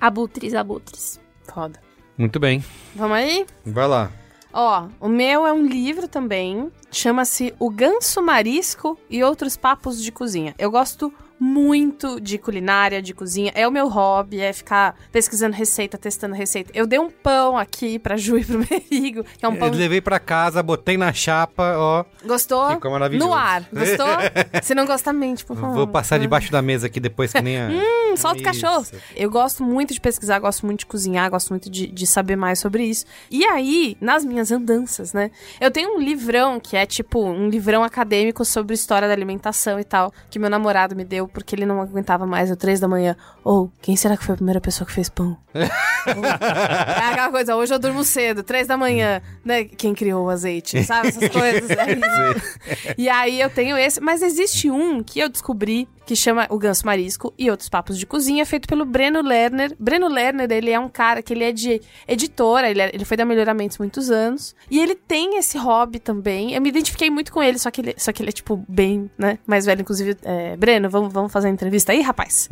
Abutres, 0.00 0.54
abutres. 0.54 1.20
Foda. 1.42 1.80
Muito 2.16 2.38
bem. 2.38 2.64
Vamos 2.94 3.16
aí? 3.16 3.46
Vai 3.64 3.86
lá. 3.88 4.10
Ó, 4.52 4.86
o 5.00 5.08
meu 5.08 5.46
é 5.46 5.52
um 5.52 5.66
livro 5.66 6.06
também. 6.06 6.70
Chama-se 6.90 7.52
O 7.58 7.68
Ganso 7.68 8.22
Marisco 8.22 8.96
e 9.10 9.22
Outros 9.24 9.56
Papos 9.56 10.00
de 10.00 10.12
Cozinha. 10.12 10.54
Eu 10.56 10.70
gosto 10.70 11.12
muito 11.38 12.20
de 12.20 12.38
culinária, 12.38 13.02
de 13.02 13.12
cozinha. 13.12 13.52
É 13.54 13.66
o 13.66 13.70
meu 13.70 13.88
hobby, 13.88 14.40
é 14.40 14.52
ficar 14.52 14.96
pesquisando 15.12 15.54
receita, 15.54 15.98
testando 15.98 16.34
receita. 16.34 16.70
Eu 16.74 16.86
dei 16.86 16.98
um 16.98 17.10
pão 17.10 17.56
aqui 17.58 17.98
pra 17.98 18.16
Ju 18.16 18.38
e 18.38 18.44
pro 18.44 18.58
Merigo, 18.58 19.24
que 19.38 19.44
é 19.44 19.48
um 19.48 19.56
pão... 19.56 19.68
Eu 19.68 19.74
levei 19.74 20.00
pra 20.00 20.18
casa, 20.18 20.62
botei 20.62 20.96
na 20.96 21.12
chapa, 21.12 21.76
ó. 21.76 22.04
Gostou? 22.24 22.70
Ficou 22.70 22.90
maravilhoso. 22.90 23.28
No 23.28 23.34
ar. 23.34 23.62
Gostou? 23.72 24.06
Se 24.62 24.74
não 24.74 24.86
gosta, 24.86 25.12
mente, 25.12 25.44
por 25.44 25.56
favor. 25.56 25.74
Vou 25.74 25.86
passar 25.88 26.18
debaixo 26.18 26.50
da 26.50 26.62
mesa 26.62 26.86
aqui 26.86 27.00
depois 27.00 27.32
que 27.32 27.42
nem 27.42 27.60
a... 27.60 27.68
Hum, 27.74 28.16
solta 28.16 28.40
o 28.40 28.42
cachorro. 28.44 28.86
Eu 29.16 29.30
gosto 29.30 29.64
muito 29.64 29.92
de 29.92 30.00
pesquisar, 30.00 30.38
gosto 30.38 30.64
muito 30.64 30.80
de 30.80 30.86
cozinhar, 30.86 31.28
gosto 31.30 31.50
muito 31.50 31.68
de, 31.68 31.86
de 31.86 32.06
saber 32.06 32.36
mais 32.36 32.58
sobre 32.58 32.84
isso. 32.84 33.04
E 33.30 33.44
aí, 33.44 33.96
nas 34.00 34.24
minhas 34.24 34.52
andanças, 34.52 35.12
né? 35.12 35.30
Eu 35.60 35.70
tenho 35.70 35.96
um 35.96 36.00
livrão 36.00 36.60
que 36.60 36.76
é 36.76 36.86
tipo 36.86 37.24
um 37.24 37.48
livrão 37.48 37.82
acadêmico 37.82 38.44
sobre 38.44 38.74
história 38.74 39.08
da 39.08 39.14
alimentação 39.14 39.80
e 39.80 39.84
tal, 39.84 40.12
que 40.30 40.38
meu 40.38 40.48
namorado 40.48 40.94
me 40.94 41.04
deu 41.04 41.23
porque 41.28 41.54
ele 41.54 41.66
não 41.66 41.80
aguentava 41.80 42.26
mais 42.26 42.50
às 42.50 42.56
três 42.56 42.80
da 42.80 42.88
manhã. 42.88 43.16
Ou, 43.42 43.70
quem 43.80 43.96
será 43.96 44.16
que 44.16 44.24
foi 44.24 44.34
a 44.34 44.36
primeira 44.36 44.60
pessoa 44.60 44.86
que 44.86 44.92
fez 44.92 45.08
pão? 45.08 45.36
É 46.06 47.08
aquela 47.12 47.30
coisa, 47.30 47.56
hoje 47.56 47.72
eu 47.72 47.78
durmo 47.78 48.04
cedo, 48.04 48.42
três 48.42 48.66
da 48.66 48.76
manhã, 48.76 49.22
né? 49.42 49.64
Quem 49.64 49.94
criou 49.94 50.26
o 50.26 50.28
azeite, 50.28 50.84
sabe? 50.84 51.08
Essas 51.08 51.30
coisas. 51.30 51.70
É 51.74 51.92
isso. 51.92 52.94
E 52.98 53.08
aí 53.08 53.40
eu 53.40 53.48
tenho 53.48 53.76
esse, 53.78 54.00
mas 54.00 54.20
existe 54.22 54.70
um 54.70 55.02
que 55.02 55.18
eu 55.18 55.30
descobri 55.30 55.88
que 56.06 56.14
chama 56.14 56.46
O 56.50 56.58
Ganso 56.58 56.84
Marisco 56.86 57.32
e 57.38 57.50
Outros 57.50 57.68
Papos 57.68 57.98
de 57.98 58.06
Cozinha, 58.06 58.44
feito 58.44 58.68
pelo 58.68 58.84
Breno 58.84 59.22
Lerner. 59.22 59.74
Breno 59.78 60.08
Lerner, 60.08 60.50
ele 60.52 60.70
é 60.70 60.78
um 60.78 60.88
cara 60.88 61.22
que 61.22 61.32
ele 61.32 61.44
é 61.44 61.52
de 61.52 61.80
editora, 62.06 62.70
ele, 62.70 62.80
é- 62.80 62.90
ele 62.92 63.04
foi 63.04 63.16
da 63.16 63.24
Melhoramentos 63.24 63.78
muitos 63.78 64.10
anos, 64.10 64.54
e 64.70 64.78
ele 64.80 64.94
tem 64.94 65.38
esse 65.38 65.56
hobby 65.58 65.98
também. 65.98 66.52
Eu 66.54 66.60
me 66.60 66.68
identifiquei 66.68 67.08
muito 67.10 67.32
com 67.32 67.42
ele, 67.42 67.58
só 67.58 67.70
que 67.70 67.80
ele, 67.80 67.94
só 67.96 68.12
que 68.12 68.22
ele 68.22 68.28
é, 68.30 68.32
tipo, 68.32 68.64
bem, 68.68 69.10
né, 69.16 69.38
mais 69.46 69.64
velho. 69.66 69.80
Inclusive, 69.80 70.16
é, 70.22 70.56
Breno, 70.56 70.88
vamos, 70.90 71.12
vamos 71.12 71.32
fazer 71.32 71.48
uma 71.48 71.54
entrevista 71.54 71.92
aí, 71.92 72.00
rapaz? 72.00 72.48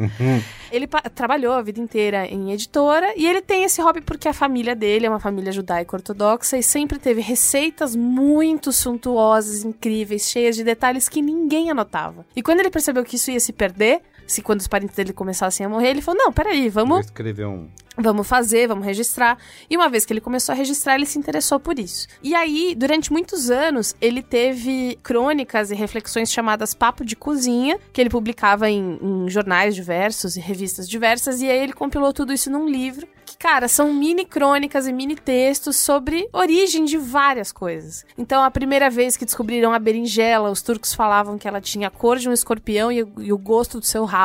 Ele 0.70 0.86
pa- 0.86 1.02
trabalhou 1.02 1.52
a 1.52 1.62
vida 1.62 1.80
inteira 1.80 2.26
em 2.26 2.52
editora 2.52 3.12
e 3.16 3.26
ele 3.26 3.42
tem 3.42 3.64
esse 3.64 3.80
hobby 3.82 4.00
porque 4.00 4.26
a 4.28 4.32
família 4.32 4.74
dele 4.74 5.04
é 5.06 5.08
uma 5.08 5.20
família 5.20 5.52
judaico-ortodoxa 5.52 6.56
e 6.56 6.62
sempre 6.62 6.98
teve 6.98 7.20
receitas 7.20 7.94
muito 7.94 8.72
suntuosas, 8.72 9.64
incríveis, 9.64 10.28
cheias 10.30 10.56
de 10.56 10.64
detalhes 10.64 11.08
que 11.08 11.20
ninguém 11.20 11.70
anotava. 11.70 12.24
E 12.34 12.42
quando 12.42 12.60
ele 12.60 12.70
percebeu 12.70 13.04
que 13.04 13.16
isso 13.16 13.30
ia 13.30 13.40
se 13.42 13.52
perder, 13.52 14.02
se 14.32 14.42
quando 14.42 14.60
os 14.60 14.68
parentes 14.68 14.96
dele 14.96 15.12
começassem 15.12 15.64
a 15.64 15.68
morrer, 15.68 15.90
ele 15.90 16.02
falou: 16.02 16.22
Não, 16.24 16.32
peraí, 16.32 16.68
Vou 16.68 16.84
vamos 16.86 17.06
escrever 17.06 17.46
um... 17.46 17.68
Vamos 17.98 18.26
fazer, 18.26 18.66
vamos 18.68 18.86
registrar. 18.86 19.36
E 19.68 19.76
uma 19.76 19.86
vez 19.86 20.06
que 20.06 20.14
ele 20.14 20.20
começou 20.22 20.54
a 20.54 20.56
registrar, 20.56 20.94
ele 20.94 21.04
se 21.04 21.18
interessou 21.18 21.60
por 21.60 21.78
isso. 21.78 22.06
E 22.22 22.34
aí, 22.34 22.74
durante 22.74 23.12
muitos 23.12 23.50
anos, 23.50 23.94
ele 24.00 24.22
teve 24.22 24.98
crônicas 25.02 25.70
e 25.70 25.74
reflexões 25.74 26.32
chamadas 26.32 26.72
Papo 26.72 27.04
de 27.04 27.14
Cozinha, 27.14 27.78
que 27.92 28.00
ele 28.00 28.08
publicava 28.08 28.70
em, 28.70 28.98
em 29.02 29.28
jornais 29.28 29.74
diversos 29.74 30.36
e 30.36 30.40
revistas 30.40 30.88
diversas. 30.88 31.42
E 31.42 31.50
aí 31.50 31.58
ele 31.62 31.74
compilou 31.74 32.14
tudo 32.14 32.32
isso 32.32 32.50
num 32.50 32.66
livro. 32.66 33.06
Que, 33.26 33.36
cara, 33.36 33.68
são 33.68 33.92
mini 33.92 34.24
crônicas 34.24 34.86
e 34.88 34.92
mini 34.92 35.14
textos 35.14 35.76
sobre 35.76 36.26
origem 36.32 36.86
de 36.86 36.96
várias 36.96 37.52
coisas. 37.52 38.06
Então, 38.16 38.42
a 38.42 38.50
primeira 38.50 38.88
vez 38.88 39.18
que 39.18 39.24
descobriram 39.26 39.72
a 39.72 39.78
berinjela, 39.78 40.50
os 40.50 40.62
turcos 40.62 40.94
falavam 40.94 41.36
que 41.38 41.46
ela 41.46 41.60
tinha 41.60 41.88
a 41.88 41.90
cor 41.90 42.16
de 42.18 42.26
um 42.28 42.32
escorpião 42.32 42.90
e 42.90 43.02
o- 43.02 43.12
e 43.18 43.32
o 43.32 43.38
gosto 43.38 43.78
do 43.78 43.84
seu 43.86 44.04
rabo 44.06 44.21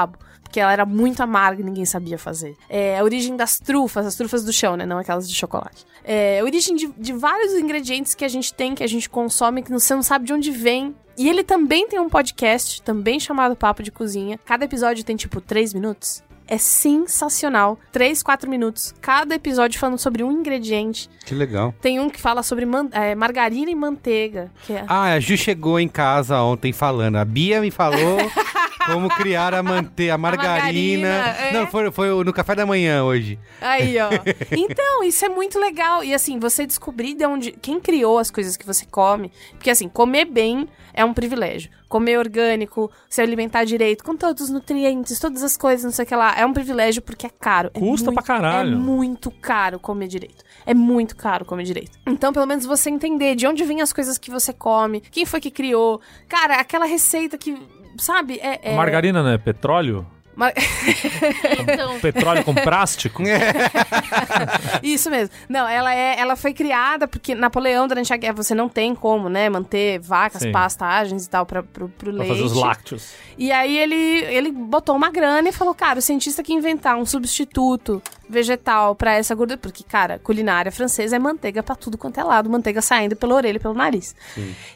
porque 0.47 0.59
ela 0.59 0.71
era 0.71 0.85
muito 0.85 1.21
amarga 1.21 1.61
e 1.61 1.65
ninguém 1.65 1.85
sabia 1.85 2.17
fazer. 2.17 2.55
É, 2.69 2.97
a 2.97 3.03
origem 3.03 3.35
das 3.35 3.59
trufas, 3.59 4.05
as 4.05 4.15
trufas 4.15 4.43
do 4.43 4.53
chão, 4.53 4.77
né? 4.77 4.85
Não 4.85 4.97
aquelas 4.97 5.27
de 5.27 5.35
chocolate. 5.35 5.85
É, 6.03 6.39
a 6.39 6.43
origem 6.43 6.75
de, 6.75 6.87
de 6.97 7.13
vários 7.13 7.53
ingredientes 7.53 8.15
que 8.15 8.23
a 8.23 8.29
gente 8.29 8.53
tem, 8.53 8.73
que 8.73 8.83
a 8.83 8.87
gente 8.87 9.09
consome, 9.09 9.61
que 9.61 9.71
você 9.71 9.93
não 9.93 10.03
sabe 10.03 10.25
de 10.25 10.33
onde 10.33 10.51
vem. 10.51 10.95
E 11.17 11.27
ele 11.27 11.43
também 11.43 11.87
tem 11.87 11.99
um 11.99 12.09
podcast, 12.09 12.81
também 12.81 13.19
chamado 13.19 13.55
Papo 13.55 13.83
de 13.83 13.91
Cozinha. 13.91 14.39
Cada 14.45 14.65
episódio 14.65 15.03
tem, 15.03 15.15
tipo, 15.15 15.41
três 15.41 15.73
minutos. 15.73 16.23
É 16.47 16.57
sensacional. 16.57 17.77
Três, 17.91 18.23
quatro 18.23 18.49
minutos. 18.49 18.95
Cada 19.01 19.35
episódio 19.35 19.77
falando 19.77 19.99
sobre 19.99 20.23
um 20.23 20.31
ingrediente. 20.31 21.09
Que 21.25 21.35
legal. 21.35 21.75
Tem 21.81 21.99
um 21.99 22.09
que 22.09 22.21
fala 22.21 22.41
sobre 22.41 22.65
é, 22.93 23.13
margarina 23.15 23.69
e 23.69 23.75
manteiga. 23.75 24.49
É... 24.69 24.85
Ah, 24.87 25.13
a 25.13 25.19
Ju 25.19 25.35
chegou 25.35 25.77
em 25.77 25.89
casa 25.89 26.41
ontem 26.41 26.71
falando. 26.71 27.17
A 27.17 27.25
Bia 27.25 27.59
me 27.59 27.69
falou 27.69 28.17
como 28.93 29.09
criar 29.09 29.53
a 29.53 29.61
manteiga, 29.63 30.13
a 30.13 30.17
margarina. 30.17 31.07
margarina, 31.09 31.47
é. 31.47 31.53
Não, 31.53 31.67
foi, 31.67 31.91
foi 31.91 32.23
no 32.23 32.33
café 32.33 32.55
da 32.55 32.65
manhã 32.65 33.03
hoje. 33.03 33.37
Aí, 33.61 33.95
ó. 33.99 34.09
Então, 34.51 35.03
isso 35.03 35.23
é 35.25 35.29
muito 35.29 35.59
legal. 35.59 36.03
E 36.03 36.13
assim, 36.13 36.39
você 36.39 36.65
descobrir 36.65 37.13
de 37.13 37.25
onde. 37.25 37.51
Quem 37.51 37.79
criou 37.79 38.17
as 38.19 38.31
coisas 38.31 38.57
que 38.57 38.65
você 38.65 38.85
come. 38.85 39.31
Porque 39.51 39.69
assim, 39.69 39.87
comer 39.87 40.25
bem 40.25 40.67
é 40.93 41.03
um 41.05 41.13
privilégio. 41.13 41.69
Comer 41.87 42.17
orgânico, 42.17 42.91
se 43.09 43.21
alimentar 43.21 43.63
direito, 43.63 44.03
com 44.03 44.15
todos 44.17 44.43
os 44.43 44.49
nutrientes, 44.49 45.19
todas 45.19 45.41
as 45.41 45.55
coisas, 45.55 45.85
não 45.85 45.91
sei 45.91 46.03
o 46.03 46.07
que 46.07 46.15
lá. 46.15 46.35
É 46.37 46.45
um 46.45 46.51
privilégio 46.51 47.01
porque 47.01 47.27
é 47.27 47.29
caro. 47.29 47.69
É 47.73 47.79
Custa 47.79 48.07
muito- 48.11 48.15
pra 48.15 48.23
caralho. 48.23 48.73
É 48.73 48.75
muito 48.75 49.31
caro 49.31 49.79
comer 49.79 50.07
direito. 50.07 50.43
É 50.65 50.73
muito 50.73 51.15
caro 51.15 51.45
comer 51.45 51.63
direito. 51.63 51.97
Então, 52.05 52.33
pelo 52.33 52.45
menos 52.45 52.65
você 52.65 52.89
entender 52.89 53.35
de 53.35 53.47
onde 53.47 53.63
vêm 53.63 53.79
as 53.81 53.93
coisas 53.93 54.17
que 54.17 54.29
você 54.29 54.51
come, 54.51 54.99
quem 54.99 55.25
foi 55.25 55.39
que 55.39 55.49
criou. 55.51 56.01
Cara, 56.27 56.55
aquela 56.55 56.85
receita 56.85 57.37
que. 57.37 57.55
Sabe? 57.99 58.39
É. 58.41 58.71
é... 58.71 58.75
Margarina 58.75 59.21
não 59.23 59.29
é 59.31 59.37
petróleo? 59.37 60.05
Mar- 60.35 60.53
Então, 61.59 61.99
Petróleo 61.99 62.43
com 62.43 62.53
plástico? 62.53 63.23
Isso 64.83 65.09
mesmo. 65.09 65.33
Não, 65.49 65.67
ela 65.67 65.93
é, 65.93 66.19
ela 66.19 66.35
foi 66.35 66.53
criada 66.53 67.07
porque 67.07 67.33
Napoleão 67.33 67.87
durante 67.87 68.13
a 68.13 68.17
guerra 68.17 68.33
você 68.33 68.53
não 68.53 68.69
tem 68.69 68.93
como, 68.93 69.29
né, 69.29 69.49
manter 69.49 69.99
vacas, 69.99 70.41
Sim. 70.43 70.51
pastagens 70.51 71.25
e 71.25 71.29
tal 71.29 71.45
para 71.45 71.63
pro, 71.63 71.89
pro 71.89 72.11
Pra 72.11 72.19
leite. 72.19 72.29
fazer 72.29 72.43
os 72.43 72.53
lácteos. 72.53 73.13
E 73.37 73.51
aí 73.51 73.77
ele 73.77 73.95
ele 73.95 74.51
botou 74.51 74.95
uma 74.95 75.09
grana 75.11 75.49
e 75.49 75.51
falou, 75.51 75.73
cara, 75.73 75.99
o 75.99 76.01
cientista 76.01 76.43
que 76.43 76.53
inventar 76.53 76.95
um 76.97 77.05
substituto 77.05 78.01
vegetal 78.29 78.95
pra 78.95 79.13
essa 79.13 79.33
gordura, 79.35 79.57
porque 79.57 79.83
cara, 79.83 80.19
culinária 80.19 80.71
francesa 80.71 81.15
é 81.15 81.19
manteiga 81.19 81.63
pra 81.63 81.75
tudo 81.75 81.97
quanto 81.97 82.19
é 82.19 82.23
lado, 82.23 82.49
manteiga 82.49 82.81
saindo 82.81 83.15
pela 83.15 83.35
orelha 83.35 83.57
e 83.57 83.59
pelo 83.59 83.73
nariz. 83.73 84.15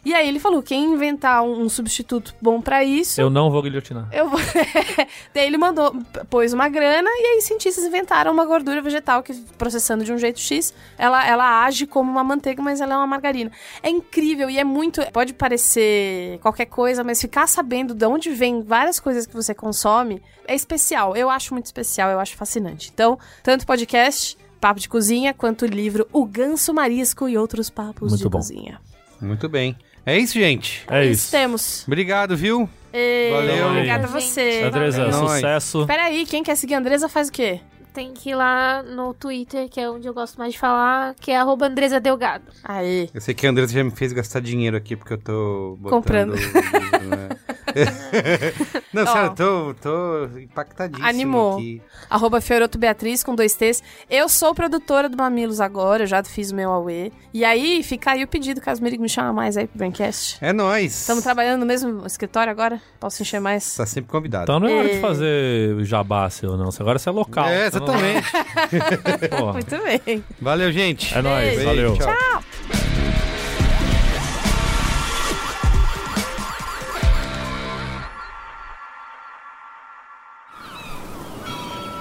E 0.06 0.14
aí 0.14 0.28
ele 0.28 0.40
falou, 0.40 0.62
quem 0.62 0.94
inventar 0.94 1.44
um, 1.44 1.62
um 1.62 1.70
substituto 1.70 2.34
bom 2.42 2.62
pra 2.62 2.84
isso, 2.84 3.20
Eu 3.20 3.30
não 3.30 3.50
vou 3.52 3.62
guilhotinar. 3.62 4.08
eu 4.12 4.30
vou. 4.30 4.40
Daí 5.34 5.46
ele 5.46 5.58
mandou, 5.58 5.96
pôs 6.30 6.54
uma 6.54 6.70
grana 6.70 7.10
e 7.10 7.36
aí 7.36 7.42
cientistas 7.42 7.84
inventaram 7.84 8.32
uma 8.32 8.46
gordura 8.46 8.82
vegetal 8.82 9.24
que, 9.24 9.34
processando 9.58 10.04
de 10.04 10.12
um 10.12 10.18
jeito 10.18 10.40
X, 10.40 10.74
ela, 10.98 11.26
ela 11.28 11.64
age 11.66 11.86
como 11.86 12.10
uma 12.12 12.24
manteiga, 12.24 12.62
mas 12.62 12.82
ela 12.82 12.94
é 12.94 12.98
uma 12.98 13.08
margarina. 13.08 13.52
É 13.84 13.90
incrível 13.90 14.50
e 14.50 14.58
é 14.58 14.64
muito. 14.64 15.02
Pode 15.12 15.34
parecer 15.34 16.40
qualquer 16.42 16.66
coisa, 16.66 17.04
mas 17.04 17.22
ficar 17.22 17.48
sabendo 17.48 17.94
de 17.94 18.06
onde 18.06 18.32
vem 18.32 18.62
várias 18.62 19.00
coisas 19.00 19.26
que 19.26 19.34
você 19.34 19.54
consome 19.54 20.22
é 20.52 20.56
especial. 20.56 21.16
Eu 21.16 21.30
acho 21.30 21.54
muito 21.54 21.66
especial, 21.66 22.12
eu 22.12 22.20
acho 22.20 22.36
fascinante. 22.36 22.92
Então, 22.94 23.18
tanto 23.42 23.66
podcast. 23.66 24.38
Papo 24.60 24.80
de 24.80 24.88
Cozinha, 24.88 25.34
quanto 25.34 25.64
o 25.64 25.66
livro 25.66 26.08
O 26.14 26.24
Ganso 26.24 26.72
Marisco 26.72 27.28
e 27.28 27.36
Outros 27.36 27.72
Papos 27.72 28.12
Muito 28.12 28.22
de 28.22 28.30
bom. 28.30 28.38
Cozinha. 28.38 28.80
Muito 29.20 29.50
bem. 29.50 29.76
É 30.06 30.20
isso, 30.20 30.34
gente. 30.34 30.84
É 30.88 31.04
isso. 31.04 31.32
temos. 31.32 31.84
Obrigado, 31.88 32.38
viu? 32.38 32.70
E... 32.94 33.32
Valeu. 33.32 33.68
Obrigada 33.70 34.04
a 34.04 34.08
você. 34.08 34.62
Andresa, 34.64 35.10
Valeu. 35.10 35.30
sucesso. 35.30 35.88
Peraí, 35.88 36.28
quem 36.28 36.44
quer 36.44 36.56
seguir 36.56 36.76
a 36.76 36.78
Andresa 36.78 37.10
faz 37.10 37.30
o 37.30 37.32
quê? 37.32 37.60
tem 37.94 38.14
que 38.14 38.30
ir 38.30 38.36
lá 38.36 38.82
no 38.84 39.14
Twitter, 39.14 39.68
que 39.70 39.80
é 39.80 39.90
onde 39.90 40.08
eu 40.08 40.14
gosto 40.14 40.38
mais 40.38 40.54
de 40.54 40.60
falar, 40.60 41.14
que 41.16 41.32
é 41.32 41.38
arroba 41.38 41.68
Andresa 41.68 42.00
Delgado. 42.00 42.46
Aí. 42.64 43.10
Eu 43.14 43.22
sei 43.22 43.34
que 43.34 43.46
a 43.46 43.50
Andressa 43.50 43.74
já 43.74 43.84
me 43.84 43.92
fez 43.92 44.14
gastar 44.14 44.40
dinheiro 44.40 44.78
aqui 44.78 44.96
porque 44.96 45.14
eu 45.14 45.18
tô 45.18 45.78
botando 45.80 45.92
Comprando. 45.92 46.36
livro, 46.36 47.08
né? 47.10 47.30
Não, 48.94 49.06
sério, 49.08 49.28
eu 49.30 49.36
tô, 49.36 49.74
tô 49.76 50.40
impactadíssimo 50.40 51.08
Animou. 51.08 51.54
aqui. 51.56 51.82
Arroba 52.10 52.42
Fioroto 52.42 52.78
Beatriz 52.78 53.24
com 53.24 53.34
dois 53.36 53.56
T's. 53.56 53.82
Eu 54.10 54.28
sou 54.28 54.54
produtora 54.54 55.08
do 55.08 55.16
Mamilos 55.18 55.62
agora, 55.62 56.04
eu 56.04 56.08
já 56.08 56.24
fiz 56.24 56.52
o 56.52 56.56
meu 56.56 56.70
Aue. 56.72 57.12
E 57.34 57.46
aí, 57.46 57.82
fica 57.84 58.12
aí 58.12 58.24
o 58.24 58.28
pedido, 58.28 58.60
caso 58.60 58.82
o 58.82 58.84
Merigo 58.84 59.02
me 59.02 59.10
chama 59.10 59.32
mais 59.32 59.56
aí 59.56 59.68
pro 59.68 59.78
Braincast. 59.78 60.38
É 60.42 60.52
nóis. 60.52 60.94
Estamos 61.02 61.24
trabalhando 61.24 61.62
no 61.62 61.66
mesmo 61.66 62.06
escritório 62.06 62.52
agora? 62.52 62.82
Posso 63.00 63.22
encher 63.22 63.40
mais? 63.40 63.76
Tá 63.76 63.86
sempre 63.86 64.12
convidado. 64.12 64.44
Então 64.44 64.60
não 64.60 64.68
é 64.68 64.74
hora 64.76 64.90
de 64.90 64.96
É. 64.96 65.00
fazer 65.00 65.84
jabá 65.86 66.30
seu, 66.30 66.58
não. 66.58 66.70
Agora 66.80 67.00
você 67.00 67.10
é 67.10 67.12
local. 67.12 67.46
é, 67.48 67.68
exatamente. 67.68 68.28
Muito 69.54 69.78
bem. 70.06 70.24
Valeu, 70.42 70.72
gente. 70.72 71.16
É 71.18 71.22
nóis, 71.22 71.64
valeu. 71.64 71.94
Tchau. 71.98 72.44